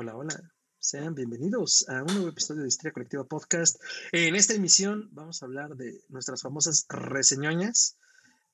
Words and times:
Hola, 0.00 0.14
hola. 0.14 0.54
Sean 0.78 1.16
bienvenidos 1.16 1.84
a 1.88 2.04
un 2.04 2.14
nuevo 2.14 2.28
episodio 2.28 2.62
de 2.62 2.68
Historia 2.68 2.92
Colectiva 2.92 3.24
Podcast. 3.24 3.82
En 4.12 4.36
esta 4.36 4.54
emisión 4.54 5.08
vamos 5.10 5.42
a 5.42 5.46
hablar 5.46 5.74
de 5.74 6.04
nuestras 6.08 6.40
famosas 6.40 6.86
reseñoñas. 6.88 7.96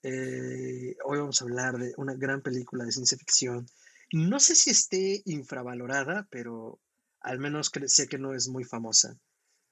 Eh, 0.03 0.96
hoy 1.04 1.19
vamos 1.19 1.43
a 1.43 1.45
hablar 1.45 1.77
de 1.77 1.93
una 1.99 2.15
gran 2.15 2.41
película 2.41 2.85
de 2.85 2.93
ciencia 2.93 3.19
ficción. 3.19 3.67
No 4.11 4.41
sé 4.41 4.54
si 4.54 4.71
esté 4.71 5.21
infravalorada, 5.27 6.26
pero 6.30 6.80
al 7.21 7.38
menos 7.40 7.71
sé 7.88 8.08
que 8.08 8.17
no 8.17 8.33
es 8.33 8.49
muy 8.49 8.65
famosa. 8.65 9.15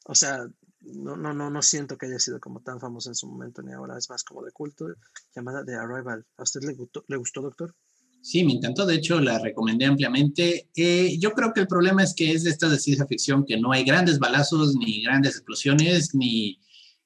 O 0.05 0.15
sea, 0.15 0.47
no, 0.81 1.17
no, 1.17 1.33
no, 1.33 1.49
no 1.49 1.63
siento 1.63 1.97
que 1.97 2.05
haya 2.05 2.19
sido 2.19 2.39
como 2.39 2.61
tan 2.61 2.81
famosa 2.81 3.09
en 3.09 3.15
su 3.15 3.27
momento 3.27 3.63
ni 3.63 3.73
ahora. 3.73 3.97
Es 3.97 4.11
más 4.11 4.25
como 4.25 4.45
de 4.45 4.53
culto, 4.53 4.89
llamada 5.35 5.65
The 5.65 5.77
Arrival. 5.77 6.27
¿A 6.37 6.43
usted 6.43 6.65
le 6.65 6.75
gustó, 6.75 7.03
le 7.09 7.17
gustó 7.17 7.41
doctor? 7.41 7.75
Sí, 8.23 8.45
me 8.45 8.53
encantó, 8.53 8.87
de 8.87 8.95
hecho 8.95 9.21
la 9.21 9.41
recomendé 9.41 9.85
ampliamente. 9.85 10.69
Eh, 10.77 11.19
yo 11.19 11.33
creo 11.33 11.53
que 11.53 11.61
el 11.61 11.67
problema 11.67 12.05
es 12.05 12.15
que 12.15 12.31
es 12.31 12.45
de 12.45 12.51
esta 12.51 12.69
de 12.69 12.79
ciencia 12.79 13.07
ficción 13.07 13.45
que 13.45 13.59
no 13.59 13.73
hay 13.73 13.85
grandes 13.85 14.21
balazos, 14.21 14.77
ni 14.77 15.03
grandes 15.03 15.35
explosiones, 15.35 16.15
ni, 16.15 16.61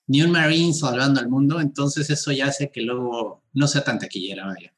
ni 0.06 0.20
un 0.22 0.30
marine 0.30 0.74
salvando 0.74 1.18
al 1.20 1.28
mundo, 1.28 1.58
entonces 1.60 2.10
eso 2.10 2.32
ya 2.32 2.46
hace 2.48 2.70
que 2.70 2.82
luego 2.82 3.42
no 3.54 3.66
sea 3.66 3.82
tan 3.82 3.98
taquillera, 3.98 4.46
vaya. 4.46 4.74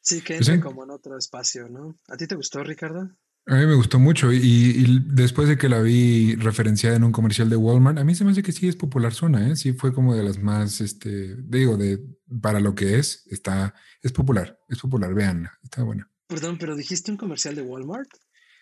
Sí, 0.00 0.22
que 0.22 0.36
pues 0.36 0.48
entre 0.48 0.60
como 0.60 0.84
en 0.84 0.90
otro 0.90 1.16
espacio, 1.16 1.68
¿no? 1.68 1.96
¿A 2.08 2.16
ti 2.16 2.26
te 2.26 2.34
gustó, 2.34 2.62
Ricardo? 2.62 3.10
A 3.48 3.54
mí 3.54 3.64
me 3.64 3.74
gustó 3.74 4.00
mucho 4.00 4.32
y, 4.32 5.04
después 5.06 5.48
de 5.48 5.56
que 5.56 5.68
la 5.68 5.80
vi 5.80 6.34
referenciada 6.34 6.96
en 6.96 7.04
un 7.04 7.12
comercial 7.12 7.48
de 7.48 7.54
Walmart, 7.54 7.98
a 7.98 8.04
mí 8.04 8.12
se 8.16 8.24
me 8.24 8.32
hace 8.32 8.42
que 8.42 8.50
sí 8.50 8.66
es 8.66 8.74
popular 8.74 9.14
zona, 9.14 9.48
¿eh? 9.48 9.54
Sí 9.54 9.72
fue 9.72 9.94
como 9.94 10.16
de 10.16 10.24
las 10.24 10.42
más, 10.42 10.80
este, 10.80 11.36
digo, 11.36 11.76
de 11.76 12.00
para 12.42 12.58
lo 12.58 12.74
que 12.74 12.98
es, 12.98 13.24
está, 13.30 13.72
es 14.02 14.10
popular, 14.10 14.58
es 14.68 14.80
popular, 14.80 15.14
vean, 15.14 15.48
está 15.62 15.84
buena. 15.84 16.10
Perdón, 16.26 16.56
pero 16.58 16.74
dijiste 16.74 17.12
un 17.12 17.16
comercial 17.16 17.54
de 17.54 17.62
Walmart. 17.62 18.08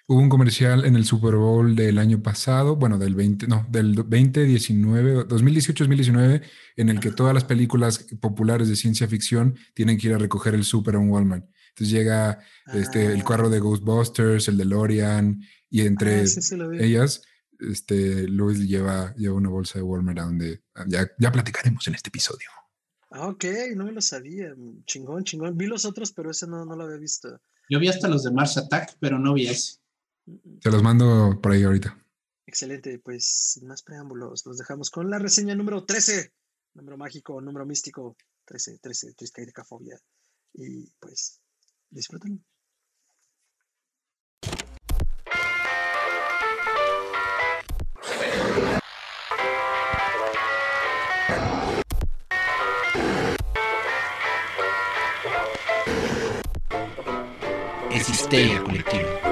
Hubo 0.07 0.21
un 0.21 0.29
comercial 0.29 0.85
en 0.85 0.97
el 0.97 1.07
Super 1.07 1.37
Bowl 1.37 1.75
del 1.75 1.97
año 1.97 2.23
pasado, 2.23 2.77
bueno, 2.77 2.99
del 2.99 3.15
20, 3.15 3.47
no, 3.47 3.67
del 3.71 3.95
2019, 3.95 5.27
2018-2019, 5.27 6.43
en 6.77 6.89
el 6.91 7.01
que 7.01 7.11
todas 7.11 7.33
las 7.33 7.45
películas 7.45 8.07
populares 8.21 8.69
de 8.69 8.77
ciencia 8.77 9.09
ficción 9.09 9.57
tienen 9.73 9.97
que 9.97 10.09
ir 10.09 10.15
a 10.15 10.19
recoger 10.19 10.53
el 10.53 10.65
Super 10.65 10.97
en 10.97 11.09
Walmart. 11.09 11.47
Entonces 11.75 11.93
llega 11.93 12.39
este, 12.73 13.07
el 13.07 13.25
carro 13.25 13.51
de 13.51 13.57
ah. 13.57 13.61
Ghostbusters, 13.61 14.47
el 14.47 14.57
de 14.57 14.65
Lorian, 14.65 15.43
y 15.69 15.81
entre 15.81 16.21
ah, 16.21 16.25
ellas, 16.79 17.23
este, 17.59 18.29
Luis 18.29 18.61
lleva, 18.61 19.13
lleva 19.17 19.35
una 19.35 19.49
bolsa 19.49 19.81
de 19.81 19.83
Walmart 19.83 20.21
a 20.21 20.23
donde 20.23 20.63
ya, 20.87 21.11
ya 21.19 21.33
platicaremos 21.33 21.85
en 21.89 21.97
este 21.97 22.11
episodio. 22.11 22.47
Ah, 23.11 23.27
ok, 23.27 23.45
no 23.75 23.85
me 23.85 23.93
lo 23.93 24.01
sabía. 24.01 24.55
Chingón, 24.87 25.25
chingón. 25.25 25.57
Vi 25.57 25.67
los 25.67 25.85
otros, 25.85 26.13
pero 26.13 26.31
ese 26.31 26.47
no, 26.47 26.65
no 26.65 26.77
lo 26.77 26.85
había 26.85 26.97
visto. 26.97 27.41
Yo 27.69 27.81
vi 27.81 27.89
hasta 27.89 28.09
los 28.09 28.23
de 28.23 28.31
Mars 28.31 28.57
Attack, 28.57 28.97
pero 29.01 29.19
no 29.19 29.35
vi 29.35 29.49
ese. 29.49 29.79
Se 30.61 30.71
los 30.71 30.83
mando 30.83 31.41
por 31.43 31.53
ahí 31.53 31.65
ahorita. 31.65 31.99
Excelente, 32.47 33.01
pues 33.01 33.27
sin 33.27 33.67
más 33.67 33.83
preámbulos, 33.83 34.47
los 34.47 34.59
dejamos 34.59 34.91
con 34.91 35.11
la 35.11 35.19
reseña 35.19 35.55
número 35.55 35.85
13. 35.85 36.33
Número 36.75 36.97
mágico, 36.97 37.41
número 37.41 37.67
místico, 37.67 38.17
13, 38.45 38.79
13, 38.79 39.15
triste 39.15 39.53
cafobia. 39.53 39.99
Y 40.53 40.91
pues 41.01 41.41
Disfrútenlo. 41.95 42.41
Es 57.93 58.09
histeria 58.09 58.61
colectiva. 58.65 59.24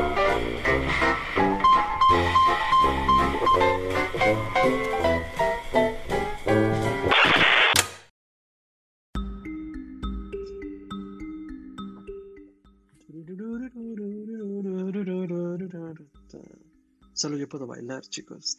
Solo 17.22 17.36
yo 17.36 17.48
puedo 17.48 17.68
bailar, 17.68 18.02
chicos. 18.02 18.56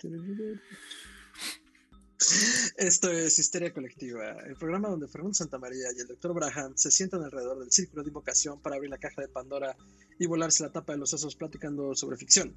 Esto 2.77 3.11
es 3.11 3.37
Histeria 3.37 3.73
Colectiva, 3.73 4.37
el 4.47 4.55
programa 4.55 4.87
donde 4.87 5.09
Fernando 5.09 5.33
Santamaría 5.33 5.87
y 5.93 5.99
el 5.99 6.07
Dr. 6.07 6.33
Braham 6.33 6.71
se 6.77 6.89
sientan 6.89 7.25
alrededor 7.25 7.59
del 7.59 7.73
círculo 7.73 8.03
de 8.03 8.07
invocación 8.07 8.61
para 8.61 8.77
abrir 8.77 8.89
la 8.89 8.97
caja 8.97 9.21
de 9.21 9.27
Pandora 9.27 9.75
y 10.17 10.27
volarse 10.27 10.63
la 10.63 10.71
tapa 10.71 10.93
de 10.93 10.99
los 10.99 11.09
sesos 11.09 11.35
platicando 11.35 11.93
sobre 11.93 12.15
ficción, 12.15 12.55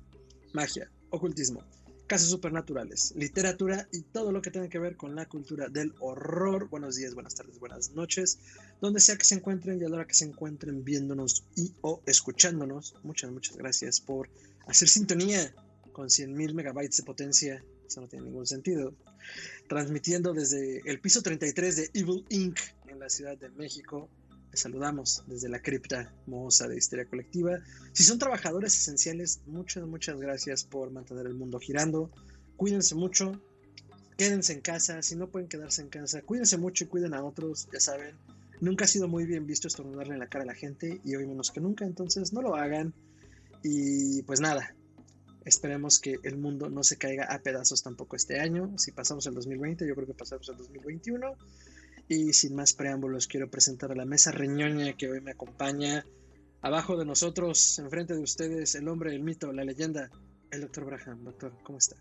magia, 0.53 0.89
ocultismo, 1.11 1.65
casos 2.07 2.31
supernaturales, 2.31 3.13
literatura 3.17 3.89
y 3.91 4.03
todo 4.03 4.31
lo 4.31 4.41
que 4.41 4.53
tenga 4.53 4.69
que 4.69 4.79
ver 4.79 4.97
con 4.97 5.17
la 5.17 5.27
cultura 5.27 5.69
del 5.69 5.93
horror. 5.99 6.69
Buenos 6.69 6.95
días, 6.95 7.15
buenas 7.15 7.35
tardes, 7.35 7.59
buenas 7.59 7.91
noches, 7.91 8.39
donde 8.81 9.01
sea 9.01 9.17
que 9.17 9.25
se 9.25 9.35
encuentren 9.35 9.81
y 9.81 9.85
a 9.85 9.89
la 9.89 9.97
hora 9.97 10.07
que 10.07 10.15
se 10.15 10.27
encuentren 10.27 10.85
viéndonos 10.85 11.43
y 11.57 11.75
o 11.81 12.01
escuchándonos. 12.07 12.95
Muchas, 13.03 13.33
muchas 13.33 13.57
gracias 13.57 14.01
por 14.01 14.31
hacer 14.69 14.87
sintonía 14.87 15.53
con 15.97 16.09
100.000 16.09 16.53
megabytes 16.53 16.99
de 16.99 17.05
potencia, 17.05 17.65
eso 17.87 18.03
no 18.03 18.07
tiene 18.07 18.27
ningún 18.27 18.47
sentido, 18.47 18.95
transmitiendo 19.67 20.35
desde 20.35 20.83
el 20.85 21.01
piso 21.01 21.23
33 21.23 21.75
de 21.75 21.91
Evil 21.95 22.23
Inc. 22.29 22.59
en 22.89 22.99
la 22.99 23.09
Ciudad 23.09 23.39
de 23.39 23.49
México. 23.49 24.11
Les 24.51 24.61
saludamos 24.61 25.25
desde 25.27 25.49
la 25.49 25.63
cripta 25.63 26.13
mohosa 26.27 26.69
de 26.69 26.77
Histeria 26.77 27.07
Colectiva. 27.07 27.61
Si 27.95 28.03
son 28.03 28.19
trabajadores 28.19 28.77
esenciales, 28.79 29.41
muchas, 29.47 29.87
muchas 29.87 30.21
gracias 30.21 30.65
por 30.65 30.91
mantener 30.91 31.29
el 31.29 31.35
mundo 31.35 31.59
girando. 31.59 32.11
Cuídense 32.59 32.95
mucho, 32.95 33.41
quédense 34.19 34.53
en 34.53 34.61
casa. 34.61 35.01
Si 35.01 35.17
no 35.17 35.31
pueden 35.31 35.49
quedarse 35.49 35.81
en 35.81 35.89
casa, 35.89 36.21
cuídense 36.21 36.59
mucho 36.59 36.85
y 36.85 36.89
cuiden 36.89 37.15
a 37.15 37.25
otros, 37.25 37.69
ya 37.73 37.81
saben. 37.81 38.15
Nunca 38.61 38.85
ha 38.85 38.89
sido 38.89 39.09
muy 39.09 39.25
bien 39.25 39.47
visto 39.47 39.67
estornudarle 39.67 40.13
en 40.13 40.21
la 40.21 40.29
cara 40.29 40.45
a 40.45 40.49
la 40.49 40.55
gente 40.55 41.01
y 41.03 41.17
hoy 41.17 41.27
menos 41.27 41.51
que 41.51 41.63
nunca, 41.63 41.87
entonces 41.87 42.35
no 42.35 42.43
lo 42.43 42.55
hagan. 42.55 42.93
Y 43.63 44.23
pues 44.25 44.41
nada, 44.41 44.77
Esperemos 45.47 46.01
que 46.01 46.17
el 46.25 46.37
mundo 46.37 46.69
no 46.69 46.83
se 46.83 46.99
caiga 46.99 47.33
a 47.33 47.39
pedazos 47.39 47.81
tampoco 47.81 48.17
este 48.17 48.41
año. 48.41 48.73
Si 48.79 48.91
pasamos 48.91 49.29
el 49.29 49.35
2020, 49.35 49.87
yo 49.87 49.95
creo 49.95 50.09
que 50.09 50.13
pasamos 50.13 50.49
el 50.49 50.57
2021. 50.57 51.35
Y 52.09 52.33
sin 52.33 52.57
más 52.57 52.73
preámbulos, 52.73 53.29
quiero 53.29 53.49
presentar 53.49 53.93
a 53.93 53.95
la 53.95 54.05
mesa 54.05 54.33
reñoña 54.33 54.95
que 54.95 55.09
hoy 55.09 55.21
me 55.21 55.31
acompaña. 55.31 56.05
Abajo 56.63 56.97
de 56.97 57.05
nosotros, 57.05 57.79
enfrente 57.79 58.15
de 58.15 58.23
ustedes, 58.23 58.75
el 58.75 58.89
hombre, 58.89 59.15
el 59.15 59.23
mito, 59.23 59.53
la 59.53 59.63
leyenda, 59.63 60.11
el 60.51 60.63
doctor 60.63 60.85
Braham. 60.85 61.23
Doctor, 61.23 61.53
¿cómo 61.63 61.79
está? 61.79 61.95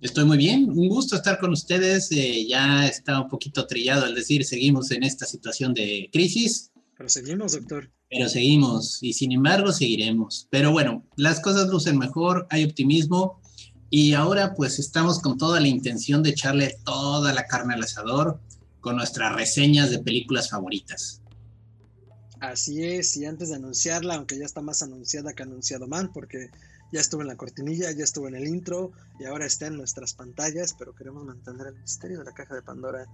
Estoy 0.00 0.24
muy 0.24 0.38
bien, 0.38 0.70
un 0.70 0.88
gusto 0.88 1.16
estar 1.16 1.38
con 1.38 1.52
ustedes. 1.52 2.10
Eh, 2.12 2.46
ya 2.48 2.86
está 2.86 3.20
un 3.20 3.28
poquito 3.28 3.66
trillado 3.66 4.06
al 4.06 4.14
decir, 4.14 4.46
seguimos 4.46 4.90
en 4.90 5.02
esta 5.02 5.26
situación 5.26 5.74
de 5.74 6.08
crisis. 6.10 6.70
Pero 6.98 7.08
seguimos, 7.08 7.52
doctor. 7.52 7.92
Pero 8.10 8.28
seguimos 8.28 9.00
y 9.02 9.12
sin 9.12 9.30
embargo 9.30 9.70
seguiremos. 9.70 10.48
Pero 10.50 10.72
bueno, 10.72 11.06
las 11.14 11.38
cosas 11.38 11.68
lucen 11.68 11.96
mejor, 11.96 12.48
hay 12.50 12.64
optimismo 12.64 13.40
y 13.88 14.14
ahora 14.14 14.54
pues 14.54 14.80
estamos 14.80 15.20
con 15.20 15.38
toda 15.38 15.60
la 15.60 15.68
intención 15.68 16.24
de 16.24 16.30
echarle 16.30 16.76
toda 16.84 17.32
la 17.32 17.46
carne 17.46 17.74
al 17.74 17.84
asador 17.84 18.40
con 18.80 18.96
nuestras 18.96 19.32
reseñas 19.36 19.90
de 19.90 20.00
películas 20.00 20.50
favoritas. 20.50 21.22
Así 22.40 22.84
es, 22.84 23.16
y 23.16 23.26
antes 23.26 23.50
de 23.50 23.56
anunciarla, 23.56 24.16
aunque 24.16 24.38
ya 24.38 24.44
está 24.44 24.60
más 24.60 24.82
anunciada 24.82 25.32
que 25.34 25.44
anunciado 25.44 25.86
Man, 25.86 26.10
porque 26.12 26.50
ya 26.92 27.00
estuvo 27.00 27.22
en 27.22 27.28
la 27.28 27.36
cortinilla, 27.36 27.92
ya 27.92 28.04
estuvo 28.04 28.26
en 28.26 28.34
el 28.34 28.46
intro 28.46 28.92
y 29.20 29.24
ahora 29.24 29.46
está 29.46 29.66
en 29.66 29.76
nuestras 29.76 30.14
pantallas, 30.14 30.74
pero 30.76 30.94
queremos 30.94 31.24
mantener 31.24 31.68
el 31.68 31.80
misterio 31.80 32.18
de 32.18 32.24
la 32.24 32.32
caja 32.32 32.54
de 32.54 32.62
Pandora. 32.62 33.06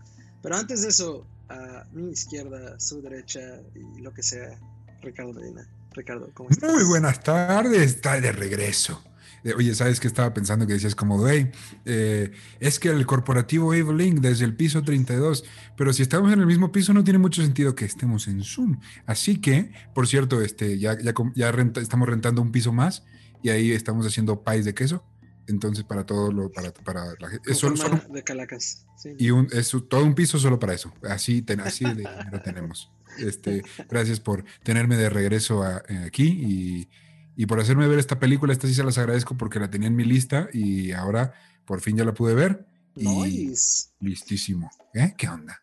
Pero 0.44 0.56
antes 0.56 0.82
de 0.82 0.88
eso, 0.88 1.26
a 1.48 1.86
mi 1.94 2.10
izquierda, 2.10 2.78
su 2.78 3.00
derecha 3.00 3.40
y 3.74 4.02
lo 4.02 4.12
que 4.12 4.22
sea, 4.22 4.60
Ricardo 5.00 5.32
Medina. 5.32 5.66
Ricardo, 5.92 6.30
¿cómo 6.34 6.50
estás? 6.50 6.70
Muy 6.70 6.84
buenas 6.84 7.22
tardes, 7.22 7.94
está 7.94 8.20
de 8.20 8.30
regreso. 8.30 9.02
Eh, 9.42 9.54
oye, 9.56 9.74
¿sabes 9.74 10.00
qué 10.00 10.06
estaba 10.06 10.34
pensando? 10.34 10.66
Que 10.66 10.74
decías 10.74 10.94
como, 10.94 11.16
güey, 11.16 11.50
eh, 11.86 12.30
es 12.60 12.78
que 12.78 12.90
el 12.90 13.06
corporativo 13.06 13.72
Evelyn 13.72 14.20
desde 14.20 14.44
el 14.44 14.54
piso 14.54 14.82
32, 14.82 15.44
pero 15.78 15.94
si 15.94 16.02
estamos 16.02 16.30
en 16.30 16.40
el 16.40 16.46
mismo 16.46 16.70
piso 16.70 16.92
no 16.92 17.02
tiene 17.04 17.18
mucho 17.18 17.40
sentido 17.40 17.74
que 17.74 17.86
estemos 17.86 18.28
en 18.28 18.44
Zoom. 18.44 18.80
Así 19.06 19.40
que, 19.40 19.72
por 19.94 20.06
cierto, 20.08 20.42
este, 20.42 20.78
ya, 20.78 20.98
ya, 21.00 21.14
ya 21.34 21.48
estamos 21.76 22.06
rentando 22.06 22.42
un 22.42 22.52
piso 22.52 22.70
más 22.70 23.02
y 23.42 23.48
ahí 23.48 23.72
estamos 23.72 24.06
haciendo 24.06 24.42
país 24.42 24.66
de 24.66 24.74
queso. 24.74 25.04
Entonces, 25.46 25.84
para 25.84 26.04
todo 26.04 26.32
lo, 26.32 26.50
para, 26.50 26.72
para 26.72 27.14
la 27.18 27.28
gente. 27.28 27.50
Es 27.50 27.58
solo, 27.58 27.76
de 28.08 28.22
Calacas. 28.22 28.86
Y 29.18 29.30
un, 29.30 29.48
es 29.52 29.74
todo 29.88 30.04
un 30.04 30.14
piso 30.14 30.38
solo 30.38 30.58
para 30.58 30.74
eso. 30.74 30.92
Así, 31.02 31.44
así 31.62 31.84
de 31.84 32.04
lo 32.32 32.40
tenemos. 32.42 32.90
Este, 33.18 33.62
gracias 33.88 34.20
por 34.20 34.44
tenerme 34.62 34.96
de 34.96 35.10
regreso 35.10 35.66
eh, 35.66 36.04
aquí 36.06 36.88
y, 37.36 37.46
por 37.46 37.60
hacerme 37.60 37.88
ver 37.88 37.98
esta 37.98 38.18
película. 38.18 38.52
Esta 38.52 38.66
sí 38.66 38.74
se 38.74 38.84
las 38.84 38.98
agradezco 38.98 39.36
porque 39.36 39.58
la 39.58 39.70
tenía 39.70 39.88
en 39.88 39.96
mi 39.96 40.04
lista 40.04 40.48
y 40.52 40.92
ahora 40.92 41.34
por 41.66 41.80
fin 41.80 41.96
ya 41.96 42.04
la 42.04 42.14
pude 42.14 42.34
ver. 42.34 42.66
Y 42.96 43.52
Listísimo. 44.00 44.70
¿Eh? 44.94 45.14
¿Qué 45.16 45.28
onda? 45.28 45.60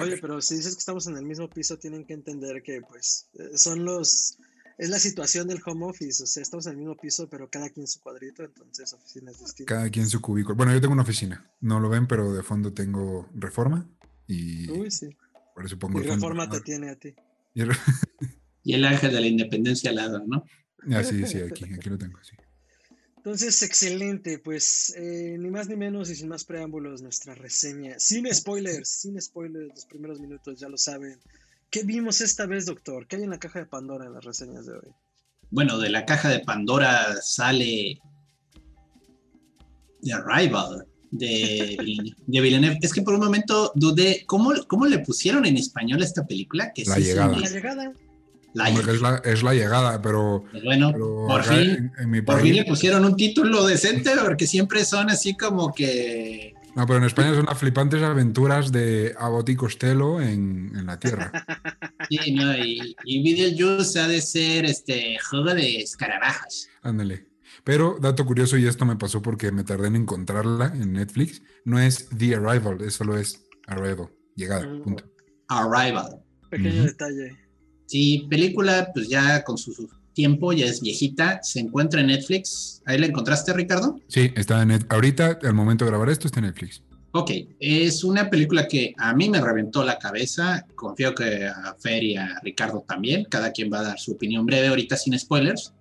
Oye, 0.00 0.18
pero 0.20 0.40
si 0.40 0.56
dices 0.56 0.74
que 0.74 0.80
estamos 0.80 1.06
en 1.06 1.16
el 1.16 1.24
mismo 1.24 1.48
piso, 1.48 1.78
tienen 1.78 2.04
que 2.04 2.14
entender 2.14 2.62
que 2.62 2.80
pues 2.80 3.28
eh, 3.34 3.56
son 3.56 3.84
los 3.84 4.36
es 4.80 4.88
la 4.88 4.98
situación 4.98 5.46
del 5.46 5.60
home 5.64 5.84
office, 5.84 6.22
o 6.22 6.26
sea, 6.26 6.42
estamos 6.42 6.64
en 6.64 6.72
el 6.72 6.78
mismo 6.78 6.96
piso, 6.96 7.28
pero 7.28 7.50
cada 7.50 7.68
quien 7.68 7.86
su 7.86 8.00
cuadrito, 8.00 8.42
entonces 8.42 8.90
oficinas 8.94 9.38
distintas. 9.38 9.76
Cada 9.76 9.90
quien 9.90 10.08
su 10.08 10.22
cubículo. 10.22 10.56
Bueno, 10.56 10.72
yo 10.72 10.80
tengo 10.80 10.94
una 10.94 11.02
oficina, 11.02 11.52
no 11.60 11.80
lo 11.80 11.90
ven, 11.90 12.06
pero 12.06 12.32
de 12.32 12.42
fondo 12.42 12.72
tengo 12.72 13.28
reforma 13.34 13.86
y 14.26 14.70
Uy, 14.70 14.90
sí. 14.90 15.14
por 15.54 15.66
eso 15.66 15.78
pongo 15.78 16.00
Y 16.00 16.04
reforma 16.04 16.48
te 16.48 16.62
tiene 16.62 16.88
a 16.88 16.96
ti. 16.96 17.14
Y 18.62 18.74
el 18.74 18.84
ángel 18.84 19.12
de 19.12 19.20
la 19.22 19.26
independencia 19.26 19.88
al 19.88 19.96
lado, 19.96 20.22
¿no? 20.26 20.44
Ah, 20.94 21.02
sí, 21.02 21.26
sí, 21.26 21.38
aquí, 21.38 21.64
aquí 21.64 21.88
lo 21.88 21.96
tengo, 21.96 22.18
sí. 22.22 22.36
Entonces, 23.16 23.62
excelente, 23.62 24.38
pues 24.38 24.94
eh, 24.96 25.36
ni 25.38 25.50
más 25.50 25.68
ni 25.68 25.76
menos 25.76 26.10
y 26.10 26.14
sin 26.14 26.28
más 26.28 26.44
preámbulos, 26.44 27.00
nuestra 27.00 27.34
reseña. 27.34 27.98
Sin 27.98 28.32
spoilers, 28.34 28.88
sin 28.88 29.20
spoilers, 29.20 29.68
los 29.74 29.86
primeros 29.86 30.20
minutos, 30.20 30.60
ya 30.60 30.68
lo 30.68 30.76
saben. 30.76 31.18
¿Qué 31.70 31.84
vimos 31.84 32.20
esta 32.20 32.46
vez, 32.46 32.66
doctor? 32.66 33.06
¿Qué 33.06 33.16
hay 33.16 33.22
en 33.22 33.30
la 33.30 33.38
caja 33.38 33.60
de 33.60 33.66
Pandora 33.66 34.06
en 34.06 34.14
las 34.14 34.24
reseñas 34.24 34.66
de 34.66 34.72
hoy? 34.72 34.88
Bueno, 35.50 35.78
de 35.78 35.90
la 35.90 36.04
caja 36.04 36.28
de 36.28 36.40
Pandora 36.40 37.16
sale 37.22 38.00
The 40.02 40.12
Arrival 40.12 40.86
de, 41.10 41.76
Villeneuve- 41.78 42.14
de 42.26 42.40
Villeneuve. 42.40 42.78
Es 42.82 42.92
que 42.92 43.02
por 43.02 43.14
un 43.14 43.20
momento 43.20 43.72
dudé, 43.74 44.24
¿cómo, 44.26 44.52
cómo 44.66 44.86
le 44.86 45.00
pusieron 45.00 45.44
en 45.46 45.56
español 45.56 46.00
a 46.02 46.04
esta 46.04 46.26
película? 46.26 46.72
Que 46.72 46.84
La 46.84 46.94
sí 46.96 47.02
llegada. 47.02 47.36
La 47.38 47.48
llegada. 47.48 47.92
La 48.52 48.68
es, 48.68 49.00
la, 49.00 49.22
es 49.24 49.42
la 49.44 49.54
llegada, 49.54 50.02
pero, 50.02 50.42
Bueno, 50.64 50.90
pero 50.92 51.24
por 51.28 51.44
fin, 51.44 51.60
en, 51.60 51.92
en 52.00 52.10
mi 52.10 52.20
por 52.20 52.40
fin 52.40 52.50
país. 52.50 52.56
le 52.56 52.64
pusieron 52.64 53.04
un 53.04 53.14
título 53.14 53.64
decente, 53.64 54.10
porque 54.24 54.48
siempre 54.48 54.84
son 54.84 55.08
así 55.08 55.36
como 55.36 55.72
que 55.72 56.54
No, 56.80 56.86
pero 56.86 56.98
en 56.98 57.04
España 57.04 57.34
son 57.34 57.44
las 57.44 57.58
flipantes 57.58 58.02
aventuras 58.02 58.72
de 58.72 59.14
Abbott 59.18 59.50
y 59.50 59.54
Costello 59.54 60.18
en, 60.18 60.72
en 60.74 60.86
la 60.86 60.98
Tierra. 60.98 61.30
Sí, 62.08 62.32
no, 62.32 62.56
y, 62.56 62.96
y 63.04 63.22
Beetlejuice 63.22 64.00
ha 64.00 64.08
de 64.08 64.22
ser 64.22 64.64
este 64.64 65.18
juego 65.18 65.52
de 65.52 65.82
escarabajos. 65.82 66.70
Ándale. 66.80 67.26
Pero, 67.64 67.98
dato 68.00 68.24
curioso, 68.24 68.56
y 68.56 68.66
esto 68.66 68.86
me 68.86 68.96
pasó 68.96 69.20
porque 69.20 69.52
me 69.52 69.62
tardé 69.62 69.88
en 69.88 69.96
encontrarla 69.96 70.72
en 70.74 70.94
Netflix, 70.94 71.42
no 71.66 71.78
es 71.78 72.08
The 72.16 72.36
Arrival, 72.36 72.80
es 72.80 72.94
solo 72.94 73.18
es 73.18 73.44
Arrival, 73.66 74.08
llegada, 74.34 74.66
punto. 74.82 75.04
Arrival. 75.48 76.22
Pequeño 76.48 76.84
detalle. 76.84 77.36
Sí, 77.84 78.26
película, 78.30 78.88
pues 78.94 79.06
ya 79.06 79.44
con 79.44 79.58
su, 79.58 79.74
su 79.74 79.86
tiempo, 80.12 80.52
ya 80.52 80.66
es 80.66 80.80
viejita, 80.80 81.40
se 81.42 81.60
encuentra 81.60 82.00
en 82.00 82.08
Netflix. 82.08 82.82
¿Ahí 82.86 82.98
la 82.98 83.06
encontraste, 83.06 83.52
Ricardo? 83.52 83.98
Sí, 84.08 84.30
está 84.36 84.62
en 84.62 84.68
Net- 84.70 84.86
ahorita, 84.88 85.38
al 85.42 85.54
momento 85.54 85.84
de 85.84 85.90
grabar 85.90 86.10
esto, 86.10 86.26
está 86.26 86.40
en 86.40 86.46
Netflix. 86.46 86.82
Ok, 87.12 87.30
es 87.58 88.04
una 88.04 88.30
película 88.30 88.68
que 88.68 88.94
a 88.96 89.12
mí 89.14 89.28
me 89.28 89.40
reventó 89.40 89.82
la 89.82 89.98
cabeza. 89.98 90.64
Confío 90.76 91.12
que 91.14 91.44
a 91.46 91.74
Fer 91.78 92.04
y 92.04 92.16
a 92.16 92.38
Ricardo 92.42 92.84
también. 92.86 93.24
Cada 93.28 93.50
quien 93.50 93.72
va 93.72 93.80
a 93.80 93.82
dar 93.82 93.98
su 93.98 94.12
opinión 94.12 94.46
breve 94.46 94.68
ahorita 94.68 94.96
sin 94.96 95.18
spoilers. 95.18 95.72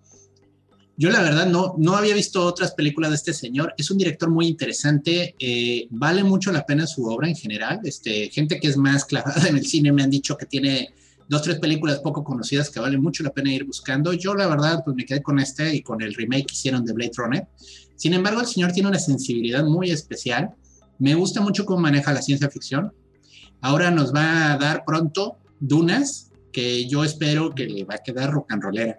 Yo 0.97 1.09
la 1.11 1.21
verdad 1.21 1.45
no, 1.45 1.75
no 1.77 1.95
había 1.95 2.13
visto 2.15 2.43
otras 2.45 2.71
películas 2.73 3.11
de 3.11 3.15
este 3.17 3.33
señor. 3.33 3.73
Es 3.77 3.89
un 3.91 3.97
director 3.99 4.29
muy 4.29 4.47
interesante. 4.47 5.35
eh, 5.39 5.87
vale 5.91 6.23
mucho 6.23 6.51
la 6.51 6.65
pena 6.65 6.87
su 6.87 7.05
obra 7.05 7.29
en 7.29 7.35
general. 7.35 7.79
Este, 7.83 8.29
gente 8.31 8.59
que 8.59 8.67
es 8.67 8.75
más 8.75 9.05
clavada 9.05 9.47
en 9.47 9.55
el 9.57 9.65
cine 9.65 9.91
me 9.93 10.01
han 10.03 10.09
dicho 10.09 10.35
que 10.35 10.45
tiene 10.47 10.89
dos, 11.29 11.43
tres 11.43 11.59
películas 11.59 11.99
poco 11.99 12.23
conocidas 12.23 12.69
que 12.69 12.79
vale 12.79 12.97
mucho 12.97 13.23
la 13.23 13.29
pena 13.29 13.53
ir 13.53 13.63
buscando. 13.63 14.11
Yo 14.13 14.33
la 14.33 14.47
verdad 14.47 14.81
pues 14.83 14.95
me 14.97 15.05
quedé 15.05 15.21
con 15.21 15.39
este 15.39 15.73
y 15.75 15.81
con 15.81 16.01
el 16.01 16.13
remake 16.15 16.47
que 16.47 16.55
hicieron 16.55 16.83
de 16.83 16.93
Blade 16.93 17.11
Runner. 17.15 17.47
Sin 17.95 18.13
embargo, 18.13 18.41
el 18.41 18.47
señor 18.47 18.71
tiene 18.71 18.89
una 18.89 18.99
sensibilidad 18.99 19.63
muy 19.63 19.91
especial. 19.91 20.49
Me 20.97 21.13
gusta 21.13 21.39
mucho 21.39 21.65
cómo 21.65 21.79
maneja 21.79 22.11
la 22.11 22.21
ciencia 22.21 22.49
ficción. 22.49 22.91
Ahora 23.61 23.91
nos 23.91 24.13
va 24.13 24.53
a 24.53 24.57
dar 24.57 24.83
pronto 24.85 25.37
Dunas, 25.59 26.31
que 26.51 26.87
yo 26.87 27.03
espero 27.03 27.53
que 27.53 27.65
le 27.67 27.83
va 27.83 27.95
a 27.95 27.97
quedar 27.99 28.31
rock 28.31 28.51
and 28.51 28.63
rollera. 28.63 28.97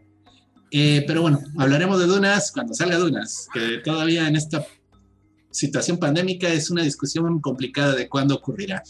Eh, 0.70 1.02
pero 1.06 1.22
bueno, 1.22 1.40
hablaremos 1.58 1.98
de 1.98 2.06
Dunas 2.06 2.52
cuando 2.52 2.74
salga 2.74 2.96
Dunas, 2.96 3.48
que 3.52 3.78
todavía 3.78 4.28
en 4.28 4.36
esta 4.36 4.64
situación 5.50 5.98
pandémica 5.98 6.48
es 6.48 6.70
una 6.70 6.82
discusión 6.82 7.40
complicada 7.40 7.94
de 7.94 8.08
cuándo 8.08 8.36
ocurrirá. 8.36 8.82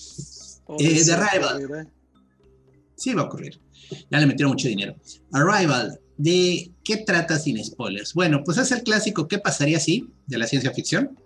Oh, 0.66 0.76
Eh, 0.78 1.02
The 1.04 1.12
Arrival. 1.14 1.88
Sí 3.00 3.14
va 3.14 3.22
a 3.22 3.24
ocurrir. 3.24 3.58
Ya 4.10 4.20
le 4.20 4.26
metieron 4.26 4.52
mucho 4.52 4.68
dinero. 4.68 4.94
Arrival, 5.32 5.98
¿de 6.18 6.70
qué 6.84 6.98
trata 6.98 7.38
sin 7.38 7.64
spoilers? 7.64 8.12
Bueno, 8.12 8.42
pues 8.44 8.58
es 8.58 8.70
el 8.72 8.82
clásico 8.82 9.26
¿qué 9.26 9.38
pasaría 9.38 9.80
si? 9.80 10.06
de 10.26 10.36
la 10.36 10.46
ciencia 10.46 10.70
ficción. 10.72 11.18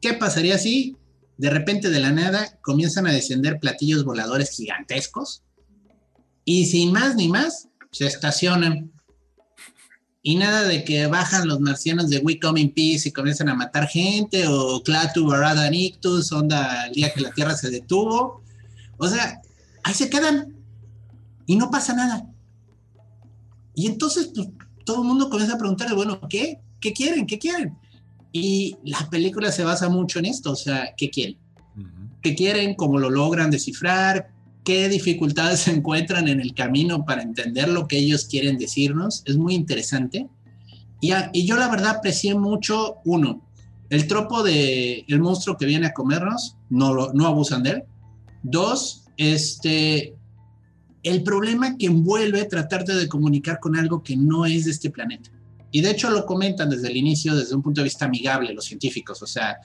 ¿Qué 0.00 0.14
pasaría 0.14 0.58
si 0.58 0.96
de 1.38 1.50
repente 1.50 1.90
de 1.90 1.98
la 1.98 2.12
nada 2.12 2.56
comienzan 2.62 3.08
a 3.08 3.12
descender 3.12 3.58
platillos 3.58 4.04
voladores 4.04 4.50
gigantescos 4.50 5.42
y 6.44 6.66
sin 6.66 6.92
más 6.92 7.16
ni 7.16 7.28
más 7.28 7.68
se 7.90 8.06
estacionan? 8.06 8.92
Y 10.22 10.36
nada 10.36 10.62
de 10.62 10.84
que 10.84 11.08
bajan 11.08 11.48
los 11.48 11.58
marcianos 11.58 12.08
de 12.08 12.18
We 12.18 12.38
Come 12.38 12.60
in 12.60 12.72
Peace 12.72 13.08
y 13.08 13.12
comienzan 13.12 13.48
a 13.48 13.56
matar 13.56 13.88
gente 13.88 14.46
o 14.46 14.80
Clatu 14.84 15.26
Barada 15.26 15.68
Nictus, 15.68 16.30
onda 16.30 16.86
el 16.86 16.92
día 16.92 17.12
que 17.12 17.22
la 17.22 17.32
Tierra 17.32 17.56
se 17.56 17.70
detuvo. 17.70 18.44
O 18.98 19.08
sea, 19.08 19.42
ahí 19.82 19.94
se 19.94 20.08
quedan 20.08 20.61
y 21.46 21.56
no 21.56 21.70
pasa 21.70 21.94
nada. 21.94 22.26
Y 23.74 23.86
entonces, 23.86 24.30
pues, 24.34 24.48
todo 24.84 25.02
el 25.02 25.08
mundo 25.08 25.30
comienza 25.30 25.54
a 25.54 25.58
preguntarle, 25.58 25.94
bueno, 25.94 26.20
¿qué? 26.28 26.60
¿Qué 26.80 26.92
quieren? 26.92 27.26
¿Qué 27.26 27.38
quieren? 27.38 27.76
Y 28.32 28.76
la 28.84 29.08
película 29.10 29.52
se 29.52 29.64
basa 29.64 29.88
mucho 29.88 30.18
en 30.18 30.26
esto, 30.26 30.52
o 30.52 30.56
sea, 30.56 30.94
¿qué 30.96 31.10
quieren? 31.10 31.38
¿Qué 32.22 32.34
quieren? 32.34 32.74
¿Cómo 32.74 32.98
lo 32.98 33.10
logran 33.10 33.50
descifrar? 33.50 34.30
¿Qué 34.64 34.88
dificultades 34.88 35.60
se 35.60 35.70
encuentran 35.72 36.28
en 36.28 36.40
el 36.40 36.54
camino 36.54 37.04
para 37.04 37.22
entender 37.22 37.68
lo 37.68 37.88
que 37.88 37.98
ellos 37.98 38.26
quieren 38.26 38.58
decirnos? 38.58 39.22
Es 39.26 39.36
muy 39.36 39.54
interesante. 39.54 40.28
Y, 41.00 41.10
a- 41.12 41.30
y 41.32 41.46
yo 41.46 41.56
la 41.56 41.68
verdad 41.68 41.96
aprecié 41.96 42.34
mucho, 42.34 42.96
uno, 43.04 43.42
el 43.90 44.06
tropo 44.06 44.42
de 44.42 45.04
el 45.08 45.20
monstruo 45.20 45.56
que 45.56 45.66
viene 45.66 45.86
a 45.88 45.92
comernos, 45.92 46.56
no, 46.70 46.94
lo- 46.94 47.12
no 47.12 47.26
abusan 47.26 47.62
de 47.64 47.70
él. 47.70 47.82
Dos, 48.42 49.04
este, 49.16 50.14
el 51.02 51.22
problema 51.22 51.76
que 51.76 51.86
envuelve 51.86 52.44
tratarte 52.44 52.94
de 52.94 53.08
comunicar 53.08 53.58
con 53.60 53.76
algo 53.76 54.02
que 54.02 54.16
no 54.16 54.46
es 54.46 54.66
de 54.66 54.70
este 54.70 54.90
planeta. 54.90 55.30
Y 55.70 55.80
de 55.80 55.90
hecho 55.90 56.10
lo 56.10 56.26
comentan 56.26 56.70
desde 56.70 56.88
el 56.88 56.96
inicio, 56.96 57.34
desde 57.34 57.54
un 57.54 57.62
punto 57.62 57.80
de 57.80 57.84
vista 57.84 58.04
amigable, 58.04 58.52
los 58.52 58.66
científicos. 58.66 59.22
O 59.22 59.26
sea, 59.26 59.58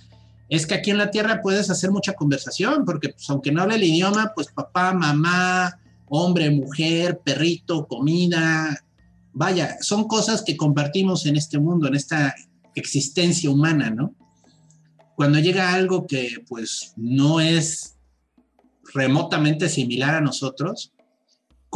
es 0.49 0.65
que 0.65 0.75
aquí 0.75 0.91
en 0.91 0.97
la 0.97 1.11
Tierra 1.11 1.41
puedes 1.41 1.69
hacer 1.69 1.91
mucha 1.91 2.13
conversación, 2.13 2.85
porque 2.85 3.09
pues, 3.09 3.29
aunque 3.29 3.51
no 3.51 3.61
hable 3.61 3.75
el 3.75 3.83
idioma, 3.83 4.31
pues 4.33 4.47
papá, 4.47 4.93
mamá, 4.93 5.77
hombre, 6.07 6.49
mujer, 6.49 7.19
perrito, 7.23 7.85
comida, 7.87 8.83
vaya, 9.33 9.77
son 9.81 10.07
cosas 10.07 10.41
que 10.41 10.55
compartimos 10.55 11.25
en 11.25 11.35
este 11.35 11.59
mundo, 11.59 11.87
en 11.87 11.95
esta 11.95 12.33
existencia 12.73 13.49
humana, 13.49 13.89
¿no? 13.89 14.15
Cuando 15.15 15.39
llega 15.39 15.73
algo 15.73 16.07
que 16.07 16.43
pues 16.47 16.93
no 16.95 17.39
es 17.41 17.97
remotamente 18.93 19.67
similar 19.67 20.15
a 20.15 20.21
nosotros, 20.21 20.93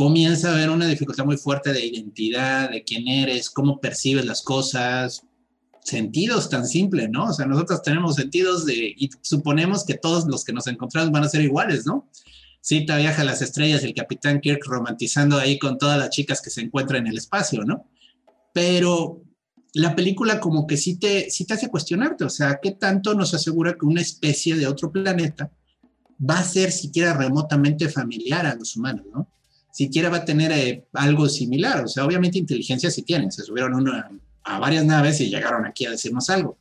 comienza 0.02 0.50
a 0.50 0.54
haber 0.56 0.72
una 0.72 0.88
dificultad 0.88 1.26
muy 1.26 1.38
fuerte 1.38 1.72
de 1.72 1.86
identidad, 1.86 2.72
de 2.72 2.84
quién 2.84 3.08
eres, 3.08 3.52
cómo 3.52 3.80
percibes 3.80 4.26
las 4.26 4.42
cosas, 4.42 5.28
sentidos 5.84 6.50
tan 6.50 6.66
simples, 6.66 7.08
¿no? 7.12 7.26
O 7.26 7.34
sea, 7.34 7.46
nosotros 7.46 7.84
tenemos 7.84 8.16
sentidos 8.16 8.66
de, 8.66 8.96
y 8.98 9.12
suponemos 9.22 9.86
que 9.86 9.94
todos 9.94 10.26
los 10.26 10.44
que 10.44 10.54
nos 10.54 10.66
encontramos 10.66 11.12
van 11.12 11.24
a 11.24 11.30
ser 11.30 11.42
iguales, 11.42 11.86
¿no? 11.86 12.10
Cita 12.62 12.98
viaja 12.98 13.22
a 13.22 13.26
las 13.26 13.44
estrellas, 13.44 13.84
el 13.84 13.94
capitán 13.94 14.42
Kirk 14.42 14.66
romantizando 14.66 15.38
ahí 15.38 15.60
con 15.60 15.78
todas 15.78 16.00
las 16.00 16.10
chicas 16.10 16.42
que 16.42 16.50
se 16.50 16.62
encuentran 16.62 17.06
en 17.06 17.12
el 17.12 17.20
espacio, 17.20 17.64
¿no? 17.64 17.86
Pero 18.56 19.22
la 19.76 19.96
película 19.96 20.40
como 20.40 20.66
que 20.66 20.78
sí 20.78 20.98
te, 20.98 21.30
sí 21.30 21.46
te 21.46 21.54
hace 21.54 21.70
cuestionarte, 21.70 22.24
o 22.24 22.30
sea, 22.32 22.60
¿qué 22.60 22.72
tanto 22.72 23.14
nos 23.14 23.36
asegura 23.36 23.78
que 23.80 23.86
una 23.86 24.02
especie 24.02 24.56
de 24.56 24.66
otro 24.66 24.92
planeta 24.92 25.52
va 26.20 26.40
a 26.40 26.44
ser 26.44 26.72
siquiera 26.72 27.14
remotamente 27.14 27.88
familiar 27.88 28.48
a 28.48 28.56
los 28.56 28.76
humanos, 28.76 29.06
¿no? 29.14 29.28
Siquiera 29.72 30.10
va 30.10 30.18
a 30.18 30.26
tener 30.26 30.52
eh, 30.52 30.86
algo 30.94 31.30
similar, 31.30 31.86
o 31.86 31.88
sea, 31.88 32.06
obviamente 32.06 32.38
inteligencia 32.38 32.92
sí 32.92 33.04
tienen, 33.04 33.32
se 33.32 33.44
subieron 33.44 33.74
una, 33.74 34.12
a 34.44 34.60
varias 34.60 34.86
naves 34.86 35.22
y 35.22 35.30
llegaron 35.30 35.66
aquí 35.66 35.86
a 35.86 35.92
decirnos 35.92 36.30
algo, 36.30 36.58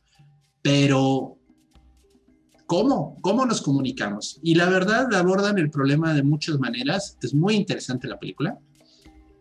pero 0.61 1.37
¿cómo? 2.65 3.17
¿Cómo 3.21 3.45
nos 3.45 3.61
comunicamos? 3.61 4.39
Y 4.41 4.55
la 4.55 4.69
verdad 4.69 5.13
abordan 5.13 5.57
el 5.57 5.69
problema 5.69 6.13
de 6.13 6.23
muchas 6.23 6.57
maneras, 6.59 7.17
es 7.21 7.33
muy 7.33 7.55
interesante 7.55 8.07
la 8.07 8.19
película. 8.19 8.57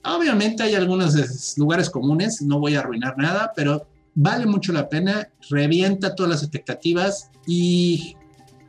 Obviamente 0.05 0.63
hay 0.63 0.75
algunos 0.75 1.15
lugares 1.59 1.91
comunes, 1.91 2.43
no 2.43 2.59
voy 2.59 2.75
a 2.75 2.81
arruinar 2.81 3.17
nada, 3.19 3.53
pero 3.55 3.87
vale 4.15 4.47
mucho 4.47 4.73
la 4.73 4.89
pena, 4.89 5.29
revienta 5.49 6.15
todas 6.15 6.31
las 6.31 6.43
expectativas 6.43 7.31
y 7.47 8.17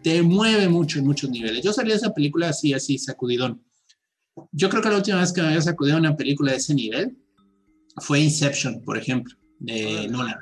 te 0.03 0.21
mueve 0.21 0.67
mucho 0.67 0.99
en 0.99 1.05
muchos 1.05 1.29
niveles. 1.29 1.63
Yo 1.63 1.73
salí 1.73 1.89
de 1.89 1.95
esa 1.95 2.13
película 2.13 2.49
así, 2.49 2.73
así, 2.73 2.97
sacudidón. 2.97 3.61
Yo 4.51 4.69
creo 4.69 4.81
que 4.81 4.89
la 4.89 4.97
última 4.97 5.19
vez 5.19 5.31
que 5.31 5.41
me 5.41 5.47
había 5.47 5.61
sacudido 5.61 5.97
una 5.97 6.15
película 6.15 6.51
de 6.51 6.57
ese 6.57 6.73
nivel 6.73 7.17
fue 7.97 8.19
Inception, 8.19 8.81
por 8.81 8.97
ejemplo, 8.97 9.35
de 9.59 10.07
Nolan, 10.09 10.39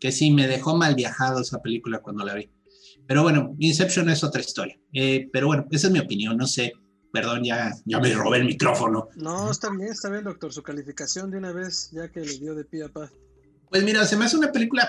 que 0.00 0.10
sí 0.12 0.30
me 0.30 0.46
dejó 0.48 0.76
mal 0.76 0.94
viajado 0.94 1.40
esa 1.40 1.60
película 1.60 2.00
cuando 2.00 2.24
la 2.24 2.34
vi. 2.34 2.50
Pero 3.06 3.22
bueno, 3.22 3.54
Inception 3.58 4.10
es 4.10 4.22
otra 4.22 4.40
historia. 4.40 4.78
Eh, 4.92 5.28
pero 5.32 5.46
bueno, 5.46 5.66
esa 5.70 5.86
es 5.86 5.92
mi 5.92 5.98
opinión, 5.98 6.36
no 6.36 6.46
sé. 6.46 6.72
Perdón, 7.10 7.42
ya, 7.42 7.72
ya 7.86 8.00
me 8.00 8.12
robé 8.12 8.38
el 8.38 8.44
micrófono. 8.44 9.08
No, 9.16 9.50
está 9.50 9.70
bien, 9.70 9.90
está 9.90 10.10
bien, 10.10 10.24
doctor. 10.24 10.52
Su 10.52 10.62
calificación 10.62 11.30
de 11.30 11.38
una 11.38 11.52
vez, 11.52 11.90
ya 11.92 12.10
que 12.10 12.20
le 12.20 12.38
dio 12.38 12.54
de 12.54 12.64
pie 12.64 12.84
a 12.84 12.88
pa. 12.88 13.10
Pues 13.70 13.82
mira, 13.82 14.04
se 14.04 14.16
me 14.16 14.26
hace 14.26 14.36
una 14.36 14.52
película 14.52 14.86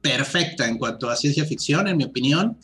perfecta 0.00 0.66
en 0.66 0.78
cuanto 0.78 1.10
a 1.10 1.16
ciencia 1.16 1.44
ficción, 1.44 1.86
en 1.86 1.98
mi 1.98 2.04
opinión. 2.04 2.58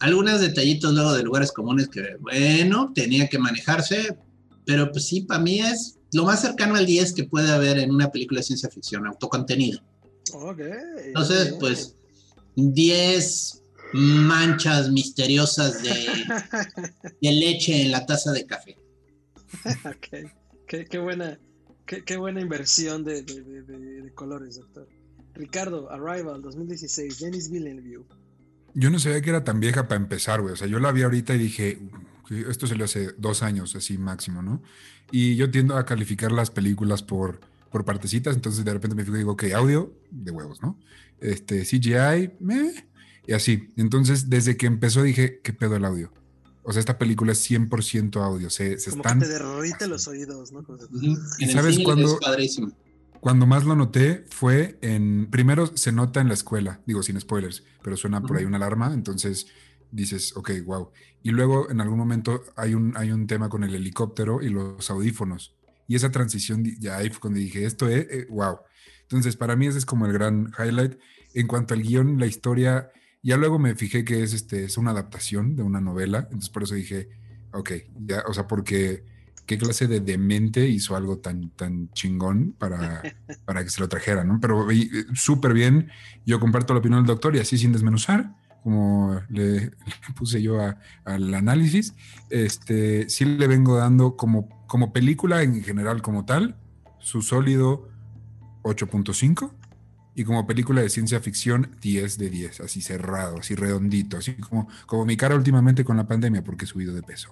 Algunos 0.00 0.40
detallitos 0.40 0.92
luego 0.92 1.14
de 1.14 1.22
lugares 1.22 1.52
comunes 1.52 1.88
que, 1.88 2.16
bueno, 2.20 2.92
tenía 2.94 3.28
que 3.28 3.38
manejarse, 3.38 4.18
pero 4.66 4.90
pues 4.90 5.06
sí, 5.06 5.22
para 5.22 5.40
mí 5.40 5.60
es 5.60 5.98
lo 6.12 6.24
más 6.24 6.42
cercano 6.42 6.74
al 6.74 6.84
10 6.84 7.14
que 7.14 7.24
puede 7.24 7.50
haber 7.50 7.78
en 7.78 7.90
una 7.90 8.10
película 8.10 8.40
de 8.40 8.44
ciencia 8.44 8.68
ficción, 8.68 9.06
autocontenido. 9.06 9.80
Ok. 10.34 10.60
Entonces, 11.04 11.54
pues, 11.60 11.94
10 12.56 13.62
manchas 13.92 14.90
misteriosas 14.90 15.82
de, 15.82 15.94
de, 17.22 17.32
leche 17.32 17.82
en 17.82 17.92
la 17.92 18.04
taza 18.04 18.32
de 18.32 18.44
café. 18.44 18.76
ok. 19.84 20.32
Qué, 20.66 20.98
buena, 20.98 21.38
qué, 21.86 22.16
buena 22.16 22.40
inversión 22.40 23.04
de, 23.04 23.22
de, 23.22 24.12
colores, 24.14 24.56
doctor. 24.56 24.88
Ricardo, 25.34 25.90
Arrival 25.92 26.42
2016, 26.42 27.20
Dennis 27.20 27.50
Villeneuve. 27.50 28.06
Yo 28.74 28.90
no 28.90 28.98
sabía 28.98 29.22
que 29.22 29.30
era 29.30 29.44
tan 29.44 29.60
vieja 29.60 29.86
para 29.86 30.00
empezar, 30.00 30.40
güey. 30.40 30.54
O 30.54 30.56
sea, 30.56 30.66
yo 30.66 30.80
la 30.80 30.92
vi 30.92 31.02
ahorita 31.02 31.34
y 31.34 31.38
dije, 31.38 31.78
esto 32.30 32.66
se 32.66 32.76
le 32.76 32.84
hace 32.84 33.12
dos 33.18 33.42
años, 33.42 33.74
así 33.76 33.98
máximo, 33.98 34.42
¿no? 34.42 34.62
Y 35.10 35.36
yo 35.36 35.50
tiendo 35.50 35.76
a 35.76 35.84
calificar 35.84 36.32
las 36.32 36.50
películas 36.50 37.02
por, 37.02 37.40
por 37.70 37.84
partecitas, 37.84 38.34
entonces 38.34 38.64
de 38.64 38.72
repente 38.72 38.96
me 38.96 39.04
fijo 39.04 39.16
y 39.16 39.18
digo, 39.18 39.32
ok, 39.32 39.44
audio, 39.54 39.94
de 40.10 40.30
huevos, 40.30 40.62
¿no? 40.62 40.78
Este, 41.20 41.62
CGI, 41.64 42.32
meh, 42.40 42.86
y 43.26 43.32
así. 43.32 43.68
Entonces, 43.76 44.28
desde 44.28 44.56
que 44.56 44.66
empezó 44.66 45.02
dije, 45.02 45.40
¿qué 45.42 45.52
pedo 45.52 45.76
el 45.76 45.84
audio? 45.84 46.12
O 46.62 46.72
sea, 46.72 46.80
esta 46.80 46.98
película 46.98 47.32
es 47.32 47.50
100% 47.50 48.20
audio. 48.22 48.50
Se, 48.50 48.78
se 48.78 48.90
Como 48.90 49.02
están... 49.02 49.20
Que 49.20 49.26
te 49.26 49.32
derrite 49.32 49.86
los 49.86 50.08
oídos, 50.08 50.50
¿no? 50.52 50.66
¿Y 51.38 51.46
sabes 51.46 51.78
cuándo? 51.78 52.18
Cuando 53.20 53.46
más 53.46 53.64
lo 53.64 53.74
noté 53.74 54.24
fue 54.30 54.78
en. 54.82 55.28
Primero 55.30 55.76
se 55.76 55.90
nota 55.90 56.20
en 56.20 56.28
la 56.28 56.34
escuela, 56.34 56.80
digo 56.86 57.02
sin 57.02 57.20
spoilers, 57.20 57.64
pero 57.82 57.96
suena 57.96 58.20
por 58.20 58.36
ahí 58.36 58.44
una 58.44 58.56
alarma, 58.56 58.92
entonces 58.92 59.48
dices, 59.90 60.36
ok, 60.36 60.50
wow. 60.64 60.90
Y 61.22 61.30
luego 61.30 61.70
en 61.70 61.80
algún 61.80 61.98
momento 61.98 62.42
hay 62.56 62.74
un, 62.74 62.96
hay 62.96 63.10
un 63.10 63.26
tema 63.26 63.48
con 63.48 63.64
el 63.64 63.74
helicóptero 63.74 64.42
y 64.42 64.48
los 64.48 64.90
audífonos. 64.90 65.54
Y 65.88 65.96
esa 65.96 66.10
transición, 66.10 66.64
ya 66.78 66.96
ahí 66.96 67.10
fue 67.10 67.20
cuando 67.20 67.38
dije, 67.38 67.64
esto 67.64 67.88
es, 67.88 68.28
wow. 68.28 68.54
Eh, 68.54 68.58
entonces, 69.02 69.36
para 69.36 69.56
mí 69.56 69.66
ese 69.66 69.78
es 69.78 69.86
como 69.86 70.06
el 70.06 70.12
gran 70.12 70.52
highlight. 70.58 70.98
En 71.34 71.46
cuanto 71.46 71.74
al 71.74 71.82
guion, 71.82 72.18
la 72.18 72.26
historia, 72.26 72.90
ya 73.22 73.36
luego 73.36 73.58
me 73.58 73.74
fijé 73.74 74.04
que 74.04 74.22
es, 74.22 74.34
este, 74.34 74.64
es 74.64 74.78
una 74.78 74.90
adaptación 74.90 75.56
de 75.56 75.62
una 75.62 75.80
novela. 75.80 76.20
Entonces, 76.24 76.50
por 76.50 76.64
eso 76.64 76.74
dije, 76.74 77.08
ok, 77.52 77.70
ya, 78.04 78.24
o 78.26 78.34
sea, 78.34 78.48
porque 78.48 79.04
qué 79.46 79.58
clase 79.58 79.86
de 79.86 80.00
demente 80.00 80.66
hizo 80.66 80.96
algo 80.96 81.18
tan, 81.18 81.50
tan 81.50 81.88
chingón 81.90 82.52
para, 82.58 83.02
para 83.44 83.62
que 83.62 83.70
se 83.70 83.80
lo 83.80 83.88
trajera, 83.88 84.24
¿no? 84.24 84.40
Pero 84.40 84.70
eh, 84.70 84.88
súper 85.14 85.54
bien. 85.54 85.88
Yo 86.24 86.40
comparto 86.40 86.74
la 86.74 86.80
opinión 86.80 87.02
del 87.02 87.06
doctor 87.06 87.36
y 87.36 87.38
así 87.38 87.56
sin 87.56 87.72
desmenuzar 87.72 88.34
como 88.66 89.22
le, 89.28 89.70
puse 90.16 90.42
yo 90.42 90.60
al 91.04 91.34
análisis, 91.34 91.94
este, 92.30 93.08
sí 93.08 93.24
le 93.24 93.46
vengo 93.46 93.76
dando 93.76 94.16
como, 94.16 94.66
como 94.66 94.92
película 94.92 95.44
en 95.44 95.62
general 95.62 96.02
como 96.02 96.24
tal, 96.24 96.56
su 96.98 97.22
sólido 97.22 97.88
8.5 98.64 99.52
y 100.16 100.24
como 100.24 100.48
película 100.48 100.82
de 100.82 100.88
ciencia 100.88 101.20
ficción 101.20 101.76
10 101.80 102.18
de 102.18 102.28
10, 102.28 102.60
así 102.62 102.80
cerrado, 102.80 103.38
así 103.38 103.54
redondito, 103.54 104.16
así 104.16 104.34
como, 104.34 104.66
como 104.86 105.06
mi 105.06 105.16
cara 105.16 105.36
últimamente 105.36 105.84
con 105.84 105.96
la 105.96 106.08
pandemia 106.08 106.42
porque 106.42 106.64
he 106.64 106.68
subido 106.68 106.92
de 106.92 107.04
peso. 107.04 107.30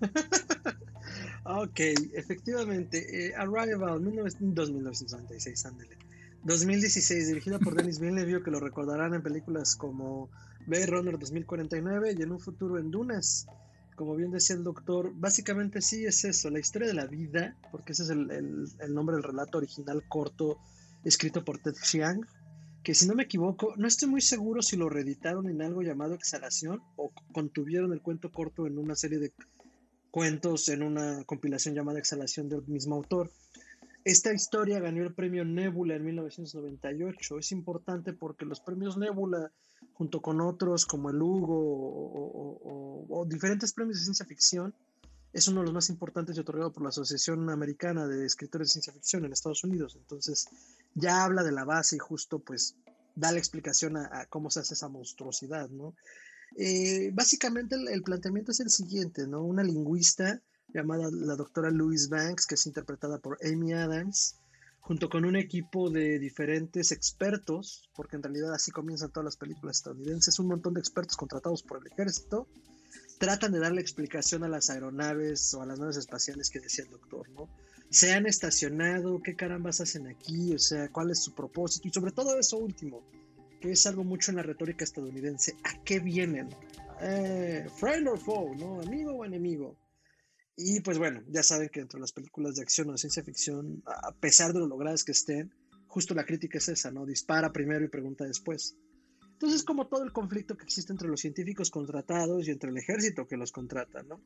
ok, 1.44 1.80
efectivamente, 2.14 3.26
eh, 3.26 3.34
Arrival 3.36 4.00
1996, 4.00 5.66
ándale. 5.66 6.03
2016, 6.44 7.28
dirigida 7.28 7.58
por 7.58 7.74
Denis 7.74 7.98
Villeneuve, 7.98 8.42
que 8.42 8.50
lo 8.50 8.60
recordarán 8.60 9.14
en 9.14 9.22
películas 9.22 9.76
como 9.76 10.28
Blade 10.66 10.86
Runner 10.86 11.18
2049 11.18 12.14
y 12.18 12.22
en 12.22 12.32
un 12.32 12.40
futuro 12.40 12.78
en 12.78 12.90
Dunas. 12.90 13.46
Como 13.96 14.14
bien 14.14 14.30
decía 14.30 14.56
el 14.56 14.62
doctor, 14.62 15.12
básicamente 15.14 15.80
sí 15.80 16.04
es 16.04 16.24
eso, 16.24 16.50
la 16.50 16.58
historia 16.58 16.88
de 16.88 16.94
la 16.94 17.06
vida, 17.06 17.56
porque 17.70 17.92
ese 17.92 18.02
es 18.02 18.10
el, 18.10 18.30
el, 18.30 18.94
nombre 18.94 19.16
del 19.16 19.22
relato 19.22 19.56
original 19.56 20.02
corto 20.06 20.58
escrito 21.04 21.44
por 21.44 21.58
Ted 21.58 21.74
Chiang, 21.82 22.26
que 22.82 22.94
si 22.94 23.06
no 23.06 23.14
me 23.14 23.22
equivoco, 23.22 23.72
no 23.76 23.86
estoy 23.86 24.10
muy 24.10 24.20
seguro 24.20 24.60
si 24.60 24.76
lo 24.76 24.90
reeditaron 24.90 25.48
en 25.48 25.62
algo 25.62 25.80
llamado 25.80 26.14
Exhalación 26.14 26.82
o 26.96 27.10
contuvieron 27.32 27.92
el 27.94 28.02
cuento 28.02 28.30
corto 28.30 28.66
en 28.66 28.78
una 28.78 28.96
serie 28.96 29.18
de 29.18 29.32
cuentos 30.10 30.68
en 30.68 30.82
una 30.82 31.24
compilación 31.24 31.74
llamada 31.74 31.98
Exhalación 31.98 32.50
del 32.50 32.66
mismo 32.66 32.96
autor. 32.96 33.30
Esta 34.04 34.34
historia 34.34 34.80
ganó 34.80 35.02
el 35.02 35.14
premio 35.14 35.46
Nebula 35.46 35.96
en 35.96 36.04
1998. 36.04 37.38
Es 37.38 37.52
importante 37.52 38.12
porque 38.12 38.44
los 38.44 38.60
premios 38.60 38.98
Nebula, 38.98 39.50
junto 39.94 40.20
con 40.20 40.42
otros 40.42 40.84
como 40.84 41.08
el 41.08 41.22
Hugo 41.22 43.08
o, 43.08 43.24
diferentes 43.26 43.72
premios 43.72 43.98
de 43.98 44.04
ciencia 44.04 44.26
ficción, 44.26 44.74
es 45.32 45.48
uno 45.48 45.60
de 45.60 45.64
los 45.64 45.74
más 45.74 45.88
importantes 45.88 46.36
y 46.36 46.40
otorgado 46.40 46.70
por 46.70 46.82
la 46.82 46.90
Asociación 46.90 47.48
Americana 47.48 48.06
de 48.06 48.26
Escritores 48.26 48.68
de 48.68 48.72
Ciencia 48.72 48.92
Ficción 48.92 49.24
en 49.24 49.32
Estados 49.32 49.64
Unidos. 49.64 49.96
Entonces, 49.96 50.48
ya 50.94 51.24
habla 51.24 51.42
de 51.42 51.52
la 51.52 51.64
base 51.64 51.96
y 51.96 51.98
justo 51.98 52.40
pues 52.40 52.76
da 53.16 53.32
la 53.32 53.38
explicación 53.38 53.96
a, 53.96 54.26
cómo 54.26 54.50
se 54.50 54.60
hace 54.60 54.74
esa 54.74 54.88
monstruosidad, 54.88 55.70
¿no? 55.70 55.94
Eh, 56.56 57.10
básicamente 57.14 57.74
el, 57.74 57.88
el, 57.88 58.02
planteamiento 58.02 58.52
es 58.52 58.60
el 58.60 58.70
siguiente, 58.70 59.26
¿no? 59.26 59.42
Una 59.42 59.64
lingüista 59.64 60.42
llamada 60.74 61.08
la 61.10 61.36
doctora 61.36 61.70
Louise 61.70 62.08
Banks, 62.08 62.46
que 62.46 62.56
es 62.56 62.66
interpretada 62.66 63.18
por 63.18 63.38
Amy 63.44 63.72
Adams, 63.72 64.36
junto 64.80 65.08
con 65.08 65.24
un 65.24 65.36
equipo 65.36 65.88
de 65.88 66.18
diferentes 66.18 66.92
expertos, 66.92 67.88
porque 67.94 68.16
en 68.16 68.22
realidad 68.22 68.52
así 68.52 68.70
comienzan 68.70 69.10
todas 69.10 69.24
las 69.24 69.36
películas 69.36 69.78
estadounidenses, 69.78 70.38
un 70.38 70.48
montón 70.48 70.74
de 70.74 70.80
expertos 70.80 71.16
contratados 71.16 71.62
por 71.62 71.78
el 71.78 71.90
ejército, 71.90 72.46
tratan 73.18 73.52
de 73.52 73.60
darle 73.60 73.80
explicación 73.80 74.44
a 74.44 74.48
las 74.48 74.68
aeronaves 74.68 75.54
o 75.54 75.62
a 75.62 75.66
las 75.66 75.78
naves 75.78 75.96
espaciales 75.96 76.50
que 76.50 76.60
decía 76.60 76.84
el 76.84 76.90
doctor, 76.90 77.28
¿no? 77.30 77.48
Se 77.88 78.12
han 78.12 78.26
estacionado, 78.26 79.22
qué 79.22 79.36
carambas 79.36 79.80
hacen 79.80 80.08
aquí, 80.08 80.54
o 80.54 80.58
sea, 80.58 80.90
cuál 80.90 81.10
es 81.10 81.22
su 81.22 81.34
propósito, 81.34 81.88
y 81.88 81.92
sobre 81.92 82.12
todo 82.12 82.38
eso 82.38 82.58
último, 82.58 83.02
que 83.60 83.70
es 83.70 83.86
algo 83.86 84.04
mucho 84.04 84.32
en 84.32 84.36
la 84.36 84.42
retórica 84.42 84.84
estadounidense, 84.84 85.56
¿a 85.64 85.82
qué 85.84 86.00
vienen? 86.00 86.48
Eh, 87.00 87.66
friend 87.78 88.08
or 88.08 88.18
foe, 88.18 88.54
¿no? 88.56 88.80
Amigo 88.82 89.12
o 89.12 89.24
enemigo. 89.24 89.76
Y 90.56 90.80
pues 90.80 90.98
bueno, 90.98 91.22
ya 91.28 91.42
saben 91.42 91.68
que 91.68 91.80
entre 91.80 92.00
las 92.00 92.12
películas 92.12 92.56
de 92.56 92.62
acción 92.62 92.88
o 92.88 92.92
de 92.92 92.98
ciencia 92.98 93.24
ficción, 93.24 93.82
a 93.86 94.12
pesar 94.12 94.52
de 94.52 94.60
lo 94.60 94.66
logradas 94.66 95.02
que 95.02 95.12
estén, 95.12 95.52
justo 95.86 96.14
la 96.14 96.24
crítica 96.24 96.58
es 96.58 96.68
esa, 96.68 96.90
¿no? 96.90 97.06
Dispara 97.06 97.52
primero 97.52 97.84
y 97.84 97.88
pregunta 97.88 98.24
después. 98.24 98.76
Entonces, 99.32 99.64
como 99.64 99.88
todo 99.88 100.04
el 100.04 100.12
conflicto 100.12 100.56
que 100.56 100.64
existe 100.64 100.92
entre 100.92 101.08
los 101.08 101.20
científicos 101.20 101.70
contratados 101.70 102.46
y 102.46 102.52
entre 102.52 102.70
el 102.70 102.78
ejército 102.78 103.26
que 103.26 103.36
los 103.36 103.50
contrata, 103.50 104.02
¿no? 104.04 104.20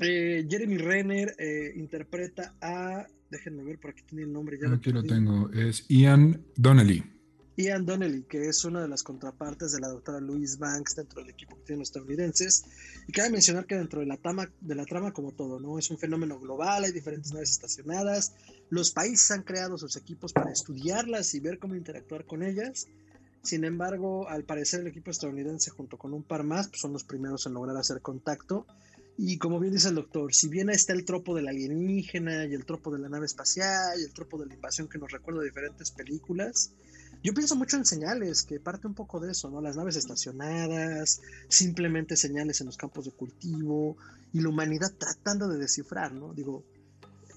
Eh, 0.00 0.46
Jeremy 0.48 0.76
Renner 0.78 1.34
eh, 1.38 1.72
interpreta 1.76 2.56
a. 2.60 3.06
Déjenme 3.30 3.64
ver, 3.64 3.78
por 3.78 3.90
aquí 3.90 4.02
tiene 4.02 4.24
el 4.24 4.32
nombre. 4.32 4.58
Ya 4.60 4.72
aquí 4.72 4.90
lo 4.90 5.02
tengo. 5.02 5.50
Es 5.52 5.86
Ian 5.88 6.44
Donnelly. 6.56 7.15
Ian 7.56 7.86
Donnelly, 7.86 8.24
que 8.24 8.48
es 8.48 8.64
una 8.64 8.82
de 8.82 8.88
las 8.88 9.02
contrapartes 9.02 9.72
de 9.72 9.80
la 9.80 9.88
doctora 9.88 10.20
Louise 10.20 10.58
Banks 10.58 10.94
dentro 10.96 11.22
del 11.22 11.30
equipo 11.30 11.56
que 11.56 11.62
tienen 11.62 11.80
los 11.80 11.88
estadounidenses. 11.88 12.64
Y 13.06 13.12
cabe 13.12 13.30
mencionar 13.30 13.66
que 13.66 13.76
dentro 13.76 14.00
de 14.00 14.06
la, 14.06 14.18
trama, 14.18 14.50
de 14.60 14.74
la 14.74 14.84
trama, 14.84 15.12
como 15.12 15.32
todo, 15.32 15.58
¿no? 15.58 15.78
Es 15.78 15.90
un 15.90 15.96
fenómeno 15.96 16.38
global, 16.38 16.84
hay 16.84 16.92
diferentes 16.92 17.32
naves 17.32 17.50
estacionadas. 17.50 18.34
Los 18.68 18.90
países 18.90 19.30
han 19.30 19.42
creado 19.42 19.78
sus 19.78 19.96
equipos 19.96 20.34
para 20.34 20.52
estudiarlas 20.52 21.34
y 21.34 21.40
ver 21.40 21.58
cómo 21.58 21.74
interactuar 21.74 22.26
con 22.26 22.42
ellas. 22.42 22.88
Sin 23.42 23.64
embargo, 23.64 24.28
al 24.28 24.44
parecer 24.44 24.80
el 24.80 24.88
equipo 24.88 25.10
estadounidense 25.10 25.70
junto 25.70 25.96
con 25.96 26.12
un 26.12 26.24
par 26.24 26.42
más 26.42 26.68
pues 26.68 26.80
son 26.80 26.92
los 26.92 27.04
primeros 27.04 27.46
en 27.46 27.54
lograr 27.54 27.76
hacer 27.76 28.02
contacto. 28.02 28.66
Y 29.16 29.38
como 29.38 29.60
bien 29.60 29.72
dice 29.72 29.88
el 29.88 29.94
doctor, 29.94 30.34
si 30.34 30.48
bien 30.48 30.68
está 30.68 30.92
el 30.92 31.06
tropo 31.06 31.34
del 31.34 31.48
alienígena 31.48 32.44
y 32.44 32.52
el 32.52 32.66
tropo 32.66 32.92
de 32.92 32.98
la 32.98 33.08
nave 33.08 33.24
espacial 33.24 33.98
y 33.98 34.04
el 34.04 34.12
tropo 34.12 34.36
de 34.36 34.46
la 34.46 34.54
invasión 34.54 34.88
que 34.88 34.98
nos 34.98 35.10
recuerda 35.10 35.42
diferentes 35.42 35.90
películas, 35.90 36.72
yo 37.26 37.34
pienso 37.34 37.56
mucho 37.56 37.76
en 37.76 37.84
señales, 37.84 38.44
que 38.44 38.60
parte 38.60 38.86
un 38.86 38.94
poco 38.94 39.18
de 39.18 39.32
eso, 39.32 39.50
¿no? 39.50 39.60
Las 39.60 39.74
naves 39.74 39.96
estacionadas, 39.96 41.20
simplemente 41.48 42.16
señales 42.16 42.60
en 42.60 42.66
los 42.66 42.76
campos 42.76 43.04
de 43.04 43.10
cultivo 43.10 43.96
y 44.32 44.38
la 44.38 44.48
humanidad 44.48 44.92
tratando 44.96 45.48
de 45.48 45.58
descifrar, 45.58 46.12
¿no? 46.12 46.32
Digo, 46.32 46.62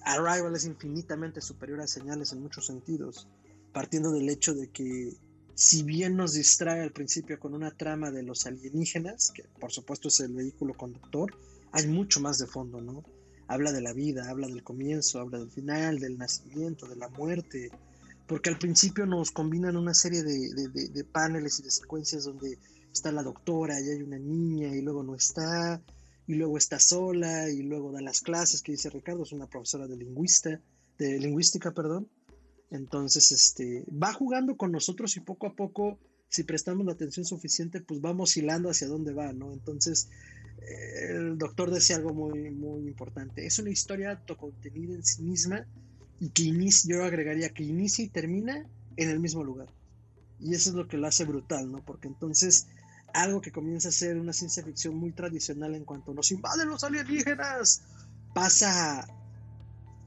Arrival 0.04 0.54
es 0.54 0.64
infinitamente 0.64 1.40
superior 1.40 1.80
a 1.80 1.88
señales 1.88 2.30
en 2.30 2.40
muchos 2.40 2.66
sentidos, 2.66 3.26
partiendo 3.72 4.12
del 4.12 4.28
hecho 4.28 4.54
de 4.54 4.68
que 4.68 5.16
si 5.56 5.82
bien 5.82 6.14
nos 6.14 6.34
distrae 6.34 6.82
al 6.82 6.92
principio 6.92 7.40
con 7.40 7.52
una 7.52 7.72
trama 7.72 8.12
de 8.12 8.22
los 8.22 8.46
alienígenas, 8.46 9.32
que 9.32 9.42
por 9.58 9.72
supuesto 9.72 10.06
es 10.06 10.20
el 10.20 10.34
vehículo 10.34 10.74
conductor, 10.74 11.34
hay 11.72 11.88
mucho 11.88 12.20
más 12.20 12.38
de 12.38 12.46
fondo, 12.46 12.80
¿no? 12.80 13.02
Habla 13.48 13.72
de 13.72 13.80
la 13.80 13.92
vida, 13.92 14.30
habla 14.30 14.46
del 14.46 14.62
comienzo, 14.62 15.18
habla 15.18 15.40
del 15.40 15.50
final, 15.50 15.98
del 15.98 16.16
nacimiento, 16.16 16.86
de 16.86 16.94
la 16.94 17.08
muerte, 17.08 17.72
porque 18.30 18.48
al 18.48 18.58
principio 18.58 19.06
nos 19.06 19.32
combinan 19.32 19.76
una 19.76 19.92
serie 19.92 20.22
de, 20.22 21.04
paneles 21.10 21.58
y 21.58 21.64
de 21.64 21.70
secuencias 21.72 22.22
donde 22.22 22.60
está 22.92 23.10
la 23.10 23.24
doctora 23.24 23.80
y 23.80 23.88
hay 23.88 24.02
una 24.02 24.20
niña 24.20 24.68
y 24.68 24.82
luego 24.82 25.02
no 25.02 25.16
está, 25.16 25.82
y 26.28 26.34
luego 26.34 26.56
está 26.56 26.78
sola 26.78 27.50
y 27.50 27.62
luego 27.62 27.90
da 27.90 28.00
las 28.00 28.20
clases 28.20 28.62
que 28.62 28.70
dice 28.70 28.88
Ricardo, 28.88 29.24
es 29.24 29.32
una 29.32 29.48
profesora 29.48 29.88
de 29.88 29.96
lingüista, 29.96 30.60
de 30.96 31.18
lingüística, 31.18 31.72
perdón. 31.72 32.08
Entonces, 32.70 33.32
este, 33.32 33.84
va 33.90 34.12
jugando 34.12 34.56
con 34.56 34.70
nosotros 34.70 35.16
y 35.16 35.20
poco 35.20 35.48
a 35.48 35.56
poco, 35.56 35.98
si 36.28 36.44
prestamos 36.44 36.86
la 36.86 36.92
atención 36.92 37.26
suficiente, 37.26 37.80
pues 37.80 38.00
vamos 38.00 38.36
hilando 38.36 38.70
hacia 38.70 38.86
dónde 38.86 39.12
va, 39.12 39.32
¿no? 39.32 39.52
Entonces, 39.52 40.08
eh, 40.62 41.16
el 41.16 41.36
doctor 41.36 41.72
decía 41.72 41.96
algo 41.96 42.14
muy, 42.14 42.48
muy 42.52 42.86
importante. 42.86 43.44
Es 43.44 43.58
una 43.58 43.70
historia 43.70 44.12
autocontenida 44.12 44.94
en 44.94 45.04
sí 45.04 45.20
misma 45.20 45.66
y 46.20 46.28
que 46.28 46.42
inicia, 46.44 46.96
yo 46.96 47.04
agregaría 47.04 47.48
que 47.48 47.64
inicia 47.64 48.04
y 48.04 48.08
termina 48.08 48.66
en 48.96 49.10
el 49.10 49.18
mismo 49.18 49.42
lugar. 49.42 49.68
Y 50.38 50.54
eso 50.54 50.70
es 50.70 50.76
lo 50.76 50.86
que 50.86 50.98
lo 50.98 51.06
hace 51.06 51.24
brutal, 51.24 51.72
¿no? 51.72 51.84
Porque 51.84 52.08
entonces 52.08 52.66
algo 53.14 53.40
que 53.40 53.50
comienza 53.50 53.88
a 53.88 53.92
ser 53.92 54.18
una 54.18 54.32
ciencia 54.32 54.62
ficción 54.62 54.94
muy 54.96 55.12
tradicional 55.12 55.74
en 55.74 55.84
cuanto 55.84 56.14
nos 56.14 56.30
invaden 56.30 56.68
los 56.68 56.84
alienígenas, 56.84 57.82
pasa 58.34 59.00
a 59.00 59.08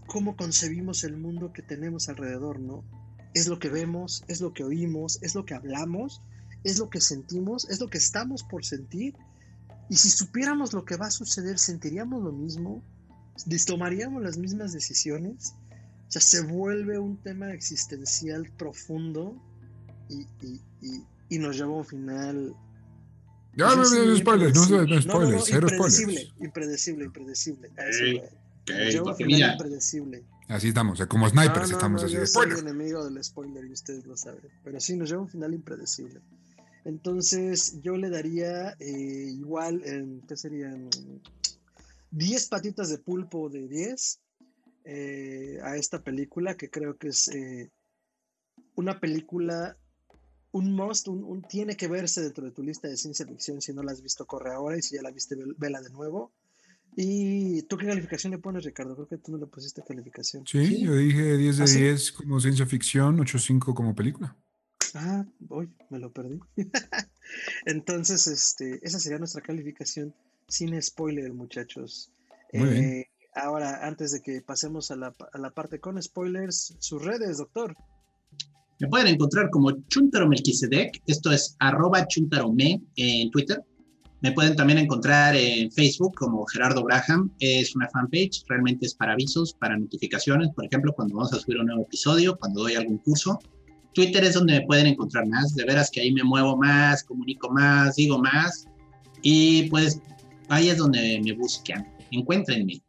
cómo 0.07 0.37
concebimos 0.37 1.03
el 1.03 1.17
mundo 1.17 1.51
que 1.51 1.61
tenemos 1.61 2.07
alrededor, 2.09 2.59
¿no? 2.59 2.83
Es 3.33 3.47
lo 3.47 3.59
que 3.59 3.69
vemos, 3.69 4.23
es 4.27 4.41
lo 4.41 4.53
que 4.53 4.63
oímos, 4.63 5.19
es 5.21 5.33
lo 5.33 5.45
que 5.45 5.55
hablamos, 5.55 6.21
es 6.63 6.77
lo 6.77 6.89
que 6.89 7.01
sentimos, 7.01 7.67
es 7.69 7.79
lo 7.79 7.89
que 7.89 7.97
estamos 7.97 8.43
por 8.43 8.63
sentir. 8.63 9.15
Y 9.89 9.97
si 9.97 10.09
supiéramos 10.09 10.73
lo 10.73 10.85
que 10.85 10.95
va 10.95 11.07
a 11.07 11.11
suceder, 11.11 11.57
¿sentiríamos 11.57 12.23
lo 12.23 12.31
mismo? 12.31 12.83
¿Tomaríamos 13.65 14.21
las 14.21 14.37
mismas 14.37 14.71
decisiones? 14.71 15.55
Sea, 16.13 16.21
se 16.21 16.41
vuelve 16.41 16.99
un 16.99 17.17
tema 17.17 17.51
existencial 17.53 18.47
profundo 18.57 19.35
y, 20.09 20.27
y 21.29 21.39
nos 21.39 21.57
lleva 21.57 21.73
a 21.73 21.77
un 21.77 21.85
final 21.85 22.55
ya, 23.55 23.75
no, 23.75 23.75
no, 23.75 24.15
spoilers, 24.17 24.55
no, 24.55 24.85
no, 24.85 25.01
spoilers, 25.01 25.45
cero 25.45 25.67
impredecible, 25.69 26.33
Impredecible, 26.39 27.05
impredecible, 27.05 27.77
impredecible. 29.51 30.23
Así 30.47 30.69
estamos, 30.69 30.99
como 31.07 31.29
snipers 31.29 31.69
estamos 31.69 32.03
así. 32.03 32.13
Yo 32.13 32.25
soy 32.25 32.49
el 32.49 32.59
enemigo 32.59 33.03
del 33.07 33.23
spoiler 33.23 33.65
y 33.65 33.71
ustedes 33.71 34.05
lo 34.07 34.17
saben. 34.17 34.41
Pero 34.63 34.79
sí, 34.79 34.97
nos 34.97 35.09
lleva 35.09 35.21
a 35.21 35.25
un 35.25 35.29
final 35.29 35.53
impredecible. 35.53 36.19
Entonces, 36.83 37.79
yo 37.81 37.95
le 37.95 38.09
daría 38.09 38.71
eh, 38.79 39.29
igual, 39.29 39.81
en, 39.85 40.21
¿qué 40.27 40.35
serían? 40.35 40.89
10 42.11 42.47
patitas 42.47 42.89
de 42.89 42.97
pulpo 42.97 43.49
de 43.49 43.67
10 43.67 44.19
eh, 44.85 45.59
a 45.63 45.77
esta 45.77 46.03
película, 46.03 46.55
que 46.55 46.69
creo 46.69 46.97
que 46.97 47.09
es 47.09 47.27
eh, 47.29 47.71
una 48.75 48.99
película 48.99 49.77
un 50.53 50.71
must, 50.71 51.07
un, 51.07 51.41
tiene 51.41 51.75
que 51.75 51.87
verse 51.87 52.21
dentro 52.21 52.45
de 52.45 52.51
tu 52.51 52.63
lista 52.63 52.87
de 52.87 52.95
ciencia 52.95 53.25
ficción 53.25 53.59
si 53.59 53.73
no 53.73 53.81
la 53.81 53.91
has 53.91 54.03
visto, 54.03 54.25
corre 54.25 54.53
ahora 54.53 54.77
y 54.77 54.83
si 54.83 54.95
ya 54.95 55.01
la 55.01 55.11
viste, 55.11 55.35
vela 55.57 55.81
de 55.81 55.89
nuevo. 55.89 56.31
¿Y 56.95 57.63
tú 57.63 57.75
qué 57.75 57.87
calificación 57.87 58.31
le 58.31 58.37
pones, 58.37 58.63
Ricardo? 58.63 58.93
Creo 58.93 59.07
que 59.07 59.17
tú 59.17 59.31
no 59.31 59.39
le 59.39 59.47
pusiste 59.47 59.81
calificación. 59.83 60.45
Sí, 60.45 60.83
yo 60.83 60.95
dije 60.95 61.37
10 61.37 61.57
de 61.57 61.65
10 61.65 62.13
¿Ah, 62.13 62.17
como 62.17 62.39
ciencia 62.39 62.67
ficción, 62.67 63.17
8.5 63.17 63.73
como 63.73 63.95
película. 63.95 64.37
Ah, 64.93 65.25
hoy 65.49 65.69
me 65.89 65.97
lo 65.97 66.11
perdí. 66.11 66.39
Entonces, 67.65 68.27
este, 68.27 68.79
esa 68.83 68.99
sería 68.99 69.17
nuestra 69.17 69.41
calificación 69.41 70.13
sin 70.47 70.79
spoiler, 70.79 71.33
muchachos. 71.33 72.11
Muy 72.53 72.69
bien. 72.69 73.05
Ahora, 73.35 73.85
antes 73.85 74.11
de 74.11 74.21
que 74.21 74.41
pasemos 74.41 74.91
a 74.91 74.95
la, 74.95 75.13
a 75.33 75.37
la 75.37 75.49
parte 75.51 75.79
con 75.79 76.01
spoilers, 76.01 76.75
sus 76.79 77.03
redes, 77.03 77.37
doctor. 77.37 77.75
Me 78.79 78.87
pueden 78.87 79.07
encontrar 79.07 79.49
como 79.49 79.71
Chuntaro 79.87 80.29
esto 81.07 81.31
es 81.31 81.55
arroba 81.59 82.05
chuntarome 82.07 82.81
en 82.95 83.31
Twitter. 83.31 83.63
Me 84.21 84.31
pueden 84.31 84.55
también 84.55 84.79
encontrar 84.79 85.35
en 85.35 85.71
Facebook 85.71 86.15
como 86.15 86.45
Gerardo 86.45 86.83
Braham, 86.83 87.31
es 87.39 87.75
una 87.75 87.89
fanpage, 87.89 88.43
realmente 88.47 88.85
es 88.85 88.93
para 88.93 89.13
avisos, 89.13 89.53
para 89.53 89.77
notificaciones, 89.77 90.49
por 90.55 90.65
ejemplo, 90.65 90.93
cuando 90.93 91.15
vamos 91.15 91.33
a 91.33 91.39
subir 91.39 91.59
un 91.59 91.67
nuevo 91.67 91.83
episodio, 91.83 92.37
cuando 92.37 92.61
doy 92.61 92.75
algún 92.75 92.97
curso. 92.99 93.39
Twitter 93.93 94.23
es 94.23 94.33
donde 94.33 94.59
me 94.59 94.65
pueden 94.65 94.87
encontrar 94.87 95.27
más, 95.27 95.55
de 95.55 95.65
veras 95.65 95.89
que 95.91 96.01
ahí 96.01 96.11
me 96.11 96.23
muevo 96.23 96.57
más, 96.57 97.03
comunico 97.03 97.49
más, 97.51 97.95
digo 97.95 98.19
más, 98.19 98.67
y 99.21 99.69
pues 99.69 100.01
ahí 100.49 100.69
es 100.69 100.77
donde 100.77 101.21
me 101.23 101.31
buscan, 101.33 101.87
encuéntrenme. 102.11 102.82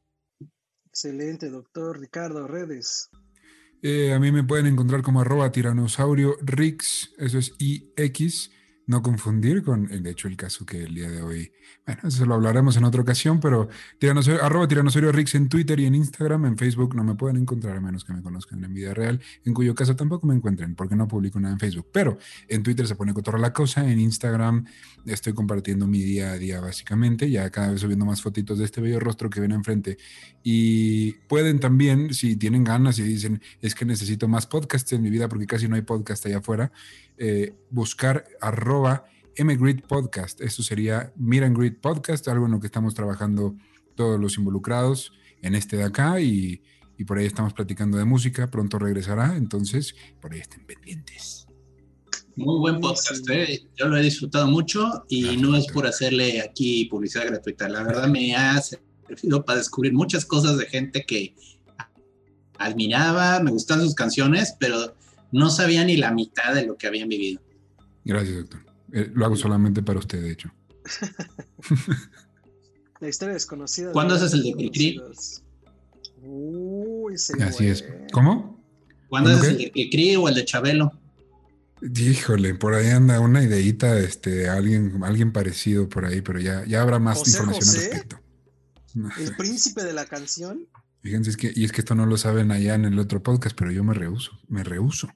Excelente, 0.95 1.51
doctor 1.51 1.99
Ricardo, 1.99 2.47
redes. 2.47 3.11
Eh, 3.83 4.13
a 4.13 4.21
mí 4.21 4.31
me 4.31 4.45
pueden 4.45 4.67
encontrar 4.67 5.03
como 5.03 5.23
arroba 5.23 5.51
tiranosaurio 5.51 6.37
Rix, 6.41 7.13
eso 7.19 7.37
es 7.37 7.53
IX, 7.59 8.53
no 8.87 9.03
confundir 9.03 9.63
con, 9.63 9.87
de 9.87 10.11
hecho, 10.11 10.29
el 10.29 10.37
caso 10.37 10.67
que 10.67 10.83
el 10.85 10.95
día 10.95 11.11
de 11.11 11.23
hoy, 11.23 11.53
bueno, 11.87 12.03
eso 12.05 12.27
lo 12.27 12.35
hablaremos 12.35 12.77
en 12.77 12.85
otra 12.85 13.01
ocasión, 13.01 13.41
pero 13.41 13.69
tiranosaurio, 13.99 14.45
arroba 14.45 14.69
tiranosaurio 14.69 15.13
Rix 15.13 15.35
en 15.35 15.49
Twitter 15.49 15.81
y 15.81 15.87
en 15.87 15.95
Instagram, 15.95 16.45
en 16.47 16.59
Facebook 16.59 16.95
no 16.95 17.05
me 17.05 17.15
pueden 17.15 17.37
encontrar 17.37 17.77
a 17.77 17.81
menos 17.81 18.05
que 18.05 18.13
me 18.13 18.23
conozcan 18.23 18.63
en 18.63 18.75
vida 18.75 18.93
real, 18.93 19.21
en 19.45 19.55
cuyo 19.55 19.75
caso 19.75 19.97
tampoco 19.97 20.27
me 20.27 20.35
encuentren 20.35 20.75
porque 20.75 20.97
no 20.97 21.09
publico 21.09 21.41
nada 21.41 21.55
en 21.55 21.61
Facebook, 21.61 21.89
pero 21.93 22.19
en 22.49 22.63
Twitter 22.63 22.87
se 22.87 22.95
pone 22.95 23.15
cotorra 23.15 23.39
la 23.39 23.53
cosa, 23.53 23.91
en 23.91 24.01
Instagram 24.01 24.67
estoy 25.07 25.33
compartiendo 25.33 25.87
mi 25.87 26.03
día 26.03 26.33
a 26.33 26.39
día 26.39 26.61
básicamente, 26.61 27.31
ya 27.31 27.49
cada 27.51 27.71
vez 27.73 27.81
subiendo 27.81 28.05
más 28.05 28.23
fotitos 28.23 28.59
de 28.59 28.65
este 28.65 28.81
bello 28.81 29.01
rostro 29.01 29.31
que 29.31 29.41
ven 29.41 29.53
enfrente. 29.53 29.99
Y 30.43 31.13
pueden 31.29 31.59
también, 31.59 32.13
si 32.13 32.37
tienen 32.37 32.65
ganas 32.65 32.99
y 32.99 33.03
dicen, 33.03 33.41
es 33.61 33.75
que 33.75 33.85
necesito 33.85 34.29
más 34.29 34.47
podcasts 34.47 34.93
en 34.93 35.03
mi 35.03 35.11
vida 35.11 35.29
porque 35.29 35.47
casi 35.47 35.69
no 35.69 35.77
hay 35.77 35.83
podcast 35.83 36.27
allá 36.27 36.39
afuera, 36.39 36.71
eh, 37.19 37.55
buscar 37.71 38.25
arroba 38.41 39.05
mgrid 39.39 39.81
podcast. 39.87 40.41
Esto 40.41 40.63
sería 40.63 41.13
Miran 41.17 41.55
Grid 41.55 41.75
Podcast, 41.81 42.27
algo 42.29 42.47
en 42.47 42.53
lo 42.53 42.61
que 42.61 42.67
estamos 42.67 42.95
trabajando 42.95 43.57
todos 43.95 44.21
los 44.21 44.39
involucrados 44.39 45.13
en 45.43 45.55
este 45.55 45.77
de 45.77 45.85
acá 45.85 46.21
y, 46.21 46.63
y 46.99 47.05
por 47.05 47.19
ahí 47.19 47.27
estamos 47.27 47.53
platicando 47.53 47.99
de 47.99 48.05
música, 48.05 48.51
pronto 48.51 48.79
regresará, 48.79 49.37
entonces 49.37 49.95
por 50.21 50.33
ahí 50.33 50.41
estén 50.41 50.65
pendientes. 50.65 51.47
Muy 52.37 52.59
buen 52.59 52.81
podcast, 52.81 53.29
¿eh? 53.31 53.65
yo 53.77 53.87
lo 53.87 53.97
he 53.97 54.03
disfrutado 54.03 54.49
mucho 54.49 55.05
y 55.09 55.37
no 55.37 55.57
es 55.57 55.69
por 55.69 55.87
hacerle 55.87 56.41
aquí 56.41 56.87
publicidad 56.87 57.27
gratuita, 57.27 57.69
la 57.69 57.85
verdad 57.85 58.09
me 58.09 58.35
ha 58.35 58.61
servido 58.61 59.45
para 59.45 59.59
descubrir 59.59 59.93
muchas 59.93 60.25
cosas 60.25 60.59
de 60.59 60.67
gente 60.67 61.05
que 61.07 61.35
admiraba, 62.59 63.39
me 63.41 63.53
gustan 63.53 63.81
sus 63.81 63.95
canciones, 63.95 64.57
pero 64.59 64.97
no 65.35 65.51
sabía 65.51 65.85
ni 65.85 65.97
la 65.97 66.13
mitad 66.13 66.55
de 66.55 66.65
lo 66.65 66.77
que 66.77 66.87
habían 66.87 67.09
vivido. 67.09 67.43
Gracias, 68.05 68.37
doctor. 68.37 68.61
Eh, 68.93 69.11
lo 69.13 69.25
hago 69.25 69.35
solamente 69.35 69.83
para 69.83 69.99
usted, 69.99 70.23
de 70.23 70.31
hecho. 70.31 70.49
la 73.01 73.09
historia 73.09 73.35
desconocida. 73.35 73.91
¿Cuándo 73.91 74.15
haces 74.15 74.33
el 74.33 74.45
de 74.45 74.53
Cricri? 74.53 75.01
Uy, 76.23 77.15
Así 77.15 77.67
es. 77.67 77.85
¿Cómo? 78.13 78.65
¿Cuándo 79.09 79.31
haces 79.31 79.49
el 79.49 79.59
de 79.59 79.73
Cricri 79.73 80.15
o 80.15 80.29
el 80.29 80.37
de 80.37 80.45
Chabelo? 80.45 80.93
Híjole, 81.83 82.55
por 82.55 82.75
ahí 82.75 82.91
anda 82.91 83.19
una 83.19 83.43
ideita, 83.43 83.99
este, 83.99 84.49
alguien, 84.49 85.03
alguien 85.03 85.33
parecido 85.33 85.89
por 85.89 86.05
ahí, 86.05 86.21
pero 86.21 86.39
ya, 86.39 86.65
ya 86.65 86.81
habrá 86.81 87.01
más 87.01 87.27
información 87.27 87.73
al 87.73 87.81
respecto. 87.81 88.21
El 89.19 89.35
príncipe 89.37 89.83
de 89.83 89.95
la 89.95 90.07
canción. 90.07 90.69
Fíjense, 91.03 91.31
es 91.31 91.37
que, 91.37 91.53
y 91.55 91.65
es 91.65 91.73
que 91.73 91.81
esto 91.81 91.97
no 91.97 92.07
lo 92.07 92.17
saben 92.17 92.53
allá 92.53 92.77
en 92.77 92.85
el 92.85 93.01
otro 93.01 93.21
podcast, 93.21 93.57
pero 93.59 93.73
yo 93.73 93.83
me 93.83 93.95
rehuso, 93.95 94.31
me 94.49 94.63
rehuso 94.63 95.09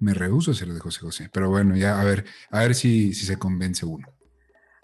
me 0.00 0.14
rehuso 0.14 0.50
a 0.50 0.54
ser 0.54 0.72
de 0.72 0.80
José 0.80 1.00
José. 1.00 1.30
Pero 1.32 1.50
bueno, 1.50 1.76
ya 1.76 2.00
a 2.00 2.04
ver, 2.04 2.24
a 2.50 2.60
ver 2.60 2.74
si, 2.74 3.14
si 3.14 3.26
se 3.26 3.38
convence 3.38 3.84
uno. 3.84 4.06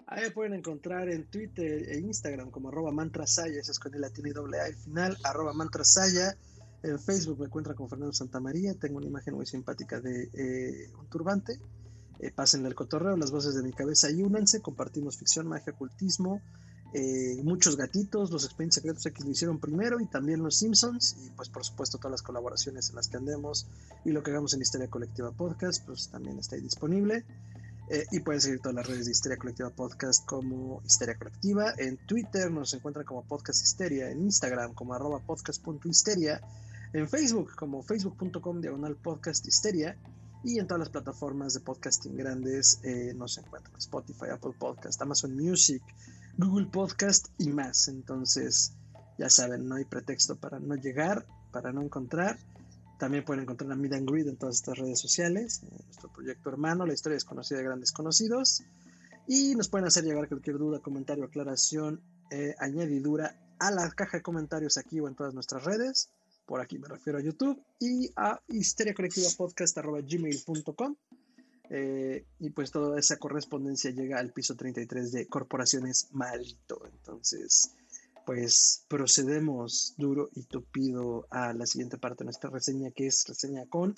Ahí 0.07 0.29
pueden 0.29 0.53
encontrar 0.53 1.09
en 1.09 1.25
Twitter 1.25 1.89
e 1.89 1.97
Instagram 1.97 2.51
como 2.51 2.69
arroba 2.69 2.91
mantrasaya, 2.91 3.59
ese 3.59 3.71
es 3.71 3.79
con 3.79 3.93
el 3.95 4.01
latín 4.01 4.27
y 4.27 4.29
doble 4.29 4.59
A 4.59 4.65
al 4.65 4.75
final, 4.75 5.17
arroba 5.23 5.53
mantrasaya. 5.53 6.35
En 6.83 6.99
Facebook 6.99 7.39
me 7.39 7.45
encuentran 7.45 7.75
con 7.75 7.89
Fernando 7.89 8.13
Santamaría, 8.13 8.75
tengo 8.75 8.97
una 8.97 9.07
imagen 9.07 9.33
muy 9.33 9.47
simpática 9.47 10.01
de 10.01 10.29
eh, 10.33 10.91
un 10.99 11.07
turbante. 11.09 11.57
Eh, 12.19 12.31
pásenle 12.31 12.67
el 12.67 12.75
cotorreo, 12.75 13.17
las 13.17 13.31
voces 13.31 13.55
de 13.55 13.63
mi 13.63 13.73
cabeza 13.73 14.11
y 14.11 14.21
únanse, 14.21 14.61
compartimos 14.61 15.17
ficción, 15.17 15.47
magia, 15.47 15.73
ocultismo, 15.73 16.41
eh, 16.93 17.41
muchos 17.43 17.75
gatitos, 17.75 18.31
los 18.31 18.45
Expedientes 18.45 18.75
Secretos 18.75 19.05
X 19.05 19.25
lo 19.25 19.31
hicieron 19.31 19.59
primero 19.59 19.99
y 19.99 20.05
también 20.05 20.43
los 20.43 20.57
Simpsons 20.57 21.17
y 21.25 21.29
pues 21.31 21.49
por 21.49 21.63
supuesto 21.63 21.97
todas 21.97 22.11
las 22.11 22.21
colaboraciones 22.21 22.89
en 22.89 22.95
las 22.95 23.07
que 23.07 23.17
andemos 23.17 23.67
y 24.05 24.11
lo 24.11 24.21
que 24.21 24.31
hagamos 24.31 24.53
en 24.53 24.61
Historia 24.61 24.89
Colectiva 24.89 25.31
Podcast 25.31 25.85
pues 25.85 26.09
también 26.09 26.39
está 26.39 26.55
ahí 26.55 26.61
disponible. 26.61 27.25
Eh, 27.89 28.05
y 28.13 28.21
pueden 28.21 28.39
seguir 28.39 28.59
todas 28.59 28.75
las 28.75 28.87
redes 28.87 29.05
de 29.05 29.11
Historia 29.11 29.37
Colectiva 29.37 29.69
Podcast 29.69 30.25
como 30.25 30.81
Histeria 30.85 31.17
Colectiva. 31.17 31.73
En 31.77 31.97
Twitter 31.97 32.49
nos 32.49 32.73
encuentran 32.73 33.05
como 33.05 33.23
Podcast 33.23 33.61
Histeria 33.61 34.09
en 34.09 34.21
Instagram 34.21 34.73
como 34.73 34.93
arroba 34.93 35.19
podcast.histeria 35.19 36.39
en 36.93 37.09
Facebook 37.09 37.55
como 37.55 37.81
facebook.com 37.81 38.61
diagonal 38.61 38.95
podcast 38.95 39.45
histeria 39.47 39.97
y 40.43 40.59
en 40.59 40.67
todas 40.67 40.79
las 40.79 40.89
plataformas 40.89 41.53
de 41.53 41.61
podcasting 41.61 42.15
grandes 42.15 42.79
eh, 42.83 43.13
nos 43.15 43.37
encuentran 43.37 43.75
Spotify, 43.77 44.25
Apple 44.31 44.53
Podcast, 44.59 45.01
Amazon 45.01 45.35
Music, 45.35 45.81
Google 46.37 46.67
Podcast 46.67 47.27
y 47.37 47.49
más. 47.49 47.87
Entonces, 47.87 48.73
ya 49.17 49.29
saben, 49.29 49.67
no 49.67 49.75
hay 49.75 49.85
pretexto 49.85 50.35
para 50.35 50.59
no 50.59 50.75
llegar, 50.75 51.25
para 51.51 51.71
no 51.71 51.81
encontrar. 51.81 52.37
También 52.99 53.25
pueden 53.25 53.43
encontrar 53.43 53.71
a 53.71 53.75
Meet 53.75 53.93
and 53.93 54.09
Greet 54.09 54.27
en 54.27 54.37
todas 54.37 54.55
estas 54.55 54.77
redes 54.77 54.99
sociales, 54.99 55.61
nuestro 55.63 56.11
proyecto 56.11 56.49
hermano, 56.49 56.85
la 56.85 56.93
historia 56.93 57.15
desconocida 57.15 57.59
de 57.59 57.65
grandes 57.65 57.91
conocidos. 57.91 58.63
Y 59.27 59.55
nos 59.55 59.69
pueden 59.69 59.87
hacer 59.87 60.03
llegar 60.03 60.27
cualquier 60.27 60.57
duda, 60.57 60.79
comentario, 60.79 61.25
aclaración, 61.25 62.01
eh, 62.29 62.55
añadidura 62.59 63.37
a 63.59 63.71
la 63.71 63.89
caja 63.91 64.17
de 64.17 64.23
comentarios 64.23 64.77
aquí 64.77 64.99
o 64.99 65.07
en 65.07 65.15
todas 65.15 65.33
nuestras 65.33 65.63
redes. 65.63 66.09
Por 66.45 66.59
aquí 66.59 66.77
me 66.77 66.87
refiero 66.87 67.19
a 67.19 67.21
YouTube 67.21 67.61
y 67.79 68.11
a 68.15 68.41
histeriacolectivapodcast.gmail.com. 68.47 70.95
Eh, 71.69 72.25
y 72.39 72.49
pues 72.51 72.71
toda 72.71 72.99
esa 72.99 73.17
correspondencia 73.17 73.91
llega 73.91 74.19
al 74.19 74.31
piso 74.31 74.55
33 74.55 75.11
de 75.11 75.27
Corporaciones 75.27 76.09
Malito. 76.11 76.85
Entonces, 76.85 77.75
pues 78.25 78.85
procedemos 78.87 79.93
duro 79.97 80.29
y 80.33 80.43
tupido 80.43 81.27
a 81.29 81.53
la 81.53 81.65
siguiente 81.65 81.97
parte 81.97 82.23
de 82.23 82.25
nuestra 82.25 82.49
reseña, 82.49 82.91
que 82.91 83.07
es 83.07 83.25
reseña 83.27 83.65
con 83.67 83.95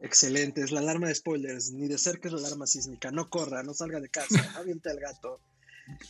Excelente, 0.00 0.62
es 0.62 0.72
la 0.72 0.80
alarma 0.80 1.06
de 1.06 1.14
spoilers, 1.14 1.70
ni 1.70 1.86
de 1.86 1.96
cerca 1.96 2.28
es 2.28 2.34
la 2.34 2.40
alarma 2.40 2.66
sísmica, 2.66 3.12
no 3.12 3.30
corra, 3.30 3.62
no 3.62 3.72
salga 3.72 4.00
de 4.00 4.08
casa, 4.08 4.52
aviente 4.58 4.90
al 4.90 4.98
gato. 4.98 5.40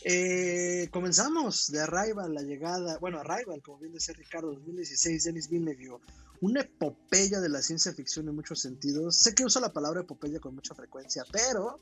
Eh, 0.04 0.88
comenzamos 0.90 1.68
de 1.68 1.80
Arrival, 1.80 2.34
la 2.34 2.42
llegada, 2.42 2.98
bueno, 2.98 3.18
Arrival, 3.18 3.62
como 3.62 3.78
bien 3.78 3.92
decía 3.92 4.14
Ricardo, 4.16 4.52
2016, 4.52 5.24
Denis 5.24 5.48
Villeneuve, 5.48 6.00
una 6.40 6.62
epopeya 6.62 7.40
de 7.40 7.48
la 7.48 7.62
ciencia 7.62 7.92
ficción 7.92 8.28
en 8.28 8.34
muchos 8.34 8.60
sentidos. 8.60 9.16
Sé 9.16 9.34
que 9.34 9.44
uso 9.44 9.60
la 9.60 9.72
palabra 9.72 10.00
epopeya 10.00 10.40
con 10.40 10.54
mucha 10.54 10.74
frecuencia, 10.74 11.24
pero 11.30 11.78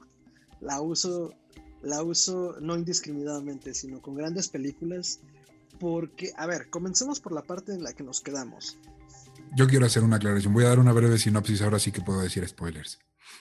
la 0.60 0.80
uso, 0.80 1.34
la 1.82 2.02
uso 2.02 2.56
no 2.60 2.76
indiscriminadamente, 2.76 3.74
sino 3.74 4.02
con 4.02 4.14
grandes 4.16 4.48
películas, 4.48 5.20
porque, 5.78 6.32
a 6.36 6.46
ver, 6.46 6.68
comencemos 6.68 7.20
por 7.20 7.32
la 7.32 7.42
parte 7.42 7.72
en 7.72 7.82
la 7.82 7.94
que 7.94 8.02
nos 8.02 8.20
quedamos. 8.20 8.78
Yo 9.56 9.66
quiero 9.66 9.86
hacer 9.86 10.04
una 10.04 10.16
aclaración. 10.16 10.52
Voy 10.52 10.64
a 10.64 10.68
dar 10.68 10.78
una 10.78 10.92
breve 10.92 11.18
sinopsis, 11.18 11.62
ahora 11.62 11.78
sí 11.78 11.90
que 11.90 12.02
puedo 12.02 12.20
decir 12.20 12.46
spoilers. 12.46 12.98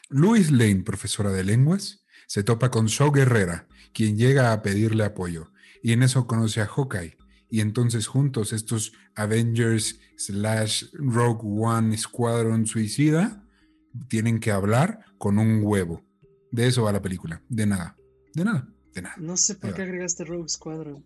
Louis 0.07 0.51
Lane, 0.51 0.83
profesora 0.83 1.31
de 1.31 1.43
lenguas, 1.43 2.03
se 2.29 2.43
topa 2.43 2.69
con 2.69 2.85
Shaw 2.85 3.11
Guerrera, 3.11 3.67
quien 3.91 4.15
llega 4.15 4.53
a 4.53 4.61
pedirle 4.61 5.03
apoyo, 5.03 5.51
y 5.81 5.93
en 5.93 6.03
eso 6.03 6.27
conoce 6.27 6.61
a 6.61 6.67
Hawkeye. 6.67 7.17
Y 7.49 7.61
entonces 7.61 8.05
juntos 8.05 8.53
estos 8.53 8.93
Avengers 9.15 9.99
slash 10.15 10.85
Rogue 10.93 11.41
One 11.43 11.97
Squadron 11.97 12.67
Suicida 12.67 13.43
tienen 14.09 14.39
que 14.39 14.51
hablar 14.51 14.99
con 15.17 15.39
un 15.39 15.61
huevo. 15.63 16.05
De 16.51 16.67
eso 16.67 16.83
va 16.83 16.91
la 16.91 17.01
película. 17.01 17.41
De 17.49 17.65
nada. 17.65 17.97
De 18.35 18.45
nada. 18.45 18.67
De 18.93 19.01
nada. 19.01 19.15
No 19.17 19.35
sé 19.35 19.55
por 19.55 19.73
qué 19.73 19.81
agregaste 19.81 20.23
Rogue 20.23 20.49
Squadron. 20.49 21.03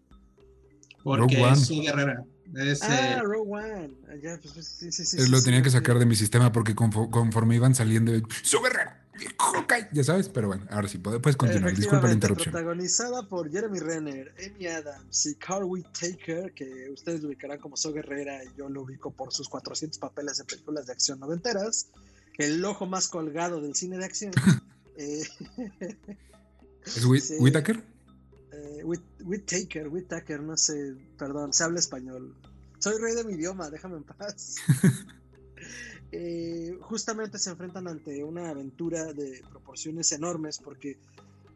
Porque 1.05 1.37
Rogue 1.37 1.53
es 1.53 1.69
Guerrera. 1.69 2.25
ah, 2.81 3.21
Rogue 3.23 3.49
One. 3.49 3.93
Ya, 4.21 4.37
pues, 4.41 4.53
pues 4.53 4.67
sí, 4.67 4.91
sí, 4.91 5.05
sí, 5.05 5.29
lo 5.29 5.41
tenía 5.41 5.61
que 5.61 5.69
sacar 5.69 5.99
de 5.99 6.05
mi 6.05 6.17
sistema 6.17 6.51
porque 6.51 6.75
conforme 6.75 7.55
iban 7.55 7.75
saliendo, 7.75 8.11
¡Su 8.41 8.61
Guerrera! 8.61 9.02
Ya 9.91 10.03
sabes, 10.03 10.29
pero 10.29 10.47
bueno, 10.47 10.65
ahora 10.69 10.87
sí, 10.87 10.97
puedes 10.97 11.37
continuar. 11.37 11.75
Disculpa 11.75 12.07
la 12.07 12.13
interrupción. 12.13 12.51
Protagonizada 12.51 13.27
por 13.27 13.51
Jeremy 13.51 13.79
Renner, 13.79 14.33
Amy 14.45 14.67
Adams 14.67 15.25
y 15.25 15.35
Carl 15.35 15.63
Whittaker, 15.65 16.53
que 16.53 16.89
ustedes 16.89 17.21
lo 17.21 17.27
ubicarán 17.27 17.59
como 17.59 17.77
So 17.77 17.93
Guerrera 17.93 18.43
y 18.43 18.47
yo 18.57 18.69
lo 18.69 18.83
ubico 18.83 19.11
por 19.11 19.33
sus 19.33 19.49
400 19.49 19.99
papeles 19.99 20.39
en 20.39 20.45
películas 20.45 20.87
de 20.87 20.93
acción 20.93 21.19
noventeras. 21.19 21.87
El 22.37 22.63
ojo 22.65 22.85
más 22.85 23.07
colgado 23.07 23.61
del 23.61 23.75
cine 23.75 23.97
de 23.97 24.05
acción. 24.05 24.33
eh, 24.97 25.23
¿Es 26.85 27.05
Whittaker? 27.05 27.83
Eh, 28.51 28.83
Whittaker, 29.23 29.87
Whittaker, 29.87 30.41
no 30.41 30.57
sé, 30.57 30.95
perdón, 31.17 31.53
se 31.53 31.63
habla 31.63 31.79
español. 31.79 32.35
Soy 32.79 32.99
rey 32.99 33.15
de 33.15 33.23
mi 33.23 33.33
idioma, 33.33 33.69
déjame 33.69 33.97
en 33.97 34.03
paz. 34.03 34.55
Eh, 36.15 36.77
justamente 36.79 37.39
se 37.39 37.49
enfrentan 37.49 37.87
ante 37.87 38.23
una 38.23 38.51
aventura 38.51 39.11
de 39.13 39.43
proporciones 39.49 40.11
enormes 40.11 40.59
porque 40.59 40.99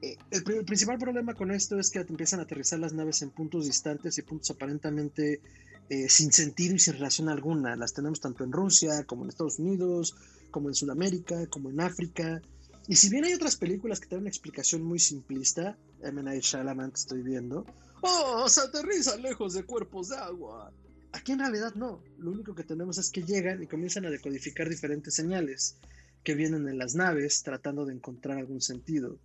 eh, 0.01 0.17
el, 0.31 0.43
principal 0.65 0.97
problema 0.97 1.35
con 1.35 1.51
esto 1.51 1.77
es 1.77 1.91
que 1.91 1.99
empiezan 1.99 2.39
a 2.39 2.43
aterrizar 2.43 2.79
las 2.79 2.91
naves 2.91 3.21
en 3.21 3.29
puntos 3.29 3.67
distantes 3.67 4.17
y 4.17 4.23
puntos 4.23 4.49
aparentemente 4.49 5.41
eh, 5.89 6.09
sin 6.09 6.31
sentido 6.31 6.73
y 6.73 6.79
sin 6.79 6.93
relación 6.93 7.29
alguna. 7.29 7.75
Las 7.75 7.93
tenemos 7.93 8.19
tanto 8.19 8.43
en 8.43 8.51
Rusia 8.51 9.03
como 9.03 9.25
en 9.25 9.29
Estados 9.29 9.59
Unidos, 9.59 10.15
como 10.49 10.69
en 10.69 10.73
Sudamérica, 10.73 11.45
como 11.51 11.69
en 11.69 11.79
África. 11.79 12.41
Y 12.87 12.95
si 12.95 13.09
bien 13.09 13.25
hay 13.25 13.33
otras 13.33 13.57
películas 13.57 13.99
que 13.99 14.07
tienen 14.07 14.23
una 14.23 14.29
explicación 14.29 14.81
muy 14.81 14.97
simplista, 14.97 15.77
M. 16.01 16.23
Night 16.23 16.41
Shyamalan 16.41 16.89
que 16.89 16.99
estoy 16.99 17.21
viendo, 17.21 17.63
¡Oh, 18.01 18.49
se 18.49 18.61
aterriza 18.61 19.17
lejos 19.17 19.53
de 19.53 19.61
cuerpos 19.65 20.09
de 20.09 20.17
agua! 20.17 20.71
Aquí 21.13 21.31
en 21.31 21.39
realidad 21.39 21.75
no. 21.75 22.01
Lo 22.17 22.31
único 22.31 22.55
que 22.55 22.63
tenemos 22.63 22.97
es 22.97 23.09
que 23.09 23.23
llegan 23.23 23.63
y 23.63 23.67
comienzan 23.67 24.05
a 24.05 24.09
decodificar 24.09 24.69
diferentes 24.69 25.13
señales 25.13 25.77
que 26.23 26.35
vienen 26.35 26.67
en 26.67 26.77
las 26.77 26.95
naves 26.95 27.43
tratando 27.43 27.85
de 27.85 27.93
encontrar 27.93 28.37
algún 28.37 28.61
sentido. 28.61 29.17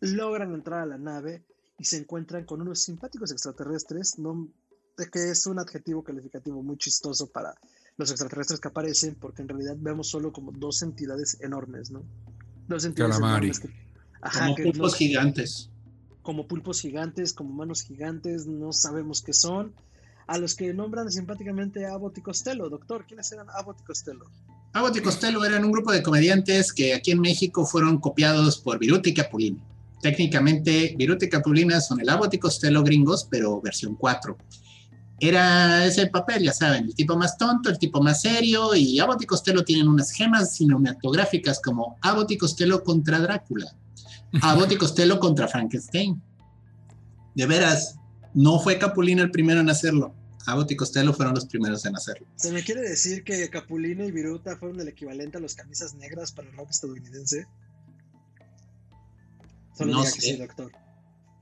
Logran 0.00 0.52
entrar 0.54 0.80
a 0.80 0.86
la 0.86 0.98
nave 0.98 1.44
y 1.78 1.84
se 1.84 1.98
encuentran 1.98 2.44
con 2.44 2.60
unos 2.60 2.82
simpáticos 2.82 3.30
extraterrestres, 3.30 4.18
no, 4.18 4.48
que 5.12 5.30
es 5.30 5.46
un 5.46 5.58
adjetivo 5.58 6.02
calificativo 6.02 6.62
muy 6.62 6.76
chistoso 6.76 7.30
para 7.30 7.54
los 7.96 8.10
extraterrestres 8.10 8.60
que 8.60 8.68
aparecen, 8.68 9.14
porque 9.14 9.42
en 9.42 9.48
realidad 9.48 9.76
vemos 9.78 10.08
solo 10.08 10.32
como 10.32 10.50
dos 10.52 10.82
entidades 10.82 11.38
enormes, 11.40 11.90
¿no? 11.90 12.02
Dos 12.66 12.84
entidades 12.84 13.18
enormes. 13.18 13.60
como 14.20 14.54
pulpos 14.56 14.94
gigantes. 14.96 15.70
Como 16.22 16.46
pulpos 16.46 16.80
gigantes, 16.80 17.32
como 17.32 17.52
manos 17.52 17.82
gigantes, 17.82 18.46
no 18.46 18.72
sabemos 18.72 19.22
qué 19.22 19.32
son 19.32 19.74
a 20.26 20.38
los 20.38 20.54
que 20.54 20.72
nombran 20.72 21.10
simpáticamente 21.10 21.86
a 21.86 21.94
Abbott 21.94 22.18
y 22.18 22.22
Costello. 22.22 22.68
Doctor, 22.68 23.04
¿quiénes 23.06 23.30
eran 23.32 23.46
Abbott 23.50 23.80
y 23.80 23.84
Costello? 23.84 24.24
Abbott 24.72 24.96
y 24.96 25.00
Costello 25.00 25.44
eran 25.44 25.64
un 25.64 25.72
grupo 25.72 25.92
de 25.92 26.02
comediantes 26.02 26.72
que 26.72 26.94
aquí 26.94 27.10
en 27.10 27.20
México 27.20 27.66
fueron 27.66 27.98
copiados 27.98 28.58
por 28.58 28.78
Viruti 28.78 29.10
y 29.10 29.14
Capulina. 29.14 29.62
Técnicamente, 30.00 30.94
Viruti 30.96 31.26
y 31.26 31.28
Capulina 31.28 31.80
son 31.80 32.00
el 32.00 32.08
Abbott 32.08 32.34
y 32.34 32.38
Costello 32.38 32.82
gringos, 32.82 33.26
pero 33.30 33.60
versión 33.60 33.94
4. 33.96 34.36
Era 35.20 35.84
ese 35.86 36.08
papel, 36.08 36.42
ya 36.42 36.52
saben, 36.52 36.86
el 36.86 36.94
tipo 36.94 37.16
más 37.16 37.38
tonto, 37.38 37.70
el 37.70 37.78
tipo 37.78 38.02
más 38.02 38.22
serio, 38.22 38.74
y 38.74 38.98
Abbott 38.98 39.22
y 39.22 39.26
Costello 39.26 39.62
tienen 39.62 39.86
unas 39.86 40.10
gemas 40.10 40.56
cinematográficas 40.56 41.60
como 41.62 41.96
Abbott 42.00 42.32
y 42.32 42.38
Costello 42.38 42.82
contra 42.82 43.20
Drácula, 43.20 43.72
Abbott 44.40 44.72
y 44.72 44.76
Costello 44.76 45.20
contra 45.20 45.46
Frankenstein. 45.46 46.20
De 47.36 47.46
veras, 47.46 47.96
no 48.34 48.58
fue 48.58 48.78
Capulina 48.78 49.22
el 49.22 49.30
primero 49.30 49.60
en 49.60 49.70
hacerlo. 49.70 50.14
Abbott 50.46 50.72
y 50.72 50.76
Costello 50.76 51.12
fueron 51.12 51.34
los 51.34 51.46
primeros 51.46 51.84
en 51.86 51.94
hacerlo. 51.94 52.26
¿Se 52.36 52.50
me 52.50 52.62
quiere 52.62 52.82
decir 52.82 53.22
que 53.22 53.48
Capulina 53.48 54.04
y 54.04 54.10
Viruta 54.10 54.56
fueron 54.56 54.80
el 54.80 54.88
equivalente 54.88 55.38
a 55.38 55.40
los 55.40 55.54
camisas 55.54 55.94
negras 55.94 56.32
para 56.32 56.48
el 56.48 56.56
rock 56.56 56.70
estadounidense? 56.70 57.46
Solo 59.76 59.92
no 59.92 60.04
sé. 60.04 60.20
sí, 60.20 60.36
doctor. 60.36 60.72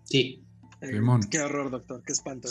Sí. 0.05 0.45
Eh, 0.83 1.01
qué 1.31 1.41
horror, 1.41 1.71
doctor, 1.71 2.03
qué 2.05 2.13
espanto. 2.13 2.49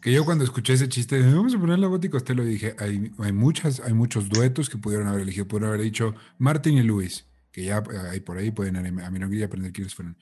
Que 0.00 0.12
yo 0.12 0.24
cuando 0.24 0.44
escuché 0.44 0.72
ese 0.72 0.88
chiste, 0.88 1.20
vamos 1.20 1.54
a 1.54 1.58
ponerle 1.58 1.86
a 1.86 1.88
Abbott 1.88 2.04
y 2.04 2.08
Costello, 2.08 2.44
dije, 2.44 2.74
hay, 2.78 3.12
hay, 3.18 3.32
muchas, 3.32 3.80
hay 3.80 3.92
muchos 3.92 4.28
duetos 4.28 4.68
que 4.68 4.78
pudieron 4.78 5.06
haber 5.06 5.22
elegido. 5.22 5.46
Pudieron 5.46 5.68
haber 5.70 5.82
dicho 5.82 6.14
Martin 6.38 6.76
y 6.76 6.82
Luis, 6.82 7.26
que 7.52 7.64
ya 7.64 7.82
hay 8.10 8.20
por 8.20 8.36
ahí, 8.36 8.50
pueden 8.50 8.76
a 8.76 9.10
mí 9.10 9.18
no 9.18 9.28
quería 9.28 9.46
aprender 9.46 9.72
quiénes 9.72 9.94
fueron. 9.94 10.16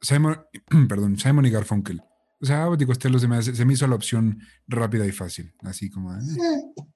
Simon, 0.00 0.40
perdón, 0.88 1.18
Simon 1.18 1.44
y 1.44 1.50
Garfunkel. 1.50 2.02
O 2.40 2.44
sea, 2.44 2.68
y 2.78 2.84
Costello 2.84 3.18
se 3.18 3.28
me, 3.28 3.42
se 3.42 3.64
me 3.64 3.72
hizo 3.72 3.86
la 3.86 3.94
opción 3.94 4.40
rápida 4.68 5.06
y 5.06 5.12
fácil, 5.12 5.52
así 5.60 5.88
como... 5.88 6.12
Eh, 6.14 6.18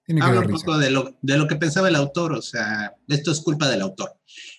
tiene 0.04 0.20
que 0.20 0.26
Habla 0.26 0.40
un 0.40 0.52
poco 0.52 0.76
de 0.76 0.90
lo, 0.90 1.18
de 1.22 1.38
lo 1.38 1.48
que 1.48 1.56
pensaba 1.56 1.88
el 1.88 1.96
autor, 1.96 2.32
o 2.32 2.42
sea, 2.42 2.94
esto 3.08 3.32
es 3.32 3.40
culpa 3.40 3.68
del 3.68 3.80
autor. 3.80 4.18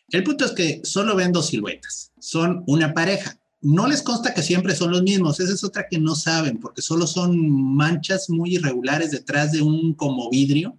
El 0.10 0.24
punto 0.24 0.46
es 0.46 0.52
que 0.52 0.82
solo 0.84 1.16
ven 1.16 1.32
dos 1.32 1.48
siluetas, 1.48 2.12
son 2.20 2.64
una 2.66 2.94
pareja. 2.94 3.38
No 3.62 3.88
les 3.88 4.02
consta 4.02 4.34
que 4.34 4.42
siempre 4.42 4.76
son 4.76 4.90
los 4.90 5.04
mismos, 5.04 5.40
esa 5.40 5.54
es 5.54 5.64
otra 5.64 5.86
que 5.88 6.00
no 6.00 6.16
saben, 6.16 6.60
porque 6.60 6.82
solo 6.82 7.06
son 7.06 7.76
manchas 7.76 8.28
muy 8.30 8.56
irregulares 8.56 9.12
detrás 9.12 9.52
de 9.52 9.62
un 9.62 9.94
como 9.94 10.32
vidrio. 10.32 10.76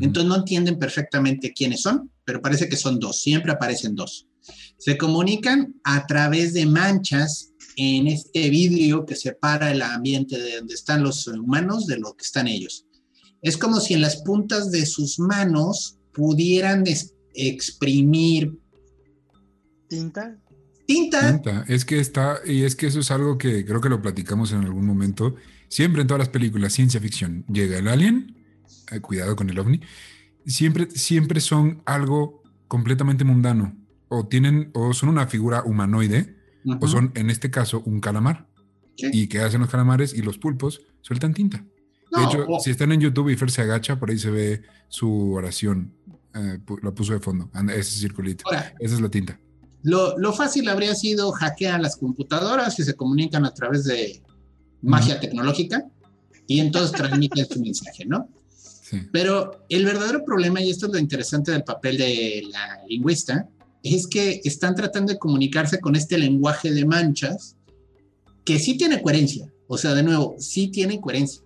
Entonces 0.00 0.28
no 0.28 0.36
entienden 0.36 0.78
perfectamente 0.78 1.54
quiénes 1.54 1.80
son, 1.82 2.10
pero 2.24 2.42
parece 2.42 2.68
que 2.68 2.76
son 2.76 2.98
dos, 2.98 3.22
siempre 3.22 3.52
aparecen 3.52 3.94
dos. 3.94 4.26
Se 4.78 4.98
comunican 4.98 5.74
a 5.84 6.06
través 6.06 6.52
de 6.52 6.66
manchas 6.66 7.52
en 7.76 8.08
este 8.08 8.48
vidrio 8.50 9.04
que 9.04 9.14
separa 9.14 9.70
el 9.70 9.82
ambiente 9.82 10.38
de 10.38 10.56
donde 10.56 10.74
están 10.74 11.02
los 11.02 11.26
humanos 11.28 11.86
de 11.86 11.98
lo 11.98 12.16
que 12.16 12.24
están 12.24 12.48
ellos. 12.48 12.86
Es 13.42 13.56
como 13.56 13.80
si 13.80 13.94
en 13.94 14.00
las 14.00 14.16
puntas 14.22 14.70
de 14.70 14.86
sus 14.86 15.18
manos 15.18 15.98
pudieran 16.12 16.84
exprimir 17.34 18.58
tinta. 19.88 20.36
Tinta. 20.86 21.32
Tinta. 21.32 21.64
Es 21.68 21.84
que 21.84 22.00
está, 22.00 22.38
y 22.46 22.62
es 22.62 22.74
que 22.76 22.86
eso 22.86 23.00
es 23.00 23.10
algo 23.10 23.36
que 23.38 23.64
creo 23.64 23.80
que 23.80 23.88
lo 23.88 24.00
platicamos 24.00 24.52
en 24.52 24.60
algún 24.60 24.86
momento. 24.86 25.34
Siempre 25.68 26.02
en 26.02 26.08
todas 26.08 26.20
las 26.20 26.28
películas 26.28 26.72
ciencia 26.72 27.00
ficción 27.00 27.44
llega 27.52 27.78
el 27.78 27.88
alien, 27.88 28.36
eh, 28.90 29.00
cuidado 29.00 29.36
con 29.36 29.50
el 29.50 29.58
ovni, 29.58 29.80
siempre, 30.46 30.88
siempre 30.90 31.40
son 31.40 31.82
algo 31.84 32.42
completamente 32.68 33.24
mundano. 33.24 33.76
O 34.08 34.28
tienen, 34.28 34.70
o 34.74 34.94
son 34.94 35.08
una 35.08 35.26
figura 35.26 35.64
humanoide, 35.64 36.35
o 36.80 36.88
son, 36.88 37.12
en 37.14 37.30
este 37.30 37.50
caso, 37.50 37.82
un 37.84 38.00
calamar. 38.00 38.46
¿Y 38.96 39.26
qué 39.28 39.40
hacen 39.40 39.60
los 39.60 39.70
calamares 39.70 40.14
y 40.14 40.22
los 40.22 40.38
pulpos? 40.38 40.80
Sueltan 41.02 41.34
tinta. 41.34 41.64
De 42.10 42.24
hecho, 42.24 42.46
si 42.62 42.70
están 42.70 42.92
en 42.92 43.00
YouTube 43.00 43.28
y 43.28 43.36
Fer 43.36 43.50
se 43.50 43.62
agacha, 43.62 43.98
por 43.98 44.10
ahí 44.10 44.18
se 44.18 44.30
ve 44.30 44.62
su 44.88 45.32
oración. 45.32 45.92
Eh, 46.34 46.58
la 46.82 46.92
puso 46.92 47.12
de 47.12 47.20
fondo, 47.20 47.50
ese 47.74 47.98
circulito. 47.98 48.44
Esa 48.78 48.94
es 48.94 49.00
la 49.00 49.10
tinta. 49.10 49.38
Lo, 49.82 50.18
lo, 50.18 50.32
fácil 50.32 50.68
habría 50.68 50.94
sido 50.94 51.30
hackear 51.32 51.80
las 51.80 51.96
computadoras 51.96 52.78
y 52.78 52.84
se 52.84 52.94
comunican 52.94 53.44
a 53.44 53.54
través 53.54 53.84
de 53.84 54.22
magia 54.82 55.20
tecnológica 55.20 55.84
y 56.46 56.60
entonces 56.60 56.92
transmiten 56.92 57.46
su 57.46 57.60
mensaje, 57.60 58.04
¿no? 58.04 58.28
Pero 59.12 59.64
el 59.68 59.84
verdadero 59.84 60.24
problema, 60.24 60.60
y 60.60 60.70
esto 60.70 60.86
es 60.86 60.92
lo 60.92 60.98
interesante 60.98 61.50
del 61.50 61.64
papel 61.64 61.98
de 61.98 62.44
la 62.50 62.80
lingüista, 62.88 63.48
es 63.94 64.06
que 64.06 64.40
están 64.44 64.74
tratando 64.74 65.12
de 65.12 65.18
comunicarse 65.18 65.80
con 65.80 65.96
este 65.96 66.18
lenguaje 66.18 66.72
de 66.72 66.84
manchas 66.84 67.56
que 68.44 68.58
sí 68.58 68.76
tiene 68.76 69.02
coherencia. 69.02 69.52
O 69.68 69.76
sea, 69.76 69.94
de 69.94 70.02
nuevo, 70.02 70.36
sí 70.38 70.68
tiene 70.68 71.00
coherencia. 71.00 71.42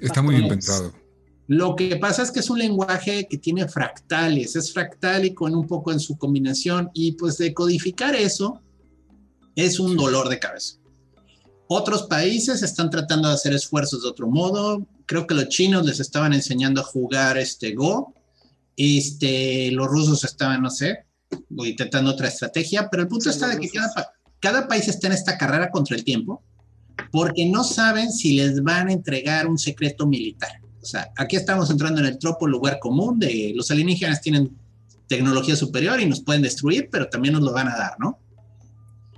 Está 0.00 0.22
muy 0.22 0.36
bien 0.36 0.48
pensado. 0.48 0.92
Lo 1.46 1.74
que 1.74 1.96
pasa 1.96 2.22
es 2.22 2.30
que 2.30 2.40
es 2.40 2.50
un 2.50 2.58
lenguaje 2.58 3.26
que 3.28 3.36
tiene 3.36 3.66
fractales, 3.66 4.54
es 4.54 4.72
fractálico 4.72 5.48
en 5.48 5.56
un 5.56 5.66
poco 5.66 5.90
en 5.90 5.98
su 5.98 6.16
combinación 6.16 6.90
y 6.94 7.12
pues 7.12 7.38
decodificar 7.38 8.14
eso 8.14 8.60
es 9.56 9.80
un 9.80 9.96
dolor 9.96 10.28
de 10.28 10.38
cabeza. 10.38 10.76
Otros 11.66 12.04
países 12.04 12.62
están 12.62 12.90
tratando 12.90 13.28
de 13.28 13.34
hacer 13.34 13.52
esfuerzos 13.52 14.02
de 14.02 14.08
otro 14.08 14.28
modo. 14.28 14.86
Creo 15.06 15.26
que 15.26 15.34
los 15.34 15.48
chinos 15.48 15.84
les 15.86 15.98
estaban 15.98 16.32
enseñando 16.32 16.80
a 16.80 16.84
jugar 16.84 17.36
este 17.38 17.74
Go. 17.74 18.14
Este, 18.76 19.70
los 19.72 19.88
rusos 19.88 20.22
estaban, 20.24 20.62
no 20.62 20.70
sé, 20.70 21.04
intentando 21.64 22.10
otra 22.10 22.28
estrategia, 22.28 22.88
pero 22.90 23.02
el 23.02 23.08
punto 23.08 23.30
está 23.30 23.48
de 23.48 23.58
que 23.58 23.68
cada, 23.68 24.12
cada 24.40 24.68
país 24.68 24.88
está 24.88 25.08
en 25.08 25.12
esta 25.14 25.36
carrera 25.36 25.70
contra 25.70 25.96
el 25.96 26.04
tiempo 26.04 26.42
porque 27.10 27.46
no 27.46 27.64
saben 27.64 28.12
si 28.12 28.36
les 28.36 28.62
van 28.62 28.88
a 28.88 28.92
entregar 28.92 29.46
un 29.46 29.58
secreto 29.58 30.06
militar. 30.06 30.50
O 30.82 30.84
sea, 30.84 31.10
aquí 31.16 31.36
estamos 31.36 31.70
entrando 31.70 32.00
en 32.00 32.06
el 32.06 32.18
tropo 32.18 32.46
lugar 32.46 32.78
común 32.78 33.18
de 33.18 33.52
los 33.54 33.70
alienígenas 33.70 34.20
tienen 34.20 34.56
tecnología 35.06 35.56
superior 35.56 36.00
y 36.00 36.06
nos 36.06 36.22
pueden 36.22 36.42
destruir, 36.42 36.88
pero 36.90 37.08
también 37.08 37.34
nos 37.34 37.42
lo 37.42 37.52
van 37.52 37.68
a 37.68 37.76
dar, 37.76 37.92
¿no? 37.98 38.18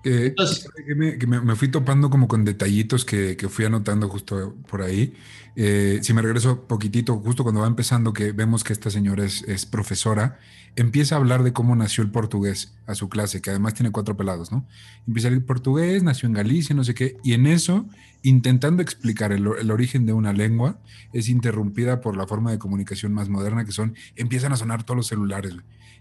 Que, 0.03 1.27
me, 1.27 1.57
fui 1.57 1.69
topando 1.69 2.11
como 2.11 2.27
con 2.29 2.45
detallitos 2.45 3.05
que, 3.05 3.37
fui 3.49 3.65
anotando 3.65 4.09
justo 4.09 4.57
por 4.69 4.83
ahí. 4.83 5.15
Eh, 5.55 6.01
si 6.03 6.13
me 6.13 6.23
regreso 6.23 6.67
poquitito, 6.67 7.17
justo 7.19 7.43
cuando 7.43 7.61
va 7.61 7.67
empezando, 7.67 8.13
que 8.13 8.33
vemos 8.33 8.65
que 8.65 8.73
esta 8.73 8.91
señora 8.91 9.25
es, 9.25 9.43
es, 9.43 9.67
profesora, 9.67 10.39
empieza 10.77 11.15
a 11.15 11.19
hablar 11.19 11.43
de 11.43 11.53
cómo 11.53 11.77
nació 11.77 12.03
el 12.03 12.11
portugués 12.11 12.75
a 12.87 12.95
su 12.95 13.09
clase, 13.09 13.41
que 13.43 13.51
además 13.51 13.75
tiene 13.75 13.93
cuatro 13.93 14.17
pelados, 14.17 14.51
¿no? 14.51 14.67
Empieza 15.07 15.29
a 15.29 15.41
portugués, 15.41 16.03
nació 16.03 16.27
en 16.27 16.33
Galicia, 16.33 16.75
no 16.75 16.85
sé 16.85 16.95
qué, 16.95 17.17
y 17.23 17.35
en 17.35 17.47
eso, 17.47 17.87
intentando 18.23 18.83
explicar 18.83 19.33
el, 19.33 19.47
el 19.61 19.71
origen 19.71 20.07
de 20.07 20.15
una 20.15 20.33
lengua, 20.33 20.81
es 21.13 21.29
interrumpida 21.29 22.01
por 22.01 22.17
la 22.17 22.27
forma 22.27 22.51
de 22.51 22.59
comunicación 22.59 23.13
más 23.13 23.29
moderna 23.29 23.65
que 23.65 23.73
son, 23.73 23.95
empiezan 24.17 24.53
a 24.53 24.57
sonar 24.57 24.85
todos 24.85 24.97
los 24.97 25.07
celulares. 25.07 25.55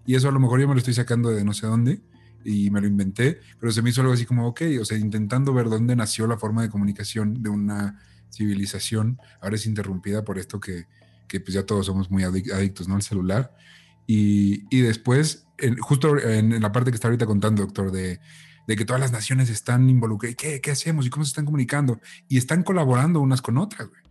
Y 0.06 0.16
eso 0.16 0.30
a 0.30 0.32
lo 0.32 0.40
mejor 0.40 0.60
yo 0.60 0.68
me 0.68 0.74
lo 0.74 0.80
estoy 0.80 0.94
sacando 0.94 1.30
de 1.30 1.44
no 1.44 1.54
sé 1.54 1.68
dónde, 1.68 2.00
y 2.46 2.70
me 2.70 2.82
lo 2.82 2.88
inventé, 2.88 3.40
pero 3.60 3.72
se 3.72 3.82
me 3.82 3.90
hizo 3.90 4.02
algo 4.02 4.14
así 4.14 4.26
como, 4.26 4.48
ok, 4.48 4.62
o 4.80 4.86
sea, 4.86 4.98
intentando 4.98 5.54
ver 5.54 5.70
dónde 5.70 5.96
nació 5.96 6.28
la 6.28 6.38
forma 6.38 6.62
de 6.62 6.70
comunicación 6.70 7.42
de 7.42 7.50
una 7.50 8.00
civilización, 8.32 9.20
ahora 9.42 9.56
es 9.56 9.66
interrumpida 9.66 10.24
por 10.24 10.40
esto 10.40 10.60
que, 10.60 10.88
que 11.28 11.40
pues 11.40 11.54
ya 11.54 11.66
todos 11.66 11.86
somos 11.86 12.10
muy 12.10 12.24
adictos, 12.24 12.88
¿no? 12.88 12.96
Al 12.96 13.02
celular. 13.02 13.54
Y, 14.08 14.66
y 14.70 14.82
después, 14.82 15.48
justo 15.80 16.18
en, 16.20 16.62
la 16.62 16.72
parte 16.72 16.92
que 16.92 16.96
está 16.96 17.08
ahorita 17.08 17.26
contando, 17.26 17.62
doctor, 17.62 17.92
de, 17.92 18.20
de 18.68 18.76
que 18.76 18.86
todas 18.86 19.00
las 19.00 19.12
naciones 19.12 19.50
están 19.50 19.90
involucradas, 19.90 20.36
¿qué, 20.36 20.62
¿qué 20.62 20.72
hacemos? 20.72 21.06
¿Y 21.06 21.10
cómo 21.10 21.24
se 21.26 21.30
están 21.30 21.46
comunicando? 21.46 22.00
Y 22.28 22.38
están 22.38 22.64
colaborando 22.64 23.20
unas 23.20 23.42
con 23.42 23.58
otras, 23.58 23.88
güey. 23.88 24.02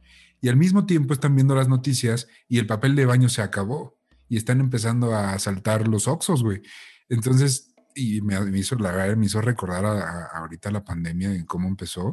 Y 0.43 0.49
al 0.49 0.57
mismo 0.57 0.87
tiempo 0.87 1.12
están 1.12 1.35
viendo 1.35 1.55
las 1.55 1.69
noticias 1.69 2.27
y 2.49 2.59
el 2.59 2.66
papel 2.66 2.97
de 2.97 3.05
baño 3.05 3.29
se 3.29 3.43
acabó. 3.43 3.99
Y 4.29 4.37
están 4.37 4.61
empezando 4.61 5.14
a 5.14 5.38
saltar 5.38 5.88
los 5.88 6.07
oxos, 6.07 6.43
güey. 6.43 6.62
Entonces, 7.09 7.69
y 7.94 8.20
me, 8.20 8.37
hizo, 8.59 8.76
la 8.76 9.14
me 9.16 9.26
hizo 9.26 9.40
recordar 9.40 9.85
a, 9.85 10.26
ahorita 10.38 10.70
la 10.70 10.85
pandemia 10.85 11.35
y 11.35 11.44
cómo 11.44 11.68
empezó. 11.68 12.12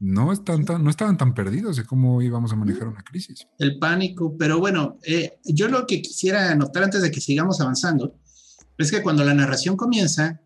No, 0.00 0.32
están 0.32 0.64
tan, 0.64 0.84
no 0.84 0.90
estaban 0.90 1.16
tan 1.16 1.34
perdidos 1.34 1.76
de 1.76 1.84
cómo 1.84 2.22
íbamos 2.22 2.52
a 2.52 2.56
manejar 2.56 2.86
una 2.86 3.02
crisis. 3.02 3.46
El 3.58 3.78
pánico, 3.78 4.36
pero 4.38 4.60
bueno, 4.60 4.98
eh, 5.02 5.38
yo 5.44 5.68
lo 5.68 5.86
que 5.86 6.00
quisiera 6.00 6.52
anotar 6.52 6.84
antes 6.84 7.02
de 7.02 7.10
que 7.10 7.20
sigamos 7.20 7.60
avanzando 7.60 8.14
es 8.76 8.92
que 8.92 9.02
cuando 9.02 9.24
la 9.24 9.34
narración 9.34 9.76
comienza, 9.76 10.40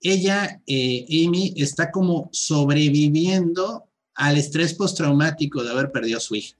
ella, 0.00 0.60
eh, 0.66 1.06
Amy, 1.26 1.54
está 1.56 1.90
como 1.90 2.28
sobreviviendo 2.32 3.88
al 4.14 4.36
estrés 4.36 4.74
postraumático 4.74 5.64
de 5.64 5.70
haber 5.70 5.90
perdido 5.90 6.18
a 6.18 6.20
su 6.20 6.34
hija. 6.34 6.56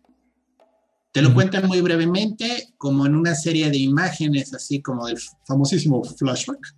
Te 1.12 1.20
lo 1.20 1.34
cuentan 1.34 1.66
muy 1.66 1.82
brevemente, 1.82 2.72
como 2.78 3.04
en 3.04 3.14
una 3.14 3.34
serie 3.34 3.68
de 3.68 3.76
imágenes, 3.76 4.54
así 4.54 4.80
como 4.80 5.06
del 5.06 5.18
famosísimo 5.46 6.02
flashback 6.02 6.74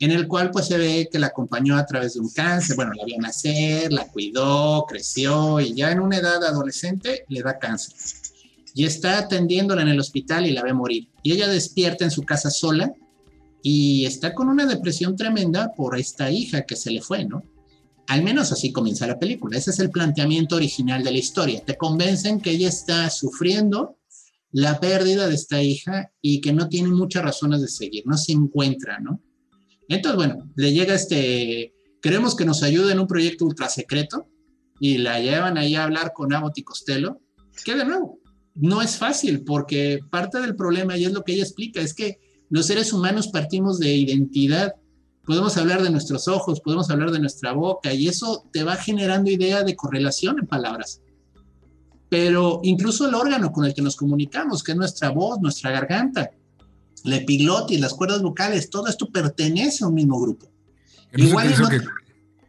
en 0.00 0.12
el 0.12 0.26
cual 0.26 0.50
pues 0.50 0.66
se 0.66 0.78
ve 0.78 1.08
que 1.12 1.18
la 1.18 1.26
acompañó 1.26 1.76
a 1.76 1.84
través 1.84 2.14
de 2.14 2.20
un 2.20 2.30
cáncer, 2.30 2.74
bueno, 2.74 2.92
la 2.94 3.04
vio 3.04 3.18
nacer, 3.18 3.92
la 3.92 4.08
cuidó, 4.08 4.86
creció 4.88 5.60
y 5.60 5.74
ya 5.74 5.92
en 5.92 6.00
una 6.00 6.16
edad 6.16 6.42
adolescente 6.42 7.24
le 7.28 7.42
da 7.42 7.58
cáncer. 7.58 7.94
Y 8.74 8.86
está 8.86 9.18
atendiéndola 9.18 9.82
en 9.82 9.88
el 9.88 10.00
hospital 10.00 10.46
y 10.46 10.52
la 10.52 10.62
ve 10.62 10.72
morir. 10.72 11.08
Y 11.22 11.32
ella 11.32 11.48
despierta 11.48 12.04
en 12.04 12.10
su 12.10 12.22
casa 12.22 12.50
sola 12.50 12.94
y 13.62 14.06
está 14.06 14.34
con 14.34 14.48
una 14.48 14.64
depresión 14.64 15.16
tremenda 15.16 15.72
por 15.76 15.98
esta 15.98 16.30
hija 16.30 16.62
que 16.62 16.76
se 16.76 16.90
le 16.90 17.02
fue, 17.02 17.26
¿no? 17.26 17.42
Al 18.06 18.22
menos 18.22 18.52
así 18.52 18.72
comienza 18.72 19.06
la 19.06 19.18
película. 19.18 19.58
Ese 19.58 19.70
es 19.70 19.80
el 19.80 19.90
planteamiento 19.90 20.56
original 20.56 21.04
de 21.04 21.12
la 21.12 21.18
historia. 21.18 21.62
Te 21.62 21.76
convencen 21.76 22.40
que 22.40 22.52
ella 22.52 22.68
está 22.68 23.10
sufriendo 23.10 23.98
la 24.50 24.80
pérdida 24.80 25.28
de 25.28 25.34
esta 25.34 25.62
hija 25.62 26.10
y 26.22 26.40
que 26.40 26.54
no 26.54 26.68
tiene 26.68 26.88
muchas 26.88 27.22
razones 27.22 27.60
de 27.60 27.68
seguir, 27.68 28.04
no 28.06 28.16
se 28.16 28.32
encuentra, 28.32 28.98
¿no? 28.98 29.20
Entonces, 29.90 30.16
bueno, 30.16 30.48
le 30.54 30.72
llega 30.72 30.94
este, 30.94 31.74
queremos 32.00 32.36
que 32.36 32.44
nos 32.44 32.62
ayude 32.62 32.92
en 32.92 33.00
un 33.00 33.08
proyecto 33.08 33.44
ultra 33.44 33.68
secreto 33.68 34.28
y 34.78 34.98
la 34.98 35.20
llevan 35.20 35.58
ahí 35.58 35.74
a 35.74 35.82
hablar 35.82 36.12
con 36.14 36.32
Abbott 36.32 36.58
y 36.58 36.62
Costello, 36.62 37.20
que 37.64 37.74
de 37.74 37.84
nuevo, 37.84 38.20
no 38.54 38.82
es 38.82 38.96
fácil 38.96 39.42
porque 39.42 39.98
parte 40.08 40.40
del 40.40 40.54
problema, 40.54 40.96
y 40.96 41.04
es 41.04 41.12
lo 41.12 41.24
que 41.24 41.32
ella 41.32 41.42
explica, 41.42 41.80
es 41.80 41.92
que 41.92 42.20
los 42.50 42.66
seres 42.66 42.92
humanos 42.92 43.28
partimos 43.28 43.80
de 43.80 43.92
identidad. 43.92 44.74
Podemos 45.24 45.56
hablar 45.56 45.82
de 45.82 45.90
nuestros 45.90 46.28
ojos, 46.28 46.60
podemos 46.60 46.88
hablar 46.88 47.10
de 47.10 47.18
nuestra 47.18 47.52
boca 47.52 47.92
y 47.92 48.06
eso 48.06 48.48
te 48.52 48.62
va 48.62 48.76
generando 48.76 49.28
idea 49.28 49.64
de 49.64 49.74
correlación 49.74 50.38
en 50.38 50.46
palabras. 50.46 51.02
Pero 52.08 52.60
incluso 52.62 53.08
el 53.08 53.14
órgano 53.14 53.50
con 53.50 53.64
el 53.64 53.74
que 53.74 53.82
nos 53.82 53.96
comunicamos, 53.96 54.62
que 54.62 54.72
es 54.72 54.78
nuestra 54.78 55.10
voz, 55.10 55.40
nuestra 55.40 55.72
garganta, 55.72 56.30
la 57.04 57.16
epiglotis, 57.16 57.80
las 57.80 57.94
cuerdas 57.94 58.22
vocales, 58.22 58.70
todo 58.70 58.86
esto 58.86 59.10
pertenece 59.10 59.84
a 59.84 59.88
un 59.88 59.94
mismo 59.94 60.20
grupo. 60.20 60.46
¿No 61.12 61.24
Igual 61.24 61.54
se 61.54 61.62
que, 61.68 61.80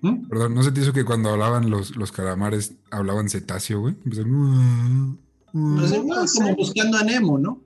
¿Mm? 0.01 0.27
Perdón, 0.27 0.55
¿no 0.55 0.63
se 0.63 0.71
te 0.71 0.81
hizo 0.81 0.93
que 0.93 1.05
cuando 1.05 1.29
hablaban 1.29 1.69
los, 1.69 1.95
los 1.95 2.11
calamares 2.11 2.73
hablaban 2.89 3.29
cetáceo, 3.29 3.81
güey? 3.81 3.93
Pues, 3.93 4.19
como 6.33 6.55
buscando 6.55 6.97
a 6.97 7.03
Nemo, 7.03 7.37
¿no? 7.37 7.61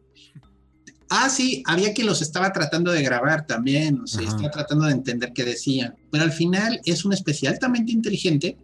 Ah, 1.10 1.30
sí, 1.30 1.64
había 1.66 1.94
que 1.94 2.04
los 2.04 2.22
estaba 2.22 2.52
tratando 2.52 2.92
de 2.92 3.04
grabar 3.04 3.46
también, 3.46 4.02
o 4.02 4.08
sea, 4.08 4.24
estaba 4.28 4.50
tratando 4.50 4.86
de 4.86 4.94
entender 4.94 5.34
qué 5.34 5.46
decían. 5.46 5.96
Pero 6.12 6.24
al 6.24 6.32
final 6.32 6.82
es 6.84 7.06
un 7.06 7.14
especie 7.14 7.48
altamente 7.48 7.92
inteligente 7.92 8.58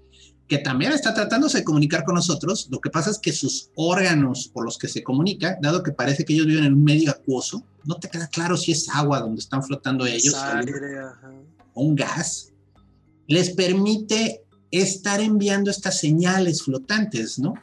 que 0.47 0.57
también 0.57 0.91
está 0.91 1.13
tratándose 1.13 1.59
de 1.59 1.63
comunicar 1.63 2.03
con 2.03 2.15
nosotros. 2.15 2.67
Lo 2.71 2.81
que 2.81 2.89
pasa 2.89 3.11
es 3.11 3.19
que 3.19 3.31
sus 3.31 3.69
órganos 3.75 4.49
por 4.49 4.65
los 4.65 4.77
que 4.77 4.89
se 4.89 5.03
comunica, 5.03 5.57
dado 5.61 5.83
que 5.83 5.91
parece 5.91 6.25
que 6.25 6.33
ellos 6.33 6.47
viven 6.47 6.65
en 6.65 6.73
un 6.73 6.83
medio 6.83 7.11
acuoso, 7.11 7.63
no 7.85 7.95
te 7.95 8.09
queda 8.09 8.27
claro 8.27 8.57
si 8.57 8.71
es 8.71 8.89
agua 8.89 9.19
donde 9.19 9.39
están 9.39 9.63
flotando 9.63 10.05
ellos 10.05 10.35
o 11.73 11.81
un 11.81 11.95
gas, 11.95 12.51
les 13.27 13.51
permite 13.51 14.43
estar 14.71 15.19
enviando 15.19 15.71
estas 15.71 15.99
señales 15.99 16.63
flotantes, 16.63 17.39
¿no? 17.39 17.53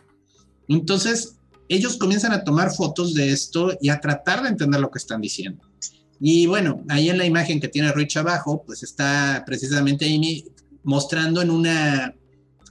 Entonces, 0.68 1.37
ellos 1.68 1.96
comienzan 1.96 2.33
a 2.33 2.44
tomar 2.44 2.70
fotos 2.70 3.14
de 3.14 3.33
esto 3.33 3.76
y 3.81 3.88
a 3.90 4.00
tratar 4.00 4.42
de 4.42 4.48
entender 4.48 4.81
lo 4.81 4.90
que 4.90 4.98
están 4.98 5.20
diciendo. 5.20 5.62
Y 6.20 6.46
bueno, 6.46 6.83
ahí 6.88 7.11
en 7.11 7.18
la 7.18 7.26
imagen 7.26 7.61
que 7.61 7.68
tiene 7.68 7.92
Rich 7.92 8.16
abajo, 8.16 8.62
pues 8.64 8.83
está 8.83 9.44
precisamente 9.46 10.07
Amy 10.07 10.44
mostrando 10.83 11.42
en 11.42 11.50
una 11.50 12.14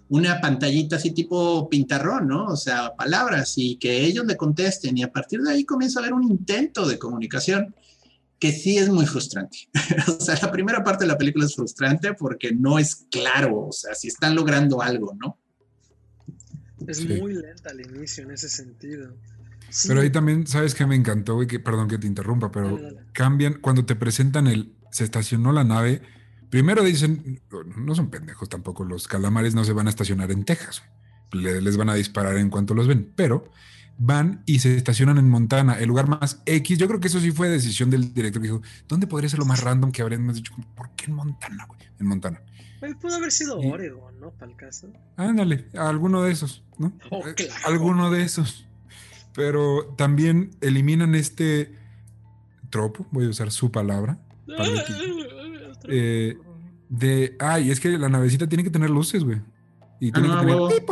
una 0.10 0.40
pantallita 0.40 0.96
así 0.96 1.12
tipo 1.12 1.70
pintarrón, 1.70 2.28
¿no? 2.28 2.46
O 2.46 2.56
sea, 2.56 2.96
palabras 2.96 3.54
y 3.58 3.78
que 3.78 4.06
ellos 4.06 4.26
le 4.26 4.38
contesten 4.38 4.98
y 4.98 5.04
a 5.04 5.12
partir 5.12 5.42
de 5.42 5.52
ahí 5.52 5.66
comienza 5.66 6.00
a 6.00 6.04
haber 6.04 6.14
un 6.14 6.24
intento 6.24 6.88
de 6.88 6.98
comunicación 6.98 7.76
que 8.40 8.52
sí 8.52 8.78
es 8.78 8.90
muy 8.90 9.06
frustrante. 9.06 9.70
o 10.08 10.22
sea, 10.22 10.38
la 10.42 10.52
primera 10.52 10.84
parte 10.84 11.04
de 11.04 11.10
la 11.10 11.18
película 11.18 11.46
es 11.46 11.56
frustrante 11.56 12.14
porque 12.14 12.52
no 12.54 12.80
es 12.80 13.08
claro, 13.10 13.68
o 13.68 13.72
sea, 13.72 13.96
si 13.96 14.08
están 14.08 14.36
logrando 14.36 14.82
algo, 14.82 15.16
¿no? 15.20 15.40
Es 16.88 17.06
muy 17.06 17.34
lenta 17.34 17.72
al 17.72 17.82
inicio 17.82 18.24
en 18.24 18.32
ese 18.32 18.50
sentido. 18.50 19.14
Pero 19.88 20.02
ahí 20.02 20.10
también, 20.10 20.48
¿sabes 20.48 20.74
qué 20.74 20.86
me 20.86 20.96
encantó, 20.96 21.36
güey? 21.36 21.48
Que, 21.48 21.60
perdón 21.60 21.90
que 21.90 21.98
te 21.98 22.08
interrumpa, 22.08 22.52
pero 22.52 22.80
cambian, 23.12 23.56
cuando 23.60 23.86
te 23.86 23.96
presentan 23.96 24.48
el, 24.48 24.74
se 24.92 25.04
estacionó 25.04 25.52
la 25.52 25.64
nave, 25.64 26.02
Primero 26.50 26.84
dicen, 26.84 27.42
no 27.76 27.96
son 27.96 28.10
pendejos 28.10 28.48
tampoco, 28.50 28.84
los 28.86 29.08
calamares 29.08 29.54
no 29.54 29.64
se 29.64 29.74
van 29.74 29.88
a 29.88 29.90
estacionar 29.90 30.32
en 30.32 30.46
Texas, 30.46 30.84
les 31.32 31.78
van 31.78 31.90
a 31.90 31.96
disparar 31.96 32.38
en 32.38 32.50
cuanto 32.50 32.74
los 32.74 32.88
ven, 32.88 33.12
pero 33.16 33.52
van 33.98 34.44
y 34.46 34.60
se 34.60 34.78
estacionan 34.78 35.18
en 35.18 35.30
Montana, 35.30 35.80
el 35.80 35.88
lugar 35.88 36.08
más 36.08 36.42
X. 36.46 36.78
Yo 36.78 36.88
creo 36.88 37.00
que 37.00 37.08
eso 37.08 37.20
sí 37.20 37.32
fue 37.32 37.50
decisión 37.50 37.90
del 37.90 38.14
director 38.14 38.42
que 38.42 38.48
dijo, 38.48 38.62
¿dónde 38.88 39.08
podría 39.08 39.30
ser 39.30 39.40
lo 39.40 39.46
más 39.46 39.62
random 39.62 39.92
que 39.92 40.02
habríamos 40.02 40.36
dicho? 40.36 40.54
¿Por 40.76 40.92
qué 40.92 41.06
en 41.06 41.14
Montana, 41.14 41.66
güey? 41.66 41.80
En 42.00 42.08
Montana. 42.08 42.42
pudo 43.02 43.16
haber 43.16 43.32
sido 43.32 43.60
Oregon, 43.60 44.20
¿no? 44.20 44.32
Para 44.32 44.52
el 44.52 44.58
caso. 44.58 44.92
Ándale, 45.16 45.68
alguno 45.76 46.24
de 46.24 46.32
esos, 46.32 46.64
¿no? 46.78 46.94
Oh, 47.10 47.28
eh, 47.28 47.36
alguno 47.66 48.12
de 48.12 48.24
esos. 48.24 48.66
Pero 49.34 49.94
también 49.98 50.52
eliminan 50.62 51.16
este 51.16 51.76
tropo, 52.70 53.06
voy 53.12 53.26
a 53.26 53.30
usar 53.30 53.52
su 53.52 53.72
palabra. 53.72 54.20
Eh, 55.90 56.38
de, 56.90 57.36
ay, 57.40 57.72
es 57.72 57.80
que 57.80 57.90
la 57.98 58.10
navecita 58.10 58.48
tiene 58.48 58.64
que 58.64 58.70
tener 58.70 58.90
luces, 58.90 59.24
güey. 59.24 59.42
Y 60.00 60.12
tiene 60.12 60.30
Ah, 60.32 60.42
que 60.42 60.46
no, 60.52 60.68
tener... 60.68 60.86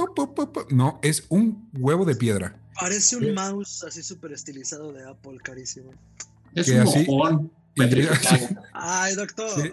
No, 0.71 0.99
es 1.03 1.25
un 1.29 1.69
huevo 1.73 2.05
de 2.05 2.15
piedra. 2.15 2.60
Parece 2.79 3.15
un 3.17 3.34
mouse 3.34 3.84
así 3.84 4.03
súper 4.03 4.31
estilizado 4.34 4.91
de 4.91 5.08
Apple, 5.08 5.38
carísimo. 5.43 5.91
Es 6.53 6.65
Que 6.65 6.73
un 6.73 6.79
así- 6.81 7.05
mojón. 7.08 7.51
Y-. 7.75 7.81
Ay, 8.73 9.15
doctor. 9.15 9.49
Sí. 9.55 9.71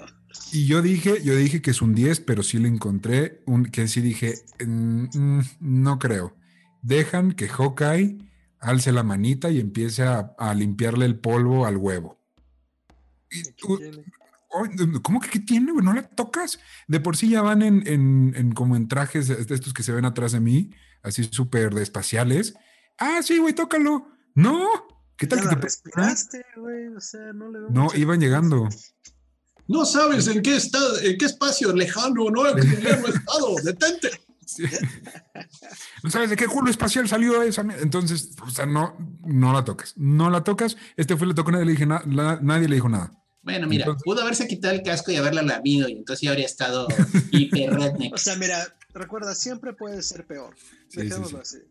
Y 0.61 0.67
yo 0.67 0.83
dije, 0.83 1.23
yo 1.23 1.35
dije 1.37 1.61
que 1.63 1.71
es 1.73 1.83
un 1.83 1.95
10, 1.95 2.21
pero 2.21 2.43
sí 2.43 2.59
le 2.59 2.69
encontré 2.69 3.43
un 3.47 3.67
que 3.67 3.87
sí 3.89 4.01
dije, 4.01 4.35
mm, 4.67 5.05
mm, 5.19 5.43
no 5.61 5.99
creo. 5.99 6.37
Dejan 6.83 7.33
que 7.33 7.49
Hawkeye 7.49 8.19
alce 8.61 8.93
la 8.93 9.03
manita 9.03 9.51
y 9.51 9.61
empiece 9.61 10.03
a, 10.05 10.35
a 10.39 10.55
limpiarle 10.55 11.05
el 11.07 11.19
polvo 11.19 11.67
al 11.67 11.77
huevo. 11.77 12.19
Y 13.31 13.43
¿Cómo 15.03 15.21
que 15.21 15.29
qué 15.31 15.41
tiene, 15.41 15.73
güey? 15.73 15.85
No 15.85 15.93
la 15.93 16.03
tocas. 16.03 16.59
De 16.89 17.01
por 17.01 17.17
sí 17.17 17.29
ya 17.31 17.43
van 17.43 17.63
en, 17.63 17.87
en- 17.87 18.35
en 18.37 18.53
como 18.53 18.77
en 18.77 18.89
trajes 18.89 19.29
de 19.29 19.55
estos 19.55 19.73
que 19.73 19.83
se 19.83 19.93
ven 19.93 20.05
atrás 20.05 20.33
de 20.33 20.41
mí, 20.41 20.71
así 21.03 21.25
súper 21.25 21.75
de 21.75 21.83
espaciales. 21.83 22.55
Ah, 22.99 23.21
sí, 23.23 23.39
güey, 23.39 23.55
tócalo. 23.55 24.09
No. 24.35 24.67
¿Qué 25.17 25.27
tal 25.27 25.39
Ya 25.39 25.43
que 25.45 25.49
la 25.51 25.55
te 25.57 25.63
respiraste, 25.63 26.45
güey. 26.57 26.89
O 26.89 27.01
sea, 27.01 27.33
no 27.33 27.51
le 27.51 27.61
veo 27.61 27.71
No, 27.71 27.89
iban 27.95 28.21
llegando. 28.21 28.69
No 29.69 29.85
sabes 29.85 30.27
en 30.29 30.43
qué, 30.43 30.57
estado, 30.57 30.99
en 31.01 31.17
qué 31.17 31.25
espacio 31.25 31.73
lejano, 31.75 32.29
no 32.31 32.49
en 32.49 32.57
qué 32.57 32.77
lejano 32.83 33.07
estado. 33.09 33.55
Detente. 33.65 34.11
Sí. 34.45 34.65
No 36.03 36.11
sabes 36.11 36.29
de 36.31 36.37
qué 36.37 36.47
culo 36.47 36.71
espacial 36.71 37.09
salió 37.09 37.41
esa. 37.43 37.63
mierda? 37.63 37.83
Entonces, 37.83 38.35
o 38.45 38.51
sea, 38.51 38.67
no, 38.67 38.97
no 39.25 39.53
la 39.53 39.65
tocas. 39.65 39.95
No 39.97 40.29
la 40.31 40.43
tocas. 40.45 40.77
Este 40.97 41.17
fue 41.17 41.27
le 41.27 41.35
tocó, 41.35 41.53
nadie 41.53 41.65
le, 41.65 41.73
dije 41.73 41.87
na- 41.87 42.03
la- 42.07 42.39
nadie 42.43 42.69
le 42.69 42.75
dijo 42.75 42.89
nada. 42.89 43.13
Bueno, 43.43 43.67
mira, 43.67 43.85
Entonces- 43.85 44.03
pudo 44.05 44.23
haberse 44.23 44.47
quitado 44.47 44.75
el 44.75 44.83
casco 44.83 45.11
y 45.11 45.17
haberla 45.17 45.43
lamido 45.43 45.89
y 45.89 45.93
entonces 45.93 46.23
ya 46.23 46.31
habría 46.31 46.47
estado 46.47 46.87
hiper 47.33 47.73
redneck. 47.75 48.15
O 48.15 48.19
sea, 48.19 48.37
mira, 48.37 48.77
recuerda, 48.95 49.35
siempre 49.35 49.73
puede 49.73 50.03
ser 50.03 50.27
peor. 50.27 50.55
Sí, 50.59 50.67
sí, 50.89 50.97
Dejémoslo 51.09 51.45
sí. 51.45 51.59
así. 51.59 51.67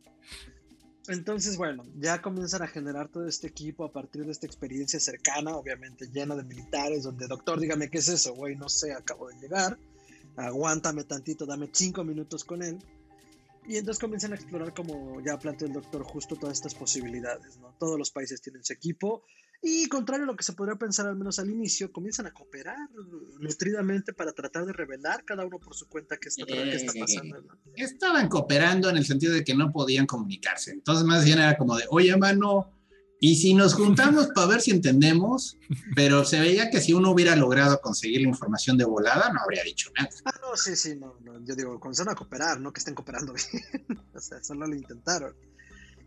Entonces, 1.07 1.57
bueno, 1.57 1.83
ya 1.97 2.21
comienzan 2.21 2.61
a 2.61 2.67
generar 2.67 3.07
todo 3.09 3.27
este 3.27 3.47
equipo 3.47 3.83
a 3.85 3.91
partir 3.91 4.23
de 4.25 4.31
esta 4.31 4.45
experiencia 4.45 4.99
cercana, 4.99 5.55
obviamente 5.55 6.07
llena 6.13 6.35
de 6.35 6.43
militares, 6.43 7.03
donde, 7.03 7.27
doctor, 7.27 7.59
dígame 7.59 7.89
qué 7.89 7.97
es 7.97 8.07
eso, 8.07 8.35
güey, 8.35 8.55
no 8.55 8.69
sé, 8.69 8.93
acabo 8.93 9.27
de 9.29 9.35
llegar, 9.39 9.77
aguántame 10.35 11.03
tantito, 11.03 11.45
dame 11.45 11.69
cinco 11.71 12.03
minutos 12.03 12.43
con 12.43 12.61
él. 12.61 12.77
Y 13.67 13.77
entonces 13.77 13.99
comienzan 13.99 14.33
a 14.33 14.35
explorar, 14.35 14.73
como 14.73 15.21
ya 15.21 15.37
planteó 15.39 15.67
el 15.67 15.73
doctor, 15.73 16.03
justo 16.03 16.35
todas 16.35 16.57
estas 16.57 16.75
posibilidades, 16.75 17.57
¿no? 17.57 17.73
Todos 17.79 17.97
los 17.97 18.11
países 18.11 18.41
tienen 18.41 18.63
su 18.63 18.73
equipo 18.73 19.23
y, 19.61 19.87
contrario 19.87 20.23
a 20.23 20.27
lo 20.27 20.35
que 20.35 20.43
se 20.43 20.53
podría 20.53 20.75
pensar 20.75 21.07
al 21.07 21.15
menos 21.15 21.37
al 21.37 21.49
inicio, 21.49 21.91
comienzan 21.91 22.25
a 22.25 22.33
cooperar 22.33 22.77
nutridamente 23.39 24.11
para 24.11 24.33
tratar 24.33 24.65
de 24.65 24.73
revelar 24.73 25.23
cada 25.23 25.45
uno 25.45 25.59
por 25.59 25.75
su 25.75 25.87
cuenta 25.87 26.17
qué 26.17 26.29
está, 26.29 26.45
qué 26.45 26.75
está 26.75 26.93
pasando, 26.99 27.41
¿no? 27.41 27.59
Estaban 27.75 28.27
cooperando 28.27 28.89
en 28.89 28.97
el 28.97 29.05
sentido 29.05 29.33
de 29.33 29.43
que 29.43 29.53
no 29.53 29.71
podían 29.71 30.07
comunicarse. 30.07 30.71
Entonces, 30.71 31.05
más 31.05 31.23
bien 31.23 31.37
era 31.37 31.57
como 31.57 31.77
de, 31.77 31.85
oye, 31.89 32.15
mano, 32.17 32.71
y 33.23 33.35
si 33.35 33.53
nos 33.53 33.75
juntamos 33.75 34.29
para 34.33 34.47
ver 34.47 34.61
si 34.61 34.71
entendemos, 34.71 35.59
pero 35.95 36.25
se 36.25 36.39
veía 36.39 36.71
que 36.71 36.81
si 36.81 36.93
uno 36.93 37.11
hubiera 37.11 37.35
logrado 37.35 37.79
conseguir 37.79 38.21
la 38.21 38.29
información 38.29 38.79
de 38.79 38.85
volada, 38.85 39.31
no 39.31 39.41
habría 39.41 39.63
dicho 39.63 39.91
nada. 39.95 40.09
Ah, 40.25 40.33
no, 40.41 40.57
sí, 40.57 40.75
sí, 40.75 40.95
no, 40.95 41.19
no. 41.21 41.45
Yo 41.45 41.55
digo, 41.55 41.79
comenzaron 41.79 42.13
a 42.13 42.15
cooperar, 42.15 42.59
no 42.59 42.73
que 42.73 42.79
estén 42.79 42.95
cooperando 42.95 43.33
bien. 43.87 43.99
o 44.15 44.19
sea, 44.19 44.43
solo 44.43 44.65
lo 44.65 44.75
intentaron. 44.75 45.35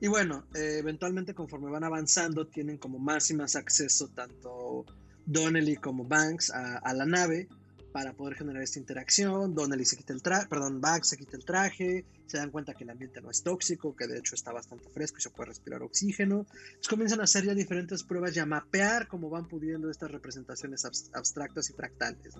Y 0.00 0.08
bueno, 0.08 0.46
eh, 0.54 0.78
eventualmente 0.78 1.34
conforme 1.34 1.70
van 1.70 1.84
avanzando, 1.84 2.46
tienen 2.46 2.78
como 2.78 2.98
más 2.98 3.30
y 3.30 3.34
más 3.34 3.56
acceso 3.56 4.08
tanto 4.08 4.84
Donnelly 5.26 5.76
como 5.76 6.04
Banks 6.04 6.50
a, 6.50 6.92
la 6.92 7.06
nave 7.06 7.48
para 7.92 8.12
poder 8.12 8.34
generar 8.36 8.62
esta 8.62 8.78
interacción. 8.78 9.54
Donnelly 9.54 9.84
se 9.84 9.96
quita 9.96 10.12
el 10.12 10.20
traje, 10.20 10.48
perdón, 10.48 10.80
Banks 10.80 11.08
se 11.08 11.16
quita 11.16 11.36
el 11.36 11.44
traje, 11.44 12.04
se 12.26 12.38
dan 12.38 12.50
cuenta 12.50 12.74
que 12.74 12.84
el 12.84 12.90
ambiente 12.90 13.20
no 13.20 13.30
es 13.30 13.42
tóxico, 13.42 13.94
que 13.94 14.06
de 14.06 14.18
hecho 14.18 14.34
está 14.34 14.52
bastante 14.52 14.90
fresco 14.90 15.18
y 15.18 15.22
se 15.22 15.30
puede 15.30 15.50
respirar 15.50 15.82
oxígeno. 15.82 16.46
Entonces 16.50 16.88
comienzan 16.88 17.20
a 17.20 17.24
hacer 17.24 17.44
ya 17.44 17.54
diferentes 17.54 18.02
pruebas 18.02 18.36
y 18.36 18.40
a 18.40 18.46
mapear 18.46 19.06
cómo 19.06 19.30
van 19.30 19.46
pudiendo 19.48 19.90
estas 19.90 20.10
representaciones 20.10 20.84
abs- 20.84 21.10
abstractas 21.14 21.70
y 21.70 21.72
fractales, 21.72 22.34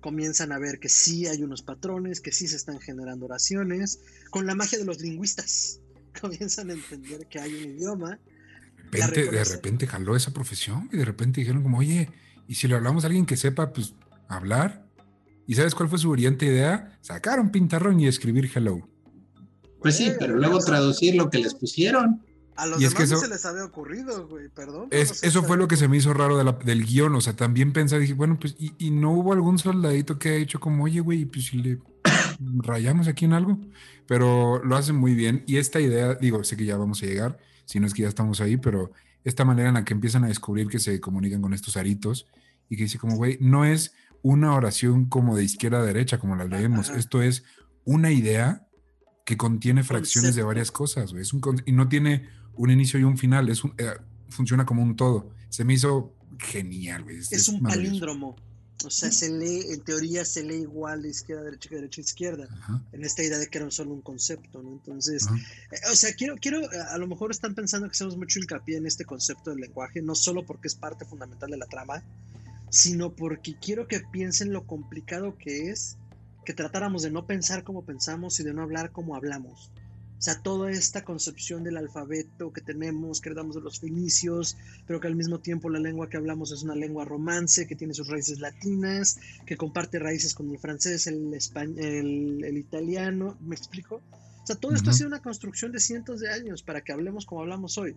comienzan 0.00 0.52
a 0.52 0.58
ver 0.58 0.78
que 0.78 0.90
sí 0.90 1.26
hay 1.26 1.42
unos 1.42 1.62
patrones, 1.62 2.20
que 2.20 2.30
sí 2.30 2.46
se 2.46 2.56
están 2.56 2.78
generando 2.78 3.24
oraciones, 3.24 4.00
con 4.30 4.46
la 4.46 4.54
magia 4.54 4.78
de 4.78 4.84
los 4.84 5.00
lingüistas. 5.00 5.80
Comienzan 6.20 6.70
a 6.70 6.74
entender 6.74 7.26
que 7.28 7.38
hay 7.40 7.54
un 7.54 7.72
idioma. 7.76 8.18
De 8.90 9.00
repente, 9.06 9.30
de 9.30 9.44
repente 9.44 9.86
jaló 9.86 10.14
esa 10.14 10.32
profesión 10.32 10.88
y 10.92 10.98
de 10.98 11.04
repente 11.04 11.40
dijeron 11.40 11.62
como, 11.62 11.78
oye, 11.78 12.10
¿y 12.46 12.54
si 12.54 12.68
le 12.68 12.76
hablamos 12.76 13.04
a 13.04 13.08
alguien 13.08 13.26
que 13.26 13.36
sepa, 13.36 13.72
pues, 13.72 13.94
hablar? 14.28 14.86
¿Y 15.46 15.54
sabes 15.56 15.74
cuál 15.74 15.88
fue 15.88 15.98
su 15.98 16.10
brillante 16.10 16.46
idea? 16.46 16.96
Sacar 17.00 17.40
un 17.40 17.50
pintarrón 17.50 17.98
y 18.00 18.06
escribir 18.06 18.50
hello. 18.54 18.88
Pues 19.80 19.96
sí, 19.96 20.12
pero 20.18 20.36
luego 20.36 20.58
traducir 20.60 21.14
lo 21.16 21.28
que 21.28 21.38
les 21.38 21.54
pusieron. 21.54 22.22
A 22.56 22.66
los 22.66 22.80
Y 22.80 22.84
es 22.84 22.94
demás 22.94 23.08
que 23.08 23.14
no 23.16 23.20
se 23.20 23.28
les 23.28 23.44
había 23.44 23.64
ocurrido, 23.64 24.28
güey, 24.28 24.48
perdón. 24.48 24.86
Es, 24.92 25.22
no 25.22 25.28
eso 25.28 25.42
fue 25.42 25.56
lo 25.56 25.66
que 25.66 25.76
se 25.76 25.88
me 25.88 25.96
hizo 25.96 26.14
raro 26.14 26.38
de 26.38 26.44
la- 26.44 26.52
del 26.52 26.84
guion. 26.86 27.14
O 27.16 27.20
sea, 27.20 27.34
también 27.34 27.72
pensé, 27.72 27.98
dije, 27.98 28.14
bueno, 28.14 28.38
pues, 28.38 28.54
¿y, 28.58 28.72
y 28.78 28.90
no 28.92 29.10
hubo 29.10 29.32
algún 29.32 29.58
soldadito 29.58 30.18
que 30.20 30.28
haya 30.30 30.38
hecho 30.38 30.60
como, 30.60 30.84
oye, 30.84 31.00
güey, 31.00 31.24
pues 31.24 31.46
si 31.46 31.58
le 31.58 31.78
rayamos 32.62 33.08
aquí 33.08 33.24
en 33.24 33.32
algo? 33.32 33.58
Pero 34.06 34.62
lo 34.64 34.76
hacen 34.76 34.96
muy 34.96 35.14
bien. 35.14 35.44
Y 35.46 35.56
esta 35.56 35.80
idea, 35.80 36.14
digo, 36.14 36.44
sé 36.44 36.56
que 36.56 36.64
ya 36.64 36.76
vamos 36.76 37.02
a 37.02 37.06
llegar, 37.06 37.38
si 37.64 37.80
no 37.80 37.86
es 37.86 37.94
que 37.94 38.02
ya 38.02 38.08
estamos 38.08 38.40
ahí, 38.40 38.56
pero 38.56 38.92
esta 39.24 39.44
manera 39.44 39.68
en 39.68 39.74
la 39.74 39.84
que 39.84 39.94
empiezan 39.94 40.24
a 40.24 40.28
descubrir 40.28 40.68
que 40.68 40.78
se 40.78 41.00
comunican 41.00 41.40
con 41.40 41.54
estos 41.54 41.76
aritos 41.76 42.26
y 42.68 42.76
que 42.76 42.84
dice 42.84 42.98
como, 42.98 43.16
güey, 43.16 43.38
no 43.40 43.64
es 43.64 43.94
una 44.22 44.54
oración 44.54 45.06
como 45.06 45.36
de 45.36 45.44
izquierda 45.44 45.78
a 45.78 45.84
derecha, 45.84 46.18
como 46.18 46.36
la 46.36 46.44
leemos. 46.44 46.90
Ajá. 46.90 46.98
Esto 46.98 47.22
es 47.22 47.44
una 47.84 48.10
idea 48.10 48.66
que 49.24 49.36
contiene 49.36 49.82
fracciones 49.82 50.34
de 50.34 50.42
varias 50.42 50.70
cosas, 50.70 51.12
güey. 51.12 51.22
Es 51.22 51.32
un 51.32 51.42
y 51.64 51.72
no 51.72 51.88
tiene 51.88 52.28
un 52.54 52.70
inicio 52.70 52.98
y 53.00 53.04
un 53.04 53.18
final, 53.18 53.48
es 53.48 53.64
un, 53.64 53.74
eh, 53.78 53.92
funciona 54.28 54.66
como 54.66 54.82
un 54.82 54.96
todo. 54.96 55.30
Se 55.48 55.64
me 55.64 55.74
hizo 55.74 56.14
genial, 56.38 57.04
güey. 57.04 57.18
Es 57.18 57.48
un 57.48 57.62
palíndromo. 57.62 58.36
O 58.84 58.90
sea, 58.90 59.10
se 59.10 59.30
lee, 59.30 59.66
en 59.70 59.80
teoría 59.82 60.24
se 60.24 60.42
lee 60.42 60.62
igual 60.62 61.02
de 61.02 61.10
izquierda 61.10 61.42
derecha 61.42 61.68
que 61.68 61.74
de 61.76 61.80
derecha 61.82 62.00
izquierda. 62.00 62.48
Ajá, 62.50 62.82
En 62.92 63.04
esta 63.04 63.22
idea 63.22 63.38
de 63.38 63.48
que 63.48 63.58
era 63.58 63.70
solo 63.70 63.92
un 63.92 64.02
concepto, 64.02 64.62
¿no? 64.62 64.72
Entonces. 64.72 65.26
Eh, 65.70 65.76
O 65.90 65.94
sea, 65.94 66.14
quiero, 66.14 66.36
quiero, 66.36 66.60
a 66.90 66.98
lo 66.98 67.06
mejor 67.06 67.30
están 67.30 67.54
pensando 67.54 67.88
que 67.88 67.92
hacemos 67.92 68.16
mucho 68.16 68.38
hincapié 68.38 68.76
en 68.76 68.86
este 68.86 69.04
concepto 69.04 69.50
del 69.50 69.60
lenguaje, 69.60 70.02
no 70.02 70.14
solo 70.14 70.44
porque 70.44 70.68
es 70.68 70.74
parte 70.74 71.04
fundamental 71.04 71.50
de 71.50 71.56
la 71.56 71.66
trama, 71.66 72.02
sino 72.70 73.14
porque 73.14 73.56
quiero 73.58 73.86
que 73.86 74.00
piensen 74.00 74.52
lo 74.52 74.66
complicado 74.66 75.36
que 75.38 75.70
es 75.70 75.96
que 76.44 76.52
tratáramos 76.52 77.02
de 77.02 77.10
no 77.10 77.26
pensar 77.26 77.64
como 77.64 77.84
pensamos 77.84 78.38
y 78.40 78.44
de 78.44 78.52
no 78.52 78.62
hablar 78.62 78.92
como 78.92 79.16
hablamos. 79.16 79.70
O 80.24 80.26
sea, 80.26 80.40
toda 80.40 80.70
esta 80.70 81.04
concepción 81.04 81.64
del 81.64 81.76
alfabeto 81.76 82.50
que 82.50 82.62
tenemos, 82.62 83.20
que 83.20 83.28
heredamos 83.28 83.56
de 83.56 83.60
los 83.60 83.78
fenicios, 83.78 84.56
pero 84.86 84.98
que 84.98 85.06
al 85.06 85.16
mismo 85.16 85.40
tiempo 85.40 85.68
la 85.68 85.78
lengua 85.78 86.08
que 86.08 86.16
hablamos 86.16 86.50
es 86.50 86.62
una 86.62 86.74
lengua 86.74 87.04
romance, 87.04 87.66
que 87.66 87.76
tiene 87.76 87.92
sus 87.92 88.08
raíces 88.08 88.40
latinas, 88.40 89.18
que 89.44 89.58
comparte 89.58 89.98
raíces 89.98 90.32
con 90.34 90.50
el 90.50 90.58
francés, 90.58 91.06
el, 91.08 91.26
españ- 91.34 91.76
el, 91.78 92.42
el 92.42 92.56
italiano, 92.56 93.36
¿me 93.42 93.54
explico? 93.54 93.96
O 94.42 94.46
sea, 94.46 94.56
todo 94.56 94.72
esto 94.72 94.88
ha 94.88 94.94
sido 94.94 95.08
una 95.08 95.20
construcción 95.20 95.72
de 95.72 95.80
cientos 95.80 96.20
de 96.20 96.30
años 96.32 96.62
para 96.62 96.80
que 96.80 96.92
hablemos 96.92 97.26
como 97.26 97.42
hablamos 97.42 97.76
hoy. 97.76 97.94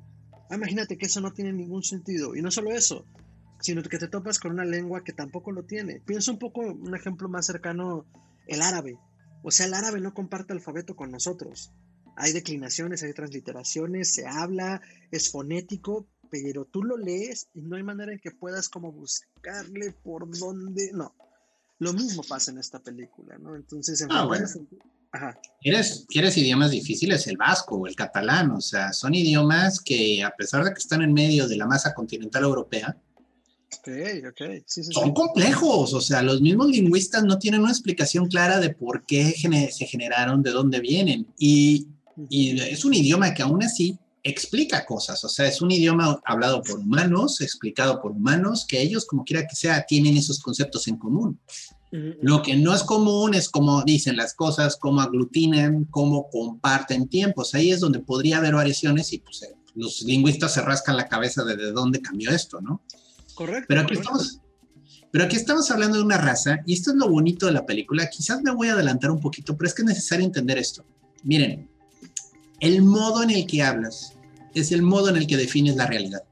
Ah, 0.50 0.56
Imagínate 0.56 0.98
que 0.98 1.06
eso 1.06 1.22
no 1.22 1.32
tiene 1.32 1.54
ningún 1.54 1.84
sentido. 1.84 2.36
Y 2.36 2.42
no 2.42 2.52
solo 2.52 2.72
eso, 2.74 3.06
sino 3.62 3.82
que 3.84 4.00
te 4.00 4.10
topas 4.10 4.38
con 4.38 4.52
una 4.52 4.66
lengua 4.66 5.02
que 5.06 5.14
tampoco 5.14 5.54
lo 5.54 5.64
tiene. 5.64 6.02
Piensa 6.06 6.32
un 6.32 6.40
poco, 6.40 6.60
un 6.60 6.94
ejemplo 6.94 7.30
más 7.30 7.46
cercano, 7.46 8.06
el 8.48 8.62
árabe. 8.62 8.98
O 9.44 9.52
sea, 9.52 9.66
el 9.66 9.74
árabe 9.74 10.02
no 10.02 10.14
comparte 10.14 10.52
alfabeto 10.52 10.94
con 10.94 11.10
nosotros. 11.10 11.72
Hay 12.20 12.34
declinaciones, 12.34 13.04
hay 13.04 13.14
transliteraciones, 13.14 14.12
se 14.14 14.26
habla, 14.26 14.82
es 15.12 15.30
fonético, 15.30 16.08
pero 16.32 16.66
tú 16.66 16.84
lo 16.84 16.98
lees 16.98 17.48
y 17.54 17.62
no 17.62 17.76
hay 17.76 17.84
manera 17.84 18.12
en 18.12 18.20
que 18.20 18.32
puedas 18.32 18.70
como 18.70 18.92
buscarle 18.92 19.94
por 20.04 20.28
dónde. 20.38 20.92
No. 20.94 21.16
Lo 21.80 21.94
mismo 21.94 22.24
pasa 22.24 22.52
en 22.52 22.58
esta 22.58 22.80
película, 22.80 23.38
¿no? 23.38 23.56
Entonces, 23.56 24.02
en 24.02 24.12
Ah, 24.12 24.26
bueno. 24.26 24.48
Ajá. 25.12 25.40
¿Quieres, 25.62 26.06
¿Quieres 26.10 26.36
idiomas 26.38 26.72
difíciles? 26.72 27.28
El 27.28 27.38
vasco 27.38 27.76
o 27.76 27.88
el 27.88 27.96
catalán. 27.96 28.52
O 28.52 28.62
sea, 28.62 28.92
son 28.94 29.14
idiomas 29.14 29.80
que, 29.80 30.24
a 30.24 30.32
pesar 30.32 30.64
de 30.64 30.72
que 30.74 30.80
están 30.80 31.04
en 31.04 31.14
medio 31.14 31.48
de 31.48 31.56
la 31.56 31.68
masa 31.68 31.94
continental 31.94 32.44
europea, 32.44 32.98
Ok, 33.80 33.90
ok. 34.30 34.64
Sí, 34.66 34.84
sí, 34.84 34.94
son 34.94 35.10
sí. 35.10 35.14
complejos. 35.14 35.94
O 35.94 36.02
sea, 36.02 36.22
los 36.22 36.42
mismos 36.42 36.68
lingüistas 36.70 37.24
no 37.24 37.38
tienen 37.38 37.62
una 37.62 37.72
explicación 37.72 38.28
clara 38.28 38.60
de 38.60 38.70
por 38.70 39.06
qué 39.06 39.34
se 39.72 39.86
generaron, 39.86 40.42
de 40.42 40.52
dónde 40.52 40.80
vienen. 40.80 41.28
Y, 41.38 41.88
y 42.30 42.60
es 42.60 42.86
un 42.86 42.94
idioma 42.94 43.34
que 43.34 43.44
aún 43.44 43.64
así 43.64 43.98
explica 44.24 44.86
cosas, 44.86 45.24
o 45.24 45.30
sea, 45.30 45.48
es 45.48 45.62
un 45.62 45.72
idioma 45.72 46.20
hablado 46.26 46.62
por 46.62 46.80
humanos, 46.80 47.40
explicado 47.42 48.02
por 48.02 48.12
humanos, 48.12 48.66
que 48.68 48.82
ellos, 48.82 49.06
como 49.06 49.24
quiera 49.24 49.48
que 49.48 49.56
sea, 49.56 49.86
tienen 49.86 50.18
esos 50.18 50.40
conceptos 50.40 50.88
en 50.88 50.98
común. 50.98 51.40
Lo 51.90 52.42
que 52.42 52.56
no 52.58 52.76
es 52.76 52.84
común 52.84 53.34
es 53.34 53.48
cómo 53.48 53.82
dicen 53.84 54.18
las 54.18 54.34
cosas, 54.34 54.76
cómo 54.76 55.00
aglutinan, 55.00 55.86
cómo 55.86 56.30
comparten 56.30 57.08
tiempos. 57.08 57.56
Ahí 57.56 57.72
es 57.72 57.80
donde 57.80 58.00
podría 58.00 58.40
haber 58.40 58.56
variaciones 58.56 59.14
y 59.14 59.20
pues, 59.20 59.44
eh, 59.44 59.56
los 59.74 60.02
lingüistas 60.02 60.54
se 60.54 60.62
rascan 60.62 60.98
la 60.98 61.08
cabeza 61.08 61.46
de, 61.46 61.56
de 61.56 61.72
dónde 61.72 62.02
cambió 62.02 62.32
esto, 62.32 62.60
¿no? 62.60 62.82
Correcto. 63.36 63.66
Pero 63.70 63.82
aquí, 63.82 63.94
Estamos, 63.94 64.42
pero 65.12 65.24
aquí 65.24 65.38
estamos 65.38 65.72
hablando 65.72 65.98
de 65.98 66.04
una 66.04 66.18
raza 66.18 66.60
y 66.66 66.74
esto 66.74 66.92
es 66.92 66.98
lo 66.98 67.08
bonito 67.08 67.46
de 67.46 67.54
la 67.54 67.66
película. 67.66 68.10
Quizás 68.10 68.42
me 68.42 68.52
voy 68.52 68.68
a 68.68 68.74
adelantar 68.74 69.10
un 69.10 69.22
poquito, 69.22 69.56
pero 69.56 69.70
es 69.70 69.74
que 69.74 69.84
es 69.84 69.88
necesario 69.88 70.26
entender 70.26 70.58
esto. 70.58 70.84
Miren, 71.24 71.70
el 72.60 72.82
modo 72.82 73.24
en 73.24 73.30
el 73.30 73.46
que 73.46 73.62
hablas 73.62 74.18
es 74.54 74.72
el 74.72 74.82
modo 74.82 75.10
en 75.10 75.18
el 75.18 75.28
que 75.28 75.38
defines 75.38 75.76
la 75.76 75.88
realidad. 75.88 76.24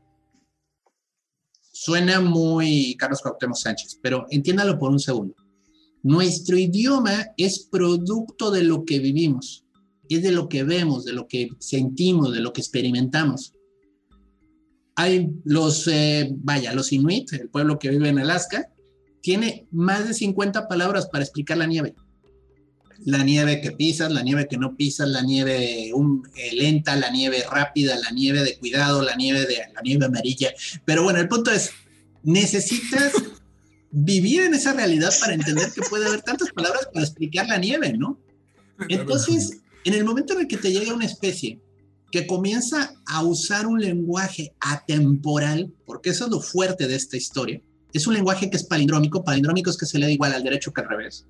Suena 1.71 2.19
muy 2.21 2.95
Carlos 2.97 3.21
Cuauhtémoc 3.21 3.57
Sánchez, 3.57 3.99
pero 4.01 4.26
entiéndalo 4.32 4.80
por 4.80 4.89
un 4.89 4.99
segundo. 4.99 5.36
Nuestro 6.01 6.57
idioma 6.57 7.28
es 7.38 7.67
producto 7.69 8.49
de 8.49 8.63
lo 8.63 8.86
que 8.86 8.99
vivimos, 8.99 9.65
es 10.09 10.23
de 10.23 10.32
lo 10.32 10.49
que 10.49 10.63
vemos, 10.63 11.05
de 11.05 11.13
lo 11.13 11.28
que 11.28 11.49
sentimos, 11.59 12.34
de 12.34 12.39
lo 12.39 12.53
que 12.53 12.61
experimentamos. 12.61 13.53
Hay 14.95 15.30
los, 15.43 15.88
eh, 15.88 16.32
vaya, 16.38 16.73
los 16.73 16.91
Inuit, 16.93 17.34
el 17.34 17.49
pueblo 17.49 17.78
que 17.78 17.89
vive 17.89 18.09
en 18.09 18.19
Alaska, 18.19 18.71
tiene 19.21 19.67
más 19.71 20.07
de 20.07 20.13
50 20.13 20.67
palabras 20.67 21.07
para 21.07 21.23
explicar 21.23 21.57
la 21.57 21.65
nieve 21.65 21.95
la 23.05 23.23
nieve 23.23 23.61
que 23.61 23.71
pisas, 23.71 24.11
la 24.11 24.23
nieve 24.23 24.47
que 24.47 24.57
no 24.57 24.75
pisas, 24.75 25.07
la 25.07 25.21
nieve 25.21 25.89
eh, 25.89 26.51
lenta, 26.53 26.95
la 26.95 27.11
nieve 27.11 27.43
rápida, 27.49 27.95
la 27.97 28.09
nieve 28.09 28.43
de 28.43 28.57
cuidado, 28.57 29.03
la 29.03 29.15
nieve 29.15 29.45
de 29.45 29.57
la 29.73 29.81
nieve 29.83 30.05
amarilla. 30.05 30.51
Pero 30.85 31.03
bueno, 31.03 31.19
el 31.19 31.27
punto 31.27 31.51
es, 31.51 31.71
necesitas 32.23 33.13
vivir 33.91 34.41
en 34.41 34.55
esa 34.55 34.73
realidad 34.73 35.13
para 35.19 35.35
entender 35.35 35.71
que 35.71 35.81
puede 35.83 36.07
haber 36.07 36.23
tantas 36.23 36.51
palabras 36.51 36.89
para 36.91 37.05
explicar 37.05 37.47
la 37.47 37.59
nieve, 37.59 37.93
¿no? 37.93 38.19
Entonces, 38.89 39.59
en 39.83 39.93
el 39.93 40.03
momento 40.03 40.33
en 40.33 40.41
el 40.41 40.47
que 40.47 40.57
te 40.57 40.71
llega 40.71 40.93
una 40.93 41.05
especie 41.05 41.61
que 42.11 42.25
comienza 42.25 42.95
a 43.05 43.23
usar 43.23 43.67
un 43.67 43.79
lenguaje 43.79 44.53
atemporal, 44.59 45.71
porque 45.85 46.09
eso 46.09 46.25
es 46.25 46.31
lo 46.31 46.41
fuerte 46.41 46.87
de 46.87 46.95
esta 46.95 47.17
historia, 47.17 47.61
es 47.93 48.07
un 48.07 48.15
lenguaje 48.15 48.49
que 48.49 48.57
es 48.57 48.63
palindrómico, 48.63 49.23
palindrómico 49.23 49.69
es 49.69 49.77
que 49.77 49.85
se 49.85 49.99
le 49.99 50.07
da 50.07 50.11
igual 50.11 50.33
al 50.33 50.43
derecho 50.43 50.73
que 50.73 50.81
al 50.81 50.89
revés 50.89 51.25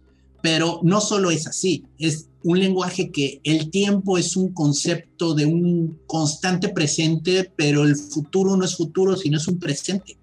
pero 0.45 0.79
no 0.83 1.01
solo 1.01 1.31
es 1.31 1.47
así, 1.47 1.87
es 1.97 2.27
un 2.43 2.59
lenguaje 2.59 3.09
que 3.09 3.41
el 3.43 3.71
tiempo 3.71 4.19
es 4.19 4.35
un 4.35 4.53
concepto 4.53 5.33
de 5.33 5.47
un 5.47 5.99
constante 6.05 6.69
presente, 6.69 7.51
pero 7.55 7.83
el 7.83 7.95
futuro 7.95 8.55
no 8.55 8.63
es 8.63 8.75
futuro, 8.75 9.15
sino 9.15 9.37
es 9.37 9.47
un 9.47 9.57
presente. 9.57 10.19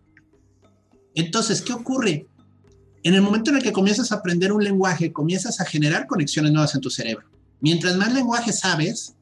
Entonces, 1.16 1.61
¿qué 1.61 1.73
ocurre? 1.73 2.29
En 3.03 3.14
el 3.14 3.23
momento 3.23 3.51
en 3.51 3.57
el 3.57 3.64
que 3.64 3.73
comienzas 3.73 4.12
a 4.12 4.14
aprender 4.14 4.53
un 4.53 4.62
lenguaje, 4.62 5.12
comienzas 5.12 5.61
a 5.61 5.64
generar 5.64 6.07
conexiones 6.07 6.53
nuevas 6.53 6.77
en 6.77 6.83
tu 6.83 6.89
cerebro. 6.89 7.27
Mientras 7.61 7.97
más 7.97 8.14
lenguaje 8.14 8.53
sabes, 8.53 9.16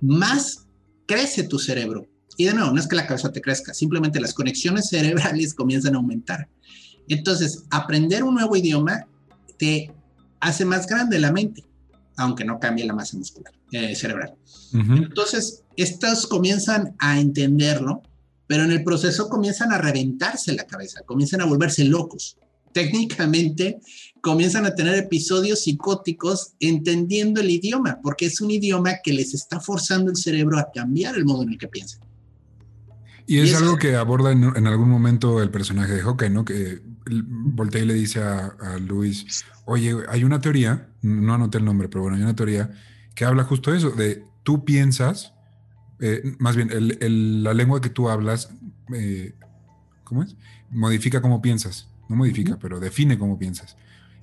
más 0.00 0.68
crece 1.06 1.42
tu 1.42 1.58
cerebro. 1.58 2.06
Y 2.36 2.44
de 2.44 2.54
nuevo, 2.54 2.70
no 2.70 2.78
es 2.78 2.86
que 2.86 2.94
la 2.94 3.08
cabeza 3.08 3.32
te 3.32 3.40
crezca, 3.40 3.74
simplemente 3.74 4.20
las 4.20 4.34
conexiones 4.34 4.88
cerebrales 4.90 5.52
comienzan 5.52 5.96
a 5.96 5.98
aumentar. 5.98 6.48
Entonces, 7.08 7.64
aprender 7.70 8.22
un 8.22 8.34
nuevo 8.34 8.54
idioma 8.54 9.08
te 9.58 9.90
hace 10.44 10.64
más 10.64 10.86
grande 10.86 11.18
la 11.18 11.32
mente, 11.32 11.64
aunque 12.16 12.44
no 12.44 12.60
cambie 12.60 12.84
la 12.84 12.94
masa 12.94 13.16
muscular 13.16 13.52
eh, 13.72 13.94
cerebral. 13.96 14.34
Entonces, 14.72 15.62
estos 15.76 16.26
comienzan 16.26 16.94
a 16.98 17.20
entenderlo, 17.20 18.02
pero 18.46 18.64
en 18.64 18.72
el 18.72 18.82
proceso 18.82 19.28
comienzan 19.28 19.72
a 19.72 19.78
reventarse 19.78 20.52
la 20.52 20.64
cabeza, 20.64 21.02
comienzan 21.06 21.40
a 21.40 21.44
volverse 21.44 21.84
locos. 21.84 22.36
Técnicamente 22.72 23.78
comienzan 24.20 24.66
a 24.66 24.74
tener 24.74 24.96
episodios 24.96 25.60
psicóticos 25.60 26.54
entendiendo 26.58 27.40
el 27.40 27.50
idioma, 27.50 28.00
porque 28.02 28.26
es 28.26 28.40
un 28.40 28.50
idioma 28.50 28.94
que 29.02 29.12
les 29.12 29.32
está 29.32 29.60
forzando 29.60 30.10
el 30.10 30.16
cerebro 30.16 30.58
a 30.58 30.70
cambiar 30.74 31.14
el 31.14 31.24
modo 31.24 31.44
en 31.44 31.50
el 31.50 31.58
que 31.58 31.68
piensan. 31.68 32.00
Y 33.26 33.38
es, 33.38 33.54
algo 33.54 33.78
que 33.78 33.94
aborda 33.94 34.32
en, 34.32 34.66
algún 34.66 34.90
momento 34.90 35.40
el 35.40 35.50
personaje 35.50 35.94
de 35.94 36.02
Hawkeye, 36.02 36.30
¿no? 36.30 36.44
Que 36.44 36.82
voltea 37.06 37.82
y 37.82 37.86
le 37.86 37.94
dice 37.94 38.22
a, 38.22 38.54
a 38.60 38.78
Luis, 38.78 39.44
oye, 39.64 39.94
hay 40.08 40.24
una 40.24 40.40
teoría, 40.40 40.88
no 41.02 41.34
anoté 41.34 41.58
el 41.58 41.64
nombre, 41.64 41.88
pero 41.88 42.02
bueno, 42.02 42.16
hay 42.16 42.22
una 42.22 42.36
teoría 42.36 42.70
que 43.14 43.24
habla 43.24 43.44
justo 43.44 43.70
de 43.70 43.78
eso, 43.78 43.90
de 43.90 44.24
tú 44.42 44.64
piensas, 44.64 45.32
eh, 46.00 46.34
más 46.38 46.56
bien, 46.56 46.70
la 47.42 47.54
lengua 47.54 47.80
que 47.80 47.90
tú 47.90 48.08
hablas, 48.08 48.50
eh, 48.92 49.34
¿cómo 50.02 50.22
es? 50.22 50.36
Modifica 50.70 51.22
cómo 51.22 51.40
piensas, 51.40 51.88
no 52.08 52.16
modifica, 52.16 52.58
pero 52.60 52.80
define 52.80 53.18
cómo 53.18 53.38
piensas. 53.38 53.76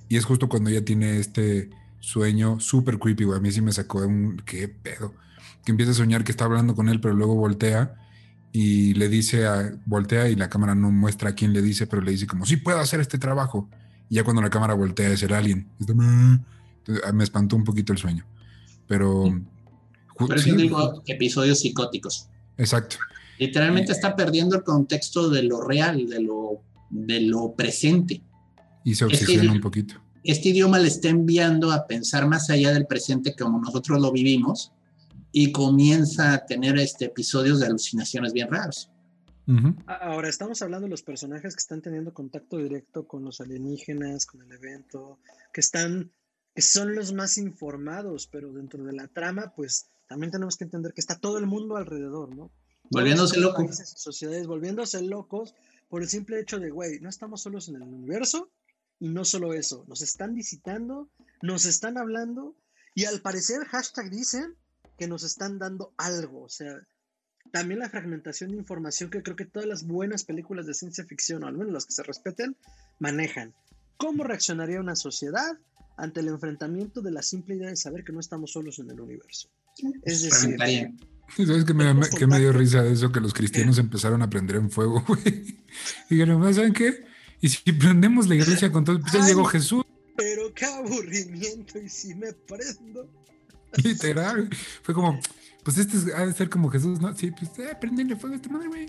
Y 0.08 0.16
es 0.16 0.24
justo 0.24 0.48
cuando 0.48 0.70
ella 0.70 0.84
tiene 0.84 1.18
este 1.18 1.70
sueño 2.00 2.60
súper 2.60 2.98
creepy, 2.98 3.24
güey. 3.24 3.38
A 3.38 3.40
mí 3.40 3.50
sí 3.50 3.62
me 3.62 3.72
sacó 3.72 4.02
de 4.02 4.08
un, 4.08 4.42
qué 4.44 4.68
pedo, 4.68 5.14
que 5.64 5.72
empieza 5.72 5.92
a 5.92 5.94
soñar 5.94 6.24
que 6.24 6.32
está 6.32 6.44
hablando 6.44 6.74
con 6.74 6.88
él, 6.88 7.00
pero 7.00 7.14
luego 7.14 7.34
voltea 7.34 7.94
y 8.52 8.92
le 8.94 9.08
dice 9.08 9.46
a, 9.46 9.72
voltea 9.86 10.28
y 10.28 10.36
la 10.36 10.50
cámara 10.50 10.74
no 10.74 10.90
muestra 10.90 11.30
a 11.30 11.34
quién 11.34 11.52
le 11.54 11.62
dice, 11.62 11.86
pero 11.86 12.02
le 12.02 12.10
dice 12.10 12.26
como, 12.26 12.44
sí 12.44 12.56
puedo 12.56 12.78
hacer 12.78 13.00
este 13.00 13.18
trabajo. 13.18 13.68
Y 14.10 14.16
ya 14.16 14.24
cuando 14.24 14.42
la 14.42 14.50
cámara 14.50 14.74
voltea 14.74 15.08
es 15.08 15.22
el 15.22 15.32
alien. 15.32 15.68
Ah, 15.98 17.12
me 17.12 17.24
espantó 17.24 17.56
un 17.56 17.64
poquito 17.64 17.92
el 17.92 17.98
sueño. 17.98 18.26
Pero... 18.86 19.42
Pero 20.28 20.38
sí, 20.38 20.52
digo 20.52 21.02
episodios 21.06 21.60
psicóticos. 21.60 22.28
Exacto. 22.58 22.96
Literalmente 23.38 23.90
eh, 23.90 23.94
está 23.94 24.14
perdiendo 24.14 24.54
el 24.54 24.62
contexto 24.62 25.30
de 25.30 25.42
lo 25.42 25.62
real, 25.62 26.08
de 26.08 26.20
lo, 26.20 26.60
de 26.90 27.22
lo 27.22 27.54
presente. 27.54 28.22
Y 28.84 28.94
se 28.94 29.06
este 29.06 29.24
obsesiona 29.24 29.52
un 29.52 29.60
poquito. 29.60 29.94
Este 30.22 30.50
idioma 30.50 30.78
le 30.78 30.88
está 30.88 31.08
enviando 31.08 31.72
a 31.72 31.86
pensar 31.86 32.28
más 32.28 32.50
allá 32.50 32.72
del 32.72 32.86
presente 32.86 33.34
como 33.34 33.58
nosotros 33.58 34.00
lo 34.00 34.12
vivimos 34.12 34.72
y 35.32 35.50
comienza 35.50 36.34
a 36.34 36.46
tener 36.46 36.78
este, 36.78 37.06
episodios 37.06 37.60
de 37.60 37.66
alucinaciones 37.66 38.32
bien 38.32 38.50
raros. 38.50 38.90
Ahora 39.86 40.28
estamos 40.28 40.62
hablando 40.62 40.86
de 40.86 40.90
los 40.90 41.02
personajes 41.02 41.54
que 41.54 41.60
están 41.60 41.82
teniendo 41.82 42.14
contacto 42.14 42.58
directo 42.58 43.06
con 43.06 43.24
los 43.24 43.40
alienígenas, 43.40 44.24
con 44.24 44.40
el 44.42 44.52
evento, 44.52 45.18
que 45.52 45.60
están, 45.60 46.12
que 46.54 46.62
son 46.62 46.94
los 46.94 47.12
más 47.12 47.38
informados, 47.38 48.28
pero 48.28 48.52
dentro 48.52 48.84
de 48.84 48.92
la 48.92 49.08
trama, 49.08 49.52
pues 49.56 49.90
también 50.06 50.30
tenemos 50.30 50.56
que 50.56 50.64
entender 50.64 50.92
que 50.92 51.00
está 51.00 51.18
todo 51.18 51.38
el 51.38 51.46
mundo 51.46 51.76
alrededor, 51.76 52.34
¿no? 52.34 52.52
Volviéndose 52.90 53.40
locos. 53.40 53.76
Sociedades 53.96 54.46
volviéndose 54.46 55.02
locos 55.02 55.54
por 55.88 56.02
el 56.02 56.08
simple 56.08 56.40
hecho 56.40 56.60
de, 56.60 56.70
güey, 56.70 57.00
no 57.00 57.08
estamos 57.08 57.42
solos 57.42 57.68
en 57.68 57.76
el 57.76 57.82
universo 57.82 58.50
y 59.00 59.08
no 59.08 59.24
solo 59.24 59.54
eso, 59.54 59.84
nos 59.88 60.02
están 60.02 60.34
visitando, 60.34 61.08
nos 61.42 61.64
están 61.64 61.98
hablando 61.98 62.54
y 62.94 63.06
al 63.06 63.20
parecer, 63.20 63.64
hashtag 63.64 64.10
dicen 64.10 64.56
que 64.98 65.08
nos 65.08 65.22
están 65.22 65.58
dando 65.58 65.92
algo, 65.96 66.42
o 66.42 66.48
sea, 66.48 66.80
también 67.50 67.80
la 67.80 67.90
fragmentación 67.90 68.50
de 68.50 68.58
información 68.58 69.10
que 69.10 69.22
creo 69.22 69.36
que 69.36 69.44
todas 69.44 69.68
las 69.68 69.84
buenas 69.84 70.24
películas 70.24 70.66
de 70.66 70.74
ciencia 70.74 71.04
ficción, 71.04 71.42
o 71.44 71.48
al 71.48 71.56
menos 71.56 71.72
las 71.72 71.86
que 71.86 71.92
se 71.92 72.02
respeten, 72.02 72.56
manejan. 72.98 73.52
¿Cómo 73.96 74.24
reaccionaría 74.24 74.80
una 74.80 74.96
sociedad 74.96 75.58
ante 75.96 76.20
el 76.20 76.28
enfrentamiento 76.28 77.02
de 77.02 77.10
la 77.10 77.22
simple 77.22 77.56
idea 77.56 77.68
de 77.68 77.76
saber 77.76 78.04
que 78.04 78.12
no 78.12 78.20
estamos 78.20 78.52
solos 78.52 78.78
en 78.78 78.90
el 78.90 79.00
universo? 79.00 79.50
Es 80.02 80.22
decir, 80.22 80.56
¿Sabes 81.36 81.64
qué 81.64 81.72
me, 81.72 81.94
me, 81.94 82.38
dio 82.38 82.52
risa 82.52 82.82
de 82.82 82.92
eso? 82.92 83.10
Que 83.10 83.20
los 83.20 83.32
cristianos 83.32 83.78
empezaron 83.78 84.22
a 84.22 84.28
prender 84.28 84.56
en 84.56 84.70
fuego, 84.70 85.02
güey. 85.08 85.64
Dijeron, 86.10 86.54
¿saben 86.54 86.74
qué? 86.74 87.04
Y 87.40 87.48
si 87.48 87.72
prendemos 87.72 88.28
la 88.28 88.34
iglesia 88.34 88.70
con 88.70 88.84
todo, 88.84 89.00
pues 89.00 89.12
ya 89.12 89.26
llegó 89.26 89.44
Jesús. 89.44 89.84
Pero 90.16 90.52
qué 90.54 90.66
aburrimiento, 90.66 91.78
y 91.78 91.88
si 91.88 92.14
me 92.14 92.32
prendo. 92.32 93.08
Literal. 93.84 94.48
Fue 94.82 94.94
como, 94.94 95.18
pues 95.64 95.78
este 95.78 96.14
ha 96.14 96.26
de 96.26 96.32
ser 96.32 96.50
como 96.50 96.70
Jesús, 96.70 97.00
¿no? 97.00 97.16
Sí, 97.16 97.30
pues 97.30 97.58
eh, 97.58 97.76
prendenle 97.80 98.16
fuego 98.16 98.34
a 98.34 98.36
esta 98.36 98.48
madre, 98.48 98.68
güey. 98.68 98.86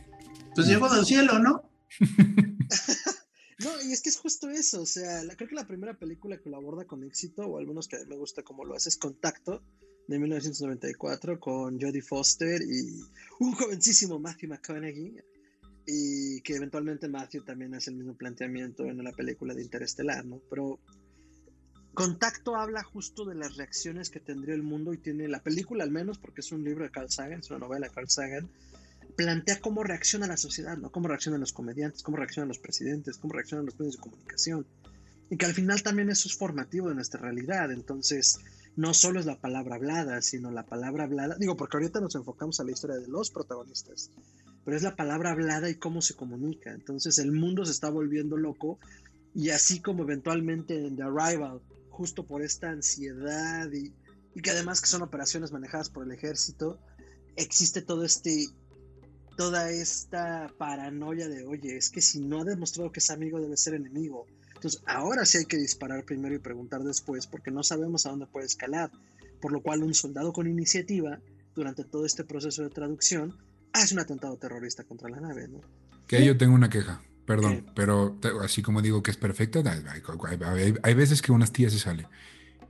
Pues 0.55 0.67
llegó 0.67 0.93
del 0.93 1.05
cielo, 1.05 1.39
¿no? 1.39 1.63
no, 3.59 3.81
y 3.83 3.91
es 3.91 4.01
que 4.01 4.09
es 4.09 4.17
justo 4.17 4.49
eso, 4.49 4.81
o 4.81 4.85
sea, 4.85 5.21
creo 5.35 5.49
que 5.49 5.55
la 5.55 5.67
primera 5.67 5.93
película 5.97 6.37
que 6.37 6.49
lo 6.49 6.57
aborda 6.57 6.85
con 6.85 7.03
éxito, 7.03 7.43
o 7.43 7.57
al 7.57 7.67
menos 7.67 7.87
que 7.87 7.97
me 8.05 8.15
gusta 8.15 8.43
como 8.43 8.65
lo 8.65 8.75
hace, 8.75 8.89
es 8.89 8.97
Contacto, 8.97 9.63
de 10.07 10.19
1994, 10.19 11.39
con 11.39 11.79
Jodie 11.79 12.01
Foster 12.01 12.61
y 12.61 13.01
un 13.39 13.53
jovencísimo 13.53 14.19
Matthew 14.19 14.49
McConaughey, 14.49 15.15
y 15.85 16.41
que 16.41 16.55
eventualmente 16.55 17.07
Matthew 17.07 17.43
también 17.43 17.73
hace 17.75 17.89
el 17.89 17.97
mismo 17.97 18.15
planteamiento 18.15 18.85
en 18.85 19.03
la 19.03 19.11
película 19.11 19.53
de 19.53 19.63
Interestelar, 19.63 20.25
¿no? 20.25 20.41
Pero 20.49 20.79
Contacto 21.93 22.55
habla 22.55 22.83
justo 22.83 23.23
de 23.25 23.35
las 23.35 23.55
reacciones 23.55 24.09
que 24.09 24.19
tendría 24.19 24.55
el 24.55 24.63
mundo 24.63 24.93
y 24.93 24.97
tiene 24.97 25.27
la 25.27 25.43
película 25.43 25.83
al 25.83 25.91
menos, 25.91 26.17
porque 26.17 26.41
es 26.41 26.51
un 26.51 26.63
libro 26.63 26.83
de 26.83 26.91
Carl 26.91 27.11
Sagan, 27.11 27.39
es 27.39 27.49
una 27.51 27.59
novela 27.59 27.87
de 27.87 27.93
Carl 27.93 28.09
Sagan, 28.09 28.49
plantea 29.15 29.59
cómo 29.59 29.83
reacciona 29.83 30.25
la 30.25 30.37
sociedad, 30.37 30.75
¿no? 30.77 30.91
Cómo 30.91 31.07
reaccionan 31.07 31.39
los 31.39 31.53
comediantes, 31.53 32.01
cómo 32.01 32.17
reaccionan 32.17 32.47
los 32.47 32.57
presidentes, 32.57 33.17
cómo 33.17 33.33
reaccionan 33.33 33.67
los 33.67 33.77
medios 33.77 33.97
de 33.97 34.01
comunicación. 34.01 34.65
Y 35.29 35.37
que 35.37 35.45
al 35.45 35.53
final 35.53 35.83
también 35.83 36.09
eso 36.09 36.27
es 36.27 36.35
formativo 36.35 36.89
de 36.89 36.95
nuestra 36.95 37.21
realidad. 37.21 37.71
Entonces, 37.71 38.39
no 38.75 38.93
solo 38.93 39.19
es 39.19 39.25
la 39.25 39.39
palabra 39.39 39.75
hablada, 39.75 40.21
sino 40.21 40.51
la 40.51 40.65
palabra 40.65 41.03
hablada, 41.03 41.35
digo, 41.39 41.55
porque 41.55 41.77
ahorita 41.77 41.99
nos 41.99 42.15
enfocamos 42.15 42.59
a 42.59 42.63
la 42.63 42.71
historia 42.71 42.97
de 42.97 43.07
los 43.07 43.29
protagonistas, 43.29 44.09
pero 44.65 44.75
es 44.75 44.83
la 44.83 44.95
palabra 44.95 45.31
hablada 45.31 45.69
y 45.69 45.75
cómo 45.75 46.01
se 46.01 46.15
comunica. 46.15 46.71
Entonces 46.71 47.19
el 47.19 47.31
mundo 47.31 47.65
se 47.65 47.71
está 47.71 47.89
volviendo 47.89 48.35
loco 48.35 48.79
y 49.35 49.49
así 49.49 49.79
como 49.79 50.03
eventualmente 50.03 50.87
en 50.87 50.95
The 50.95 51.03
Arrival, 51.03 51.61
justo 51.93 52.25
por 52.25 52.41
esta 52.41 52.69
ansiedad 52.69 53.69
y, 53.71 53.93
que 54.41 54.49
además 54.49 54.81
que 54.81 54.87
son 54.87 55.03
operaciones 55.03 55.51
manejadas 55.51 55.89
por 55.89 56.03
el 56.03 56.11
ejército, 56.11 56.79
existe 57.35 57.81
todo 57.81 58.03
este 58.03 58.47
toda 59.37 59.71
esta 59.71 60.47
paranoia 60.57 61.27
de, 61.27 61.45
oye, 61.45 61.77
es 61.77 61.89
que 61.89 62.01
si 62.01 62.19
no 62.19 62.41
ha 62.41 62.43
demostrado 62.43 62.91
que 62.91 62.99
es 62.99 63.09
amigo 63.09 63.39
debe 63.39 63.57
ser 63.57 63.73
enemigo. 63.73 64.27
Entonces, 64.53 64.83
ahora 64.85 65.25
sí 65.25 65.39
hay 65.39 65.45
que 65.45 65.57
disparar 65.57 66.05
primero 66.05 66.35
y 66.35 66.39
preguntar 66.39 66.83
después, 66.83 67.25
porque 67.25 67.49
no 67.49 67.63
sabemos 67.63 68.05
a 68.05 68.11
dónde 68.11 68.27
puede 68.27 68.45
escalar. 68.45 68.91
Por 69.41 69.51
lo 69.51 69.63
cual, 69.63 69.83
un 69.83 69.95
soldado 69.95 70.33
con 70.33 70.47
iniciativa, 70.47 71.19
durante 71.55 71.83
todo 71.83 72.05
este 72.05 72.23
proceso 72.23 72.61
de 72.61 72.69
traducción, 72.69 73.35
hace 73.73 73.95
un 73.95 74.01
atentado 74.01 74.37
terrorista 74.37 74.83
contra 74.83 75.09
la 75.09 75.19
nave, 75.19 75.47
¿no? 75.47 75.61
Que 76.07 76.23
yo 76.23 76.37
tengo 76.37 76.53
una 76.53 76.69
queja, 76.69 77.01
perdón, 77.25 77.65
pero 77.75 78.17
así 78.41 78.61
como 78.61 78.81
digo 78.81 79.03
que 79.03 79.11
es 79.11 79.17
perfecta, 79.17 79.61
hay, 79.61 80.73
hay, 80.83 80.93
veces 80.93 81.21
que 81.21 81.31
unas 81.31 81.51
tías 81.51 81.73
se 81.73 81.79
salen. 81.79 82.07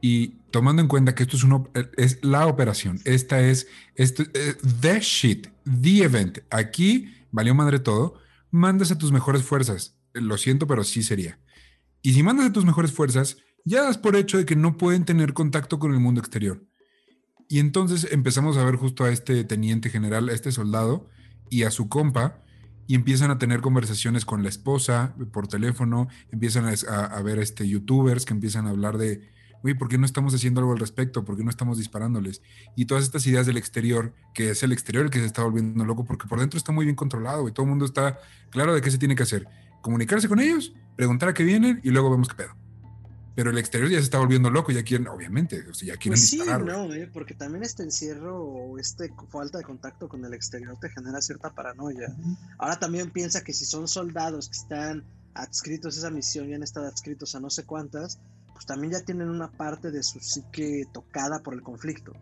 Y 0.01 0.39
tomando 0.51 0.81
en 0.81 0.87
cuenta 0.87 1.15
que 1.15 1.23
esto 1.23 1.37
es, 1.37 1.43
uno, 1.43 1.69
es 1.97 2.19
la 2.23 2.47
operación, 2.47 2.99
esta 3.05 3.41
es, 3.41 3.67
esto, 3.95 4.23
eh, 4.33 4.55
the 4.81 4.99
shit, 4.99 5.47
the 5.81 6.03
event, 6.03 6.39
aquí 6.49 7.13
valió 7.31 7.55
madre 7.55 7.79
todo, 7.79 8.19
mandas 8.51 8.91
a 8.91 8.97
tus 8.97 9.11
mejores 9.11 9.43
fuerzas. 9.43 9.97
Lo 10.13 10.37
siento, 10.37 10.67
pero 10.67 10.83
sí 10.83 11.01
sería. 11.03 11.39
Y 12.01 12.13
si 12.13 12.21
mandas 12.21 12.45
a 12.45 12.53
tus 12.53 12.65
mejores 12.65 12.91
fuerzas, 12.91 13.37
ya 13.65 13.83
das 13.83 13.97
por 13.97 14.15
hecho 14.15 14.37
de 14.37 14.45
que 14.45 14.55
no 14.55 14.77
pueden 14.77 15.05
tener 15.05 15.33
contacto 15.33 15.79
con 15.79 15.93
el 15.93 15.99
mundo 15.99 16.19
exterior. 16.19 16.63
Y 17.49 17.59
entonces 17.59 18.07
empezamos 18.11 18.57
a 18.57 18.65
ver 18.65 18.75
justo 18.75 19.05
a 19.05 19.11
este 19.11 19.43
teniente 19.43 19.89
general, 19.89 20.29
a 20.29 20.33
este 20.33 20.51
soldado 20.51 21.09
y 21.49 21.63
a 21.63 21.71
su 21.71 21.89
compa, 21.89 22.42
y 22.87 22.95
empiezan 22.95 23.31
a 23.31 23.37
tener 23.37 23.61
conversaciones 23.61 24.25
con 24.25 24.43
la 24.43 24.49
esposa 24.49 25.15
por 25.31 25.47
teléfono, 25.47 26.07
empiezan 26.31 26.65
a, 26.65 27.21
ver 27.21 27.39
este, 27.39 27.67
youtubers 27.67 28.25
que 28.25 28.33
empiezan 28.33 28.67
a 28.67 28.71
hablar 28.71 28.97
de, 28.97 29.29
uy, 29.63 29.73
¿por 29.73 29.87
qué 29.87 29.97
no 29.97 30.05
estamos 30.05 30.33
haciendo 30.33 30.59
algo 30.59 30.73
al 30.73 30.79
respecto? 30.79 31.23
¿Por 31.23 31.37
qué 31.37 31.43
no 31.43 31.49
estamos 31.49 31.77
disparándoles? 31.77 32.41
Y 32.75 32.85
todas 32.85 33.03
estas 33.03 33.25
ideas 33.27 33.45
del 33.45 33.57
exterior, 33.57 34.13
que 34.33 34.49
es 34.49 34.63
el 34.63 34.71
exterior 34.71 35.05
el 35.05 35.11
que 35.11 35.19
se 35.19 35.25
está 35.25 35.43
volviendo 35.43 35.85
loco, 35.85 36.05
porque 36.05 36.27
por 36.27 36.39
dentro 36.39 36.57
está 36.57 36.71
muy 36.71 36.85
bien 36.85 36.95
controlado 36.95 37.47
y 37.47 37.51
todo 37.51 37.65
el 37.65 37.69
mundo 37.69 37.85
está 37.85 38.19
claro 38.49 38.73
de 38.73 38.81
qué 38.81 38.91
se 38.91 38.97
tiene 38.97 39.15
que 39.15 39.23
hacer. 39.23 39.47
Comunicarse 39.81 40.27
con 40.27 40.39
ellos 40.39 40.73
preguntar 40.95 41.29
a 41.29 41.33
qué 41.33 41.43
vienen 41.43 41.79
y 41.83 41.89
luego 41.89 42.11
vemos 42.11 42.27
qué 42.27 42.35
pedo. 42.35 42.62
Pero 43.35 43.49
el 43.49 43.57
exterior 43.57 43.89
ya 43.89 43.97
se 43.97 44.03
está 44.03 44.19
volviendo 44.19 44.49
loco, 44.49 44.71
ya 44.71 44.83
quieren, 44.83 45.07
obviamente, 45.07 45.67
o 45.67 45.73
sea, 45.73 45.87
ya 45.87 45.97
quieren 45.97 46.19
pues 46.19 46.29
sí, 46.29 46.41
no, 46.45 46.93
eh, 46.93 47.09
porque 47.11 47.33
también 47.33 47.63
este 47.63 47.81
encierro 47.81 48.39
o 48.39 48.77
este 48.77 49.11
falta 49.29 49.57
de 49.57 49.63
contacto 49.63 50.07
con 50.07 50.23
el 50.23 50.33
exterior 50.33 50.77
te 50.79 50.89
genera 50.89 51.19
cierta 51.21 51.49
paranoia. 51.49 52.15
Ahora 52.59 52.77
también 52.77 53.09
piensa 53.09 53.43
que 53.43 53.53
si 53.53 53.65
son 53.65 53.87
soldados 53.87 54.49
que 54.49 54.57
están 54.57 55.03
adscritos 55.33 55.95
a 55.95 55.99
esa 55.99 56.09
misión 56.11 56.49
y 56.49 56.53
han 56.53 56.61
estado 56.61 56.87
adscritos 56.87 57.33
a 57.33 57.39
no 57.39 57.49
sé 57.49 57.63
cuántas, 57.65 58.19
pues 58.53 58.67
también 58.67 58.93
ya 58.93 59.01
tienen 59.01 59.29
una 59.29 59.51
parte 59.51 59.89
de 59.89 60.03
su 60.03 60.19
psique 60.19 60.85
tocada 60.93 61.41
por 61.41 61.55
el 61.55 61.63
conflicto. 61.63 62.13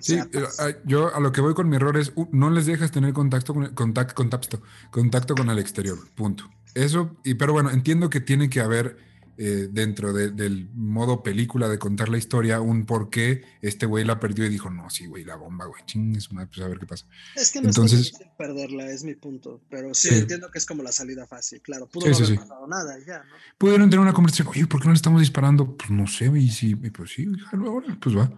sí, 0.00 0.16
eh, 0.16 0.24
pues 0.30 0.58
yo 0.84 1.14
a 1.14 1.20
lo 1.20 1.32
que 1.32 1.40
voy 1.40 1.54
con 1.54 1.70
mi 1.70 1.76
error 1.76 1.96
es, 1.96 2.12
uh, 2.16 2.28
no 2.32 2.50
les 2.50 2.66
dejas 2.66 2.90
tener 2.90 3.14
contacto 3.14 3.54
con, 3.54 3.74
contacto, 3.74 4.14
contacto, 4.14 4.62
contacto 4.90 5.34
con 5.34 5.48
el 5.48 5.58
exterior, 5.58 5.98
punto. 6.14 6.44
Eso, 6.74 7.16
y, 7.24 7.34
pero 7.34 7.54
bueno, 7.54 7.70
entiendo 7.70 8.10
que 8.10 8.20
tiene 8.20 8.50
que 8.50 8.60
haber 8.60 9.07
eh, 9.40 9.68
dentro 9.70 10.12
del 10.12 10.68
modo 10.74 11.22
película 11.22 11.68
de 11.68 11.78
contar 11.78 12.08
la 12.08 12.18
historia 12.18 12.60
un 12.60 12.86
por 12.86 13.08
qué 13.08 13.42
este 13.62 13.86
güey 13.86 14.04
la 14.04 14.18
perdió 14.18 14.44
y 14.44 14.48
dijo, 14.48 14.68
no, 14.68 14.90
sí, 14.90 15.06
güey, 15.06 15.24
la 15.24 15.36
bomba, 15.36 15.66
güey, 15.66 15.80
chingues, 15.86 16.26
pues 16.26 16.58
a 16.58 16.66
ver 16.66 16.80
qué 16.80 16.86
pasa. 16.86 17.06
Es 17.36 17.52
que 17.52 17.60
no 17.60 17.68
Entonces, 17.68 18.00
es 18.00 18.06
difícil 18.06 18.26
perderla, 18.36 18.90
es 18.90 19.04
mi 19.04 19.14
punto, 19.14 19.60
pero 19.70 19.94
sí, 19.94 20.08
entiendo 20.10 20.50
que 20.50 20.58
es 20.58 20.66
como 20.66 20.82
la 20.82 20.90
salida 20.90 21.24
fácil, 21.24 21.62
claro, 21.62 21.86
pudo 21.86 22.08
no 22.08 22.16
haber 22.16 22.34
pasado 22.34 22.66
nada 22.66 22.98
ya, 23.06 23.18
¿no? 23.18 23.34
Pudieron 23.58 23.88
tener 23.88 24.00
una 24.00 24.12
conversación, 24.12 24.48
oye, 24.48 24.66
¿por 24.66 24.80
qué 24.80 24.86
no 24.86 24.92
le 24.92 24.96
estamos 24.96 25.20
disparando? 25.20 25.76
Pues 25.76 25.90
no 25.90 26.08
sé, 26.08 26.26
güey, 26.26 26.48
sí, 26.48 26.74
pues 26.74 27.12
sí, 27.12 27.28
ahora, 27.52 27.96
pues 28.00 28.16
va. 28.16 28.32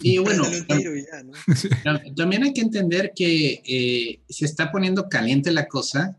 Y 0.00 0.18
bueno, 0.18 0.44
también 2.16 2.44
hay 2.44 2.52
que 2.52 2.60
entender 2.60 3.12
que 3.16 3.62
eh, 3.66 4.20
se 4.28 4.44
está 4.44 4.70
poniendo 4.70 5.08
caliente 5.08 5.50
la 5.50 5.66
cosa 5.66 6.16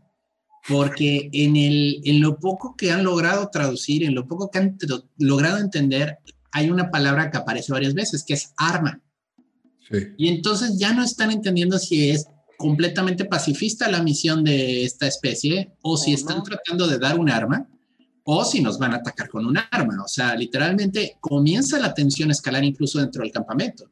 porque 0.68 1.30
en, 1.32 1.56
el, 1.56 2.00
en 2.04 2.20
lo 2.20 2.38
poco 2.38 2.76
que 2.76 2.92
han 2.92 3.02
logrado 3.02 3.48
traducir, 3.50 4.04
en 4.04 4.14
lo 4.14 4.26
poco 4.26 4.50
que 4.50 4.58
han 4.58 4.76
logrado 5.16 5.58
entender, 5.58 6.18
hay 6.52 6.70
una 6.70 6.90
palabra 6.90 7.30
que 7.30 7.38
aparece 7.38 7.72
varias 7.72 7.94
veces, 7.94 8.22
que 8.22 8.34
es 8.34 8.52
arma. 8.56 9.00
Y 10.18 10.28
entonces 10.28 10.78
ya 10.78 10.92
no 10.92 11.02
están 11.02 11.30
entendiendo 11.30 11.78
si 11.78 12.10
es 12.10 12.26
completamente 12.58 13.24
pacifista 13.24 13.90
la 13.90 14.02
misión 14.02 14.44
de 14.44 14.84
esta 14.84 15.06
especie 15.06 15.72
o 15.80 15.96
si 15.96 16.12
están 16.12 16.42
tratando 16.42 16.86
de 16.86 16.98
dar 16.98 17.18
un 17.18 17.30
arma 17.30 17.66
o 18.24 18.44
si 18.44 18.60
nos 18.60 18.78
van 18.78 18.92
a 18.92 18.96
atacar 18.96 19.30
con 19.30 19.46
un 19.46 19.56
arma. 19.70 20.02
O 20.04 20.08
sea, 20.08 20.36
literalmente 20.36 21.16
comienza 21.20 21.78
la 21.78 21.94
tensión 21.94 22.28
a 22.28 22.32
escalar 22.32 22.62
incluso 22.64 22.98
dentro 22.98 23.22
del 23.22 23.32
campamento. 23.32 23.88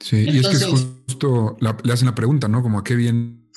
Sí, 0.00 0.26
y 0.28 0.38
es 0.38 0.48
que 0.48 0.56
es 0.56 0.64
justo, 1.06 1.56
le 1.60 1.92
hacen 1.92 2.06
la 2.06 2.14
pregunta, 2.14 2.48
¿no? 2.48 2.62
Como 2.62 2.80
a 2.80 2.84
qué 2.84 2.96
vienen 2.96 3.48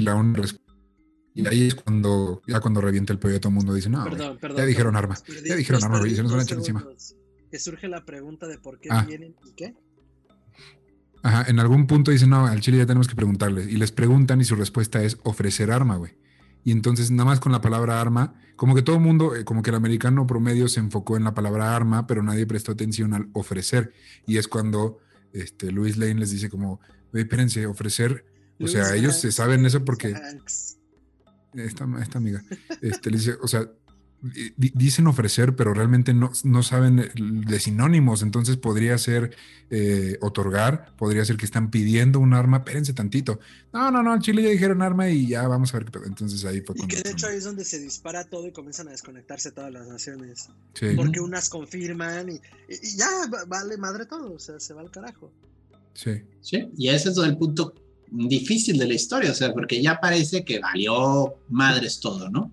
y 0.00 0.04
la 0.04 0.14
y 1.32 1.46
ahí 1.46 1.68
es 1.68 1.74
cuando, 1.74 2.42
ya 2.46 2.60
cuando 2.60 2.80
revienta 2.80 3.12
el 3.12 3.18
pollo, 3.18 3.40
todo 3.40 3.50
el 3.50 3.54
mundo 3.54 3.74
dice, 3.74 3.88
no, 3.88 4.04
ya 4.56 4.64
dijeron 4.64 4.96
arma, 4.96 5.16
ya 5.46 5.54
dijeron 5.54 5.82
arma, 5.84 6.06
y 6.06 6.14
se 6.14 6.22
nos 6.22 6.32
van 6.32 6.40
a 6.40 6.42
echar 6.42 6.58
encima. 6.58 6.84
Que 7.50 7.58
surge 7.58 7.88
la 7.88 8.04
pregunta 8.04 8.46
de 8.46 8.58
por 8.58 8.78
qué 8.80 8.88
ah. 8.90 9.04
vienen 9.06 9.34
y 9.44 9.52
qué. 9.52 9.74
Ajá, 11.22 11.44
en 11.48 11.58
algún 11.60 11.86
punto 11.86 12.10
dicen, 12.10 12.30
no, 12.30 12.46
al 12.46 12.60
Chile 12.60 12.78
ya 12.78 12.86
tenemos 12.86 13.06
que 13.06 13.14
preguntarles. 13.14 13.68
Y 13.68 13.76
les 13.76 13.92
preguntan 13.92 14.40
y 14.40 14.44
su 14.44 14.54
respuesta 14.54 15.02
es 15.02 15.18
ofrecer 15.22 15.70
arma, 15.70 15.96
güey. 15.96 16.12
Y 16.64 16.72
entonces, 16.72 17.10
nada 17.10 17.24
más 17.24 17.40
con 17.40 17.52
la 17.52 17.60
palabra 17.60 18.00
arma, 18.00 18.34
como 18.56 18.74
que 18.74 18.82
todo 18.82 18.96
el 18.96 19.02
mundo, 19.02 19.34
eh, 19.34 19.44
como 19.44 19.62
que 19.62 19.70
el 19.70 19.76
americano 19.76 20.26
promedio 20.26 20.68
se 20.68 20.80
enfocó 20.80 21.16
en 21.16 21.24
la 21.24 21.34
palabra 21.34 21.74
arma, 21.74 22.06
pero 22.06 22.22
nadie 22.22 22.46
prestó 22.46 22.72
atención 22.72 23.12
al 23.14 23.28
ofrecer. 23.32 23.92
Y 24.26 24.38
es 24.38 24.48
cuando 24.48 24.98
este, 25.32 25.70
Luis 25.72 25.96
Lane 25.96 26.14
les 26.14 26.30
dice 26.30 26.48
como, 26.48 26.80
espérense, 27.12 27.66
ofrecer 27.66 28.24
o 28.60 28.68
sea, 28.68 28.94
ellos 28.94 29.20
se 29.20 29.32
saben 29.32 29.64
eso 29.66 29.84
porque... 29.84 30.14
Esta, 31.52 31.84
esta 32.00 32.18
amiga, 32.18 32.44
este, 32.80 33.10
le 33.10 33.16
dice, 33.16 33.34
o 33.42 33.48
sea, 33.48 33.68
dicen 34.56 35.06
ofrecer, 35.06 35.56
pero 35.56 35.72
realmente 35.72 36.12
no, 36.12 36.30
no, 36.44 36.62
saben 36.62 37.10
de 37.46 37.60
sinónimos, 37.60 38.22
entonces 38.22 38.56
podría 38.56 38.98
ser 38.98 39.34
eh, 39.70 40.18
otorgar, 40.20 40.94
podría 40.96 41.24
ser 41.24 41.36
que 41.36 41.46
están 41.46 41.70
pidiendo 41.70 42.20
un 42.20 42.34
arma, 42.34 42.58
espérense 42.58 42.92
tantito. 42.92 43.40
No, 43.72 43.90
no, 43.90 44.02
no, 44.02 44.14
en 44.14 44.20
Chile 44.20 44.42
ya 44.42 44.50
dijeron 44.50 44.82
arma 44.82 45.08
y 45.08 45.28
ya 45.28 45.48
vamos 45.48 45.74
a 45.74 45.78
ver 45.78 45.90
qué 45.90 45.98
Entonces 46.06 46.44
ahí 46.44 46.60
fue 46.60 46.76
Y 46.78 46.86
que 46.86 47.00
de 47.00 47.10
hecho 47.10 47.28
ahí 47.28 47.38
es 47.38 47.44
donde 47.44 47.64
se 47.64 47.78
dispara 47.78 48.24
todo 48.24 48.46
y 48.46 48.52
comienzan 48.52 48.88
a 48.88 48.90
desconectarse 48.90 49.52
todas 49.52 49.72
las 49.72 49.88
naciones. 49.88 50.48
Porque 50.96 51.20
unas 51.20 51.48
confirman 51.48 52.30
y, 52.30 52.40
y, 52.68 52.96
ya 52.96 53.08
vale 53.46 53.78
madre 53.78 54.04
todo, 54.04 54.34
o 54.34 54.38
sea, 54.38 54.60
se 54.60 54.74
va 54.74 54.82
al 54.82 54.90
carajo. 54.90 55.32
Sí. 55.94 56.22
Sí, 56.40 56.68
y 56.76 56.88
ese 56.88 57.08
es 57.08 57.16
el 57.18 57.36
punto 57.38 57.74
difícil 58.10 58.78
de 58.78 58.86
la 58.86 58.94
historia, 58.94 59.30
o 59.30 59.34
sea, 59.34 59.52
porque 59.52 59.82
ya 59.82 60.00
parece 60.00 60.44
que 60.44 60.58
valió 60.58 61.34
madres 61.48 62.00
todo, 62.00 62.28
¿no? 62.30 62.52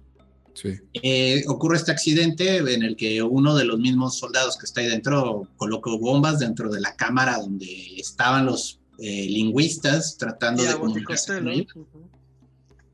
Sí. 0.53 0.69
Eh, 0.93 1.43
ocurre 1.47 1.77
este 1.77 1.91
accidente 1.91 2.57
en 2.57 2.81
el 2.81 2.95
que 2.95 3.21
uno 3.21 3.55
de 3.55 3.65
los 3.65 3.79
mismos 3.79 4.17
soldados 4.17 4.57
que 4.57 4.65
está 4.65 4.81
ahí 4.81 4.87
dentro 4.87 5.47
colocó 5.55 5.99
bombas 5.99 6.39
dentro 6.39 6.71
de 6.71 6.81
la 6.81 6.95
cámara 6.95 7.37
donde 7.37 7.99
estaban 7.99 8.47
los 8.47 8.79
eh, 8.97 9.27
lingüistas 9.29 10.17
tratando 10.17 10.63
de 10.63 10.73
comunicarse 10.73 11.39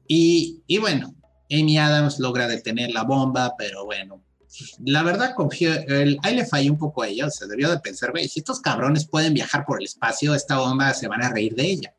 y, 0.07 0.61
y 0.67 0.77
bueno, 0.77 1.15
Amy 1.49 1.77
Adams 1.77 2.19
logra 2.19 2.47
detener 2.47 2.91
la 2.91 3.03
bomba, 3.03 3.55
pero 3.57 3.85
bueno, 3.85 4.21
la 4.85 5.03
verdad 5.03 5.33
confió, 5.35 5.73
el, 5.73 6.19
ahí 6.23 6.35
le 6.35 6.45
falló 6.45 6.71
un 6.71 6.77
poco 6.77 7.03
a 7.03 7.07
ella, 7.07 7.27
o 7.27 7.31
sea, 7.31 7.47
debió 7.47 7.71
de 7.71 7.79
pensar, 7.79 8.11
güey, 8.11 8.27
si 8.27 8.39
estos 8.39 8.59
cabrones 8.59 9.07
pueden 9.07 9.33
viajar 9.33 9.65
por 9.65 9.79
el 9.79 9.85
espacio, 9.85 10.35
esta 10.35 10.57
bomba 10.57 10.93
se 10.93 11.07
van 11.07 11.23
a 11.23 11.31
reír 11.31 11.55
de 11.55 11.71
ella. 11.71 11.93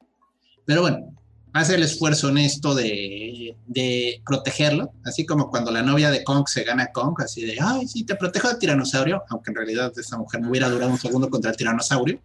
Pero 0.67 0.83
bueno, 0.83 1.15
hace 1.53 1.77
el 1.77 1.83
esfuerzo 1.83 2.29
honesto 2.29 2.75
de, 2.75 3.57
de 3.67 4.23
protegerlo, 4.27 4.93
así 5.05 5.25
como 5.25 5.51
cuando 5.51 5.71
la 5.71 5.83
novia 5.83 6.11
de 6.11 6.25
Kong 6.25 6.47
se 6.49 6.65
gana 6.65 6.85
a 6.85 6.93
Kong, 6.93 7.15
así 7.19 7.43
de, 7.43 7.57
ay, 7.61 7.87
sí, 7.87 8.05
te 8.05 8.17
protejo 8.17 8.49
del 8.49 8.59
tiranosaurio, 8.59 9.23
aunque 9.31 9.51
en 9.51 9.57
realidad 9.57 9.93
esa 9.97 10.19
mujer 10.19 10.41
no 10.41 10.51
hubiera 10.51 10.69
durado 10.69 10.91
un 10.91 10.99
segundo 10.99 11.31
contra 11.31 11.51
el 11.51 11.57
tiranosaurio. 11.57 12.21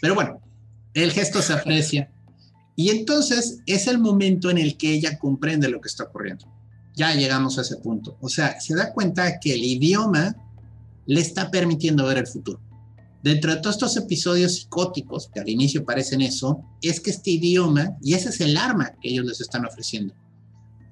Pero 0.00 0.14
bueno, 0.14 0.40
el 0.94 1.12
gesto 1.12 1.42
se 1.42 1.52
aprecia. 1.52 2.10
Y 2.76 2.90
entonces 2.90 3.60
es 3.66 3.88
el 3.88 3.98
momento 3.98 4.50
en 4.50 4.58
el 4.58 4.76
que 4.76 4.92
ella 4.92 5.18
comprende 5.18 5.68
lo 5.68 5.80
que 5.80 5.88
está 5.88 6.04
ocurriendo. 6.04 6.46
Ya 6.94 7.12
llegamos 7.12 7.58
a 7.58 7.62
ese 7.62 7.76
punto. 7.76 8.16
O 8.20 8.28
sea, 8.28 8.60
se 8.60 8.76
da 8.76 8.92
cuenta 8.92 9.40
que 9.40 9.54
el 9.54 9.64
idioma 9.64 10.36
le 11.06 11.20
está 11.20 11.50
permitiendo 11.50 12.06
ver 12.06 12.18
el 12.18 12.26
futuro. 12.28 12.60
Dentro 13.22 13.52
de 13.52 13.60
todos 13.60 13.76
estos 13.76 13.96
episodios 13.96 14.54
psicóticos, 14.54 15.28
que 15.32 15.40
al 15.40 15.48
inicio 15.48 15.84
parecen 15.84 16.20
eso, 16.20 16.62
es 16.82 17.00
que 17.00 17.10
este 17.10 17.32
idioma, 17.32 17.96
y 18.00 18.14
ese 18.14 18.28
es 18.28 18.40
el 18.40 18.56
arma 18.56 18.92
que 19.00 19.10
ellos 19.10 19.26
les 19.26 19.40
están 19.40 19.64
ofreciendo, 19.66 20.14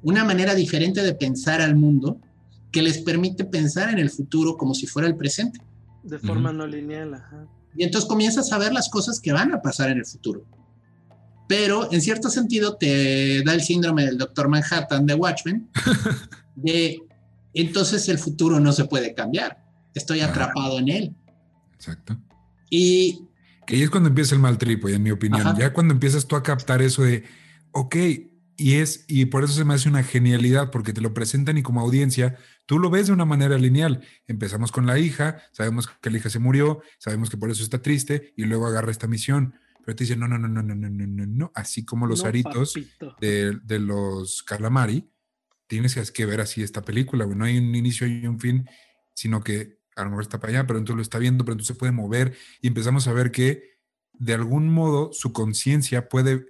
una 0.02 0.24
manera 0.24 0.54
diferente 0.54 1.02
de 1.02 1.14
pensar 1.14 1.60
al 1.60 1.76
mundo 1.76 2.20
que 2.72 2.82
les 2.82 2.98
permite 2.98 3.44
pensar 3.44 3.90
en 3.90 3.98
el 3.98 4.10
futuro 4.10 4.56
como 4.56 4.74
si 4.74 4.86
fuera 4.86 5.08
el 5.08 5.16
presente. 5.16 5.60
De 6.02 6.18
forma 6.18 6.52
no 6.52 6.66
lineal, 6.66 7.14
ajá. 7.14 7.46
Y 7.76 7.84
entonces 7.84 8.08
comienzas 8.08 8.52
a 8.52 8.58
ver 8.58 8.72
las 8.72 8.88
cosas 8.88 9.20
que 9.20 9.32
van 9.32 9.52
a 9.52 9.60
pasar 9.60 9.90
en 9.90 9.98
el 9.98 10.06
futuro. 10.06 10.44
Pero 11.48 11.92
en 11.92 12.00
cierto 12.00 12.28
sentido 12.28 12.76
te 12.76 13.42
da 13.44 13.54
el 13.54 13.62
síndrome 13.62 14.04
del 14.04 14.18
Doctor 14.18 14.48
Manhattan 14.48 15.06
de 15.06 15.14
Watchmen, 15.14 15.68
de 16.56 17.00
entonces 17.54 18.08
el 18.08 18.18
futuro 18.18 18.60
no 18.60 18.72
se 18.72 18.84
puede 18.84 19.14
cambiar. 19.14 19.62
Estoy 19.94 20.20
atrapado 20.20 20.78
en 20.78 20.88
él. 20.88 21.16
Exacto. 21.76 22.18
Y 22.70 23.28
que 23.66 23.74
ahí 23.74 23.82
es 23.82 23.90
cuando 23.90 24.08
empieza 24.08 24.34
el 24.34 24.40
mal 24.40 24.58
tripo, 24.58 24.88
en 24.88 25.02
mi 25.02 25.10
opinión. 25.10 25.56
Ya 25.58 25.72
cuando 25.72 25.92
empiezas 25.92 26.26
tú 26.26 26.36
a 26.36 26.42
captar 26.42 26.82
eso 26.82 27.02
de, 27.02 27.24
ok, 27.72 27.96
y 28.56 28.74
es, 28.74 29.04
y 29.08 29.26
por 29.26 29.44
eso 29.44 29.52
se 29.52 29.64
me 29.64 29.74
hace 29.74 29.88
una 29.88 30.04
genialidad, 30.04 30.70
porque 30.70 30.92
te 30.92 31.00
lo 31.00 31.12
presentan 31.12 31.58
y 31.58 31.62
como 31.62 31.80
audiencia, 31.80 32.38
tú 32.64 32.78
lo 32.78 32.90
ves 32.90 33.08
de 33.08 33.12
una 33.12 33.24
manera 33.24 33.58
lineal. 33.58 34.02
Empezamos 34.26 34.70
con 34.70 34.86
la 34.86 34.98
hija, 34.98 35.42
sabemos 35.52 35.88
que 35.88 36.10
la 36.10 36.18
hija 36.18 36.30
se 36.30 36.38
murió, 36.38 36.80
sabemos 36.98 37.28
que 37.28 37.36
por 37.36 37.50
eso 37.50 37.64
está 37.64 37.82
triste, 37.82 38.32
y 38.36 38.44
luego 38.44 38.66
agarra 38.66 38.92
esta 38.92 39.08
misión. 39.08 39.54
Pero 39.84 39.96
te 39.96 40.04
dicen, 40.04 40.20
no, 40.20 40.28
no, 40.28 40.38
no, 40.38 40.48
no, 40.48 40.62
no, 40.62 40.74
no, 40.74 40.88
no, 40.88 41.06
no, 41.06 41.26
no. 41.26 41.52
Así 41.54 41.84
como 41.84 42.06
los 42.06 42.24
aritos 42.24 42.74
de, 43.20 43.58
de, 43.62 43.78
los 43.78 44.42
calamari, 44.42 45.10
tienes 45.66 46.10
que 46.12 46.26
ver 46.26 46.40
así 46.40 46.62
esta 46.62 46.82
película, 46.82 47.26
No 47.26 47.44
hay 47.44 47.58
un 47.58 47.74
inicio 47.74 48.06
y 48.06 48.26
un 48.26 48.40
fin, 48.40 48.68
sino 49.12 49.42
que 49.42 49.75
a 49.96 50.04
lo 50.04 50.10
mejor 50.10 50.22
está 50.22 50.38
para 50.38 50.52
allá, 50.52 50.66
pero 50.66 50.78
entonces 50.78 50.96
lo 50.96 51.02
está 51.02 51.18
viendo, 51.18 51.44
pero 51.44 51.54
entonces 51.54 51.74
se 51.74 51.78
puede 51.78 51.92
mover 51.92 52.36
y 52.60 52.68
empezamos 52.68 53.08
a 53.08 53.12
ver 53.12 53.32
que 53.32 53.76
de 54.12 54.34
algún 54.34 54.68
modo 54.68 55.10
su 55.12 55.32
conciencia 55.32 56.08
puede, 56.08 56.46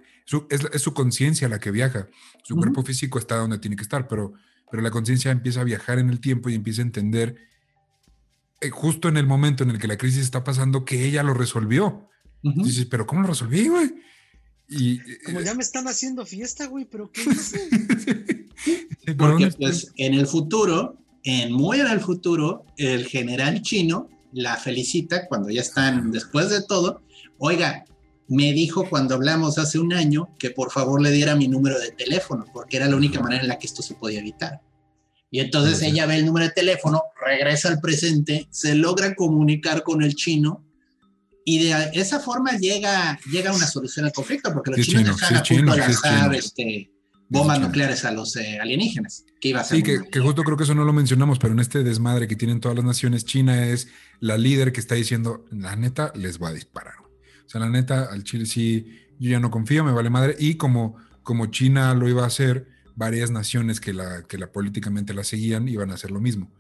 es, 0.51 0.83
su 0.83 0.93
conciencia 0.93 1.49
la 1.49 1.59
que 1.59 1.71
viaja, 1.71 2.09
su 2.43 2.57
cuerpo 2.57 2.83
físico 2.83 3.19
está 3.19 3.37
donde 3.37 3.59
tiene 3.59 3.77
que 3.77 3.83
estar, 3.83 4.09
pero, 4.09 4.35
pero 4.71 4.83
la 4.83 4.91
conciencia 4.91 5.31
empieza 5.31 5.61
a 5.61 5.65
viajar 5.65 5.99
en 5.99 6.11
el 6.11 6.21
tiempo 6.21 6.51
y 6.51 6.55
empieza 6.55 6.83
a 6.83 6.87
entender 6.87 7.37
eh, 8.61 8.71
justo 8.71 9.09
en 9.09 9.17
el 9.17 9.27
momento 9.27 9.63
en 9.63 9.71
el 9.71 9.79
que 9.79 9.89
la 9.89 9.97
crisis 9.97 10.23
está 10.23 10.43
pasando 10.43 10.85
que 10.85 11.05
ella 11.07 11.23
lo 11.23 11.35
resolvió. 11.35 12.09
Dices, 12.43 12.87
pero 12.87 13.07
¿cómo 13.07 13.23
lo 13.23 13.29
resolví, 13.29 13.67
güey? 13.67 13.93
Y, 14.69 15.01
Como 15.25 15.41
ya 15.41 15.55
me 15.55 15.63
están 15.63 15.89
haciendo 15.89 16.25
fiesta, 16.25 16.67
güey, 16.67 16.85
pero 16.85 17.11
¿qué 17.11 17.23
hice? 17.23 17.69
Porque 19.19 19.51
pues 19.59 19.93
en 19.97 20.15
el 20.15 20.29
futuro 20.29 20.97
en 21.27 21.53
Muy 21.53 21.81
en 21.81 21.89
el 21.89 22.01
futuro, 22.01 22.65
el 22.77 23.05
general 23.07 23.61
chino 23.61 24.09
la 24.33 24.57
felicita 24.57 25.27
cuando 25.27 25.51
ya 25.51 25.61
están 25.61 26.13
después 26.13 26.51
de 26.51 26.63
todo. 26.63 27.03
Oiga, 27.39 27.85
me 28.29 28.53
dijo 28.53 28.89
cuando 28.89 29.15
hablamos 29.15 29.59
hace 29.59 29.79
un 29.79 29.93
año 29.93 30.29
que 30.39 30.51
por 30.51 30.71
favor 30.71 31.03
le 31.03 31.11
diera 31.11 31.35
mi 31.35 31.49
número 31.49 31.79
de 31.81 31.91
teléfono, 31.91 32.45
porque 32.53 32.77
era 32.77 32.87
la 32.87 32.97
única 32.97 33.21
manera 33.21 33.43
en 33.43 33.49
la 33.49 33.59
que 33.59 33.67
esto 33.67 33.83
se 33.83 33.95
podía 33.95 34.21
evitar. 34.21 34.61
Y 35.31 35.41
entonces 35.41 35.83
ella 35.83 36.07
ve 36.07 36.17
el 36.17 36.27
número 36.27 36.47
de 36.47 36.53
teléfono, 36.53 37.03
regresa 37.21 37.69
al 37.69 37.81
presente, 37.81 38.47
se 38.51 38.77
logra 38.77 39.15
comunicar 39.17 39.83
con 39.83 40.03
el 40.03 40.15
chino 40.15 40.65
y 41.45 41.65
de 41.65 41.91
esa 41.95 42.21
forma 42.21 42.53
llega, 42.59 43.19
llega 43.31 43.53
una 43.53 43.67
solución 43.67 44.07
al 44.07 44.13
conflicto, 44.13 44.53
porque 44.53 44.71
los 44.71 44.81
chinos 44.87 45.05
dejan 45.05 45.37
a 45.37 45.43
punto 45.43 45.73
al 45.73 46.35
este, 46.35 46.91
bombas 47.29 47.61
nucleares 47.61 48.05
a 48.05 48.13
los 48.13 48.37
eh, 48.37 48.59
alienígenas. 48.61 49.25
Que 49.41 49.49
iba 49.49 49.61
a 49.61 49.65
ser 49.65 49.79
sí, 49.79 49.83
que, 49.83 50.09
que, 50.11 50.21
justo 50.21 50.45
creo 50.45 50.57
que 50.57 50.65
eso 50.65 50.75
no 50.75 50.85
lo 50.85 50.93
mencionamos, 50.93 51.39
pero 51.39 51.53
en 51.53 51.61
este 51.61 51.83
desmadre 51.83 52.29
que 52.29 52.37
tienen 52.37 52.61
todas 52.61 52.77
las 52.77 52.85
naciones, 52.85 53.25
China 53.25 53.67
es 53.67 53.89
la 54.21 54.39
líder 54.39 54.73
que 54.73 54.81
está 54.81 54.95
diciendo, 54.95 55.45
la 55.51 55.77
neta, 55.77 56.13
les 56.15 56.41
va 56.41 56.49
a 56.49 56.53
disparar. 56.53 56.95
O 57.01 57.49
sea, 57.49 57.61
la 57.61 57.69
neta, 57.69 58.05
al 58.11 58.25
Chile 58.25 58.47
sí, 58.47 59.01
yo 59.19 59.31
ya 59.31 59.41
no 59.41 59.51
confío, 59.51 59.85
me 59.85 59.93
vale 59.93 60.11
madre. 60.11 60.37
Y 60.39 60.57
como, 60.57 60.97
como 61.23 61.47
China 61.47 61.95
lo 61.95 62.09
iba 62.09 62.25
a 62.25 62.27
hacer, 62.27 62.69
varias 62.95 63.31
naciones 63.31 63.79
que 63.81 63.93
la, 63.93 64.23
que 64.23 64.39
la 64.39 64.51
políticamente 64.51 65.13
la 65.13 65.23
seguían 65.23 65.69
iban 65.69 65.91
a 65.91 65.95
hacer 65.95 66.11
lo 66.11 66.21
mismo. 66.21 66.51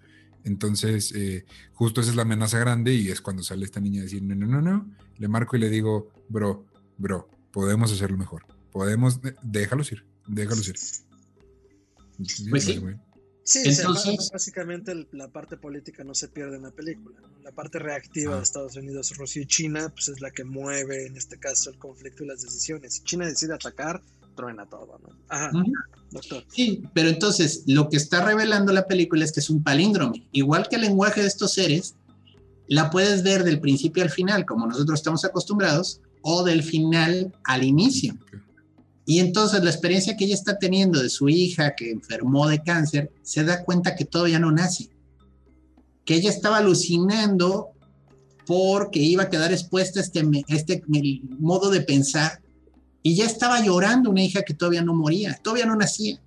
Entonces, 0.44 1.12
eh, 1.16 1.44
justo 1.72 2.00
esa 2.00 2.10
es 2.10 2.16
la 2.16 2.22
amenaza 2.22 2.58
grande 2.58 2.94
y 2.94 3.08
es 3.08 3.20
cuando 3.20 3.42
sale 3.42 3.64
esta 3.64 3.80
niña 3.80 4.00
a 4.00 4.04
decir, 4.04 4.22
no, 4.22 4.34
no, 4.36 4.46
no, 4.46 4.60
no, 4.60 4.90
le 5.16 5.28
marco 5.28 5.56
y 5.56 5.60
le 5.60 5.70
digo, 5.70 6.12
bro, 6.28 6.66
bro, 6.98 7.28
podemos 7.50 7.90
hacerlo 7.90 8.16
mejor, 8.16 8.46
podemos, 8.70 9.18
déjalos 9.42 9.90
ir 9.90 10.04
déjalo 10.28 10.62
ser. 10.62 10.76
Pues 12.50 12.64
sí. 12.64 12.80
Sí, 13.46 13.60
Entonces, 13.64 14.28
básicamente 14.32 15.06
la 15.12 15.28
parte 15.28 15.56
política 15.56 16.02
no 16.02 16.14
se 16.14 16.26
pierde 16.26 16.56
en 16.56 16.64
la 16.64 16.72
película. 16.72 17.20
La 17.44 17.52
parte 17.52 17.78
reactiva 17.78 18.32
de 18.32 18.40
ah. 18.40 18.42
Estados 18.42 18.74
Unidos, 18.74 19.16
Rusia 19.16 19.42
y 19.42 19.46
China, 19.46 19.88
pues 19.90 20.08
es 20.08 20.20
la 20.20 20.32
que 20.32 20.42
mueve 20.42 21.06
en 21.06 21.16
este 21.16 21.38
caso 21.38 21.70
el 21.70 21.78
conflicto 21.78 22.24
y 22.24 22.26
las 22.26 22.42
decisiones. 22.42 22.94
Si 22.94 23.04
China 23.04 23.24
decide 23.24 23.54
atacar, 23.54 24.02
truena 24.34 24.66
todo, 24.66 24.98
¿no? 25.00 25.16
Ajá, 25.28 25.52
doctor. 26.10 26.44
Sí, 26.52 26.82
pero 26.92 27.08
entonces 27.08 27.62
lo 27.68 27.88
que 27.88 27.98
está 27.98 28.24
revelando 28.24 28.72
la 28.72 28.88
película 28.88 29.24
es 29.24 29.30
que 29.30 29.38
es 29.38 29.48
un 29.48 29.62
palíndrome. 29.62 30.26
Igual 30.32 30.68
que 30.68 30.74
el 30.74 30.82
lenguaje 30.82 31.20
de 31.20 31.28
estos 31.28 31.52
seres, 31.52 31.94
la 32.66 32.90
puedes 32.90 33.22
ver 33.22 33.44
del 33.44 33.60
principio 33.60 34.02
al 34.02 34.10
final, 34.10 34.44
como 34.44 34.66
nosotros 34.66 34.98
estamos 34.98 35.24
acostumbrados, 35.24 36.00
o 36.22 36.42
del 36.42 36.64
final 36.64 37.32
al 37.44 37.62
inicio. 37.62 38.16
Y 39.08 39.20
entonces 39.20 39.62
la 39.62 39.70
experiencia 39.70 40.16
que 40.16 40.24
ella 40.24 40.34
está 40.34 40.58
teniendo 40.58 41.00
de 41.00 41.08
su 41.08 41.28
hija 41.28 41.76
que 41.76 41.92
enfermó 41.92 42.48
de 42.48 42.60
cáncer, 42.64 43.12
se 43.22 43.44
da 43.44 43.64
cuenta 43.64 43.94
que 43.94 44.04
todavía 44.04 44.40
no 44.40 44.50
nace. 44.50 44.90
Que 46.04 46.16
ella 46.16 46.28
estaba 46.28 46.58
alucinando 46.58 47.70
porque 48.46 48.98
iba 48.98 49.22
a 49.22 49.30
quedar 49.30 49.52
expuesta 49.52 50.00
a 50.00 50.02
este, 50.02 50.24
este 50.48 50.82
modo 51.38 51.70
de 51.70 51.82
pensar. 51.82 52.42
Y 53.04 53.14
ya 53.14 53.26
estaba 53.26 53.64
llorando 53.64 54.10
una 54.10 54.22
hija 54.22 54.42
que 54.42 54.54
todavía 54.54 54.82
no 54.82 54.92
moría, 54.92 55.38
todavía 55.40 55.66
no 55.66 55.76
nacía. 55.76 56.20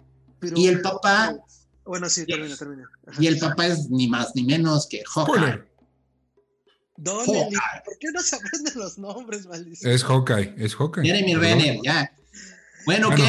y 0.55 0.67
el 0.67 0.81
papá... 0.81 1.35
Bueno, 1.83 2.07
sí, 2.07 2.25
termina, 2.25 2.55
termina. 2.55 2.89
Y 3.19 3.27
el 3.27 3.39
papá 3.39 3.67
es 3.67 3.89
ni 3.89 4.07
más 4.07 4.33
ni 4.35 4.43
menos 4.43 4.87
que 4.87 5.03
Hawkeye. 5.05 5.63
Donnelly, 6.95 7.57
¿por 7.83 7.97
qué 7.99 8.07
no 8.13 8.21
se 8.21 8.35
aprenden 8.37 8.73
los 8.75 8.97
nombres, 8.97 9.45
maldición? 9.47 9.91
Es 9.91 10.03
Hawkeye, 10.03 10.53
es 10.57 10.75
Hawkeye. 10.75 11.03
Jeremy 11.03 11.35
Renner, 11.35 11.79
ya. 11.83 12.13
Bueno, 12.85 13.09
ok. 13.09 13.19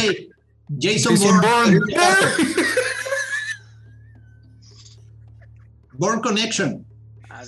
Jason, 0.79 1.17
Bourne. 1.19 1.81
Bourne. 5.93 6.21
Connection. 6.23 6.87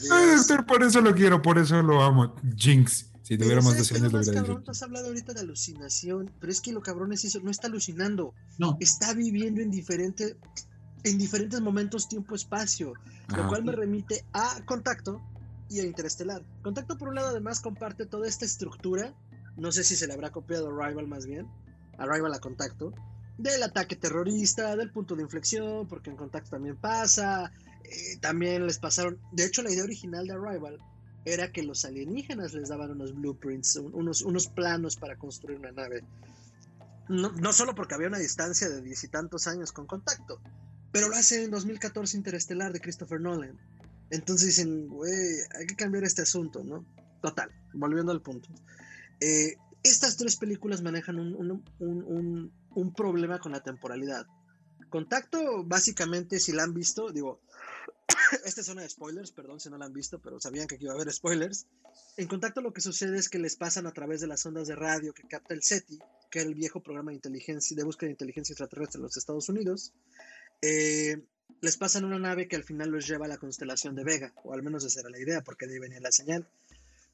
doctor, 0.09 0.67
por 0.67 0.83
eso 0.83 1.01
lo 1.01 1.15
quiero, 1.15 1.41
por 1.41 1.59
eso 1.59 1.83
lo 1.83 2.03
amo. 2.03 2.35
Jinx. 2.57 3.11
Si 3.23 3.39
tuviéramos 3.39 3.77
12 3.79 3.97
años, 3.97 4.13
lo 4.13 4.21
hubiera 4.21 4.43
dicho. 4.43 4.63
has 4.67 4.83
hablado 4.83 5.07
ahorita 5.07 5.33
de 5.33 5.41
alucinación, 5.41 6.33
pero 6.41 6.53
es 6.53 6.61
que 6.61 6.73
lo 6.73 6.83
cabrón 6.83 7.13
es 7.13 7.25
eso, 7.25 7.41
no 7.41 7.51
está 7.51 7.69
alucinando. 7.69 8.35
No. 8.59 8.77
Está 8.81 9.15
viviendo 9.15 9.61
en, 9.61 9.71
diferente, 9.71 10.37
en 11.05 11.19
diferentes 11.19 11.61
momentos, 11.61 12.09
tiempo, 12.09 12.35
espacio. 12.35 12.95
Lo 13.29 13.47
cual 13.49 13.65
me 13.65 13.73
remite 13.73 14.25
a 14.33 14.61
Contacto 14.65 15.23
y 15.71 15.79
a 15.79 15.85
Interestelar. 15.85 16.43
Contacto, 16.63 16.99
por 16.99 17.09
un 17.09 17.15
lado, 17.15 17.29
además 17.29 17.61
comparte 17.61 18.05
toda 18.05 18.27
esta 18.27 18.45
estructura. 18.45 19.15
No 19.57 19.71
sé 19.71 19.85
si 19.85 19.95
se 19.95 20.09
le 20.09 20.15
habrá 20.15 20.31
copiado 20.31 20.73
Rival 20.73 21.07
más 21.07 21.25
bien 21.25 21.47
Arrival 22.03 22.35
a 22.35 22.41
Contacto, 22.41 22.93
del 23.39 23.63
ataque 23.63 23.97
terrorista, 23.97 24.77
del 24.77 24.91
punto 24.91 25.17
de 25.17 25.23
inflexión, 25.23 25.87
porque 25.89 26.11
en 26.11 26.17
Contacto 26.17 26.51
también 26.51 26.77
pasa, 26.77 27.53
eh, 27.85 28.17
también 28.21 28.67
les 28.67 28.79
pasaron, 28.79 29.19
de 29.33 29.45
hecho 29.45 29.63
la 29.63 29.71
idea 29.71 29.85
original 29.85 30.27
de 30.27 30.35
Arrival 30.35 30.79
era 31.25 31.53
que 31.53 31.63
los 31.63 31.85
alienígenas 31.85 32.53
les 32.53 32.69
daban 32.69 32.91
unos 32.91 33.15
blueprints, 33.15 33.77
unos, 33.77 34.23
unos 34.23 34.49
planos 34.49 34.97
para 34.97 35.17
construir 35.17 35.59
una 35.59 35.73
nave. 35.73 36.03
No, 37.09 37.31
no 37.33 37.53
solo 37.53 37.75
porque 37.75 37.95
había 37.95 38.09
una 38.09 38.19
distancia 38.19 38.69
de 38.69 38.83
diez 38.83 39.05
y 39.05 39.09
tantos 39.09 39.47
años 39.47 39.73
con 39.73 39.87
contacto, 39.87 40.41
pero 40.91 41.09
lo 41.09 41.17
hace 41.17 41.45
en 41.45 41.51
2014 41.51 42.17
Interestelar 42.17 42.73
de 42.73 42.81
Christopher 42.81 43.21
Nolan. 43.21 43.59
Entonces 44.11 44.49
dicen, 44.49 44.89
güey, 44.89 45.39
hay 45.59 45.67
que 45.67 45.77
cambiar 45.77 46.05
este 46.05 46.23
asunto, 46.23 46.63
¿no? 46.63 46.85
Total, 47.23 47.51
volviendo 47.73 48.13
al 48.13 48.21
punto. 48.21 48.49
Eh, 49.21 49.57
estas 49.83 50.17
tres 50.17 50.37
películas 50.37 50.83
manejan 50.83 51.19
un, 51.19 52.95
problema 52.97 53.39
con 53.39 53.53
la 53.53 53.63
temporalidad. 53.63 54.27
Contacto, 54.89 55.65
básicamente, 55.65 56.39
si 56.39 56.53
la 56.53 56.65
han 56.65 56.75
visto, 56.75 57.11
digo, 57.11 57.41
esta 58.45 58.61
es 58.61 58.67
zona 58.67 58.83
de 58.83 58.91
spoilers, 58.91 59.33
perdón 59.33 59.59
si 59.59 59.71
no 59.71 59.79
la 59.79 59.87
han 59.87 59.93
visto, 59.93 60.21
pero 60.21 60.39
sabían 60.39 60.67
que 60.67 60.77
iba 60.79 60.93
a 60.93 60.97
haber 60.97 61.13
spoilers. 61.13 61.67
En 62.17 62.29
contacto 62.29 62.61
lo 62.61 62.73
que 62.73 62.81
sucede 62.81 63.19
es 63.19 63.29
que 63.29 63.39
les 63.39 63.57
pasan 63.57 63.87
a 63.87 63.93
través 63.93 64.21
de 64.21 64.27
las 64.27 64.45
ondas 64.45 64.69
de 64.69 64.77
radio 64.77 65.15
que 65.15 65.27
capta 65.27 65.55
el 65.55 65.63
SETI, 65.63 65.99
que 66.31 66.41
es 66.41 66.45
el 66.45 66.55
viejo 66.55 66.83
programa 66.83 67.11
de 67.11 67.17
inteligencia 67.17 67.77
de 67.77 67.85
búsqueda 67.85 68.09
de 68.09 68.13
inteligencia 68.13 68.53
extraterrestre 68.53 68.99
en 68.99 69.05
los 69.05 69.17
Estados 69.17 69.49
Unidos. 69.49 69.93
Eh, 70.61 71.23
les 71.61 71.77
pasan 71.77 72.05
una 72.05 72.19
nave 72.19 72.49
que 72.49 72.57
al 72.57 72.65
final 72.65 72.91
los 72.91 73.07
lleva 73.07 73.27
a 73.27 73.29
la 73.29 73.39
constelación 73.39 73.95
de 73.95 74.05
Vega, 74.05 74.33
o 74.45 74.53
al 74.53 74.63
menos 74.63 74.85
esa 74.85 75.01
era 75.01 75.11
la 75.11 75.21
idea, 75.21 75.43
porque 75.43 75.67
de 75.67 75.75
ahí 75.75 75.79
venía 75.79 76.01
la 76.01 76.13
señal. 76.13 76.47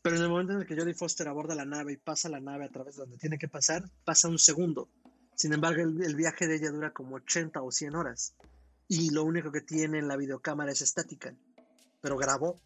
Pero 0.08 0.16
en 0.16 0.22
el 0.22 0.30
momento 0.30 0.54
en 0.54 0.60
el 0.60 0.66
que 0.66 0.74
Jodie 0.74 0.94
Foster 0.94 1.28
aborda 1.28 1.54
la 1.54 1.66
nave 1.66 1.92
y 1.92 1.98
pasa 1.98 2.30
la 2.30 2.40
nave 2.40 2.64
a 2.64 2.70
través 2.70 2.96
de 2.96 3.02
donde 3.02 3.18
tiene 3.18 3.36
que 3.36 3.46
pasar, 3.46 3.84
pasa 4.06 4.26
un 4.26 4.38
segundo. 4.38 4.88
Sin 5.34 5.52
embargo, 5.52 5.82
el, 5.82 6.16
viaje 6.16 6.46
de 6.46 6.56
ella 6.56 6.70
dura 6.70 6.94
como 6.94 7.16
80 7.16 7.60
o 7.60 7.70
100 7.70 7.94
horas. 7.94 8.34
Y 8.88 9.10
lo 9.10 9.22
único 9.24 9.52
que 9.52 9.60
tiene 9.60 9.98
en 9.98 10.08
la 10.08 10.16
videocámara 10.16 10.72
es 10.72 10.80
estática. 10.80 11.36
Pero 12.00 12.16
grabó. 12.16 12.58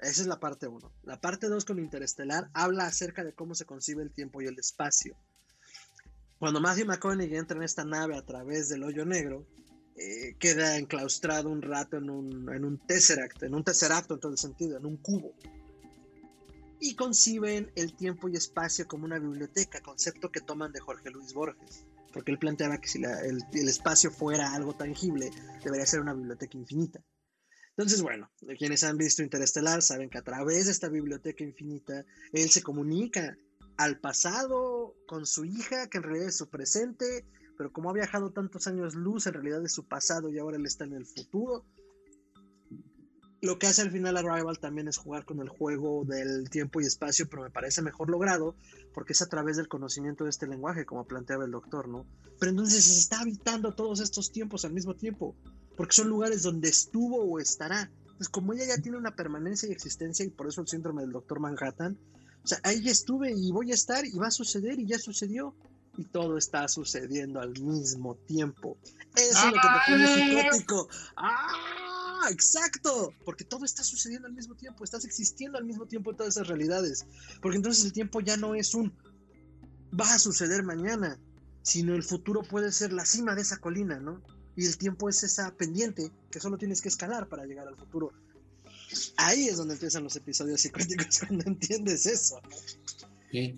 Esa 0.00 0.22
es 0.22 0.26
la 0.26 0.40
parte 0.40 0.66
1. 0.66 0.92
La 1.04 1.20
parte 1.20 1.46
2 1.46 1.64
con 1.64 1.78
Interestelar 1.78 2.50
habla 2.54 2.86
acerca 2.86 3.22
de 3.22 3.34
cómo 3.34 3.54
se 3.54 3.66
concibe 3.66 4.02
el 4.02 4.10
tiempo 4.10 4.42
y 4.42 4.46
el 4.46 4.58
espacio. 4.58 5.16
Cuando 6.40 6.60
Matthew 6.60 6.86
McConaughey 6.86 7.36
entra 7.36 7.56
en 7.56 7.62
esta 7.62 7.84
nave 7.84 8.16
a 8.16 8.26
través 8.26 8.68
del 8.68 8.82
hoyo 8.82 9.04
negro, 9.04 9.46
eh, 9.94 10.34
queda 10.40 10.76
enclaustrado 10.76 11.50
un 11.50 11.62
rato 11.62 11.98
en 11.98 12.10
un, 12.10 12.52
en 12.52 12.64
un 12.64 12.84
tesseract, 12.84 13.44
en 13.44 13.54
un 13.54 13.62
tesseracto 13.62 14.14
en 14.14 14.20
todo 14.20 14.32
el 14.32 14.38
sentido, 14.38 14.76
en 14.76 14.86
un 14.86 14.96
cubo. 14.96 15.36
Y 16.86 16.96
conciben 16.96 17.72
el 17.76 17.96
tiempo 17.96 18.28
y 18.28 18.36
espacio 18.36 18.86
como 18.86 19.06
una 19.06 19.18
biblioteca, 19.18 19.80
concepto 19.80 20.30
que 20.30 20.42
toman 20.42 20.70
de 20.70 20.80
Jorge 20.80 21.08
Luis 21.08 21.32
Borges, 21.32 21.86
porque 22.12 22.30
él 22.30 22.38
planteaba 22.38 22.76
que 22.76 22.88
si 22.88 23.02
el, 23.02 23.42
espacio 23.54 24.10
fuera 24.10 24.52
algo 24.52 24.74
tangible, 24.74 25.30
debería 25.64 25.86
ser 25.86 26.00
una 26.00 26.12
biblioteca 26.12 26.58
infinita. 26.58 27.02
Entonces, 27.70 28.02
bueno, 28.02 28.30
quienes 28.58 28.84
han 28.84 28.98
visto 28.98 29.22
Interestelar 29.22 29.80
saben 29.80 30.10
que 30.10 30.18
a 30.18 30.24
través 30.24 30.66
de 30.66 30.72
esta 30.72 30.90
biblioteca 30.90 31.42
infinita, 31.42 32.04
él 32.34 32.50
se 32.50 32.62
comunica 32.62 33.34
al 33.78 33.98
pasado 33.98 34.94
con 35.06 35.24
su 35.24 35.46
hija, 35.46 35.88
que 35.88 35.96
en 35.96 36.04
realidad 36.04 36.28
es 36.28 36.36
su 36.36 36.50
presente, 36.50 37.24
pero 37.56 37.72
como 37.72 37.88
ha 37.88 37.94
viajado 37.94 38.30
tantos 38.30 38.66
años 38.66 38.94
luz, 38.94 39.26
en 39.26 39.32
realidad 39.32 39.64
es 39.64 39.72
su 39.72 39.88
pasado 39.88 40.28
y 40.28 40.38
ahora 40.38 40.58
él 40.58 40.66
está 40.66 40.84
en 40.84 40.92
el 40.92 41.06
futuro. 41.06 41.64
Lo 43.44 43.58
que 43.58 43.66
hace 43.66 43.82
al 43.82 43.90
final 43.90 44.16
Arrival 44.16 44.58
también 44.58 44.88
es 44.88 44.96
jugar 44.96 45.26
con 45.26 45.38
el 45.40 45.50
juego 45.50 46.06
del 46.06 46.48
tiempo 46.48 46.80
y 46.80 46.86
espacio, 46.86 47.28
pero 47.28 47.42
me 47.42 47.50
parece 47.50 47.82
mejor 47.82 48.08
logrado 48.08 48.56
porque 48.94 49.12
es 49.12 49.20
a 49.20 49.28
través 49.28 49.58
del 49.58 49.68
conocimiento 49.68 50.24
de 50.24 50.30
este 50.30 50.46
lenguaje, 50.46 50.86
como 50.86 51.04
planteaba 51.04 51.44
el 51.44 51.50
doctor, 51.50 51.86
¿no? 51.86 52.06
Pero 52.40 52.50
entonces 52.50 52.82
se 52.82 52.98
está 52.98 53.20
habitando 53.20 53.74
todos 53.74 54.00
estos 54.00 54.32
tiempos 54.32 54.64
al 54.64 54.72
mismo 54.72 54.94
tiempo, 54.94 55.36
porque 55.76 55.92
son 55.92 56.08
lugares 56.08 56.42
donde 56.42 56.70
estuvo 56.70 57.22
o 57.22 57.38
estará. 57.38 57.90
Entonces, 58.00 58.30
como 58.30 58.54
ella 58.54 58.64
ya 58.66 58.82
tiene 58.82 58.96
una 58.96 59.14
permanencia 59.14 59.68
y 59.68 59.72
existencia, 59.72 60.24
y 60.24 60.30
por 60.30 60.48
eso 60.48 60.62
el 60.62 60.68
síndrome 60.68 61.02
del 61.02 61.12
doctor 61.12 61.38
Manhattan, 61.38 61.98
o 62.42 62.46
sea, 62.46 62.60
ahí 62.62 62.80
ya 62.80 62.92
estuve 62.92 63.30
y 63.30 63.52
voy 63.52 63.72
a 63.72 63.74
estar 63.74 64.06
y 64.06 64.16
va 64.16 64.28
a 64.28 64.30
suceder 64.30 64.80
y 64.80 64.86
ya 64.86 64.98
sucedió. 64.98 65.54
Y 65.98 66.04
todo 66.04 66.38
está 66.38 66.66
sucediendo 66.66 67.40
al 67.40 67.50
mismo 67.60 68.16
tiempo. 68.16 68.78
Eso 69.14 69.38
es 69.38 69.44
lo 69.44 69.52
que 69.52 69.58
te 69.58 69.92
pone 69.92 70.42
psicótico. 70.42 70.88
¡Ah! 71.16 71.93
Exacto. 72.30 73.12
Porque 73.24 73.44
todo 73.44 73.64
está 73.64 73.82
sucediendo 73.82 74.26
al 74.26 74.34
mismo 74.34 74.54
tiempo. 74.54 74.84
Estás 74.84 75.04
existiendo 75.04 75.58
al 75.58 75.64
mismo 75.64 75.86
tiempo 75.86 76.10
en 76.10 76.16
todas 76.16 76.36
esas 76.36 76.48
realidades. 76.48 77.06
Porque 77.40 77.56
entonces 77.56 77.84
el 77.84 77.92
tiempo 77.92 78.20
ya 78.20 78.36
no 78.36 78.54
es 78.54 78.74
un 78.74 78.92
va 79.98 80.12
a 80.12 80.18
suceder 80.18 80.62
mañana, 80.62 81.18
sino 81.62 81.94
el 81.94 82.02
futuro 82.02 82.42
puede 82.42 82.72
ser 82.72 82.92
la 82.92 83.04
cima 83.04 83.34
de 83.34 83.42
esa 83.42 83.58
colina, 83.58 83.98
¿no? 84.00 84.22
Y 84.56 84.66
el 84.66 84.76
tiempo 84.76 85.08
es 85.08 85.22
esa 85.22 85.54
pendiente 85.56 86.10
que 86.30 86.40
solo 86.40 86.58
tienes 86.58 86.80
que 86.80 86.88
escalar 86.88 87.28
para 87.28 87.44
llegar 87.44 87.66
al 87.66 87.76
futuro. 87.76 88.12
Ahí 89.16 89.48
es 89.48 89.56
donde 89.56 89.74
empiezan 89.74 90.04
los 90.04 90.14
episodios 90.14 90.60
psicóticos, 90.60 91.18
cuando 91.26 91.44
entiendes 91.46 92.06
eso. 92.06 92.40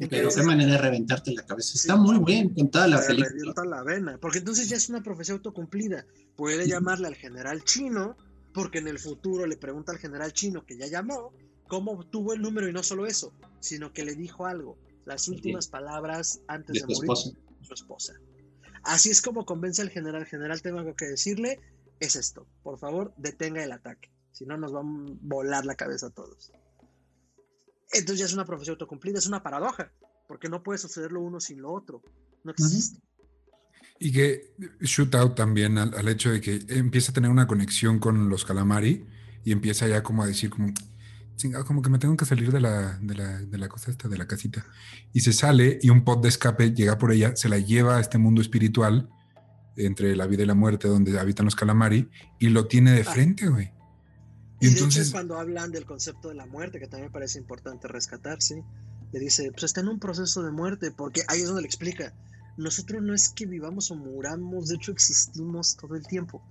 pero 0.08 0.30
qué 0.30 0.42
manera 0.42 0.72
de 0.72 0.78
reventarte 0.78 1.32
la 1.32 1.44
cabeza. 1.44 1.72
Está 1.74 1.96
muy 1.96 2.18
bien 2.24 2.54
contada 2.54 2.86
la 2.88 3.06
película. 3.06 3.64
la 3.64 3.82
vena, 3.82 4.18
porque 4.18 4.38
entonces 4.38 4.68
ya 4.68 4.76
es 4.76 4.88
una 4.88 5.02
profecía 5.02 5.34
autocumplida. 5.34 6.06
Puede 6.36 6.66
llamarle 6.66 7.08
al 7.08 7.16
general 7.16 7.62
chino, 7.64 8.16
porque 8.56 8.78
en 8.78 8.88
el 8.88 8.98
futuro 8.98 9.44
le 9.46 9.58
pregunta 9.58 9.92
al 9.92 9.98
general 9.98 10.32
chino 10.32 10.64
que 10.64 10.78
ya 10.78 10.86
llamó, 10.86 11.34
cómo 11.68 11.92
obtuvo 11.92 12.32
el 12.32 12.40
número 12.40 12.66
y 12.66 12.72
no 12.72 12.82
solo 12.82 13.04
eso, 13.04 13.34
sino 13.60 13.92
que 13.92 14.02
le 14.02 14.14
dijo 14.14 14.46
algo, 14.46 14.78
las 15.04 15.28
últimas 15.28 15.68
palabras 15.68 16.40
antes 16.48 16.86
de, 16.86 16.94
morir 16.94 17.36
su 17.60 17.74
esposa. 17.74 18.14
Así 18.82 19.10
es 19.10 19.20
como 19.20 19.44
convence 19.44 19.82
al 19.82 19.90
general. 19.90 20.24
General, 20.24 20.62
tengo 20.62 20.78
algo 20.78 20.96
que 20.96 21.04
decirle, 21.04 21.60
es 22.00 22.16
esto. 22.16 22.46
Por 22.62 22.78
favor, 22.78 23.12
detenga 23.18 23.62
el 23.62 23.72
ataque. 23.72 24.10
Si 24.32 24.46
no, 24.46 24.56
nos 24.56 24.74
va 24.74 24.80
a 24.80 24.84
volar 25.20 25.66
la 25.66 25.74
cabeza 25.74 26.06
a 26.06 26.10
todos. 26.10 26.50
Entonces 27.92 28.20
ya 28.20 28.24
es 28.24 28.32
una 28.32 28.46
profecía 28.46 28.72
autocumplida, 28.72 29.18
es 29.18 29.26
una 29.26 29.42
paradoja, 29.42 29.92
porque 30.28 30.48
no 30.48 30.62
puede 30.62 30.78
suceder 30.78 31.12
lo 31.12 31.20
uno 31.20 31.40
sin 31.40 31.60
lo 31.60 31.74
otro. 31.74 32.02
No 32.42 32.52
existe. 32.52 33.02
Y 33.98 34.12
que 34.12 34.54
Shootout 34.80 35.34
también 35.34 35.78
al, 35.78 36.08
hecho 36.08 36.30
de 36.30 36.40
que 36.40 36.60
empieza 36.68 37.10
a 37.10 37.14
tener 37.14 37.30
una 37.30 37.46
conexión 37.46 37.98
con 37.98 38.28
los 38.28 38.44
calamari 38.44 39.06
y 39.44 39.52
empieza 39.52 39.88
ya 39.88 40.02
como 40.02 40.22
a 40.22 40.26
decir 40.26 40.50
como, 40.50 40.72
como 41.66 41.82
que 41.82 41.90
me 41.90 41.98
tengo 41.98 42.16
que 42.16 42.26
salir 42.26 42.52
de 42.52 42.60
la, 42.60 42.98
de 42.98 43.14
la, 43.14 43.40
de 43.40 43.58
la 43.58 43.68
cosa 43.68 43.90
esta, 43.90 44.08
de 44.08 44.18
la 44.18 44.26
casita. 44.26 44.66
Y 45.12 45.20
se 45.20 45.32
sale 45.32 45.78
y 45.80 45.90
un 45.90 46.04
pot 46.04 46.22
de 46.22 46.28
escape 46.28 46.72
llega 46.72 46.98
por 46.98 47.12
ella, 47.12 47.34
se 47.36 47.48
la 47.48 47.58
lleva 47.58 47.96
a 47.96 48.00
este 48.00 48.18
mundo 48.18 48.40
espiritual 48.42 49.08
entre 49.76 50.16
la 50.16 50.26
vida 50.26 50.42
y 50.42 50.46
la 50.46 50.54
muerte 50.54 50.88
donde 50.88 51.18
habitan 51.18 51.44
los 51.44 51.54
calamari 51.54 52.08
y 52.38 52.48
lo 52.48 52.66
tiene 52.66 52.92
de 52.92 53.02
ah. 53.02 53.12
frente, 53.12 53.48
güey. 53.48 53.72
Y, 54.60 54.68
entonces, 54.68 55.10
cuando 55.10 55.38
hablan 55.38 55.70
del 55.70 55.84
concepto 55.84 56.30
de 56.30 56.34
la 56.34 56.46
muerte, 56.46 56.78
que 56.78 56.86
también 56.86 57.12
parece 57.12 57.38
importante 57.38 57.88
rescatarse, 57.88 58.64
le 59.12 59.20
dice, 59.20 59.50
pues 59.52 59.64
está 59.64 59.82
en 59.82 59.88
un 59.88 59.98
proceso 59.98 60.42
de 60.42 60.50
muerte, 60.50 60.90
porque 60.90 61.22
ahí 61.28 61.40
es 61.40 61.46
donde 61.46 61.62
le 61.62 61.66
explica, 61.66 62.14
nosotros 62.56 63.02
no 63.02 63.14
es 63.14 63.28
que 63.28 63.46
vivamos 63.46 63.90
o 63.90 63.96
muramos, 63.96 64.68
de 64.68 64.76
hecho 64.76 64.92
existimos 64.92 65.76
todo 65.76 65.94
el 65.94 66.06
tiempo. 66.06 66.42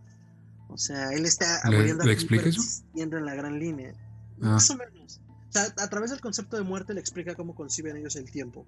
O 0.70 0.78
sea, 0.78 1.12
él 1.14 1.26
está 1.26 1.62
muriendo 1.66 2.04
¿le 2.04 2.14
explica 2.14 2.50
eso? 2.50 2.62
en 2.96 3.26
la 3.26 3.36
gran 3.36 3.60
línea. 3.60 3.94
Ah. 4.42 4.54
Más 4.54 4.70
o 4.70 4.78
menos. 4.78 5.22
O 5.50 5.52
sea, 5.52 5.74
a 5.78 5.90
través 5.90 6.12
del 6.12 6.22
concepto 6.22 6.58
de 6.58 6.64
muerte 6.64 6.94
le 6.94 7.00
explica 7.00 7.36
cómo 7.36 7.56
conciben 7.56 7.96
ellos 7.98 8.16
el 8.16 8.30
tiempo. 8.30 8.66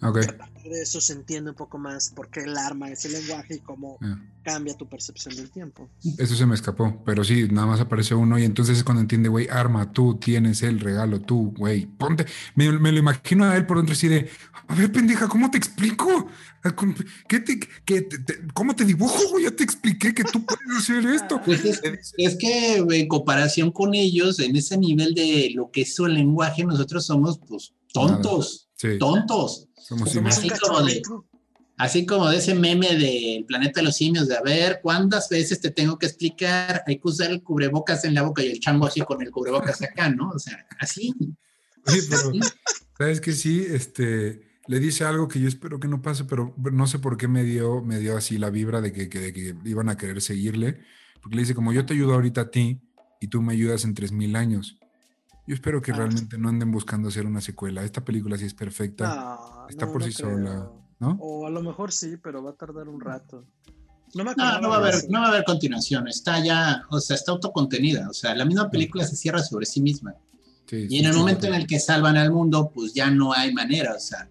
Okay. 0.00 0.22
a 0.28 0.38
partir 0.38 0.70
de 0.70 0.82
eso 0.82 1.00
se 1.00 1.12
entiende 1.12 1.50
un 1.50 1.56
poco 1.56 1.76
más 1.76 2.10
por 2.10 2.28
qué 2.30 2.40
el 2.40 2.56
arma 2.56 2.88
es 2.88 3.04
el 3.04 3.14
lenguaje 3.14 3.56
y 3.56 3.58
cómo 3.58 3.98
ah. 4.00 4.16
cambia 4.44 4.76
tu 4.76 4.88
percepción 4.88 5.34
del 5.34 5.50
tiempo. 5.50 5.88
Eso 6.18 6.36
se 6.36 6.46
me 6.46 6.54
escapó, 6.54 7.02
pero 7.04 7.24
sí, 7.24 7.48
nada 7.50 7.66
más 7.66 7.80
aparece 7.80 8.14
uno 8.14 8.38
y 8.38 8.44
entonces 8.44 8.78
es 8.78 8.84
cuando 8.84 9.00
entiende, 9.00 9.28
güey, 9.28 9.48
arma, 9.48 9.92
tú 9.92 10.16
tienes 10.16 10.62
el 10.62 10.78
regalo, 10.78 11.20
tú, 11.20 11.52
güey, 11.56 11.86
ponte. 11.86 12.26
Me, 12.54 12.70
lo 12.70 12.98
imagino 12.98 13.44
a 13.44 13.56
él 13.56 13.66
por 13.66 13.78
dentro 13.78 13.94
así 13.94 14.06
de, 14.06 14.30
a 14.68 14.74
ver, 14.76 14.92
pendeja, 14.92 15.26
¿cómo 15.26 15.50
te 15.50 15.58
explico? 15.58 16.28
¿Qué 17.28 17.40
te, 17.40 17.58
qué 17.84 18.08
¿Cómo 18.54 18.76
te 18.76 18.84
dibujo? 18.84 19.38
Ya 19.40 19.50
te 19.50 19.64
expliqué 19.64 20.14
que 20.14 20.22
tú 20.22 20.44
puedes 20.44 20.78
hacer 20.78 21.06
esto. 21.06 21.40
Pues 21.44 21.64
es, 21.64 21.80
es 22.18 22.36
que 22.36 22.76
en 22.76 23.08
comparación 23.08 23.72
con 23.72 23.94
ellos, 23.94 24.38
en 24.38 24.54
ese 24.54 24.76
nivel 24.76 25.14
de 25.14 25.50
lo 25.54 25.70
que 25.70 25.82
es 25.82 25.94
su 25.94 26.06
lenguaje, 26.06 26.64
nosotros 26.64 27.06
somos, 27.06 27.40
pues, 27.48 27.72
tontos, 27.92 28.67
tontos 28.98 29.68
así, 31.78 32.04
como 32.06 32.28
de, 32.28 32.36
ese 32.36 32.54
meme 32.54 32.96
del 32.96 33.44
planeta 33.44 33.80
de 33.80 33.86
los 33.86 33.96
simios, 33.96 34.28
de 34.28 34.36
a 34.36 34.42
ver, 34.42 34.80
¿cuántas 34.82 35.28
veces 35.28 35.60
te 35.60 35.70
tengo 35.70 35.98
que 35.98 36.06
explicar? 36.06 36.82
Hay 36.86 36.98
que 36.98 37.08
usar 37.08 37.30
el 37.30 37.42
cubrebocas 37.42 38.04
en 38.04 38.14
la 38.14 38.22
boca 38.22 38.42
y 38.42 38.48
el 38.48 38.60
chango 38.60 38.86
así 38.86 39.00
con 39.02 39.22
el 39.22 39.30
cubrebocas 39.30 39.82
acá, 39.82 40.08
¿no? 40.10 40.30
O 40.30 40.38
sea, 40.38 40.66
así. 40.78 41.14
¿sabes 42.96 43.20
que 43.20 43.32
Sí, 43.32 43.64
este, 43.68 44.60
le 44.66 44.80
dice 44.80 45.04
algo 45.04 45.28
que 45.28 45.40
yo 45.40 45.48
espero 45.48 45.80
que 45.80 45.88
no 45.88 46.02
pase, 46.02 46.24
pero 46.24 46.54
no 46.56 46.86
sé 46.86 46.98
por 46.98 47.16
qué 47.16 47.28
me 47.28 47.44
dio, 47.44 47.82
me 47.82 47.98
dio 47.98 48.16
así 48.16 48.38
la 48.38 48.50
vibra 48.50 48.80
de 48.80 48.92
que, 48.92 49.08
que 49.08 49.54
iban 49.64 49.88
a 49.88 49.96
querer 49.96 50.20
seguirle, 50.20 50.80
porque 51.22 51.36
le 51.36 51.42
dice, 51.42 51.54
como 51.54 51.72
yo 51.72 51.86
te 51.86 51.94
ayudo 51.94 52.14
ahorita 52.14 52.42
a 52.42 52.50
ti 52.50 52.80
y 53.20 53.28
tú 53.28 53.40
me 53.40 53.52
ayudas 53.52 53.84
en 53.84 53.94
tres 53.94 54.12
mil 54.12 54.36
años. 54.36 54.77
Yo 55.48 55.54
espero 55.54 55.80
que 55.80 55.92
ah. 55.92 55.96
realmente 55.96 56.36
no 56.36 56.50
anden 56.50 56.70
buscando 56.70 57.08
hacer 57.08 57.24
una 57.24 57.40
secuela. 57.40 57.82
Esta 57.82 58.04
película 58.04 58.36
sí 58.36 58.44
es 58.44 58.52
perfecta. 58.52 59.38
está 59.70 59.90
por 59.90 60.04
sí 60.04 60.12
sola, 60.12 60.70
¿no? 61.00 61.16
O 61.20 61.46
a 61.46 61.50
lo 61.50 61.62
mejor 61.62 61.90
sí, 61.90 62.18
pero 62.22 62.42
va 62.42 62.50
a 62.50 62.52
tardar 62.52 62.86
un 62.86 63.00
rato. 63.00 63.46
No, 64.14 64.24
me 64.24 64.34
no, 64.34 64.60
no, 64.60 64.68
va 64.68 64.74
a 64.74 64.78
haber, 64.78 64.96
no 65.08 65.20
va 65.20 65.26
a 65.26 65.28
haber 65.30 65.44
continuación. 65.44 66.06
Está 66.06 66.44
ya, 66.44 66.82
o 66.90 67.00
sea, 67.00 67.16
está 67.16 67.32
autocontenida. 67.32 68.10
O 68.10 68.12
sea, 68.12 68.34
la 68.34 68.44
misma 68.44 68.68
película 68.70 69.06
se 69.06 69.16
cierra 69.16 69.42
sobre 69.42 69.64
sí 69.64 69.80
misma. 69.80 70.14
y 70.70 70.98
en 70.98 71.06
el 71.06 71.14
momento 71.14 71.46
en 71.46 71.54
el 71.54 71.66
que 71.66 71.80
salvan 71.80 72.18
al 72.18 72.30
mundo, 72.30 72.70
pues 72.74 72.92
ya 72.92 73.10
no 73.10 73.32
hay 73.32 73.54
manera. 73.54 73.94
O 73.94 74.00
sea, 74.00 74.28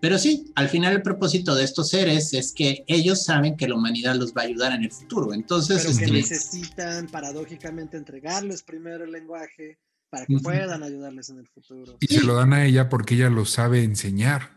pero 0.00 0.18
sí, 0.18 0.50
al 0.56 0.68
final 0.68 0.94
el 0.94 1.02
propósito 1.02 1.54
de 1.54 1.62
estos 1.62 1.90
seres 1.90 2.34
es 2.34 2.50
que 2.52 2.82
ellos 2.88 3.22
saben 3.22 3.56
que 3.56 3.68
la 3.68 3.76
humanidad 3.76 4.16
los 4.16 4.32
va 4.32 4.42
a 4.42 4.46
ayudar 4.46 4.72
en 4.72 4.82
el 4.82 4.90
futuro. 4.90 5.32
Entonces, 5.32 5.84
Pero 5.84 5.96
que 5.96 6.04
este, 6.06 6.34
necesitan 6.34 7.06
paradójicamente 7.06 7.96
entregarles 7.96 8.64
primero 8.64 9.04
el 9.04 9.12
lenguaje 9.12 9.78
para 10.10 10.26
que 10.26 10.38
puedan 10.38 10.82
ayudarles 10.82 11.30
en 11.30 11.38
el 11.38 11.46
futuro. 11.46 11.96
Y 12.00 12.06
se 12.06 12.22
lo 12.22 12.34
dan 12.34 12.52
a 12.52 12.64
ella 12.64 12.88
porque 12.88 13.14
ella 13.14 13.30
lo 13.30 13.44
sabe 13.44 13.82
enseñar. 13.82 14.56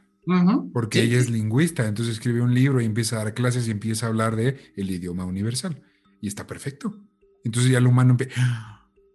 Porque 0.74 1.02
ella 1.02 1.18
es 1.18 1.30
lingüista, 1.30 1.88
entonces 1.88 2.14
escribe 2.14 2.42
un 2.42 2.54
libro 2.54 2.82
y 2.82 2.86
empieza 2.86 3.16
a 3.16 3.24
dar 3.24 3.34
clases 3.34 3.68
y 3.68 3.72
empieza 3.72 4.06
a 4.06 4.10
hablar 4.10 4.36
de 4.36 4.74
el 4.76 4.92
idioma 4.92 5.26
universal. 5.26 5.82
Y 6.22 6.28
está 6.28 6.46
perfecto. 6.46 6.96
Entonces 7.44 7.72
ya 7.72 7.80
el 7.80 7.88
humano 7.88 8.16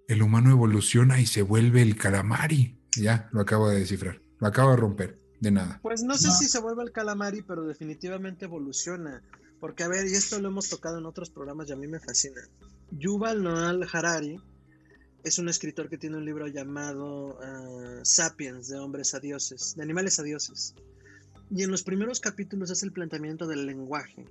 el 0.09 0.23
humano 0.23 0.51
evoluciona 0.51 1.21
y 1.21 1.27
se 1.27 1.43
vuelve 1.43 1.83
el 1.83 1.97
calamari. 1.97 2.81
Ya, 2.97 3.29
lo 3.33 3.41
acabo 3.41 3.69
de 3.69 3.79
descifrar. 3.79 4.21
Lo 4.41 4.49
acabo 4.49 4.71
de 4.71 4.77
romper. 4.77 5.21
De 5.41 5.51
nada. 5.51 5.79
Pues 5.83 6.03
no 6.03 6.17
sé 6.17 6.31
si 6.31 6.47
se 6.47 6.59
vuelve 6.59 6.83
el 6.83 6.93
calamari, 6.93 7.43
pero 7.43 7.65
definitivamente 7.65 8.47
evoluciona. 8.47 9.23
Porque, 9.61 9.85
a 9.85 9.89
ver, 9.89 10.07
y 10.07 10.15
esto 10.15 10.41
lo 10.41 10.49
hemos 10.49 10.69
tocado 10.69 10.99
en 10.99 11.07
otros 11.07 11.31
programas 11.31 11.69
y 11.69 11.73
a 11.73 11.77
mí 11.77 11.87
me 11.87 12.01
fascina. 12.01 12.41
Yuval 12.91 13.43
Noah 13.43 13.77
Harari 13.93 14.41
es 15.25 15.39
un 15.39 15.49
escritor 15.49 15.89
que 15.89 15.97
tiene 15.97 16.19
un 16.19 16.25
libro 16.25 16.47
llamado 16.47 17.39
ah, 17.43 18.01
Sapiens, 18.03 18.69
de 18.69 18.79
hombres 18.79 19.15
a 19.15 19.21
dioses, 19.21 19.75
de 19.75 19.83
animales 19.83 20.19
a 20.21 20.23
dioses. 20.23 20.75
Y 21.51 21.63
en 21.63 21.71
los 21.71 21.83
primeros 21.83 22.21
capítulos 22.21 22.71
es 22.71 22.83
el 22.83 22.93
planteamiento 22.93 23.47
del 23.47 23.65
lenguaje. 23.65 24.27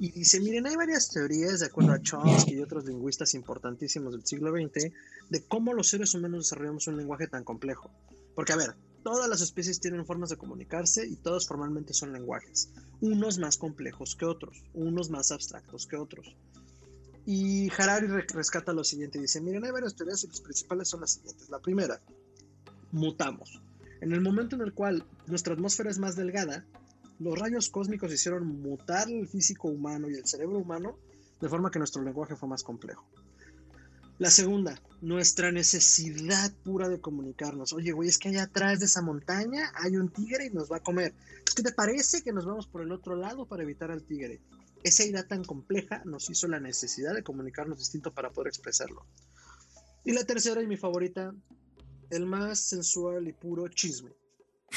Y 0.00 0.10
dice, 0.10 0.40
miren, 0.40 0.66
hay 0.66 0.74
varias 0.74 1.08
teorías, 1.10 1.60
de 1.60 1.66
acuerdo 1.66 1.92
a 1.92 2.02
Chomsky 2.02 2.54
y 2.54 2.62
otros 2.62 2.84
lingüistas 2.84 3.34
importantísimos 3.34 4.12
del 4.12 4.26
siglo 4.26 4.52
XX, 4.52 4.92
de 5.30 5.44
cómo 5.46 5.72
los 5.72 5.88
seres 5.88 6.14
humanos 6.14 6.46
desarrollamos 6.46 6.86
un 6.88 6.96
lenguaje 6.96 7.28
tan 7.28 7.44
complejo. 7.44 7.90
Porque, 8.34 8.52
a 8.52 8.56
ver, 8.56 8.74
todas 9.04 9.28
las 9.28 9.40
especies 9.40 9.78
tienen 9.78 10.04
formas 10.04 10.30
de 10.30 10.36
comunicarse 10.36 11.06
y 11.06 11.14
todos 11.16 11.46
formalmente 11.46 11.94
son 11.94 12.12
lenguajes. 12.12 12.70
Unos 13.00 13.38
más 13.38 13.56
complejos 13.56 14.16
que 14.16 14.24
otros, 14.24 14.64
unos 14.74 15.10
más 15.10 15.30
abstractos 15.30 15.86
que 15.86 15.96
otros. 15.96 16.36
Y 17.26 17.70
Harari 17.70 18.06
rescata 18.06 18.72
lo 18.72 18.84
siguiente, 18.84 19.18
dice, 19.18 19.40
miren, 19.40 19.64
hay 19.64 19.70
varias 19.70 19.94
teorías 19.94 20.22
y 20.24 20.28
las 20.28 20.40
principales 20.40 20.88
son 20.88 21.00
las 21.00 21.12
siguientes. 21.12 21.48
La 21.48 21.58
primera, 21.58 22.00
mutamos. 22.92 23.60
En 24.00 24.12
el 24.12 24.20
momento 24.20 24.56
en 24.56 24.62
el 24.62 24.74
cual 24.74 25.06
nuestra 25.26 25.54
atmósfera 25.54 25.90
es 25.90 25.98
más 25.98 26.16
delgada, 26.16 26.66
los 27.18 27.38
rayos 27.38 27.70
cósmicos 27.70 28.12
hicieron 28.12 28.46
mutar 28.60 29.08
el 29.08 29.26
físico 29.28 29.68
humano 29.68 30.10
y 30.10 30.14
el 30.14 30.26
cerebro 30.26 30.58
humano 30.58 30.98
de 31.40 31.48
forma 31.48 31.70
que 31.70 31.78
nuestro 31.78 32.02
lenguaje 32.02 32.36
fue 32.36 32.48
más 32.48 32.62
complejo. 32.62 33.06
La 34.18 34.30
segunda, 34.30 34.80
nuestra 35.00 35.50
necesidad 35.50 36.52
pura 36.64 36.88
de 36.88 37.00
comunicarnos. 37.00 37.72
Oye, 37.72 37.92
güey, 37.92 38.08
es 38.08 38.18
que 38.18 38.28
allá 38.28 38.44
atrás 38.44 38.78
de 38.78 38.86
esa 38.86 39.02
montaña 39.02 39.72
hay 39.74 39.96
un 39.96 40.08
tigre 40.08 40.46
y 40.46 40.50
nos 40.50 40.70
va 40.70 40.76
a 40.76 40.82
comer. 40.82 41.14
¿Qué 41.56 41.62
te 41.62 41.72
parece 41.72 42.22
que 42.22 42.32
nos 42.32 42.46
vamos 42.46 42.66
por 42.66 42.82
el 42.82 42.92
otro 42.92 43.16
lado 43.16 43.46
para 43.46 43.64
evitar 43.64 43.90
al 43.90 44.04
tigre? 44.04 44.40
Esa 44.84 45.02
idea 45.02 45.26
tan 45.26 45.42
compleja 45.44 46.02
nos 46.04 46.28
hizo 46.28 46.46
la 46.46 46.60
necesidad 46.60 47.14
de 47.14 47.22
comunicarnos 47.22 47.78
distinto 47.78 48.12
para 48.12 48.30
poder 48.30 48.48
expresarlo. 48.48 49.06
Y 50.04 50.12
la 50.12 50.24
tercera 50.24 50.60
y 50.60 50.66
mi 50.66 50.76
favorita, 50.76 51.34
el 52.10 52.26
más 52.26 52.60
sensual 52.60 53.26
y 53.26 53.32
puro 53.32 53.66
chisme. 53.68 54.12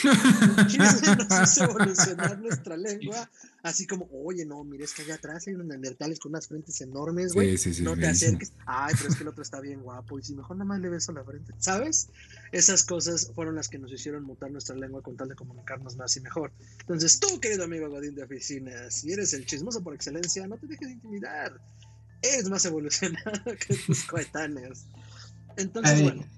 nos 0.78 1.58
hizo 1.58 1.64
evolucionar 1.70 2.40
nuestra 2.40 2.78
lengua, 2.78 3.30
así 3.64 3.88
como, 3.88 4.10
oye, 4.12 4.46
no, 4.46 4.64
mire, 4.64 4.86
es 4.86 4.94
que 4.94 5.04
allá 5.04 5.16
atrás 5.16 5.48
hay 5.48 5.54
unos 5.54 5.68
neandertales 5.68 6.20
con 6.20 6.32
unas 6.32 6.48
frentes 6.48 6.80
enormes, 6.82 7.34
güey. 7.34 7.58
Sí, 7.58 7.74
sí, 7.74 7.84
no 7.84 7.96
te 7.96 8.08
acerques. 8.08 8.54
Ay, 8.66 8.94
pero 8.98 9.10
es 9.10 9.16
que 9.16 9.24
el 9.24 9.30
otro 9.30 9.44
está 9.44 9.60
bien 9.60 9.82
guapo, 9.82 10.20
y 10.20 10.24
si 10.24 10.36
mejor 10.36 10.58
nada 10.58 10.66
más 10.66 10.80
le 10.80 10.90
beso 10.90 11.12
la 11.12 11.24
frente, 11.24 11.54
¿sabes? 11.60 12.10
Esas 12.52 12.84
cosas 12.84 13.32
fueron 13.34 13.56
las 13.56 13.68
que 13.68 13.80
nos 13.80 13.92
hicieron 13.92 14.24
mutar 14.24 14.52
nuestra 14.52 14.76
lengua 14.76 15.02
con 15.02 15.18
tal 15.18 15.30
de 15.30 15.36
comunicarnos 15.36 15.96
más 15.98 16.16
y 16.18 16.22
mejor. 16.22 16.52
Entonces, 16.80 17.20
tú, 17.20 17.40
querido 17.40 17.64
amigo 17.64 17.90
Godín 17.90 18.16
de 18.16 18.24
oficina, 18.24 18.92
si 18.92 19.12
eres 19.12 19.34
el 19.34 19.46
chismoso 19.46 19.84
por 19.84 19.94
excelencia, 19.94 20.48
no 20.48 20.58
te 20.58 20.68
dejes 20.68 20.88
de 20.88 20.94
intimidar. 20.94 21.60
Eres 22.22 22.50
más 22.50 22.66
evolucionado 22.66 23.44
que 23.68 23.76
tus 23.76 24.04
coetáneos. 24.06 24.86
Entonces, 25.56 26.02
bueno 26.02 26.38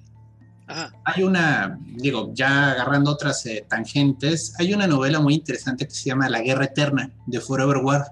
hay 1.03 1.23
una, 1.23 1.79
digo, 1.95 2.31
ya 2.33 2.71
agarrando 2.71 3.11
otras 3.11 3.45
eh, 3.45 3.65
tangentes, 3.67 4.53
hay 4.59 4.73
una 4.73 4.87
novela 4.87 5.19
muy 5.19 5.33
interesante 5.33 5.87
que 5.87 5.93
se 5.93 6.09
llama 6.09 6.29
La 6.29 6.41
Guerra 6.41 6.65
Eterna 6.65 7.11
de 7.25 7.39
Forever 7.39 7.77
War. 7.77 8.11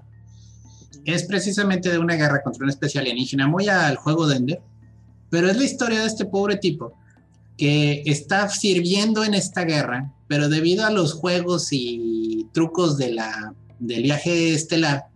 Es 1.04 1.24
precisamente 1.24 1.90
de 1.90 1.98
una 1.98 2.16
guerra 2.16 2.42
contra 2.42 2.64
una 2.64 2.72
especie 2.72 3.00
alienígena, 3.00 3.46
muy 3.46 3.68
al 3.68 3.96
juego 3.96 4.26
de 4.26 4.36
Ender, 4.36 4.62
pero 5.30 5.48
es 5.48 5.56
la 5.56 5.64
historia 5.64 6.00
de 6.00 6.06
este 6.06 6.24
pobre 6.24 6.56
tipo 6.56 6.94
que 7.56 8.02
está 8.06 8.48
sirviendo 8.48 9.24
en 9.24 9.34
esta 9.34 9.64
guerra, 9.64 10.12
pero 10.26 10.48
debido 10.48 10.84
a 10.84 10.90
los 10.90 11.14
juegos 11.14 11.68
y 11.72 12.46
trucos 12.52 12.96
de 12.98 13.12
la, 13.12 13.54
del 13.78 14.02
viaje 14.02 14.54
estelar, 14.54 15.06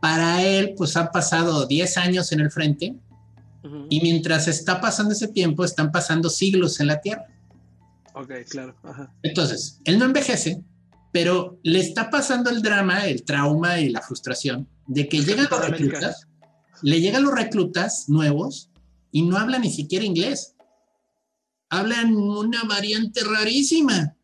para 0.00 0.42
él, 0.42 0.74
pues 0.76 0.96
han 0.96 1.10
pasado 1.10 1.66
10 1.66 1.96
años 1.98 2.30
en 2.32 2.40
el 2.40 2.50
frente 2.50 2.94
y 3.88 4.00
mientras 4.00 4.48
está 4.48 4.80
pasando 4.80 5.12
ese 5.12 5.28
tiempo, 5.28 5.64
están 5.64 5.90
pasando 5.92 6.28
siglos 6.28 6.80
en 6.80 6.88
la 6.88 7.00
Tierra. 7.00 7.26
Ok, 8.14 8.32
claro. 8.48 8.74
Entonces, 9.22 9.80
él 9.84 9.98
no 9.98 10.06
envejece, 10.06 10.62
pero 11.12 11.58
le 11.62 11.80
está 11.80 12.10
pasando 12.10 12.50
el 12.50 12.62
drama, 12.62 13.06
el 13.06 13.24
trauma 13.24 13.78
y 13.80 13.90
la 13.90 14.00
frustración 14.00 14.68
de 14.86 15.08
que 15.08 15.20
llegan 15.20 15.48
los 15.50 15.68
reclutas, 15.68 16.26
le 16.82 17.00
llegan 17.00 17.24
los 17.24 17.34
reclutas 17.34 18.08
nuevos 18.08 18.70
y 19.10 19.22
no 19.22 19.36
hablan 19.36 19.62
ni 19.62 19.70
siquiera 19.70 20.04
inglés. 20.04 20.54
Hablan 21.68 22.14
una 22.14 22.64
variante 22.64 23.22
rarísima. 23.24 24.14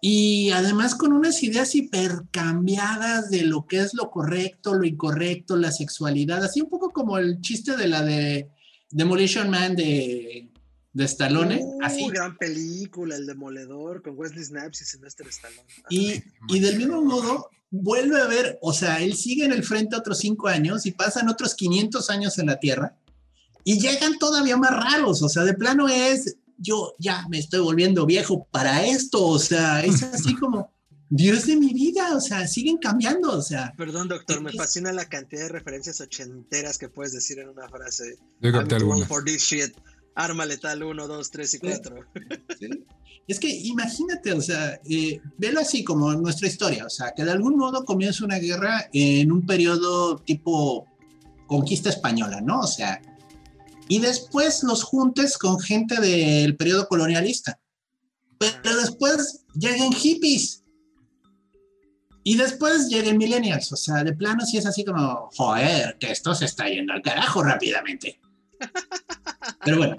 Y 0.00 0.50
además 0.50 0.94
con 0.94 1.12
unas 1.12 1.42
ideas 1.42 1.74
hipercambiadas 1.74 3.30
de 3.30 3.42
lo 3.42 3.66
que 3.66 3.80
es 3.80 3.94
lo 3.94 4.10
correcto, 4.10 4.74
lo 4.74 4.84
incorrecto, 4.84 5.56
la 5.56 5.72
sexualidad, 5.72 6.44
así 6.44 6.60
un 6.60 6.68
poco 6.68 6.90
como 6.90 7.18
el 7.18 7.40
chiste 7.40 7.76
de 7.76 7.88
la 7.88 8.02
de 8.02 8.50
Demolition 8.90 9.50
Man 9.50 9.76
de, 9.76 10.50
de 10.92 11.04
Stallone. 11.04 11.60
Uh, 11.62 11.78
así. 11.82 12.06
gran 12.08 12.36
película, 12.36 13.16
El 13.16 13.26
Demoledor, 13.26 14.02
con 14.02 14.18
Wesley 14.18 14.44
Snipes 14.44 14.82
y 14.82 14.84
Sylvester 14.84 15.26
Stallone. 15.28 15.68
Y, 15.90 16.22
y, 16.48 16.60
del 16.60 16.78
mismo 16.78 17.02
modo, 17.02 17.50
vuelve 17.70 18.20
a 18.20 18.26
ver, 18.26 18.58
o 18.62 18.72
sea, 18.72 19.02
él 19.02 19.14
sigue 19.14 19.44
en 19.44 19.52
el 19.52 19.64
frente 19.64 19.96
otros 19.96 20.18
cinco 20.18 20.48
años 20.48 20.86
y 20.86 20.92
pasan 20.92 21.28
otros 21.28 21.54
500 21.54 22.10
años 22.10 22.38
en 22.38 22.46
la 22.46 22.58
Tierra 22.58 22.96
y 23.64 23.80
llegan 23.80 24.16
todavía 24.18 24.56
más 24.56 24.70
raros, 24.70 25.22
o 25.22 25.28
sea, 25.28 25.42
de 25.42 25.54
plano 25.54 25.88
es, 25.88 26.36
yo 26.56 26.94
ya 27.00 27.26
me 27.28 27.40
estoy 27.40 27.58
volviendo 27.58 28.06
viejo 28.06 28.46
para 28.52 28.86
esto, 28.86 29.26
o 29.26 29.38
sea, 29.40 29.80
es 29.80 30.04
así 30.04 30.34
como 30.38 30.70
Dios 31.08 31.46
de 31.46 31.56
mi 31.56 31.72
vida, 31.72 32.16
o 32.16 32.20
sea, 32.20 32.46
siguen 32.48 32.78
cambiando, 32.78 33.32
o 33.32 33.42
sea. 33.42 33.72
Perdón, 33.76 34.08
doctor, 34.08 34.40
me 34.40 34.52
fascina 34.52 34.92
la 34.92 35.08
cantidad 35.08 35.42
de 35.42 35.48
referencias 35.50 36.00
ochenteras 36.00 36.78
que 36.78 36.88
puedes 36.88 37.12
decir 37.12 37.38
en 37.38 37.48
una 37.48 37.68
frase. 37.68 38.16
Yo 38.40 38.52
capté 38.52 38.78
for 39.06 39.24
this 39.24 39.42
shit. 39.42 39.76
Arma 40.16 40.46
letal 40.46 40.82
1, 40.82 41.06
2, 41.06 41.30
3 41.30 41.54
y 41.54 41.58
4. 41.58 41.96
Es 43.28 43.40
que 43.40 43.48
imagínate, 43.48 44.32
o 44.32 44.40
sea, 44.40 44.80
eh, 44.88 45.20
velo 45.36 45.60
así 45.60 45.82
como 45.82 46.12
nuestra 46.14 46.46
historia, 46.46 46.86
o 46.86 46.90
sea, 46.90 47.12
que 47.14 47.24
de 47.24 47.32
algún 47.32 47.56
modo 47.56 47.84
comienza 47.84 48.24
una 48.24 48.38
guerra 48.38 48.88
en 48.92 49.32
un 49.32 49.44
periodo 49.44 50.16
tipo 50.18 50.86
conquista 51.48 51.88
española, 51.88 52.40
¿no? 52.40 52.60
O 52.60 52.66
sea, 52.66 53.02
y 53.88 53.98
después 53.98 54.62
los 54.62 54.84
juntes 54.84 55.38
con 55.38 55.58
gente 55.58 56.00
del 56.00 56.56
periodo 56.56 56.86
colonialista. 56.88 57.58
Pero 58.38 58.76
después 58.76 59.44
llegan 59.54 59.92
hippies 59.92 60.62
y 62.28 62.36
después 62.36 62.88
lleguen 62.88 63.18
millennials, 63.18 63.70
o 63.70 63.76
sea, 63.76 64.02
de 64.02 64.12
plano 64.12 64.44
sí 64.44 64.58
es 64.58 64.66
así 64.66 64.84
como, 64.84 65.30
joder, 65.36 65.96
que 66.00 66.10
esto 66.10 66.34
se 66.34 66.46
está 66.46 66.68
yendo 66.68 66.92
al 66.92 67.00
carajo 67.00 67.40
rápidamente. 67.40 68.18
Pero 69.64 69.76
bueno, 69.76 69.96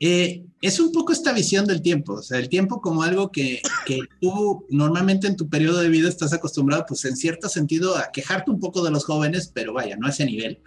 eh, 0.00 0.44
es 0.60 0.80
un 0.80 0.90
poco 0.90 1.12
esta 1.12 1.32
visión 1.32 1.66
del 1.66 1.82
tiempo, 1.82 2.14
o 2.14 2.22
sea, 2.22 2.40
el 2.40 2.48
tiempo 2.48 2.80
como 2.80 3.04
algo 3.04 3.30
que, 3.30 3.62
que, 3.86 4.00
tú 4.20 4.66
normalmente 4.70 5.28
en 5.28 5.36
tu 5.36 5.48
periodo 5.48 5.78
de 5.82 5.88
vida 5.88 6.08
estás 6.08 6.32
acostumbrado, 6.32 6.84
pues 6.88 7.04
en 7.04 7.16
cierto 7.16 7.48
sentido, 7.48 7.96
a 7.96 8.10
quejarte 8.10 8.50
un 8.50 8.58
poco 8.58 8.82
de 8.82 8.90
los 8.90 9.04
jóvenes, 9.04 9.52
pero 9.54 9.72
vaya, 9.72 9.94
no 9.96 10.08
a 10.08 10.10
ese 10.10 10.26
nivel. 10.26 10.58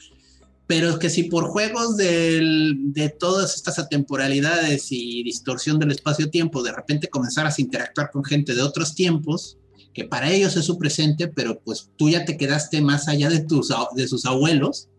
Pero 0.66 0.98
que 0.98 1.10
si 1.10 1.24
por 1.24 1.44
juegos 1.50 1.98
del, 1.98 2.94
de 2.94 3.10
todas 3.10 3.54
estas 3.54 3.80
atemporalidades 3.80 4.94
y 4.94 5.24
distorsión 5.24 5.78
del 5.78 5.92
espacio-tiempo, 5.92 6.64
de 6.64 6.72
repente 6.72 7.10
comenzaras 7.10 7.60
a 7.60 7.62
interactuar 7.62 8.12
con 8.12 8.24
gente 8.24 8.56
de 8.56 8.62
otros 8.62 8.96
tiempos, 8.96 9.58
que 9.98 10.04
para 10.04 10.32
ellos 10.32 10.56
es 10.56 10.64
su 10.64 10.78
presente, 10.78 11.28
pero 11.28 11.60
pues 11.60 11.90
tú 11.96 12.08
ya 12.08 12.24
te 12.24 12.38
quedaste 12.38 12.84
más 12.84 13.08
allá 13.08 13.32
de, 13.32 13.40
tus, 13.40 13.74
de 13.96 14.08
sus 14.08 14.28
abuelos. 14.28 14.90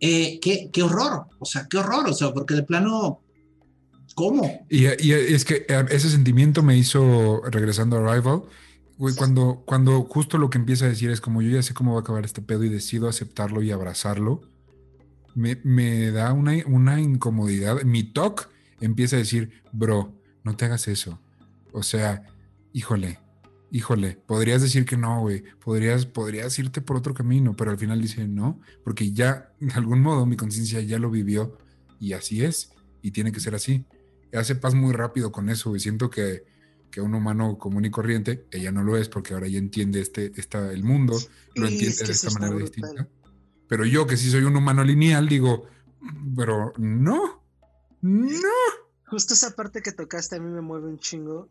Eh, 0.00 0.40
qué, 0.40 0.68
qué, 0.72 0.82
horror, 0.82 1.26
o 1.38 1.44
sea, 1.44 1.68
qué 1.70 1.78
horror, 1.78 2.08
o 2.08 2.12
sea, 2.12 2.34
porque 2.34 2.54
de 2.54 2.64
plano, 2.64 3.20
¿cómo? 4.16 4.66
Y, 4.68 4.86
y 4.86 5.12
es 5.12 5.44
que 5.44 5.64
eh, 5.68 5.84
ese 5.90 6.10
sentimiento 6.10 6.64
me 6.64 6.76
hizo, 6.76 7.40
regresando 7.52 7.98
a 7.98 8.14
Rival, 8.14 8.42
güey, 8.98 9.14
cuando, 9.14 9.62
cuando 9.64 10.02
justo 10.02 10.38
lo 10.38 10.50
que 10.50 10.58
empieza 10.58 10.86
a 10.86 10.88
decir 10.88 11.10
es 11.10 11.20
como 11.20 11.40
yo 11.40 11.50
ya 11.50 11.62
sé 11.62 11.72
cómo 11.72 11.92
va 11.92 11.98
a 11.98 12.00
acabar 12.00 12.24
este 12.24 12.42
pedo 12.42 12.64
y 12.64 12.68
decido 12.68 13.08
aceptarlo 13.08 13.62
y 13.62 13.70
abrazarlo, 13.70 14.42
me, 15.36 15.60
me 15.62 16.10
da 16.10 16.32
una, 16.32 16.52
una 16.66 17.00
incomodidad. 17.00 17.80
Mi 17.84 18.02
talk 18.02 18.50
empieza 18.80 19.14
a 19.14 19.20
decir, 19.20 19.62
bro, 19.70 20.12
no 20.42 20.56
te 20.56 20.64
hagas 20.64 20.88
eso. 20.88 21.20
O 21.70 21.84
sea, 21.84 22.24
híjole, 22.72 23.20
híjole, 23.76 24.16
podrías 24.26 24.62
decir 24.62 24.86
que 24.86 24.96
no, 24.96 25.20
güey, 25.20 25.44
podrías, 25.62 26.06
podrías 26.06 26.58
irte 26.58 26.80
por 26.80 26.96
otro 26.96 27.12
camino, 27.12 27.54
pero 27.54 27.70
al 27.70 27.76
final 27.76 28.00
dice 28.00 28.26
no, 28.26 28.58
porque 28.82 29.12
ya, 29.12 29.52
de 29.60 29.74
algún 29.74 30.00
modo, 30.00 30.24
mi 30.24 30.34
conciencia 30.34 30.80
ya 30.80 30.98
lo 30.98 31.10
vivió 31.10 31.58
y 32.00 32.14
así 32.14 32.42
es, 32.42 32.70
y 33.02 33.10
tiene 33.10 33.32
que 33.32 33.40
ser 33.40 33.54
así. 33.54 33.84
Hace 34.32 34.54
paz 34.54 34.74
muy 34.74 34.94
rápido 34.94 35.30
con 35.30 35.50
eso, 35.50 35.68
güey. 35.68 35.80
Siento 35.80 36.08
que, 36.08 36.44
que 36.90 37.02
un 37.02 37.14
humano 37.14 37.58
común 37.58 37.84
y 37.84 37.90
corriente, 37.90 38.46
ella 38.50 38.72
no 38.72 38.82
lo 38.82 38.96
es, 38.96 39.10
porque 39.10 39.34
ahora 39.34 39.46
ya 39.46 39.58
entiende 39.58 40.00
este, 40.00 40.32
esta, 40.36 40.72
el 40.72 40.82
mundo, 40.82 41.18
lo 41.54 41.68
entiende 41.68 42.02
de 42.02 42.12
esta 42.12 42.30
manera 42.30 42.56
distinta. 42.56 43.06
Pero 43.68 43.84
yo, 43.84 44.06
que 44.06 44.16
sí 44.16 44.30
soy 44.30 44.44
un 44.44 44.56
humano 44.56 44.84
lineal, 44.84 45.28
digo, 45.28 45.66
pero 46.34 46.72
no, 46.78 47.44
no. 48.00 48.48
Justo 49.06 49.34
esa 49.34 49.54
parte 49.54 49.82
que 49.82 49.92
tocaste 49.92 50.36
a 50.36 50.40
mí 50.40 50.50
me 50.50 50.62
mueve 50.62 50.88
un 50.88 50.98
chingo 50.98 51.50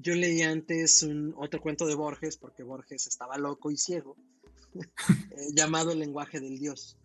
yo 0.00 0.14
leí 0.14 0.42
antes 0.42 1.02
un 1.02 1.34
otro 1.36 1.60
cuento 1.60 1.86
de 1.86 1.94
Borges, 1.94 2.36
porque 2.36 2.62
Borges 2.62 3.06
estaba 3.06 3.36
loco 3.36 3.70
y 3.70 3.76
ciego, 3.76 4.16
eh, 4.74 5.48
llamado 5.52 5.92
El 5.92 5.98
lenguaje 5.98 6.40
del 6.40 6.58
Dios. 6.58 6.96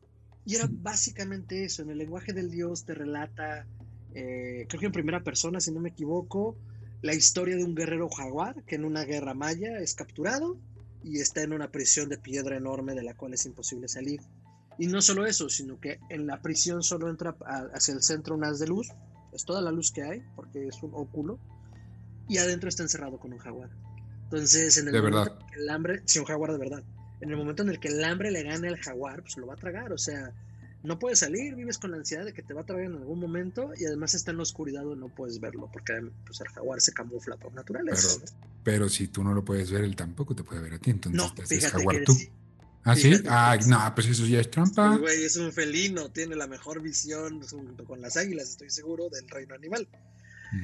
Y 0.45 0.55
era 0.55 0.67
básicamente 0.69 1.63
eso, 1.63 1.81
en 1.81 1.89
el 1.89 1.97
lenguaje 1.97 2.33
del 2.33 2.51
Dios 2.51 2.85
te 2.85 2.93
relata, 2.93 3.65
eh, 4.13 4.65
creo 4.67 4.79
que 4.79 4.85
en 4.87 4.91
primera 4.91 5.23
persona, 5.23 5.59
si 5.59 5.71
no 5.71 5.79
me 5.79 5.89
equivoco, 5.89 6.57
la 7.01 7.13
historia 7.13 7.55
de 7.55 7.63
un 7.63 7.75
guerrero 7.75 8.09
jaguar 8.09 8.63
que 8.63 8.75
en 8.75 8.85
una 8.85 9.03
guerra 9.03 9.33
maya 9.33 9.79
es 9.79 9.95
capturado 9.95 10.57
y 11.03 11.19
está 11.19 11.41
en 11.41 11.53
una 11.53 11.71
prisión 11.71 12.09
de 12.09 12.17
piedra 12.17 12.57
enorme 12.57 12.93
de 12.93 13.03
la 13.03 13.15
cual 13.15 13.33
es 13.33 13.45
imposible 13.45 13.87
salir. 13.87 14.21
Y 14.77 14.87
no 14.87 15.01
solo 15.01 15.25
eso, 15.25 15.49
sino 15.49 15.79
que 15.79 15.99
en 16.09 16.27
la 16.27 16.41
prisión 16.41 16.83
solo 16.83 17.09
entra 17.09 17.35
hacia 17.73 17.93
el 17.93 18.03
centro 18.03 18.35
un 18.35 18.43
haz 18.43 18.59
de 18.59 18.67
luz, 18.67 18.89
es 19.31 19.45
toda 19.45 19.61
la 19.61 19.71
luz 19.71 19.91
que 19.91 20.03
hay, 20.03 20.23
porque 20.35 20.67
es 20.67 20.81
un 20.83 20.91
óculo, 20.93 21.39
y 22.27 22.37
adentro 22.37 22.69
está 22.69 22.83
encerrado 22.83 23.19
con 23.19 23.33
un 23.33 23.39
jaguar. 23.39 23.69
Entonces, 24.25 24.77
en 24.77 24.87
el, 24.87 24.93
de 24.93 25.01
verdad. 25.01 25.39
el 25.55 25.69
hambre, 25.69 26.01
sí, 26.05 26.19
un 26.19 26.25
jaguar 26.25 26.51
de 26.51 26.57
verdad. 26.57 26.83
en 27.21 27.29
el 27.29 27.37
momento 27.37 27.63
en 27.63 27.69
el 27.69 27.79
que 27.79 27.89
el 27.89 28.03
hambre 28.03 28.31
le 28.31 28.43
gane 28.43 28.67
al 28.67 28.77
jaguar, 28.77 29.21
pues 29.21 29.37
lo 29.37 29.47
va 29.47 29.53
a 29.53 29.57
tragar, 29.57 29.93
o 29.93 29.97
sea, 29.97 30.33
no 30.83 30.99
puedes 30.99 31.19
salir, 31.19 31.55
vives 31.55 31.77
con 31.77 31.91
la 31.91 31.97
ansiedad 31.97 32.25
de 32.25 32.33
que 32.33 32.41
te 32.41 32.53
va 32.53 32.61
a 32.61 32.65
tragar 32.65 32.85
en 32.85 32.95
algún 32.95 33.19
momento 33.19 33.71
y 33.77 33.85
además 33.85 34.13
está 34.13 34.31
en 34.31 34.37
la 34.37 34.43
oscuridad 34.43 34.83
y 34.83 34.95
no 34.97 35.07
puedes 35.07 35.39
verlo, 35.39 35.69
porque 35.71 35.93
pues, 36.25 36.41
el 36.41 36.47
jaguar 36.49 36.81
se 36.81 36.93
camufla 36.93 37.37
por 37.37 37.53
naturaleza. 37.53 38.21
Pero, 38.63 38.89
si 38.89 39.07
tú 39.07 39.23
no 39.23 39.33
lo 39.33 39.45
puedes 39.45 39.71
ver, 39.71 39.83
él 39.83 39.95
tampoco 39.95 40.35
te 40.35 40.43
puede 40.43 40.61
ver 40.61 40.73
a 40.73 40.79
ti, 40.79 40.91
entonces 40.91 41.21
no, 41.21 41.33
te 41.33 41.43
haces 41.43 41.71
jaguar 41.71 42.03
tú. 42.05 42.13
¿Ah, 42.85 42.97
sí? 42.97 43.13
Ah, 43.29 43.57
no, 43.65 43.79
pues 43.95 44.07
eso 44.07 44.25
ya 44.25 44.41
es 44.41 44.51
trampa. 44.51 44.97
güey, 44.97 45.23
es 45.23 45.37
un 45.37 45.53
felino, 45.53 46.11
tiene 46.11 46.35
la 46.35 46.47
mejor 46.47 46.81
visión 46.81 47.41
junto 47.41 47.85
con 47.85 48.01
las 48.01 48.17
águilas, 48.17 48.49
estoy 48.49 48.69
seguro, 48.69 49.07
del 49.09 49.27
reino 49.29 49.55
animal. 49.55 49.87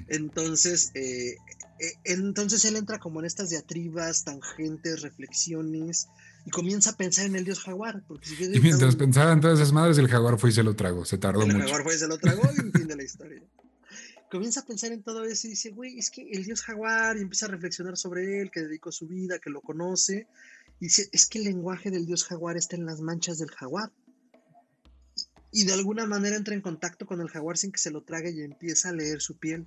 Entonces, 0.08 0.92
eh, 0.96 1.38
eh, 1.80 1.94
entonces 2.04 2.66
él 2.66 2.76
entra 2.76 3.00
como 3.00 3.20
en 3.20 3.26
estas 3.26 3.50
diatribas, 3.50 4.24
tangentes, 4.24 5.02
reflexiones, 5.02 6.08
y 6.46 6.52
comienza 6.52 6.92
a 6.92 6.98
pensar 6.98 7.26
en 7.26 7.36
el 7.36 7.46
dios 7.46 7.60
jaguar. 7.60 8.04
Porque 8.08 8.28
y 8.54 8.60
mientras 8.60 8.96
pensaba 8.96 9.32
en 9.32 9.42
todas 9.42 9.60
esas 9.60 9.74
madres, 9.74 9.98
el 9.98 10.08
jaguar 10.08 10.38
fue 10.38 10.50
y 10.50 10.54
se 10.54 10.64
lo 10.64 10.76
tragó, 10.76 11.06
se 11.06 11.18
tardó 11.18 11.42
mucho. 11.42 11.58
El 11.58 11.64
jaguar 11.64 11.84
fue 11.84 11.96
y 11.96 12.00
se 12.00 12.08
lo 12.08 12.18
tragó 12.18 12.44
y 12.52 12.72
fin 12.72 12.88
de 12.88 12.96
la 12.96 13.04
historia. 13.04 13.42
Comienza 14.30 14.60
a 14.60 14.66
pensar 14.66 14.92
en 14.92 15.02
todo 15.02 15.26
eso 15.26 15.48
y 15.48 15.52
dice, 15.52 15.72
güey, 15.72 15.98
es 15.98 16.12
que 16.12 16.30
el 16.30 16.44
dios 16.44 16.62
jaguar, 16.62 17.18
y 17.18 17.22
empieza 17.22 17.48
a 17.48 17.50
reflexionar 17.50 17.98
sobre 17.98 18.42
él, 18.42 18.52
que 18.52 18.62
dedicó 18.62 18.92
su 18.92 19.08
vida, 19.08 19.40
que 19.40 19.50
lo 19.50 19.62
conoce, 19.62 20.28
y 20.80 20.86
dice, 20.86 21.10
es 21.12 21.26
que 21.26 21.40
el 21.40 21.46
lenguaje 21.46 21.90
del 21.90 22.06
dios 22.06 22.26
jaguar 22.26 22.56
está 22.56 22.76
en 22.76 22.86
las 22.86 23.02
manchas 23.02 23.40
del 23.40 23.50
jaguar. 23.50 23.92
Y 25.52 25.66
de 25.66 25.74
alguna 25.74 26.06
manera 26.06 26.36
entra 26.36 26.54
en 26.54 26.62
contacto 26.62 27.08
con 27.08 27.22
el 27.22 27.30
jaguar 27.30 27.58
sin 27.58 27.72
que 27.72 27.80
se 27.80 27.90
lo 27.90 28.04
trague 28.04 28.30
y 28.32 28.42
empieza 28.42 28.90
a 28.90 28.94
leer 28.94 29.20
su 29.20 29.38
piel. 29.38 29.66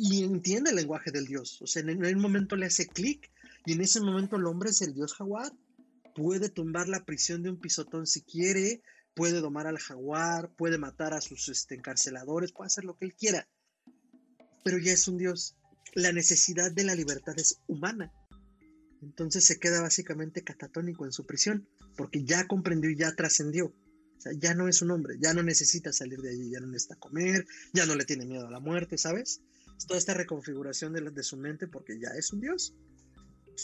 Y 0.00 0.22
entiende 0.22 0.70
el 0.70 0.76
lenguaje 0.76 1.10
del 1.10 1.26
dios. 1.26 1.60
O 1.60 1.66
sea, 1.66 1.82
en 1.82 2.04
un 2.04 2.20
momento 2.20 2.54
le 2.54 2.66
hace 2.66 2.86
clic 2.86 3.32
y 3.66 3.72
en 3.72 3.80
ese 3.80 4.00
momento 4.00 4.36
el 4.36 4.46
hombre 4.46 4.70
es 4.70 4.80
el 4.80 4.94
dios 4.94 5.12
jaguar. 5.12 5.52
Puede 6.14 6.48
tumbar 6.48 6.88
la 6.88 7.04
prisión 7.04 7.42
de 7.42 7.50
un 7.50 7.58
pisotón 7.58 8.06
si 8.06 8.22
quiere, 8.22 8.80
puede 9.16 9.40
domar 9.40 9.66
al 9.66 9.78
jaguar, 9.78 10.54
puede 10.54 10.78
matar 10.78 11.14
a 11.14 11.20
sus 11.20 11.48
este, 11.48 11.74
encarceladores, 11.74 12.52
puede 12.52 12.68
hacer 12.68 12.84
lo 12.84 12.96
que 12.96 13.06
él 13.06 13.14
quiera. 13.16 13.48
Pero 14.62 14.78
ya 14.78 14.92
es 14.92 15.08
un 15.08 15.18
dios. 15.18 15.56
La 15.94 16.12
necesidad 16.12 16.70
de 16.70 16.84
la 16.84 16.94
libertad 16.94 17.34
es 17.36 17.60
humana. 17.66 18.12
Entonces 19.02 19.46
se 19.46 19.58
queda 19.58 19.80
básicamente 19.80 20.44
catatónico 20.44 21.06
en 21.06 21.12
su 21.12 21.26
prisión, 21.26 21.68
porque 21.96 22.22
ya 22.22 22.46
comprendió 22.46 22.88
y 22.88 22.96
ya 22.96 23.16
trascendió. 23.16 23.66
O 23.66 24.20
sea, 24.20 24.30
ya 24.38 24.54
no 24.54 24.68
es 24.68 24.80
un 24.80 24.92
hombre, 24.92 25.16
ya 25.20 25.34
no 25.34 25.42
necesita 25.42 25.92
salir 25.92 26.20
de 26.20 26.30
allí, 26.30 26.50
ya 26.52 26.60
no 26.60 26.68
necesita 26.68 26.94
comer, 27.00 27.46
ya 27.72 27.84
no 27.84 27.96
le 27.96 28.04
tiene 28.04 28.26
miedo 28.26 28.46
a 28.46 28.50
la 28.52 28.60
muerte, 28.60 28.96
¿sabes? 28.96 29.40
Toda 29.86 29.98
esta 29.98 30.14
reconfiguración 30.14 30.92
de, 30.92 31.02
de 31.02 31.22
su 31.22 31.36
mente 31.36 31.68
porque 31.68 31.98
ya 31.98 32.08
es 32.10 32.32
un 32.32 32.40
dios 32.40 32.74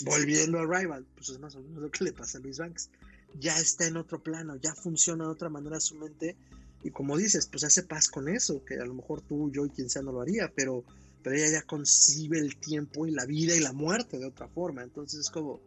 volviendo 0.02 0.58
a 0.58 0.66
Rival, 0.66 1.06
pues 1.14 1.28
es 1.28 1.38
más 1.38 1.54
o 1.54 1.60
menos 1.60 1.82
lo 1.82 1.90
que 1.90 2.04
le 2.04 2.12
pasa 2.12 2.38
a 2.38 2.40
Luis 2.40 2.58
Banks. 2.58 2.90
Ya 3.38 3.58
está 3.58 3.86
en 3.86 3.96
otro 3.96 4.22
plano, 4.22 4.56
ya 4.56 4.74
funciona 4.74 5.24
de 5.24 5.30
otra 5.30 5.48
manera 5.48 5.80
su 5.80 5.96
mente. 5.96 6.36
Y 6.82 6.90
como 6.90 7.16
dices, 7.16 7.46
pues 7.46 7.64
hace 7.64 7.82
paz 7.82 8.08
con 8.08 8.28
eso, 8.28 8.64
que 8.64 8.74
a 8.74 8.84
lo 8.84 8.94
mejor 8.94 9.22
tú, 9.22 9.50
yo 9.50 9.64
y 9.66 9.70
quien 9.70 9.88
sea 9.88 10.02
no 10.02 10.12
lo 10.12 10.20
haría, 10.20 10.52
pero, 10.54 10.84
pero 11.22 11.36
ella 11.36 11.50
ya 11.50 11.62
concibe 11.62 12.38
el 12.38 12.56
tiempo 12.58 13.06
y 13.06 13.10
la 13.10 13.24
vida 13.24 13.54
y 13.54 13.60
la 13.60 13.72
muerte 13.72 14.18
de 14.18 14.26
otra 14.26 14.48
forma. 14.48 14.82
Entonces 14.82 15.20
es 15.20 15.30
como 15.30 15.60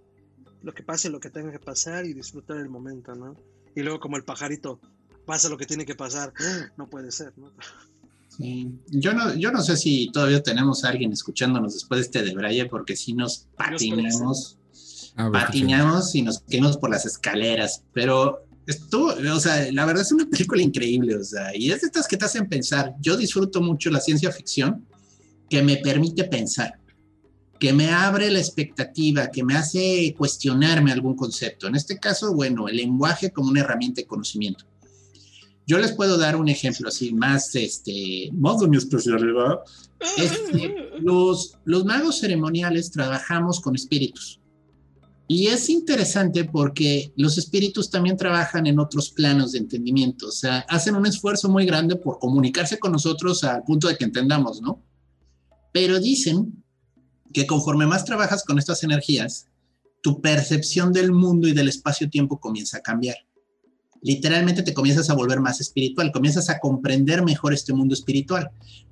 lo 0.61 0.73
que 0.73 0.83
pase, 0.83 1.09
lo 1.09 1.19
que 1.19 1.29
tenga 1.29 1.51
que 1.51 1.59
pasar 1.59 2.05
y 2.05 2.13
disfrutar 2.13 2.57
el 2.57 2.69
momento, 2.69 3.15
¿no? 3.15 3.35
Y 3.75 3.81
luego 3.81 3.99
como 3.99 4.17
el 4.17 4.23
pajarito, 4.23 4.79
pasa 5.25 5.49
lo 5.49 5.57
que 5.57 5.65
tiene 5.65 5.85
que 5.85 5.95
pasar, 5.95 6.33
no 6.77 6.89
puede 6.89 7.11
ser, 7.11 7.37
¿no? 7.37 7.51
Yo 8.39 9.13
no, 9.13 9.33
yo 9.35 9.51
no 9.51 9.61
sé 9.63 9.77
si 9.77 10.11
todavía 10.11 10.43
tenemos 10.43 10.83
a 10.83 10.89
alguien 10.89 11.11
escuchándonos 11.11 11.73
después 11.73 11.99
de 11.99 12.05
este 12.05 12.23
de 12.23 12.35
Braille, 12.35 12.65
porque 12.67 12.95
si 12.95 13.13
nos 13.13 13.47
patinamos, 13.57 14.57
patinamos 15.15 16.13
y 16.13 16.21
nos 16.21 16.39
quedamos 16.41 16.77
por 16.77 16.91
las 16.91 17.05
escaleras, 17.05 17.83
pero 17.93 18.45
estuvo, 18.67 19.13
o 19.33 19.39
sea, 19.39 19.71
la 19.71 19.85
verdad 19.85 20.03
es 20.03 20.11
una 20.11 20.29
película 20.29 20.61
increíble, 20.61 21.15
o 21.15 21.23
sea, 21.23 21.55
y 21.55 21.71
es 21.71 21.81
de 21.81 21.87
estas 21.87 22.07
que 22.07 22.17
te 22.17 22.25
hacen 22.25 22.47
pensar. 22.47 22.93
Yo 23.01 23.17
disfruto 23.17 23.61
mucho 23.61 23.89
la 23.89 23.99
ciencia 23.99 24.31
ficción 24.31 24.85
que 25.49 25.63
me 25.63 25.77
permite 25.77 26.25
pensar, 26.25 26.79
que 27.59 27.73
me 27.73 27.89
abre 27.89 28.29
la 28.29 28.39
expectativa, 28.39 29.31
que 29.31 29.43
me 29.43 29.55
hace 29.55 30.13
cuestionarme 30.15 30.91
algún 30.91 31.15
concepto. 31.15 31.67
En 31.67 31.75
este 31.75 31.97
caso, 31.97 32.35
bueno, 32.35 32.67
el 32.67 32.77
lenguaje 32.77 33.31
como 33.31 33.49
una 33.49 33.61
herramienta 33.61 34.01
de 34.01 34.07
conocimiento. 34.07 34.65
Yo 35.67 35.77
les 35.77 35.91
puedo 35.91 36.17
dar 36.17 36.37
un 36.37 36.47
ejemplo 36.47 36.87
así 36.87 37.13
más, 37.13 37.53
este, 37.53 38.29
más 38.33 38.59
de 38.59 38.69
mi 38.69 38.77
especialidad. 38.77 39.59
los, 41.01 41.57
los 41.65 41.83
magos 41.83 42.19
ceremoniales 42.21 42.89
trabajamos 42.89 43.59
con 43.59 43.75
espíritus. 43.75 44.39
Y 45.27 45.47
es 45.47 45.69
interesante 45.69 46.45
porque 46.45 47.11
los 47.17 47.37
espíritus 47.37 47.89
también 47.89 48.15
trabajan 48.15 48.65
en 48.65 48.79
otros 48.79 49.11
planos 49.11 49.51
de 49.51 49.59
entendimiento, 49.59 50.27
o 50.27 50.31
sea, 50.31 50.59
hacen 50.69 50.95
un 50.95 51.05
esfuerzo 51.05 51.49
muy 51.49 51.65
grande 51.65 51.97
por 51.97 52.17
comunicarse 52.17 52.79
con 52.79 52.93
nosotros 52.93 53.43
al 53.43 53.63
punto 53.63 53.89
de 53.89 53.97
que 53.97 54.05
entendamos, 54.05 54.61
¿no? 54.61 54.81
Pero 55.73 55.99
dicen 55.99 56.63
que 57.33 57.45
conforme 57.45 57.85
más 57.85 58.05
trabajas 58.05 58.45
con 58.45 58.57
estas 58.57 58.83
energías, 58.83 59.47
tu 60.01 60.21
percepción 60.21 60.93
del 60.93 61.11
mundo 61.11 61.49
y 61.49 61.51
del 61.51 61.67
espacio-tiempo 61.67 62.39
comienza 62.39 62.77
a 62.77 62.81
cambiar 62.81 63.17
literalmente 64.01 64.63
te 64.63 64.73
comienzas 64.73 65.09
a 65.09 65.13
volver 65.13 65.39
más 65.39 65.61
espiritual, 65.61 66.11
comienzas 66.11 66.49
a 66.49 66.59
comprender 66.59 67.23
mejor 67.23 67.53
este 67.53 67.73
mundo 67.73 67.93
espiritual. 67.93 68.49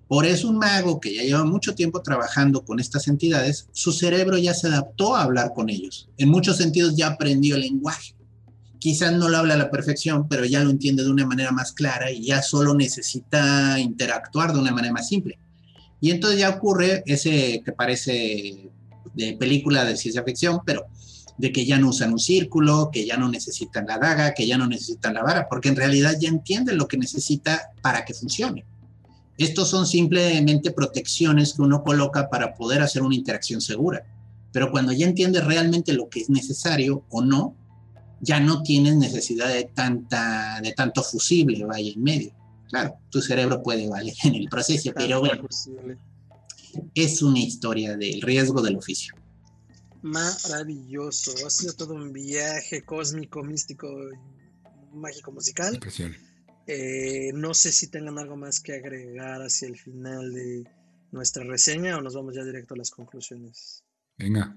Por 0.08 0.26
eso 0.26 0.50
un 0.50 0.58
mago 0.58 1.00
que 1.00 1.16
ya 1.16 1.24
lleva 1.24 1.44
mucho 1.46 1.74
tiempo 1.74 2.02
trabajando 2.02 2.64
con 2.64 2.80
estas 2.80 3.08
entidades, 3.08 3.68
su 3.72 3.92
cerebro 3.92 4.38
ya 4.38 4.54
se 4.54 4.68
adaptó 4.68 5.16
a 5.16 5.24
hablar 5.24 5.54
con 5.56 5.70
ellos. 5.70 6.10
En 6.18 6.30
muchos 6.30 6.58
sentidos 6.58 6.96
ya 6.96 7.08
aprendió 7.08 7.56
el 7.56 7.62
lenguaje. 7.62 8.14
Quizás 8.78 9.14
no 9.14 9.30
lo 9.30 9.38
habla 9.38 9.56
a 9.56 9.58
la 9.58 9.72
perfección, 9.72 10.28
pero 10.28 10.46
ya 10.46 10.64
lo 10.64 10.70
entiende 10.70 11.04
de 11.04 11.10
una 11.10 11.26
manera 11.26 11.52
más 11.52 11.72
clara 11.72 12.12
y 12.12 12.26
ya 12.26 12.44
solo 12.44 12.76
necesita 12.76 13.80
interactuar 13.80 14.54
de 14.54 14.60
una 14.60 14.72
manera 14.72 14.94
más 14.94 15.08
simple. 15.08 15.40
Y 16.00 16.12
entonces 16.12 16.40
ya 16.40 16.50
ocurre 16.50 17.02
ese 17.08 17.64
que 17.66 17.72
parece 17.72 18.70
de 19.16 19.34
película 19.40 19.86
de 19.86 19.98
ciencia 19.98 20.24
ficción, 20.24 20.60
pero 20.66 20.86
de 21.38 21.52
que 21.52 21.66
ya 21.66 21.78
no 21.78 21.90
usan 21.90 22.14
un 22.14 22.20
círculo, 22.20 22.90
que 22.92 23.06
ya 23.06 23.18
no 23.18 23.30
necesitan 23.30 23.86
la 23.88 23.98
daga, 23.98 24.34
que 24.34 24.48
ya 24.48 24.58
no 24.58 24.68
necesitan 24.68 25.14
la 25.14 25.24
vara, 25.24 25.48
porque 25.50 25.70
en 25.70 25.76
realidad 25.76 26.16
ya 26.20 26.30
entienden 26.30 26.78
lo 26.78 26.88
que 26.88 26.98
necesita 26.98 27.72
para 27.82 28.06
que 28.06 28.14
funcione. 28.14 28.66
Estos 29.38 29.70
son 29.70 29.86
simplemente 29.86 30.72
protecciones 30.72 31.54
que 31.54 31.62
uno 31.62 31.84
coloca 31.84 32.30
para 32.30 32.54
poder 32.54 32.82
hacer 32.82 33.02
una 33.02 33.16
interacción 33.16 33.60
segura. 33.60 34.06
Pero 34.54 34.72
cuando 34.72 34.94
ya 34.94 35.06
entiendes 35.06 35.44
realmente 35.44 35.92
lo 35.92 36.08
que 36.08 36.22
es 36.22 36.30
necesario 36.30 37.04
o 37.10 37.22
no, 37.22 37.54
ya 38.22 38.40
no 38.40 38.64
tienes 38.64 38.96
necesidad 38.96 39.50
de, 39.50 39.66
tanta, 39.66 40.62
de 40.62 40.72
tanto 40.72 41.04
fusible 41.04 41.66
vaya 41.66 41.92
en 41.92 42.02
medio. 42.02 42.32
Claro, 42.70 42.96
tu 43.10 43.22
cerebro 43.22 43.62
puede 43.62 43.90
valer 43.90 44.14
en 44.24 44.36
el 44.36 44.48
proceso, 44.48 44.92
pero 44.96 45.20
bueno, 45.20 45.46
es 46.94 47.22
una 47.22 47.40
historia 47.40 47.98
del 47.98 48.22
riesgo 48.22 48.62
del 48.62 48.78
oficio 48.78 49.16
maravilloso. 50.06 51.34
Ha 51.46 51.50
sido 51.50 51.74
todo 51.74 51.96
un 51.96 52.14
viaje 52.14 52.84
cósmico, 52.84 53.44
místico, 53.44 53.88
mágico, 54.94 55.32
musical. 55.32 55.80
Eh, 56.68 57.32
no 57.34 57.54
sé 57.54 57.72
si 57.72 57.88
tengan 57.88 58.20
algo 58.20 58.36
más 58.38 58.60
que 58.60 58.74
agregar 58.74 59.42
hacia 59.42 59.68
el 59.68 59.78
final 59.78 60.32
de 60.34 60.64
nuestra 61.12 61.44
reseña 61.44 61.98
o 61.98 62.02
nos 62.02 62.14
vamos 62.14 62.36
ya 62.36 62.44
directo 62.44 62.76
a 62.76 62.78
las 62.78 62.92
conclusiones. 62.92 63.84
Venga. 64.18 64.56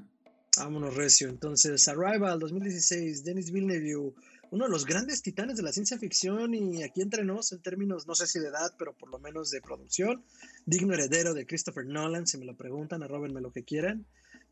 Vámonos, 0.58 0.94
Recio. 0.94 1.28
Entonces, 1.28 1.86
Arrival 1.88 2.38
2016, 2.40 3.24
Denis 3.24 3.50
Villeneuve, 3.50 4.14
uno 4.50 4.64
de 4.64 4.70
los 4.70 4.84
grandes 4.84 5.22
titanes 5.22 5.56
de 5.56 5.62
la 5.62 5.72
ciencia 5.72 5.98
ficción 5.98 6.54
y 6.54 6.82
aquí 6.82 7.00
entre 7.00 7.24
nos, 7.24 7.52
en 7.52 7.62
términos, 7.62 8.06
no 8.06 8.14
sé 8.14 8.26
si 8.26 8.38
de 8.38 8.48
edad, 8.48 8.74
pero 8.78 8.96
por 8.96 9.10
lo 9.10 9.18
menos 9.18 9.50
de 9.50 9.60
producción, 9.60 10.24
digno 10.66 10.94
heredero 10.94 11.32
de 11.32 11.46
Christopher 11.46 11.86
Nolan, 11.86 12.26
si 12.26 12.38
me 12.38 12.44
lo 12.44 12.56
preguntan, 12.56 13.02
arrobenme 13.02 13.40
lo 13.40 13.52
que 13.52 13.64
quieran. 13.64 14.06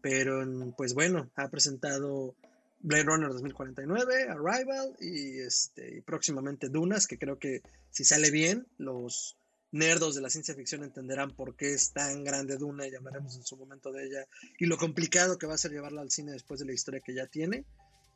Pero 0.08 0.46
pues 0.76 0.94
bueno, 0.94 1.32
ha 1.34 1.48
presentado 1.50 2.36
Blade 2.78 3.02
Runner 3.02 3.28
2049, 3.28 4.28
Arrival 4.28 4.96
y 5.00 5.40
este, 5.40 6.00
próximamente 6.06 6.68
Dunas, 6.68 7.08
que 7.08 7.18
creo 7.18 7.40
que 7.40 7.60
si 7.90 8.04
sale 8.04 8.30
bien, 8.30 8.68
los 8.78 9.36
nerdos 9.72 10.14
de 10.14 10.20
la 10.20 10.30
ciencia 10.30 10.54
ficción 10.54 10.84
entenderán 10.84 11.34
por 11.34 11.56
qué 11.56 11.74
es 11.74 11.90
tan 11.92 12.22
grande 12.22 12.56
Duna 12.56 12.86
y 12.86 12.92
llamaremos 12.92 13.34
en 13.34 13.42
su 13.42 13.56
momento 13.56 13.90
de 13.90 14.04
ella 14.04 14.24
y 14.60 14.66
lo 14.66 14.76
complicado 14.76 15.38
que 15.38 15.48
va 15.48 15.54
a 15.54 15.58
ser 15.58 15.72
llevarla 15.72 16.02
al 16.02 16.12
cine 16.12 16.30
después 16.30 16.60
de 16.60 16.66
la 16.66 16.72
historia 16.72 17.00
que 17.04 17.12
ya 17.12 17.26
tiene. 17.26 17.64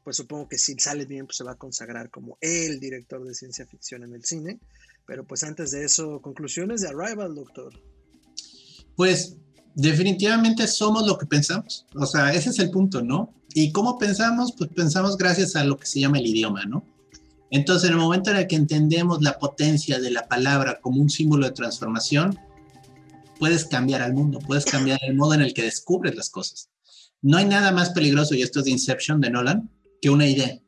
Pues 0.04 0.16
supongo 0.16 0.48
que 0.48 0.58
si 0.58 0.78
sale 0.78 1.06
bien, 1.06 1.26
pues 1.26 1.38
se 1.38 1.44
va 1.44 1.52
a 1.52 1.58
consagrar 1.58 2.08
como 2.08 2.38
el 2.40 2.78
director 2.78 3.24
de 3.24 3.34
ciencia 3.34 3.66
ficción 3.66 4.04
en 4.04 4.14
el 4.14 4.24
cine. 4.24 4.60
Pero 5.08 5.26
pues 5.26 5.42
antes 5.42 5.72
de 5.72 5.82
eso, 5.82 6.22
conclusiones 6.22 6.82
de 6.82 6.88
Arrival, 6.88 7.34
doctor. 7.34 7.72
Pues 8.94 9.36
definitivamente 9.74 10.66
somos 10.66 11.06
lo 11.06 11.18
que 11.18 11.26
pensamos. 11.26 11.86
O 11.94 12.06
sea, 12.06 12.32
ese 12.32 12.50
es 12.50 12.58
el 12.58 12.70
punto, 12.70 13.02
¿no? 13.02 13.34
¿Y 13.54 13.72
cómo 13.72 13.98
pensamos? 13.98 14.52
Pues 14.56 14.70
pensamos 14.74 15.16
gracias 15.16 15.56
a 15.56 15.64
lo 15.64 15.78
que 15.78 15.86
se 15.86 16.00
llama 16.00 16.18
el 16.18 16.26
idioma, 16.26 16.64
¿no? 16.64 16.84
Entonces, 17.50 17.88
en 17.88 17.96
el 17.96 18.00
momento 18.00 18.30
en 18.30 18.36
el 18.36 18.46
que 18.46 18.56
entendemos 18.56 19.22
la 19.22 19.38
potencia 19.38 19.98
de 19.98 20.10
la 20.10 20.28
palabra 20.28 20.80
como 20.80 21.00
un 21.00 21.10
símbolo 21.10 21.46
de 21.46 21.52
transformación, 21.52 22.38
puedes 23.38 23.64
cambiar 23.64 24.02
al 24.02 24.14
mundo, 24.14 24.38
puedes 24.38 24.64
cambiar 24.64 25.00
el 25.02 25.16
modo 25.16 25.34
en 25.34 25.40
el 25.40 25.52
que 25.52 25.62
descubres 25.62 26.14
las 26.14 26.30
cosas. 26.30 26.70
No 27.22 27.38
hay 27.38 27.46
nada 27.46 27.72
más 27.72 27.90
peligroso, 27.90 28.34
y 28.34 28.42
esto 28.42 28.60
es 28.60 28.66
de 28.66 28.70
Inception 28.70 29.20
de 29.20 29.30
Nolan, 29.30 29.68
que 30.00 30.10
una 30.10 30.26
idea. 30.26 30.60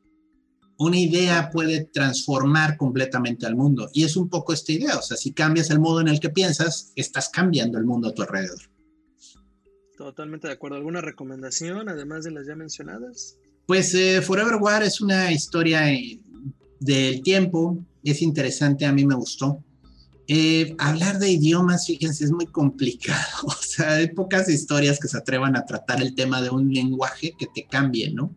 Una 0.78 0.98
idea 0.98 1.50
puede 1.50 1.84
transformar 1.84 2.76
completamente 2.76 3.46
al 3.46 3.55
mundo 3.55 3.88
y 3.92 4.03
es 4.03 4.16
un 4.16 4.28
poco 4.28 4.53
esta 4.53 4.72
idea, 4.72 4.96
o 4.98 5.03
sea, 5.03 5.16
si 5.16 5.32
cambias 5.32 5.70
el 5.70 5.78
modo 5.78 6.00
en 6.00 6.09
el 6.09 6.18
que 6.18 6.30
piensas, 6.30 6.92
estás 6.96 7.28
cambiando 7.28 7.78
el 7.78 7.84
mundo 7.84 8.09
a 8.09 8.14
tu 8.14 8.22
alrededor. 8.22 8.72
Totalmente 10.03 10.48
de 10.48 10.55
acuerdo. 10.55 10.76
¿Alguna 10.76 11.00
recomendación 11.00 11.88
además 11.88 12.24
de 12.24 12.32
las 12.32 12.44
ya 12.44 12.57
mencionadas? 12.57 13.36
Pues 13.66 13.94
eh, 13.94 14.20
Forever 14.20 14.57
War 14.57 14.82
es 14.82 15.00
una 15.00 15.30
historia 15.30 15.92
eh, 15.92 16.18
del 16.80 17.22
tiempo, 17.22 17.78
es 18.03 18.20
interesante, 18.20 18.84
a 18.84 18.92
mí 18.92 19.07
me 19.07 19.14
gustó. 19.14 19.62
Eh, 20.26 20.74
hablar 20.78 21.20
de 21.20 21.30
idiomas, 21.30 21.86
fíjense, 21.86 22.24
es 22.24 22.32
muy 22.32 22.46
complicado. 22.46 23.20
O 23.44 23.53
sea, 23.53 23.92
hay 23.92 24.09
pocas 24.09 24.48
historias 24.48 24.98
que 24.98 25.07
se 25.07 25.18
atrevan 25.18 25.57
a 25.57 25.64
tratar 25.64 26.03
el 26.03 26.16
tema 26.16 26.42
de 26.42 26.50
un 26.50 26.72
lenguaje 26.74 27.34
que 27.38 27.46
te 27.55 27.64
cambie, 27.66 28.12
¿no? 28.12 28.34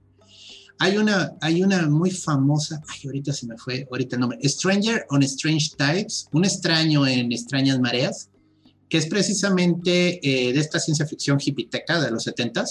Hay 0.77 0.97
una, 0.97 1.33
hay 1.41 1.63
una 1.63 1.89
muy 1.89 2.11
famosa, 2.11 2.79
ay, 2.87 2.99
ahorita 3.05 3.33
se 3.33 3.47
me 3.47 3.57
fue, 3.57 3.87
ahorita 3.89 4.17
el 4.17 4.19
nombre, 4.19 4.39
Stranger 4.47 5.05
on 5.09 5.23
Strange 5.23 5.71
Types, 5.77 6.27
un 6.31 6.45
extraño 6.45 7.07
en 7.07 7.31
extrañas 7.31 7.79
mareas, 7.79 8.29
que 8.89 8.97
es 8.97 9.07
precisamente 9.07 10.19
eh, 10.21 10.53
de 10.53 10.59
esta 10.59 10.79
ciencia 10.79 11.05
ficción 11.05 11.37
hipiteca 11.43 11.99
de 12.01 12.11
los 12.11 12.23
70 12.23 12.65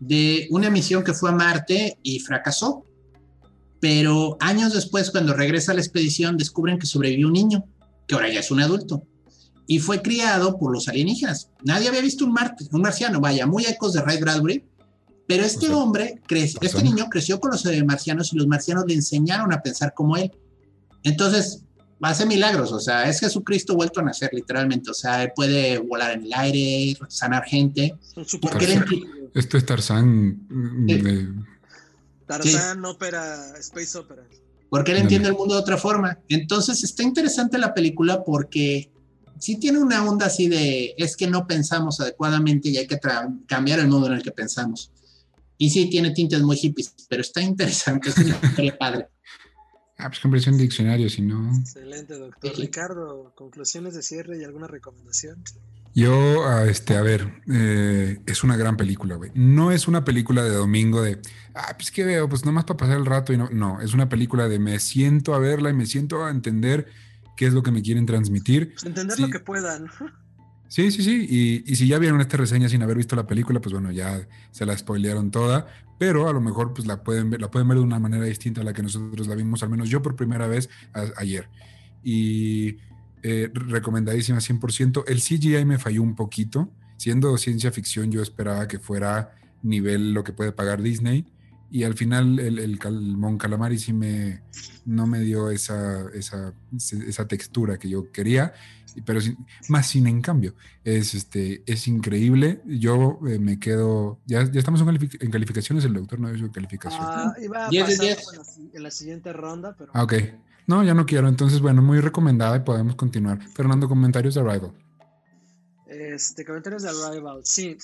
de 0.00 0.46
una 0.50 0.70
misión 0.70 1.02
que 1.02 1.14
fue 1.14 1.30
a 1.30 1.32
Marte 1.32 1.98
y 2.02 2.20
fracasó. 2.20 2.84
Pero 3.80 4.36
años 4.40 4.72
después, 4.72 5.10
cuando 5.10 5.34
regresa 5.34 5.72
a 5.72 5.74
la 5.74 5.80
expedición, 5.80 6.36
descubren 6.36 6.78
que 6.78 6.86
sobrevivió 6.86 7.28
un 7.28 7.32
niño, 7.32 7.64
que 8.06 8.14
ahora 8.14 8.32
ya 8.32 8.40
es 8.40 8.50
un 8.50 8.60
adulto, 8.60 9.04
y 9.66 9.78
fue 9.78 10.02
criado 10.02 10.58
por 10.58 10.72
los 10.72 10.88
alienígenas. 10.88 11.50
Nadie 11.62 11.88
había 11.88 12.00
visto 12.00 12.24
un, 12.24 12.32
Marte, 12.32 12.66
un 12.72 12.80
marciano, 12.80 13.20
vaya, 13.20 13.46
muy 13.46 13.66
ecos 13.66 13.92
de 13.92 14.02
Ray 14.02 14.18
Bradbury, 14.18 14.64
pero 15.28 15.44
este 15.44 15.70
hombre, 15.70 16.20
crece, 16.26 16.58
este 16.62 16.82
niño 16.82 17.06
creció 17.10 17.38
con 17.38 17.50
los 17.50 17.64
eh, 17.66 17.84
marcianos 17.84 18.32
y 18.32 18.36
los 18.36 18.46
marcianos 18.46 18.84
le 18.88 18.94
enseñaron 18.94 19.52
a 19.52 19.60
pensar 19.60 19.92
como 19.94 20.16
él. 20.16 20.32
Entonces, 21.02 21.64
hace 22.00 22.26
milagros, 22.26 22.72
o 22.72 22.80
sea, 22.80 23.08
es 23.08 23.20
Jesucristo 23.20 23.74
vuelto 23.74 24.00
a 24.00 24.04
nacer, 24.04 24.30
literalmente. 24.32 24.90
O 24.90 24.94
sea, 24.94 25.32
puede 25.34 25.78
volar 25.78 26.12
en 26.12 26.24
el 26.24 26.32
aire, 26.32 26.96
sanar 27.08 27.44
gente. 27.44 27.94
Esto 29.34 29.58
es 29.58 29.66
Tarzán. 29.66 30.38
Mm, 30.48 31.44
Tarzán, 32.26 32.84
ópera, 32.84 33.58
space 33.58 33.98
opera. 33.98 34.22
Porque 34.70 34.92
él 34.92 34.98
entiende 34.98 35.28
el 35.28 35.34
mundo 35.34 35.54
de 35.54 35.60
otra 35.60 35.78
forma. 35.78 36.18
Entonces, 36.28 36.84
está 36.84 37.02
interesante 37.02 37.58
la 37.58 37.72
película 37.72 38.22
porque 38.22 38.90
sí 39.38 39.56
tiene 39.56 39.78
una 39.78 40.04
onda 40.04 40.26
así 40.26 40.48
de, 40.48 40.94
es 40.98 41.16
que 41.16 41.26
no 41.26 41.46
pensamos 41.46 42.00
adecuadamente 42.00 42.68
y 42.68 42.76
hay 42.76 42.86
que 42.86 42.98
cambiar 43.46 43.78
el 43.78 43.88
modo 43.88 44.06
en 44.06 44.14
el 44.14 44.22
que 44.22 44.32
pensamos. 44.32 44.92
Y 45.56 45.70
sí, 45.70 45.90
tiene 45.90 46.12
tintes 46.12 46.40
muy 46.42 46.56
hippies, 46.56 46.94
pero 47.08 47.22
está 47.22 47.40
interesante, 47.40 48.10
es 48.10 48.18
una 48.18 48.38
padre. 48.78 49.08
Ah, 50.00 50.08
pues 50.08 50.20
compré 50.20 50.40
un 50.48 50.56
diccionario, 50.56 51.10
si 51.10 51.22
no. 51.22 51.58
Excelente, 51.58 52.16
doctor. 52.16 52.56
Ricardo, 52.56 53.32
conclusiones 53.34 53.94
de 53.94 54.02
cierre 54.02 54.38
y 54.38 54.44
alguna 54.44 54.68
recomendación. 54.68 55.42
Yo, 55.92 56.46
a 56.46 56.66
este, 56.66 56.96
a 56.96 57.02
ver, 57.02 57.42
eh, 57.50 58.20
es 58.24 58.44
una 58.44 58.56
gran 58.56 58.76
película, 58.76 59.16
güey. 59.16 59.32
No 59.34 59.72
es 59.72 59.88
una 59.88 60.04
película 60.04 60.44
de 60.44 60.50
domingo 60.50 61.02
de, 61.02 61.20
ah, 61.54 61.74
pues 61.76 61.90
que 61.90 62.04
veo, 62.04 62.28
pues 62.28 62.44
nomás 62.44 62.64
para 62.64 62.76
pasar 62.76 62.96
el 62.96 63.06
rato 63.06 63.32
y 63.32 63.38
no. 63.38 63.50
No, 63.50 63.80
es 63.80 63.92
una 63.92 64.08
película 64.08 64.46
de 64.48 64.60
me 64.60 64.78
siento 64.78 65.34
a 65.34 65.40
verla 65.40 65.70
y 65.70 65.74
me 65.74 65.86
siento 65.86 66.24
a 66.24 66.30
entender 66.30 66.86
qué 67.36 67.46
es 67.46 67.52
lo 67.52 67.64
que 67.64 67.72
me 67.72 67.82
quieren 67.82 68.06
transmitir. 68.06 68.76
Entender 68.84 69.18
lo 69.18 69.30
que 69.30 69.40
puedan. 69.40 69.86
Sí, 70.68 70.90
sí, 70.90 71.02
sí. 71.02 71.26
Y, 71.28 71.72
y, 71.72 71.76
si 71.76 71.88
ya 71.88 71.98
vieron 71.98 72.20
esta 72.20 72.36
reseña 72.36 72.68
sin 72.68 72.82
haber 72.82 72.96
visto 72.96 73.16
la 73.16 73.26
película, 73.26 73.60
pues 73.60 73.72
bueno, 73.72 73.90
ya 73.90 74.28
se 74.50 74.66
la 74.66 74.76
spoilearon 74.76 75.30
toda 75.30 75.66
pero 75.98 76.28
a 76.28 76.32
lo 76.32 76.40
mejor 76.40 76.72
pues 76.72 76.86
la 76.86 77.02
pueden 77.02 77.30
ver, 77.30 77.40
la 77.40 77.50
pueden 77.50 77.68
ver 77.68 77.78
de 77.78 77.84
una 77.84 77.98
manera 77.98 78.24
distinta 78.24 78.60
a 78.60 78.64
la 78.64 78.72
que 78.72 78.82
nosotros 78.82 79.26
la 79.26 79.34
vimos, 79.34 79.62
al 79.62 79.68
menos 79.68 79.90
yo 79.90 80.00
por 80.00 80.14
primera 80.14 80.46
vez 80.46 80.70
ayer. 81.16 81.48
Y 82.04 82.76
eh, 83.24 83.50
recomendadísima 83.52 84.38
100%. 84.38 85.04
El 85.08 85.20
CGI 85.20 85.64
me 85.64 85.78
falló 85.78 86.02
un 86.02 86.14
poquito. 86.14 86.70
Siendo 86.96 87.36
ciencia 87.36 87.72
ficción, 87.72 88.10
yo 88.10 88.22
esperaba 88.22 88.66
que 88.68 88.78
fuera 88.78 89.34
nivel 89.62 90.14
lo 90.14 90.22
que 90.22 90.32
puede 90.32 90.52
pagar 90.52 90.82
Disney. 90.82 91.26
Y 91.70 91.84
al 91.84 91.94
final 91.94 92.38
el, 92.38 92.58
el, 92.58 92.78
Mon 93.16 93.36
Calamari 93.36 93.78
sí 93.78 93.92
me, 93.92 94.42
no 94.86 95.06
me 95.06 95.20
dio 95.20 95.50
esa, 95.50 96.08
esa, 96.14 96.54
esa 96.76 97.28
textura 97.28 97.78
que 97.78 97.88
yo 97.88 98.10
quería 98.10 98.54
pero 99.04 99.20
más 99.68 99.86
sin 99.86 100.06
en 100.06 100.22
cambio. 100.22 100.54
Es, 100.84 101.14
este, 101.14 101.62
es 101.66 101.88
increíble. 101.88 102.60
Yo 102.64 103.18
eh, 103.28 103.38
me 103.38 103.58
quedo. 103.58 104.18
Ya, 104.26 104.44
ya 104.50 104.58
estamos 104.58 104.80
en, 104.80 105.30
calificaciones, 105.30 105.84
el 105.84 105.94
doctor 105.94 106.20
no 106.20 106.28
ha 106.28 106.32
hecho 106.32 106.50
calificación. 106.50 107.02
Ah, 107.02 107.34
iba 107.40 107.66
a 107.66 107.70
pasar 107.70 108.18
En, 108.72 108.82
la, 108.82 108.90
siguiente 108.90 109.32
ronda, 109.32 109.74
pero. 109.76 109.92
Ah, 109.94 110.02
ok. 110.04 110.14
No, 110.66 110.82
ya 110.84 110.94
no 110.94 111.06
quiero. 111.06 111.28
Entonces, 111.28 111.60
bueno, 111.60 111.82
muy 111.82 112.00
recomendada 112.00 112.56
y 112.56 112.60
podemos 112.60 112.94
continuar. 112.94 113.40
Fernando, 113.54 113.88
comentarios 113.88 114.34
de 114.34 114.40
Arrival. 114.40 114.72
Este, 115.86 116.44
comentarios 116.44 116.82
de 116.82 116.90
Arrival. 116.90 117.40
Sí, 117.44 117.76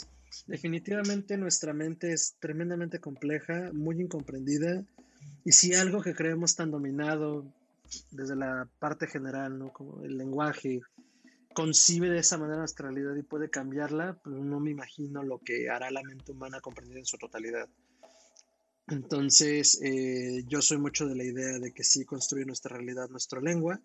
definitivamente 0.47 1.37
nuestra 1.37 1.73
mente 1.73 2.13
es 2.13 2.37
tremendamente 2.39 3.01
compleja, 3.01 3.71
muy 3.73 4.01
incomprendida. 4.01 4.85
Y 5.45 5.53
si 5.53 5.75
algo 5.75 6.03
que 6.03 6.15
creemos 6.15 6.57
tan 6.57 6.71
dominado 6.71 7.45
desde 8.11 8.37
la 8.37 8.69
parte 8.79 9.07
general, 9.07 9.59
¿no? 9.59 9.73
Como 9.73 10.05
el 10.05 10.17
lenguaje, 10.17 10.81
concibe 11.55 12.11
de 12.11 12.19
esa 12.19 12.37
manera 12.37 12.59
nuestra 12.59 12.89
realidad 12.89 13.15
y 13.17 13.23
puede 13.23 13.49
cambiarla, 13.49 14.19
pero 14.23 14.37
no 14.37 14.61
me 14.61 14.71
imagino 14.71 15.23
lo 15.23 15.39
que 15.39 15.71
hará 15.71 15.91
la 15.91 16.03
mente 16.03 16.33
humana 16.33 16.61
comprendida 16.61 16.99
en 16.99 17.07
su 17.07 17.17
totalidad. 17.17 17.69
Entonces, 18.89 19.81
eh, 19.83 20.45
yo 20.47 20.61
soy 20.61 20.79
mucho 20.79 21.07
de 21.07 21.15
la 21.15 21.25
idea 21.25 21.59
de 21.59 21.73
que 21.73 21.85
sí 21.85 22.05
construye 22.05 22.45
nuestra 22.45 22.77
realidad 22.77 23.09
nuestra 23.09 23.41
lengua, 23.41 23.81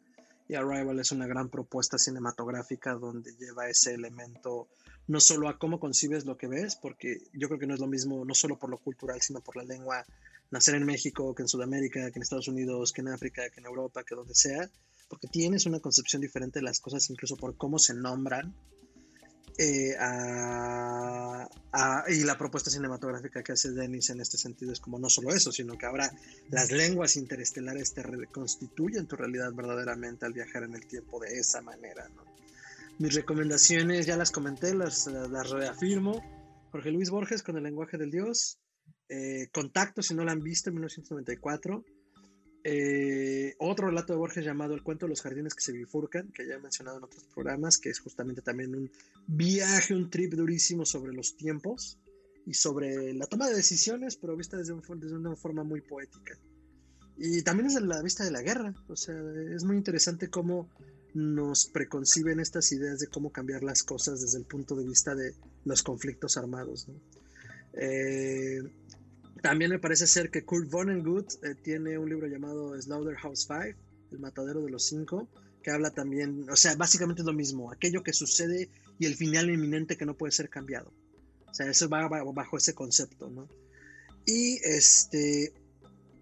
y 0.49 0.55
Arrival 0.55 0.99
es 0.99 1.11
una 1.11 1.27
gran 1.27 1.49
propuesta 1.49 1.99
cinematográfica 1.99 2.95
donde 2.95 3.35
lleva 3.37 3.69
ese 3.69 3.93
elemento 3.93 4.67
no 5.09 5.19
solo 5.19 5.49
a 5.49 5.57
cómo 5.57 5.79
concibes 5.79 6.25
lo 6.25 6.37
que 6.37 6.47
ves, 6.47 6.75
porque 6.75 7.17
yo 7.33 7.47
creo 7.47 7.59
que 7.59 7.65
no 7.65 7.73
es 7.73 7.79
lo 7.79 7.87
mismo, 7.87 8.23
no 8.25 8.35
solo 8.35 8.59
por 8.59 8.69
lo 8.69 8.77
cultural, 8.77 9.19
sino 9.21 9.41
por 9.41 9.55
la 9.57 9.63
lengua, 9.63 10.05
nacer 10.51 10.75
en 10.75 10.85
México, 10.85 11.33
que 11.33 11.41
en 11.41 11.47
Sudamérica, 11.47 12.11
que 12.11 12.19
en 12.19 12.21
Estados 12.21 12.47
Unidos, 12.47 12.93
que 12.93 13.01
en 13.01 13.07
África, 13.07 13.49
que 13.49 13.59
en 13.59 13.65
Europa, 13.65 14.03
que 14.03 14.13
donde 14.13 14.35
sea, 14.35 14.69
porque 15.09 15.27
tienes 15.27 15.65
una 15.65 15.79
concepción 15.79 16.21
diferente 16.21 16.59
de 16.59 16.63
las 16.63 16.79
cosas, 16.79 17.09
incluso 17.09 17.35
por 17.37 17.57
cómo 17.57 17.79
se 17.79 17.95
nombran. 17.95 18.53
Eh, 19.57 19.95
y 22.07 22.23
la 22.23 22.37
propuesta 22.37 22.69
cinematográfica 22.69 23.41
que 23.41 23.53
hace 23.53 23.71
Denis 23.71 24.11
en 24.11 24.21
este 24.21 24.37
sentido 24.37 24.71
es 24.71 24.79
como 24.79 24.99
no 24.99 25.09
solo 25.09 25.31
eso, 25.33 25.51
sino 25.51 25.75
que 25.75 25.87
ahora 25.87 26.13
las 26.49 26.71
lenguas 26.71 27.17
interestelares 27.17 27.95
te 27.95 28.03
reconstituyen 28.03 29.07
tu 29.07 29.15
realidad 29.15 29.51
verdaderamente 29.53 30.27
al 30.27 30.33
viajar 30.33 30.63
en 30.63 30.75
el 30.75 30.85
tiempo 30.85 31.19
de 31.19 31.39
esa 31.39 31.61
manera. 31.61 32.09
Mis 32.99 33.15
recomendaciones 33.15 34.05
ya 34.05 34.17
las 34.17 34.29
comenté, 34.29 34.75
las, 34.75 35.07
reafirmo. 35.49 36.21
Jorge 36.71 36.91
Luis 36.91 37.09
Borges 37.09 37.43
con 37.43 37.55
el 37.55 37.63
lenguaje 37.63 37.97
del 37.97 38.11
Dios. 38.11 38.59
Eh, 39.07 39.47
Contacto, 39.53 40.03
si 40.03 40.13
no 40.13 40.25
la 40.25 40.33
han 40.33 40.43
visto, 40.43 40.69
en 40.69 40.75
1994. 40.75 41.85
Eh, 42.65 43.55
otro 43.57 43.87
relato 43.87 44.11
de 44.11 44.19
Borges 44.19 44.43
llamado 44.43 44.73
El 44.73 44.83
cuento 44.83 45.05
de 45.05 45.11
los 45.11 45.21
jardines 45.21 45.55
que 45.55 45.61
se 45.61 45.71
bifurcan, 45.71 46.29
que 46.33 46.45
ya 46.45 46.55
he 46.55 46.59
mencionado 46.59 46.97
en 46.97 47.05
otros 47.05 47.23
programas, 47.33 47.77
que 47.77 47.89
es 47.89 47.99
justamente 48.01 48.41
también 48.41 48.75
un 48.75 48.91
viaje, 49.27 49.95
un 49.95 50.09
trip 50.09 50.33
durísimo 50.33 50.85
sobre 50.85 51.13
los 51.13 51.37
tiempos 51.37 51.97
y 52.45 52.53
sobre 52.53 53.13
la 53.13 53.27
toma 53.27 53.47
de 53.47 53.55
decisiones, 53.55 54.17
pero 54.17 54.35
vista 54.35 54.57
desde, 54.57 54.75
desde 54.75 55.15
una 55.15 55.37
forma 55.37 55.63
muy 55.63 55.79
poética. 55.79 56.37
Y 57.17 57.43
también 57.43 57.69
desde 57.69 57.79
la 57.79 58.01
vista 58.01 58.25
de 58.25 58.31
la 58.31 58.41
guerra, 58.41 58.73
o 58.89 58.95
sea, 58.97 59.15
es 59.55 59.63
muy 59.63 59.77
interesante 59.77 60.29
cómo 60.29 60.69
nos 61.13 61.65
preconciben 61.65 62.39
estas 62.39 62.71
ideas 62.71 62.99
de 62.99 63.07
cómo 63.07 63.31
cambiar 63.31 63.63
las 63.63 63.83
cosas 63.83 64.21
desde 64.21 64.37
el 64.37 64.45
punto 64.45 64.75
de 64.75 64.85
vista 64.85 65.15
de 65.15 65.33
los 65.65 65.83
conflictos 65.83 66.37
armados. 66.37 66.87
Eh, 67.73 68.61
también 69.41 69.71
me 69.71 69.79
parece 69.79 70.07
ser 70.07 70.29
que 70.29 70.43
Kurt 70.43 70.69
Vonnegut 70.69 71.31
eh, 71.43 71.55
tiene 71.61 71.97
un 71.97 72.09
libro 72.09 72.27
llamado 72.27 72.79
Slaughterhouse 72.79 73.47
5, 73.47 73.79
El 74.11 74.19
matadero 74.19 74.61
de 74.61 74.69
los 74.69 74.85
cinco, 74.85 75.29
que 75.63 75.71
habla 75.71 75.91
también, 75.91 76.49
o 76.49 76.55
sea, 76.55 76.75
básicamente 76.75 77.23
lo 77.23 77.33
mismo, 77.33 77.71
aquello 77.71 78.03
que 78.03 78.13
sucede 78.13 78.69
y 78.97 79.05
el 79.05 79.15
final 79.15 79.49
inminente 79.49 79.97
que 79.97 80.05
no 80.05 80.15
puede 80.15 80.31
ser 80.31 80.49
cambiado. 80.49 80.91
O 81.49 81.53
sea, 81.53 81.69
eso 81.69 81.89
va 81.89 82.07
bajo 82.07 82.57
ese 82.57 82.73
concepto, 82.73 83.29
¿no? 83.29 83.47
Y 84.25 84.59
este, 84.63 85.53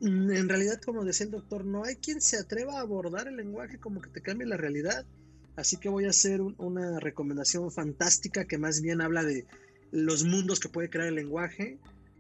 en 0.01 0.49
realidad, 0.49 0.79
como 0.83 1.03
decía 1.03 1.25
el 1.25 1.31
doctor, 1.31 1.65
no 1.65 1.83
hay 1.83 1.95
quien 1.95 2.21
se 2.21 2.37
atreva 2.37 2.77
a 2.77 2.81
abordar 2.81 3.27
el 3.27 3.37
lenguaje 3.37 3.79
como 3.79 4.01
que 4.01 4.09
te 4.09 4.21
cambie 4.21 4.47
la 4.47 4.57
realidad. 4.57 5.05
Así 5.55 5.77
que 5.77 5.89
voy 5.89 6.05
a 6.05 6.09
hacer 6.09 6.41
una 6.41 6.99
recomendación 6.99 7.71
fantástica 7.71 8.45
que 8.45 8.59
más 8.59 8.81
bien 8.81 9.01
habla 9.01 9.23
de 9.23 9.47
los 9.91 10.23
mundos 10.23 10.59
que 10.59 10.69
puede 10.69 10.89
crear 10.89 11.07
el 11.07 11.15
lenguaje 11.15 11.79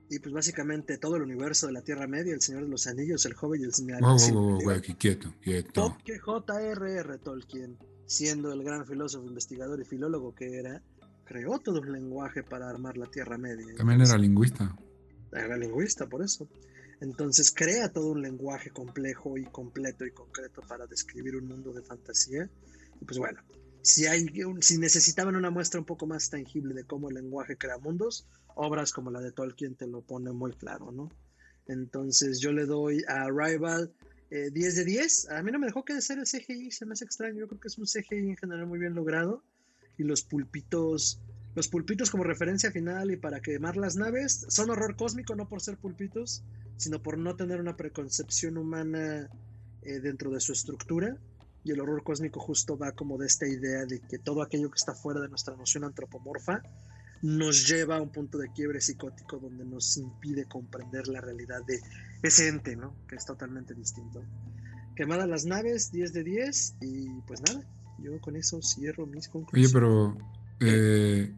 y 0.09 0.19
pues 0.19 0.33
básicamente 0.33 0.97
todo 0.97 1.17
el 1.17 1.23
universo 1.23 1.67
de 1.67 1.73
la 1.73 1.81
Tierra 1.81 2.07
Media, 2.07 2.33
el 2.33 2.41
Señor 2.41 2.63
de 2.63 2.69
los 2.69 2.87
Anillos, 2.87 3.25
el 3.25 3.33
joven 3.33 3.61
y 3.61 3.65
el 3.65 3.73
Señor 3.73 4.01
wow, 4.01 4.61
wow, 4.63 4.81
quieto, 4.97 5.33
quieto. 5.41 5.97
Que 6.03 6.17
J.R.R. 6.17 7.17
Tolkien, 7.19 7.77
siendo 8.05 8.51
el 8.53 8.63
gran 8.63 8.85
filósofo, 8.85 9.27
investigador 9.27 9.81
y 9.81 9.85
filólogo 9.85 10.33
que 10.33 10.57
era, 10.57 10.81
creó 11.25 11.59
todo 11.59 11.81
un 11.81 11.91
lenguaje 11.91 12.41
para 12.41 12.69
armar 12.69 12.97
la 12.97 13.07
Tierra 13.07 13.37
Media. 13.37 13.75
También 13.75 14.01
era 14.01 14.17
lingüista. 14.17 14.75
Era 15.33 15.57
lingüista, 15.57 16.07
por 16.07 16.23
eso. 16.23 16.47
Entonces 16.99 17.51
crea 17.51 17.91
todo 17.91 18.11
un 18.11 18.21
lenguaje 18.21 18.71
complejo 18.71 19.37
y 19.37 19.45
completo 19.45 20.05
y 20.05 20.11
concreto 20.11 20.61
para 20.67 20.87
describir 20.87 21.35
un 21.35 21.47
mundo 21.47 21.71
de 21.73 21.83
fantasía. 21.83 22.49
Y 22.99 23.05
pues 23.05 23.19
bueno, 23.19 23.39
si, 23.81 24.07
hay, 24.07 24.25
si 24.61 24.77
necesitaban 24.79 25.35
una 25.35 25.51
muestra 25.51 25.79
un 25.79 25.85
poco 25.85 26.07
más 26.07 26.29
tangible 26.29 26.73
de 26.73 26.85
cómo 26.85 27.09
el 27.09 27.15
lenguaje 27.15 27.57
crea 27.57 27.77
mundos, 27.77 28.27
obras 28.55 28.91
como 28.91 29.11
la 29.11 29.21
de 29.21 29.31
Tolkien 29.31 29.75
te 29.75 29.87
lo 29.87 30.01
pone 30.01 30.31
muy 30.31 30.53
claro, 30.53 30.91
¿no? 30.91 31.11
Entonces 31.67 32.39
yo 32.39 32.51
le 32.51 32.65
doy 32.65 33.03
a 33.07 33.29
Rival 33.29 33.93
10 34.29 34.31
eh, 34.31 34.51
de 34.51 34.85
10. 34.85 35.29
A 35.31 35.43
mí 35.43 35.51
no 35.51 35.59
me 35.59 35.67
dejó 35.67 35.85
que 35.85 35.93
de 35.93 36.01
ser 36.01 36.19
el 36.19 36.25
CGI, 36.25 36.71
se 36.71 36.85
me 36.85 36.93
hace 36.93 37.05
extraño. 37.05 37.39
Yo 37.39 37.47
creo 37.47 37.59
que 37.59 37.67
es 37.67 37.77
un 37.77 37.85
CGI 37.85 38.29
en 38.29 38.37
general 38.37 38.67
muy 38.67 38.79
bien 38.79 38.93
logrado. 38.93 39.43
Y 39.97 40.03
los 40.03 40.23
pulpitos, 40.23 41.21
los 41.57 41.69
pulpitos 41.69 42.11
como 42.11 42.23
referencia 42.23 42.71
final 42.71 43.09
y 43.09 43.17
para 43.17 43.39
quemar 43.39 43.77
las 43.77 43.95
naves, 43.95 44.45
son 44.47 44.69
horror 44.69 44.95
cósmico 44.95 45.35
no 45.35 45.49
por 45.49 45.59
ser 45.59 45.75
pulpitos, 45.75 46.43
sino 46.77 47.01
por 47.01 47.17
no 47.17 47.35
tener 47.35 47.59
una 47.59 47.75
preconcepción 47.75 48.59
humana 48.59 49.27
eh, 49.81 49.99
dentro 49.99 50.29
de 50.29 50.39
su 50.39 50.51
estructura. 50.51 51.17
Y 51.63 51.71
el 51.71 51.79
horror 51.79 52.03
cósmico 52.03 52.39
justo 52.39 52.77
va 52.77 52.91
como 52.91 53.17
de 53.17 53.25
esta 53.25 53.47
idea 53.47 53.85
de 53.85 54.01
que 54.01 54.19
todo 54.19 54.43
aquello 54.43 54.69
que 54.69 54.75
está 54.75 54.93
fuera 54.93 55.19
de 55.19 55.29
nuestra 55.29 55.55
noción 55.55 55.83
antropomorfa 55.83 56.61
nos 57.23 57.67
lleva 57.67 57.97
a 57.97 58.01
un 58.03 58.11
punto 58.11 58.37
de 58.37 58.51
quiebre 58.51 58.79
psicótico 58.79 59.39
donde 59.39 59.65
nos 59.65 59.97
impide 59.97 60.45
comprender 60.45 61.07
la 61.07 61.21
realidad 61.21 61.65
de 61.65 61.81
ese 62.21 62.49
ente, 62.49 62.75
¿no? 62.75 62.93
Que 63.07 63.15
es 63.15 63.25
totalmente 63.25 63.73
distinto. 63.73 64.23
Quemadas 64.95 65.27
las 65.27 65.45
naves, 65.45 65.91
10 65.91 66.13
de 66.13 66.23
10, 66.23 66.75
y 66.81 67.09
pues 67.21 67.41
nada, 67.41 67.67
yo 67.97 68.21
con 68.21 68.35
eso 68.35 68.61
cierro 68.61 69.07
mis 69.07 69.27
conclusiones. 69.27 69.73
Oye, 69.73 69.73
pero 69.73 70.17
eh, 70.59 71.33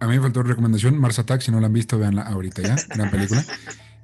a 0.00 0.06
mí 0.06 0.16
me 0.16 0.20
faltó 0.20 0.42
recomendación, 0.42 0.98
Mars 0.98 1.18
Attack, 1.18 1.42
si 1.42 1.50
no 1.50 1.60
la 1.60 1.66
han 1.66 1.72
visto, 1.72 1.98
veanla 1.98 2.22
ahorita 2.22 2.62
ya, 2.62 2.76
gran 2.94 3.10
película. 3.10 3.44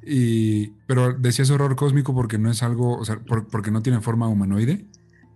Y, 0.07 0.69
pero 0.87 1.15
decías 1.15 1.49
horror 1.51 1.77
cósmico 1.77 2.15
porque 2.15 2.37
no 2.39 2.51
es 2.51 2.63
algo, 2.63 2.99
o 2.99 3.05
sea, 3.05 3.21
porque 3.21 3.71
no 3.71 3.83
tiene 3.83 4.01
forma 4.01 4.29
humanoide. 4.29 4.87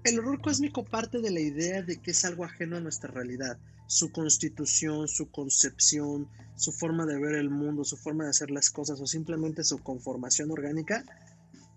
El 0.04 0.18
horror 0.18 0.40
cósmico 0.42 0.84
parte 0.84 1.20
de 1.20 1.30
la 1.30 1.40
idea 1.40 1.82
de 1.82 1.96
que 1.96 2.10
es 2.10 2.24
algo 2.24 2.44
ajeno 2.44 2.76
a 2.76 2.80
nuestra 2.80 3.10
realidad 3.10 3.58
su 3.88 4.12
constitución, 4.12 5.08
su 5.08 5.30
concepción, 5.30 6.28
su 6.56 6.72
forma 6.72 7.06
de 7.06 7.18
ver 7.18 7.34
el 7.36 7.50
mundo, 7.50 7.84
su 7.84 7.96
forma 7.96 8.24
de 8.24 8.30
hacer 8.30 8.50
las 8.50 8.70
cosas 8.70 9.00
o 9.00 9.06
simplemente 9.06 9.64
su 9.64 9.78
conformación 9.78 10.50
orgánica 10.50 11.04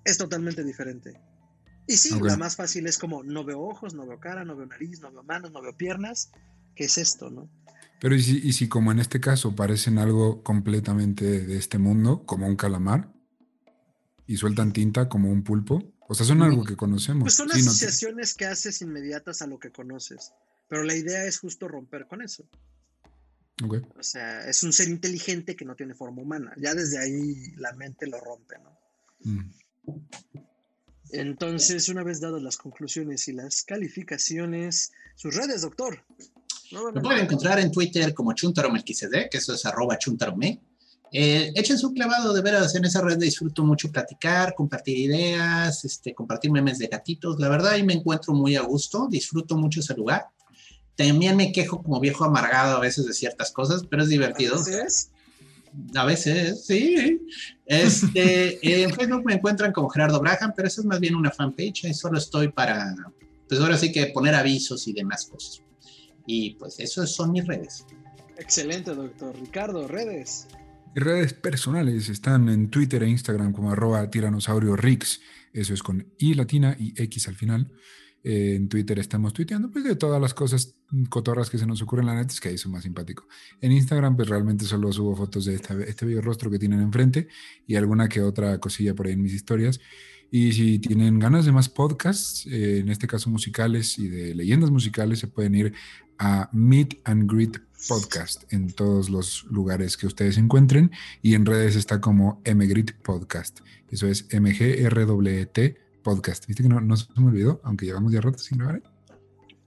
es 0.04 0.18
totalmente 0.18 0.64
diferente. 0.64 1.20
Y 1.88 1.98
sí, 1.98 2.20
la 2.22 2.38
más 2.38 2.58
fácil 2.58 2.86
es 2.86 2.98
como 2.98 3.24
no 3.24 3.44
veo 3.44 3.62
ojos, 3.62 3.94
no 3.94 4.06
veo 4.06 4.20
cara, 4.20 4.44
no 4.44 4.56
veo 4.56 4.66
nariz, 4.66 5.00
no 5.00 5.12
veo 5.12 5.24
manos, 5.24 5.52
no 5.52 5.62
veo 5.62 5.76
piernas. 5.76 6.32
¿Qué 6.76 6.86
es 6.86 6.98
esto, 6.98 7.30
no? 7.30 7.50
Pero 8.02 8.16
¿y 8.16 8.24
si, 8.24 8.40
y 8.40 8.54
si 8.54 8.68
como 8.68 8.92
en 8.92 8.98
este 8.98 9.20
caso 9.20 9.56
parecen 9.56 10.00
algo 10.00 10.42
completamente 10.42 11.46
de 11.46 11.56
este 11.56 11.78
mundo, 11.78 12.26
como 12.26 12.48
un 12.48 12.56
calamar, 12.56 13.14
y 14.26 14.38
sueltan 14.38 14.74
tinta 14.74 15.08
como 15.08 15.30
un 15.30 15.44
pulpo? 15.44 15.94
O 16.08 16.16
sea, 16.16 16.26
son 16.26 16.42
algo 16.42 16.64
que 16.64 16.76
conocemos. 16.76 17.26
Pues 17.26 17.36
son 17.36 17.52
asociaciones 17.52 18.34
que 18.34 18.48
haces 18.48 18.82
inmediatas 18.82 19.44
a 19.44 19.48
lo 19.48 19.60
que 19.60 19.72
conoces. 19.72 20.34
Pero 20.68 20.84
la 20.84 20.96
idea 20.96 21.26
es 21.26 21.38
justo 21.38 21.68
romper 21.68 22.08
con 22.08 22.24
eso. 22.24 22.44
O 23.96 24.02
sea, 24.02 24.50
es 24.50 24.64
un 24.64 24.74
ser 24.74 24.90
inteligente 24.90 25.56
que 25.56 25.64
no 25.64 25.76
tiene 25.76 25.94
forma 25.94 26.24
humana. 26.24 26.54
Ya 26.58 26.74
desde 26.74 26.98
ahí 26.98 27.52
la 27.58 27.72
mente 27.74 28.08
lo 28.08 28.20
rompe, 28.20 28.56
¿no? 28.64 28.80
Mm. 29.32 29.52
Entonces, 31.12 31.88
una 31.88 32.04
vez 32.04 32.20
dadas 32.20 32.42
las 32.42 32.58
conclusiones 32.58 33.28
y 33.28 33.34
las 33.34 33.64
calificaciones, 33.64 34.92
sus 35.16 35.36
redes, 35.36 35.62
doctor. 35.62 36.04
Me 36.94 37.02
pueden 37.02 37.26
encontrar 37.26 37.60
en 37.60 37.72
Twitter 37.72 38.14
como 38.14 38.34
Chuntaromelquisede, 38.34 39.30
que 39.30 39.38
eso 39.38 39.54
es 39.54 39.66
arroba 39.66 39.98
chuntarome. 39.98 40.62
Eh, 41.14 41.52
echen 41.56 41.78
su 41.78 41.94
clavado, 41.94 42.34
de 42.34 42.42
veras, 42.42 42.74
en 42.76 42.86
esa 42.86 43.02
red 43.02 43.18
disfruto 43.18 43.66
mucho 43.66 43.92
platicar, 43.92 44.56
compartir 44.56 44.98
ideas, 44.98 45.84
este, 45.84 46.16
compartir 46.16 46.52
memes 46.52 46.80
de 46.80 46.88
gatitos. 46.88 47.38
La 47.40 47.50
verdad, 47.50 47.74
ahí 47.74 47.84
me 47.84 47.94
encuentro 47.94 48.34
muy 48.34 48.56
a 48.56 48.62
gusto, 48.62 49.08
disfruto 49.10 49.58
mucho 49.58 49.82
ese 49.82 49.94
lugar. 49.94 50.28
También 50.96 51.36
me 51.36 51.52
quejo 51.52 51.84
como 51.84 52.00
viejo 52.00 52.24
amargado 52.24 52.78
a 52.78 52.80
veces 52.80 53.06
de 53.06 53.14
ciertas 53.14 53.52
cosas, 53.52 53.84
pero 53.90 54.04
es 54.04 54.10
divertido. 54.10 54.56
¿A 54.56 54.60
veces? 54.60 55.12
A 55.96 56.06
veces, 56.06 56.66
sí. 56.66 57.20
Este, 57.66 58.60
en 58.84 58.94
Facebook 58.94 59.26
me 59.26 59.34
encuentran 59.34 59.74
como 59.74 59.90
Gerardo 59.90 60.22
Braham, 60.22 60.54
pero 60.56 60.70
eso 60.70 60.80
es 60.80 60.88
más 60.88 61.02
bien 61.02 61.16
una 61.16 61.32
fanpage. 61.32 61.86
Ahí 61.86 61.94
solo 61.94 62.18
estoy 62.20 62.50
para, 62.50 62.96
pues 63.50 63.60
ahora 63.60 63.78
sí 63.78 63.92
que 63.92 64.08
poner 64.08 64.34
avisos 64.34 64.88
y 64.88 64.94
demás 64.94 65.26
cosas. 65.26 65.62
Y 66.26 66.56
pues 66.56 66.80
eso 66.80 67.06
son 67.06 67.32
mis 67.32 67.46
redes. 67.46 67.86
Excelente, 68.38 68.94
doctor. 68.94 69.36
Ricardo, 69.40 69.88
redes. 69.88 70.48
Redes 70.94 71.34
personales 71.34 72.10
están 72.10 72.50
en 72.50 72.70
Twitter 72.70 73.04
e 73.04 73.10
Instagram 73.10 73.54
como 73.54 73.72
arroba 73.72 74.10
tiranosaurio 74.10 74.76
Rix. 74.76 75.22
Eso 75.54 75.74
es 75.74 75.84
con 75.84 76.06
I 76.18 76.34
latina 76.34 76.76
y 76.78 76.94
X 77.02 77.28
al 77.28 77.36
final. 77.36 77.72
Eh, 78.24 78.56
en 78.56 78.70
Twitter 78.70 79.00
estamos 79.00 79.34
tuiteando 79.34 79.72
pues 79.72 79.84
de 79.84 79.96
todas 79.96 80.22
las 80.22 80.36
cosas 80.36 80.76
cotorras 81.10 81.50
que 81.50 81.58
se 81.58 81.66
nos 81.66 81.82
ocurren 81.82 82.06
la 82.06 82.14
neta, 82.14 82.32
es 82.32 82.40
que 82.40 82.50
ahí 82.50 82.58
son 82.58 82.72
más 82.72 82.84
simpático. 82.84 83.28
En 83.62 83.72
Instagram 83.72 84.16
pues 84.16 84.30
realmente 84.30 84.66
solo 84.66 84.92
subo 84.92 85.16
fotos 85.16 85.46
de 85.46 85.56
este 85.56 86.06
bello 86.06 86.22
rostro 86.22 86.52
que 86.52 86.60
tienen 86.60 86.82
enfrente 86.82 87.28
y 87.66 87.76
alguna 87.76 88.08
que 88.08 88.22
otra 88.22 88.60
cosilla 88.60 88.94
por 88.94 89.08
ahí 89.08 89.14
en 89.14 89.24
mis 89.24 89.34
historias. 89.34 89.80
Y 90.34 90.54
si 90.54 90.80
tienen 90.80 91.20
ganas 91.20 91.46
de 91.46 91.52
más 91.52 91.68
podcasts, 91.68 92.46
eh, 92.48 92.80
en 92.80 92.90
este 92.90 93.06
caso 93.06 93.30
musicales 93.30 94.00
y 94.00 94.08
de 94.08 94.34
leyendas 94.34 94.72
musicales, 94.72 95.20
se 95.20 95.28
pueden 95.28 95.56
ir 95.56 95.74
a 96.24 96.50
Meet 96.52 97.02
and 97.06 97.30
Greet 97.30 97.58
Podcast 97.88 98.44
en 98.54 98.72
todos 98.72 99.10
los 99.10 99.44
lugares 99.46 99.98
que 99.98 100.06
ustedes 100.06 100.38
encuentren 100.38 100.92
y 101.24 101.34
en 101.34 101.48
redes 101.48 101.76
está 101.76 102.00
como 102.00 102.44
MGRIT 102.46 102.92
Podcast. 103.02 103.62
Eso 103.90 104.06
es 104.06 104.28
M-G-R-W-T 104.30 105.78
podcast. 106.04 106.46
¿Viste 106.46 106.62
que 106.62 106.70
no, 106.70 106.80
no, 106.80 106.96
se 106.96 107.08
me 107.18 107.30
olvidó? 107.30 107.60
Aunque 107.64 107.88
llevamos 107.88 108.14
ya 108.14 108.22
rato 108.22 108.38
sin 108.38 108.60
grabar. 108.60 108.84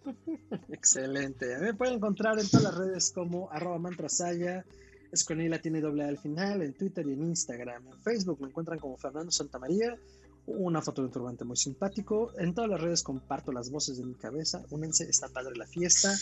Excelente. 0.69 1.57
A 1.57 1.59
mí 1.59 1.65
me 1.65 1.75
pueden 1.75 1.95
encontrar 1.97 2.39
en 2.39 2.49
todas 2.49 2.63
las 2.63 2.77
redes 2.77 3.11
como 3.11 3.51
arroba 3.51 3.81
mantrasaya, 3.81 4.65
es 5.11 5.25
con 5.25 5.39
tiene 5.61 5.81
doble 5.81 6.05
al 6.05 6.19
final, 6.19 6.63
en 6.63 6.73
Twitter 6.75 7.05
y 7.05 7.15
en 7.15 7.23
Instagram. 7.25 7.85
En 7.89 8.01
Facebook 8.01 8.41
me 8.41 8.47
encuentran 8.47 8.79
como 8.79 8.97
Fernando 8.97 9.33
Santamaría, 9.33 9.99
una 10.47 10.83
foto 10.83 11.03
de 11.03 11.07
un 11.07 11.13
turbante 11.13 11.45
muy 11.45 11.57
simpático. 11.57 12.33
En 12.39 12.55
todas 12.55 12.71
las 12.71 12.81
redes 12.81 13.03
comparto 13.03 13.53
las 13.53 13.71
voces 13.71 13.99
de 13.99 14.05
mi 14.05 14.15
cabeza. 14.15 14.63
Únense, 14.71 15.05
está 15.05 15.29
padre 15.29 15.57
la 15.57 15.67
fiesta. 15.67 16.15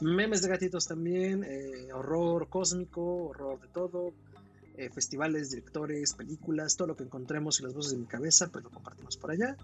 Memes 0.00 0.42
de 0.42 0.48
gatitos 0.48 0.86
también, 0.86 1.44
eh, 1.44 1.92
horror 1.92 2.48
cósmico, 2.48 3.28
horror 3.28 3.60
de 3.60 3.68
todo, 3.68 4.12
eh, 4.76 4.90
festivales, 4.90 5.50
directores, 5.50 6.14
películas, 6.14 6.76
todo 6.76 6.88
lo 6.88 6.96
que 6.96 7.04
encontremos 7.04 7.60
y 7.60 7.64
las 7.64 7.74
voces 7.74 7.92
de 7.92 7.98
mi 7.98 8.06
cabeza, 8.06 8.48
pues 8.48 8.64
lo 8.64 8.70
compartimos 8.70 9.16
por 9.16 9.30
allá. 9.30 9.56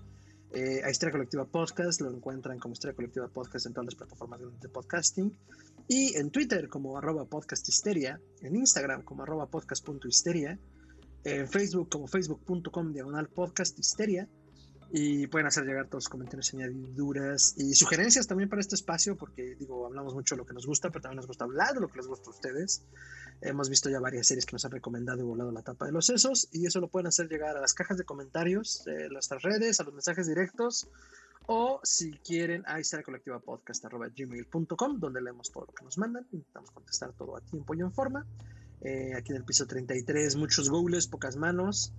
Eh, 0.53 0.83
a 0.85 0.91
Historia 0.91 1.11
Colectiva 1.11 1.45
Podcast 1.45 2.01
lo 2.01 2.11
encuentran 2.11 2.61
como 2.61 2.75
Historia 2.75 2.95
Colectiva 2.95 3.27
Podcast 3.27 3.67
en 3.67 3.73
todas 3.73 3.87
las 3.87 3.95
plataformas 3.97 4.41
de 4.61 4.69
podcasting. 4.69 5.37
Y 5.89 6.17
en 6.17 6.31
Twitter 6.31 6.69
como 6.69 6.97
arroba 6.97 7.25
podcasthisteria, 7.25 8.21
en 8.41 8.57
Instagram 8.57 9.03
como 9.03 9.25
arroba 9.25 9.47
podcast.histeria, 9.47 10.59
en 11.25 11.49
Facebook 11.49 11.89
como 11.91 12.07
facebook.com 12.07 12.93
diagonal 12.93 13.29
podcast 13.29 13.79
y 14.97 15.27
pueden 15.27 15.49
hacer 15.49 15.65
llegar 15.65 15.89
todos 15.89 16.05
los 16.05 16.09
comentarios, 16.09 16.55
añadiduras 16.55 17.55
y 17.57 17.75
sugerencias 17.75 18.29
también 18.29 18.49
para 18.49 18.61
este 18.61 18.77
espacio, 18.77 19.17
porque 19.17 19.57
digo, 19.59 19.87
hablamos 19.87 20.15
mucho 20.15 20.37
de 20.37 20.39
lo 20.39 20.47
que 20.47 20.55
nos 20.55 20.67
gusta, 20.67 20.91
pero 20.91 21.03
también 21.03 21.17
nos 21.17 21.27
gusta 21.27 21.43
hablar 21.45 21.75
de 21.75 21.81
lo 21.81 21.89
que 21.89 21.97
les 21.97 22.07
gusta 22.07 22.29
a 22.29 22.31
ustedes. 22.31 22.85
Hemos 23.41 23.69
visto 23.69 23.91
ya 23.91 23.99
varias 23.99 24.29
series 24.29 24.47
que 24.47 24.53
nos 24.53 24.65
han 24.65 24.71
recomendado 24.71 25.21
y 25.21 25.25
volado 25.25 25.51
la 25.51 25.63
tapa 25.63 25.87
de 25.87 25.93
los 25.93 26.07
sesos, 26.07 26.49
y 26.53 26.67
eso 26.67 26.81
lo 26.81 26.87
pueden 26.89 27.09
hacer 27.09 27.29
llegar 27.29 27.57
a 27.57 27.61
las 27.61 27.75
cajas 27.75 27.99
de 27.99 28.05
comentarios 28.05 28.85
de 28.85 29.09
nuestras 29.09 29.43
redes, 29.43 29.81
a 29.81 29.83
los 29.83 29.95
mensajes 29.95 30.29
directos, 30.29 30.89
o 31.47 31.81
si 31.83 32.13
quieren 32.19 32.63
a 32.67 32.79
gmail.com 32.79 35.01
donde 35.01 35.21
leemos 35.21 35.51
todo 35.51 35.67
lo 35.67 35.75
que 35.75 35.85
nos 35.85 35.99
mandan, 35.99 36.25
intentamos 36.31 36.71
contestar 36.71 37.13
todo 37.15 37.37
a 37.37 37.41
tiempo 37.41 37.75
y 37.75 37.81
en 37.81 37.93
forma. 37.93 38.25
Eh, 38.85 39.15
aquí 39.17 39.33
en 39.33 39.39
el 39.39 39.45
piso 39.45 39.67
33, 39.67 40.37
muchos 40.37 40.69
goles, 40.69 41.07
pocas 41.07 41.37
manos. 41.37 41.93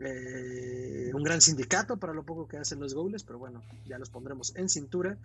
Eh, 0.00 1.12
un 1.14 1.22
gran 1.22 1.40
sindicato 1.40 1.98
para 1.98 2.12
lo 2.12 2.24
poco 2.24 2.48
que 2.48 2.56
hacen 2.56 2.80
los 2.80 2.94
goles, 2.94 3.22
pero 3.22 3.38
bueno, 3.38 3.62
ya 3.86 3.98
los 3.98 4.10
pondremos 4.10 4.54
en 4.56 4.68
cintura. 4.68 5.16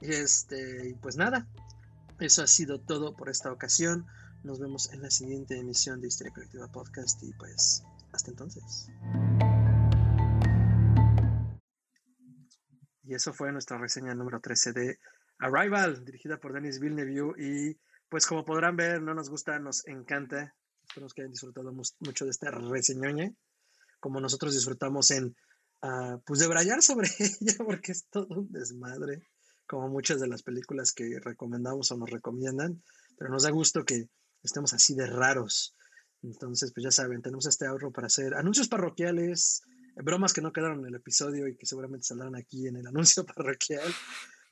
Y 0.00 0.12
este, 0.12 0.96
pues 1.02 1.16
nada, 1.16 1.48
eso 2.20 2.42
ha 2.42 2.46
sido 2.46 2.78
todo 2.78 3.16
por 3.16 3.28
esta 3.28 3.50
ocasión. 3.50 4.06
Nos 4.44 4.60
vemos 4.60 4.92
en 4.92 5.02
la 5.02 5.10
siguiente 5.10 5.58
emisión 5.58 6.00
de 6.00 6.08
Historia 6.08 6.32
Colectiva 6.32 6.70
Podcast 6.70 7.20
y 7.24 7.32
pues 7.32 7.82
hasta 8.12 8.30
entonces. 8.30 8.88
Y 13.04 13.14
eso 13.14 13.32
fue 13.32 13.50
nuestra 13.50 13.78
reseña 13.78 14.14
número 14.14 14.40
13 14.40 14.72
de 14.72 14.98
Arrival, 15.38 16.04
dirigida 16.04 16.38
por 16.38 16.52
Denis 16.52 16.78
Villeneuve. 16.78 17.34
Y 17.42 17.78
pues 18.12 18.26
como 18.26 18.44
podrán 18.44 18.76
ver, 18.76 19.00
no 19.00 19.14
nos 19.14 19.30
gusta, 19.30 19.58
nos 19.58 19.88
encanta. 19.88 20.54
Espero 20.86 21.06
que 21.08 21.22
hayan 21.22 21.32
disfrutado 21.32 21.72
mucho 21.72 22.26
de 22.26 22.30
esta 22.30 22.50
reseñoña 22.50 23.32
como 24.00 24.20
nosotros 24.20 24.52
disfrutamos 24.52 25.10
en, 25.12 25.34
uh, 25.82 26.20
pues, 26.26 26.40
debrayar 26.40 26.82
sobre 26.82 27.08
ella, 27.18 27.54
porque 27.64 27.92
es 27.92 28.04
todo 28.10 28.26
un 28.40 28.52
desmadre, 28.52 29.22
como 29.66 29.88
muchas 29.88 30.20
de 30.20 30.28
las 30.28 30.42
películas 30.42 30.92
que 30.92 31.18
recomendamos 31.20 31.90
o 31.90 31.96
nos 31.96 32.10
recomiendan, 32.10 32.82
pero 33.16 33.30
nos 33.30 33.44
da 33.44 33.50
gusto 33.50 33.82
que 33.82 34.10
estemos 34.42 34.74
así 34.74 34.94
de 34.94 35.06
raros. 35.06 35.74
Entonces, 36.20 36.70
pues 36.74 36.84
ya 36.84 36.90
saben, 36.90 37.22
tenemos 37.22 37.46
este 37.46 37.66
ahorro 37.66 37.92
para 37.92 38.08
hacer 38.08 38.34
anuncios 38.34 38.68
parroquiales, 38.68 39.62
bromas 39.96 40.34
que 40.34 40.42
no 40.42 40.52
quedaron 40.52 40.80
en 40.80 40.86
el 40.86 40.96
episodio 40.96 41.48
y 41.48 41.56
que 41.56 41.64
seguramente 41.64 42.04
saldrán 42.04 42.36
aquí 42.36 42.66
en 42.66 42.76
el 42.76 42.86
anuncio 42.86 43.24
parroquial. 43.34 43.90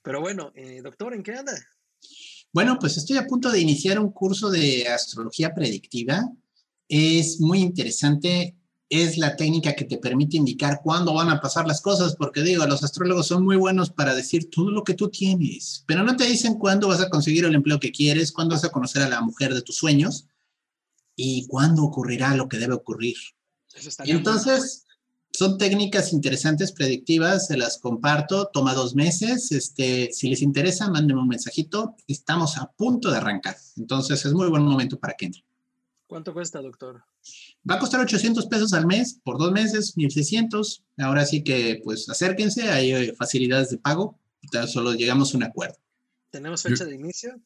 Pero 0.03 0.23
bueno, 0.23 0.51
eh, 0.55 0.81
doctor, 0.81 1.13
¿en 1.13 1.23
qué 1.23 1.35
anda? 1.35 1.53
Bueno, 2.53 2.79
pues 2.81 2.97
estoy 2.97 3.17
a 3.17 3.27
punto 3.27 3.51
de 3.51 3.61
iniciar 3.61 3.99
un 3.99 4.11
curso 4.11 4.51
de 4.51 4.89
astrología 4.89 5.55
predictiva. 5.55 6.29
Es 6.89 7.41
muy 7.41 7.61
interesante. 7.61 8.57
Es 8.89 9.19
la 9.19 9.37
técnica 9.37 9.75
que 9.75 9.85
te 9.85 9.99
permite 9.99 10.37
indicar 10.37 10.81
cuándo 10.83 11.15
van 11.15 11.29
a 11.29 11.41
pasar 11.41 11.65
las 11.69 11.81
cosas, 11.81 12.17
porque 12.17 12.43
digo, 12.43 12.67
los 12.67 12.83
astrólogos 12.83 13.29
son 13.29 13.45
muy 13.45 13.57
buenos 13.57 13.91
para 13.91 14.17
decir 14.17 14.51
todo 14.51 14.73
lo 14.73 14.83
que 14.83 14.95
tú 14.95 15.09
tienes, 15.09 15.85
pero 15.87 16.03
no 16.03 16.17
te 16.17 16.27
dicen 16.27 16.55
cuándo 16.55 16.89
vas 16.89 17.01
a 17.01 17.09
conseguir 17.09 17.45
el 17.45 17.55
empleo 17.55 17.79
que 17.79 17.93
quieres, 17.93 18.33
cuándo 18.33 18.57
vas 18.57 18.65
a 18.65 18.71
conocer 18.71 19.03
a 19.03 19.09
la 19.09 19.21
mujer 19.21 19.55
de 19.55 19.63
tus 19.63 19.77
sueños 19.77 20.27
y 21.15 21.47
cuándo 21.47 21.85
ocurrirá 21.85 22.35
lo 22.35 22.49
que 22.49 22.59
debe 22.59 22.75
ocurrir. 22.75 23.17
Entonces, 24.01 24.87
son 25.33 25.59
técnicas 25.59 26.13
interesantes, 26.13 26.73
predictivas, 26.73 27.47
se 27.47 27.57
las 27.57 27.79
comparto, 27.79 28.51
toma 28.53 28.75
dos 28.75 28.95
meses, 28.95 29.53
este, 29.53 30.11
si 30.13 30.29
les 30.29 30.43
interesa, 30.43 30.91
mándenme 30.91 31.23
un 31.23 31.29
mensajito, 31.29 31.95
estamos 32.07 32.59
a 32.59 32.71
punto 32.73 33.11
de 33.11 33.19
arrancar, 33.19 33.57
entonces 33.77 34.25
es 34.25 34.33
muy 34.33 34.49
buen 34.49 34.65
momento 34.65 34.99
para 34.99 35.15
que 35.15 35.27
entren. 35.27 35.45
¿Cuánto 36.07 36.33
cuesta, 36.33 36.61
doctor? 36.61 37.05
Va 37.69 37.77
a 37.77 37.79
costar 37.79 38.01
800 38.01 38.47
pesos 38.47 38.73
al 38.73 38.87
mes, 38.87 39.21
por 39.23 39.39
dos 39.39 39.53
meses, 39.53 39.97
1600, 39.97 40.83
ahora 40.99 41.25
sí 41.25 41.45
que 41.45 41.81
pues 41.85 42.09
acérquense, 42.09 42.69
hay 42.69 42.93
eh, 42.93 43.15
facilidades 43.17 43.71
de 43.71 43.79
pago, 43.79 44.19
solo 44.67 44.95
llegamos 44.95 45.33
a 45.33 45.37
un 45.37 45.45
acuerdo. 45.45 45.77
¿Tenemos 46.31 46.63
fecha 46.63 46.85
de 46.85 46.95
inicio? 46.95 47.41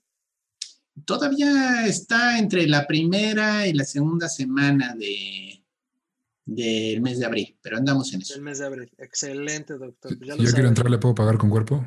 Todavía 1.05 1.87
está 1.87 2.39
entre 2.39 2.67
la 2.67 2.87
primera 2.87 3.67
y 3.67 3.73
la 3.73 3.85
segunda 3.85 4.29
semana 4.29 4.95
de, 4.95 5.64
del 6.45 7.01
mes 7.01 7.19
de 7.19 7.27
abril, 7.27 7.59
pero 7.63 7.77
andamos 7.77 8.13
en 8.13 8.23
eso. 8.23 8.35
El 8.35 8.43
mes 8.43 8.59
de 8.59 8.67
abril, 8.67 8.91
excelente, 8.99 9.75
doctor. 9.75 10.17
Pues 10.19 10.37
ya 10.37 10.53
quiero 10.53 10.69
entrar, 10.69 10.91
¿le 10.91 10.99
puedo 10.99 11.15
pagar 11.15 11.39
con 11.39 11.51
cuerpo? 11.51 11.87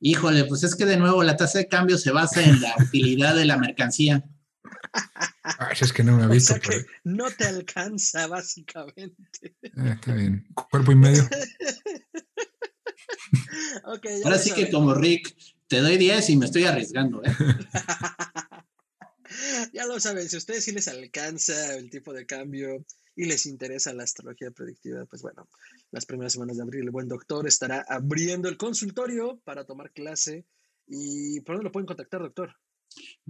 Híjole, 0.00 0.44
pues 0.44 0.62
es 0.64 0.74
que 0.74 0.84
de 0.84 0.98
nuevo 0.98 1.22
la 1.22 1.36
tasa 1.36 1.58
de 1.58 1.68
cambio 1.68 1.96
se 1.96 2.10
basa 2.10 2.42
en 2.42 2.60
la 2.60 2.74
utilidad 2.78 3.34
de 3.34 3.46
la 3.46 3.56
mercancía. 3.56 4.24
Ay, 5.42 5.76
es 5.80 5.92
que 5.92 6.04
no 6.04 6.16
me 6.16 6.24
ha 6.24 6.26
visto. 6.26 6.54
O 6.54 6.56
sea 6.56 6.60
que 6.60 6.84
no 7.04 7.30
te 7.30 7.46
alcanza, 7.46 8.26
básicamente. 8.26 9.56
Eh, 9.62 9.70
está 9.72 10.12
bien. 10.12 10.46
Cuerpo 10.54 10.92
y 10.92 10.96
medio. 10.96 11.22
okay, 13.84 14.22
Ahora 14.24 14.38
sí 14.38 14.52
que 14.52 14.70
como 14.70 14.94
Rick, 14.94 15.34
te 15.68 15.80
doy 15.80 15.96
10 15.96 16.30
y 16.30 16.36
me 16.36 16.46
estoy 16.46 16.64
arriesgando. 16.64 17.22
¿eh? 17.24 17.32
ya 19.72 19.86
lo 19.86 20.00
saben, 20.00 20.28
si 20.28 20.36
a 20.36 20.38
ustedes 20.38 20.64
sí 20.64 20.72
les 20.72 20.88
alcanza 20.88 21.76
el 21.76 21.90
tipo 21.90 22.12
de 22.12 22.26
cambio 22.26 22.84
y 23.16 23.26
les 23.26 23.46
interesa 23.46 23.92
la 23.92 24.04
astrología 24.04 24.50
predictiva, 24.50 25.04
pues 25.06 25.22
bueno, 25.22 25.48
las 25.90 26.06
primeras 26.06 26.32
semanas 26.32 26.56
de 26.56 26.62
abril 26.62 26.82
el 26.82 26.90
buen 26.90 27.08
doctor 27.08 27.46
estará 27.46 27.84
abriendo 27.88 28.48
el 28.48 28.56
consultorio 28.56 29.40
para 29.44 29.64
tomar 29.64 29.92
clase. 29.92 30.44
¿Y 30.86 31.40
por 31.40 31.56
dónde 31.56 31.64
lo 31.64 31.72
pueden 31.72 31.86
contactar, 31.86 32.20
doctor? 32.20 32.54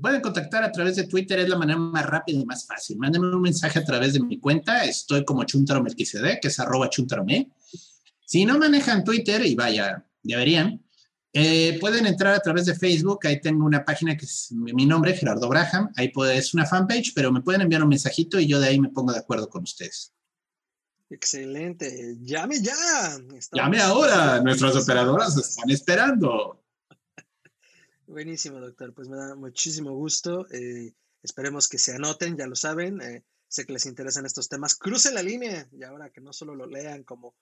Pueden 0.00 0.20
contactar 0.20 0.64
a 0.64 0.72
través 0.72 0.96
de 0.96 1.06
Twitter, 1.06 1.38
es 1.38 1.48
la 1.48 1.56
manera 1.56 1.78
más 1.78 2.04
rápida 2.04 2.38
y 2.38 2.44
más 2.44 2.66
fácil. 2.66 2.98
Mándenme 2.98 3.34
un 3.34 3.42
mensaje 3.42 3.78
a 3.78 3.84
través 3.84 4.14
de 4.14 4.20
mi 4.20 4.38
cuenta, 4.38 4.84
estoy 4.84 5.24
como 5.24 5.44
chuntaromelquisede, 5.44 6.40
que 6.40 6.48
es 6.48 6.58
arroba 6.58 6.90
chuntarome. 6.90 7.50
Si 8.26 8.44
no 8.44 8.58
manejan 8.58 9.04
Twitter, 9.04 9.44
y 9.46 9.54
vaya, 9.54 10.04
deberían, 10.22 10.83
eh, 11.36 11.78
pueden 11.80 12.06
entrar 12.06 12.32
a 12.32 12.38
través 12.38 12.64
de 12.66 12.76
Facebook, 12.76 13.26
ahí 13.26 13.40
tengo 13.40 13.64
una 13.64 13.84
página 13.84 14.16
que 14.16 14.24
es 14.24 14.52
mi 14.52 14.86
nombre, 14.86 15.16
Gerardo 15.16 15.48
Braham, 15.48 15.90
ahí 15.96 16.10
puede, 16.10 16.38
es 16.38 16.54
una 16.54 16.64
fanpage, 16.64 17.12
pero 17.12 17.32
me 17.32 17.42
pueden 17.42 17.62
enviar 17.62 17.82
un 17.82 17.88
mensajito 17.88 18.38
y 18.38 18.46
yo 18.46 18.60
de 18.60 18.68
ahí 18.68 18.78
me 18.78 18.90
pongo 18.90 19.12
de 19.12 19.18
acuerdo 19.18 19.48
con 19.48 19.64
ustedes. 19.64 20.14
Excelente, 21.10 22.16
llame 22.20 22.62
ya. 22.62 22.74
llame 23.52 23.80
ahora, 23.80 24.40
nuestras 24.42 24.76
operadoras 24.76 25.36
están 25.36 25.68
esperando. 25.70 26.62
Buenísimo, 28.06 28.60
doctor, 28.60 28.94
pues 28.94 29.08
me 29.08 29.16
da 29.16 29.34
muchísimo 29.34 29.92
gusto. 29.92 30.46
Eh, 30.52 30.94
esperemos 31.20 31.66
que 31.68 31.78
se 31.78 31.94
anoten, 31.94 32.36
ya 32.36 32.46
lo 32.46 32.54
saben. 32.54 33.00
Eh, 33.00 33.24
sé 33.48 33.66
que 33.66 33.72
les 33.72 33.86
interesan 33.86 34.24
estos 34.24 34.48
temas. 34.48 34.76
Crucen 34.76 35.14
la 35.14 35.22
línea 35.22 35.68
y 35.72 35.82
ahora 35.82 36.10
que 36.10 36.20
no 36.20 36.32
solo 36.32 36.54
lo 36.54 36.66
lean 36.66 37.02
como 37.02 37.34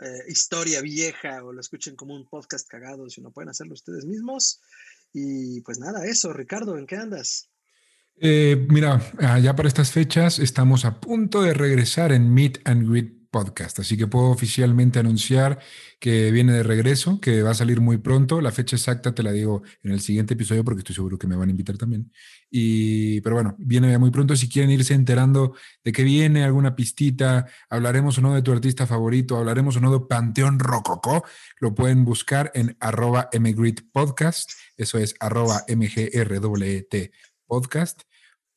eh, 0.00 0.24
historia 0.28 0.80
vieja 0.80 1.42
o 1.44 1.52
lo 1.52 1.60
escuchen 1.60 1.96
como 1.96 2.14
un 2.14 2.26
podcast 2.28 2.68
cagado, 2.68 3.08
sino 3.10 3.30
pueden 3.30 3.48
hacerlo 3.48 3.74
ustedes 3.74 4.04
mismos. 4.04 4.60
Y 5.12 5.60
pues 5.62 5.78
nada, 5.78 6.06
eso, 6.06 6.32
Ricardo, 6.32 6.78
¿en 6.78 6.86
qué 6.86 6.96
andas? 6.96 7.48
Eh, 8.20 8.66
mira, 8.68 9.00
ya 9.40 9.54
para 9.54 9.68
estas 9.68 9.92
fechas 9.92 10.38
estamos 10.38 10.84
a 10.84 11.00
punto 11.00 11.42
de 11.42 11.54
regresar 11.54 12.12
en 12.12 12.32
Meet 12.32 12.60
and 12.64 12.88
Greet 12.88 13.17
podcast. 13.30 13.78
Así 13.78 13.96
que 13.96 14.06
puedo 14.06 14.30
oficialmente 14.30 14.98
anunciar 14.98 15.58
que 16.00 16.30
viene 16.30 16.52
de 16.52 16.62
regreso, 16.62 17.20
que 17.20 17.42
va 17.42 17.50
a 17.50 17.54
salir 17.54 17.80
muy 17.80 17.98
pronto. 17.98 18.40
La 18.40 18.52
fecha 18.52 18.76
exacta 18.76 19.14
te 19.14 19.22
la 19.22 19.32
digo 19.32 19.62
en 19.82 19.92
el 19.92 20.00
siguiente 20.00 20.34
episodio 20.34 20.64
porque 20.64 20.80
estoy 20.80 20.94
seguro 20.94 21.18
que 21.18 21.26
me 21.26 21.36
van 21.36 21.48
a 21.48 21.50
invitar 21.50 21.76
también. 21.76 22.12
Y, 22.50 23.20
pero 23.20 23.36
bueno, 23.36 23.56
viene 23.58 23.96
muy 23.98 24.10
pronto. 24.10 24.36
Si 24.36 24.48
quieren 24.48 24.70
irse 24.70 24.94
enterando 24.94 25.54
de 25.84 25.92
que 25.92 26.04
viene 26.04 26.44
alguna 26.44 26.74
pistita, 26.76 27.46
hablaremos 27.68 28.18
o 28.18 28.20
no 28.20 28.34
de 28.34 28.42
tu 28.42 28.52
artista 28.52 28.86
favorito, 28.86 29.36
hablaremos 29.36 29.76
o 29.76 29.80
no 29.80 29.92
de 29.92 30.06
Panteón 30.06 30.58
Rococó, 30.58 31.24
lo 31.60 31.74
pueden 31.74 32.04
buscar 32.04 32.50
en 32.54 32.76
arroba 32.80 33.30
podcast. 33.92 34.50
Eso 34.76 34.98
es 34.98 35.14
arroba 35.20 35.64
mgrwt 35.68 36.94
podcast. 37.46 38.02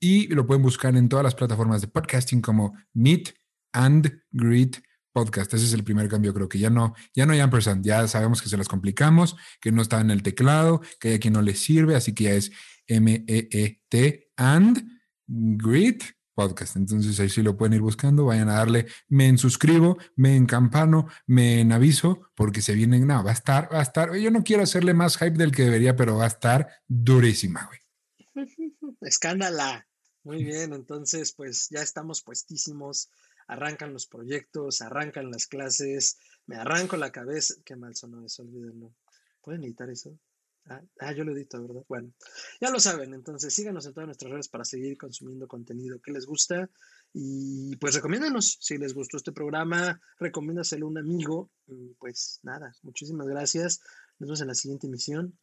Y 0.03 0.27
lo 0.29 0.47
pueden 0.47 0.63
buscar 0.63 0.95
en 0.95 1.09
todas 1.09 1.23
las 1.23 1.35
plataformas 1.35 1.81
de 1.81 1.87
podcasting 1.87 2.41
como 2.41 2.75
Meet 2.93 3.40
and 3.73 4.21
Greet 4.31 4.77
Podcast. 5.13 5.53
Ese 5.53 5.65
es 5.65 5.73
el 5.73 5.83
primer 5.83 6.07
cambio, 6.07 6.33
creo 6.33 6.47
que 6.47 6.59
ya 6.59 6.69
no, 6.69 6.93
ya 7.13 7.25
no 7.25 7.33
hay 7.33 7.39
ampersand, 7.39 7.85
ya 7.85 8.07
sabemos 8.07 8.41
que 8.41 8.49
se 8.49 8.57
las 8.57 8.67
complicamos, 8.67 9.35
que 9.59 9.71
no 9.71 9.81
está 9.81 9.99
en 9.99 10.11
el 10.11 10.23
teclado, 10.23 10.81
que 10.99 11.09
hay 11.09 11.13
a 11.15 11.19
quien 11.19 11.33
no 11.33 11.41
le 11.41 11.55
sirve, 11.55 11.95
así 11.95 12.13
que 12.13 12.23
ya 12.25 12.31
es 12.31 12.51
M-E-E-T 12.87 14.31
and 14.37 14.87
Greet 15.27 16.03
Podcast. 16.33 16.77
Entonces 16.77 17.19
ahí 17.19 17.29
sí 17.29 17.41
lo 17.41 17.57
pueden 17.57 17.73
ir 17.73 17.81
buscando, 17.81 18.25
vayan 18.25 18.49
a 18.49 18.53
darle 18.53 18.87
me 19.09 19.27
en 19.27 19.37
suscribo, 19.37 19.97
me 20.15 20.35
en 20.35 20.45
campano, 20.45 21.07
me 21.27 21.59
en 21.59 21.71
aviso, 21.71 22.29
porque 22.35 22.61
se 22.61 22.73
vienen, 22.73 23.05
no, 23.05 23.23
va 23.23 23.31
a 23.31 23.33
estar, 23.33 23.71
va 23.71 23.79
a 23.79 23.83
estar, 23.83 24.15
yo 24.15 24.31
no 24.31 24.43
quiero 24.43 24.63
hacerle 24.63 24.93
más 24.93 25.17
hype 25.17 25.37
del 25.37 25.51
que 25.51 25.63
debería, 25.63 25.95
pero 25.95 26.17
va 26.17 26.23
a 26.23 26.27
estar 26.27 26.69
durísima, 26.87 27.67
güey. 27.67 27.79
Escándala. 29.01 29.87
Muy 30.23 30.43
bien, 30.43 30.73
entonces 30.73 31.33
pues 31.33 31.67
ya 31.71 31.81
estamos 31.81 32.21
puestísimos 32.21 33.09
arrancan 33.51 33.91
los 33.91 34.07
proyectos, 34.07 34.81
arrancan 34.81 35.29
las 35.29 35.45
clases, 35.45 36.17
me 36.47 36.55
arranco 36.55 36.95
la 36.95 37.11
cabeza. 37.11 37.55
Qué 37.65 37.75
mal 37.75 37.95
sonó 37.95 38.25
eso, 38.25 38.43
olvídenlo. 38.43 38.93
¿Pueden 39.41 39.65
editar 39.65 39.89
eso? 39.89 40.17
Ah, 40.67 40.81
ah, 40.99 41.11
yo 41.11 41.25
lo 41.25 41.33
edito, 41.33 41.61
¿verdad? 41.61 41.83
Bueno, 41.89 42.13
ya 42.61 42.69
lo 42.69 42.79
saben, 42.79 43.13
entonces 43.13 43.53
síganos 43.53 43.85
en 43.85 43.93
todas 43.93 44.05
nuestras 44.05 44.31
redes 44.31 44.47
para 44.47 44.63
seguir 44.63 44.95
consumiendo 44.97 45.47
contenido 45.47 45.99
que 45.99 46.11
les 46.11 46.25
gusta 46.27 46.69
y 47.13 47.75
pues 47.77 47.95
recomiéndanos, 47.95 48.57
si 48.61 48.77
les 48.77 48.93
gustó 48.93 49.17
este 49.17 49.31
programa, 49.31 49.99
recomiéndaselo 50.19 50.85
a 50.85 50.89
un 50.89 50.99
amigo, 50.99 51.49
pues 51.97 52.39
nada, 52.43 52.73
muchísimas 52.83 53.27
gracias, 53.27 53.81
nos 54.19 54.27
vemos 54.27 54.41
en 54.41 54.47
la 54.47 54.55
siguiente 54.55 54.85
emisión 54.85 55.35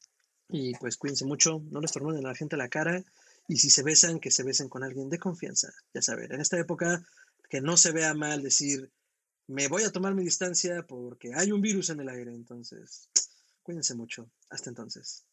y 0.48 0.72
pues 0.78 0.96
cuídense 0.96 1.24
mucho, 1.24 1.62
no 1.68 1.80
les 1.80 1.90
tornen 1.90 2.24
a 2.24 2.28
la 2.28 2.34
gente 2.36 2.56
la 2.56 2.68
cara 2.68 3.04
y 3.48 3.56
si 3.56 3.70
se 3.70 3.82
besan, 3.82 4.20
que 4.20 4.30
se 4.30 4.44
besen 4.44 4.68
con 4.68 4.84
alguien 4.84 5.10
de 5.10 5.18
confianza, 5.18 5.72
ya 5.92 6.00
saben, 6.00 6.32
en 6.32 6.40
esta 6.40 6.60
época 6.60 7.02
que 7.48 7.60
no 7.60 7.76
se 7.76 7.92
vea 7.92 8.14
mal 8.14 8.42
decir, 8.42 8.92
me 9.46 9.68
voy 9.68 9.82
a 9.82 9.90
tomar 9.90 10.14
mi 10.14 10.22
distancia 10.22 10.86
porque 10.86 11.32
hay 11.34 11.52
un 11.52 11.60
virus 11.60 11.90
en 11.90 12.00
el 12.00 12.08
aire. 12.08 12.34
Entonces, 12.34 13.08
cuídense 13.62 13.94
mucho. 13.94 14.30
Hasta 14.50 14.70
entonces. 14.70 15.24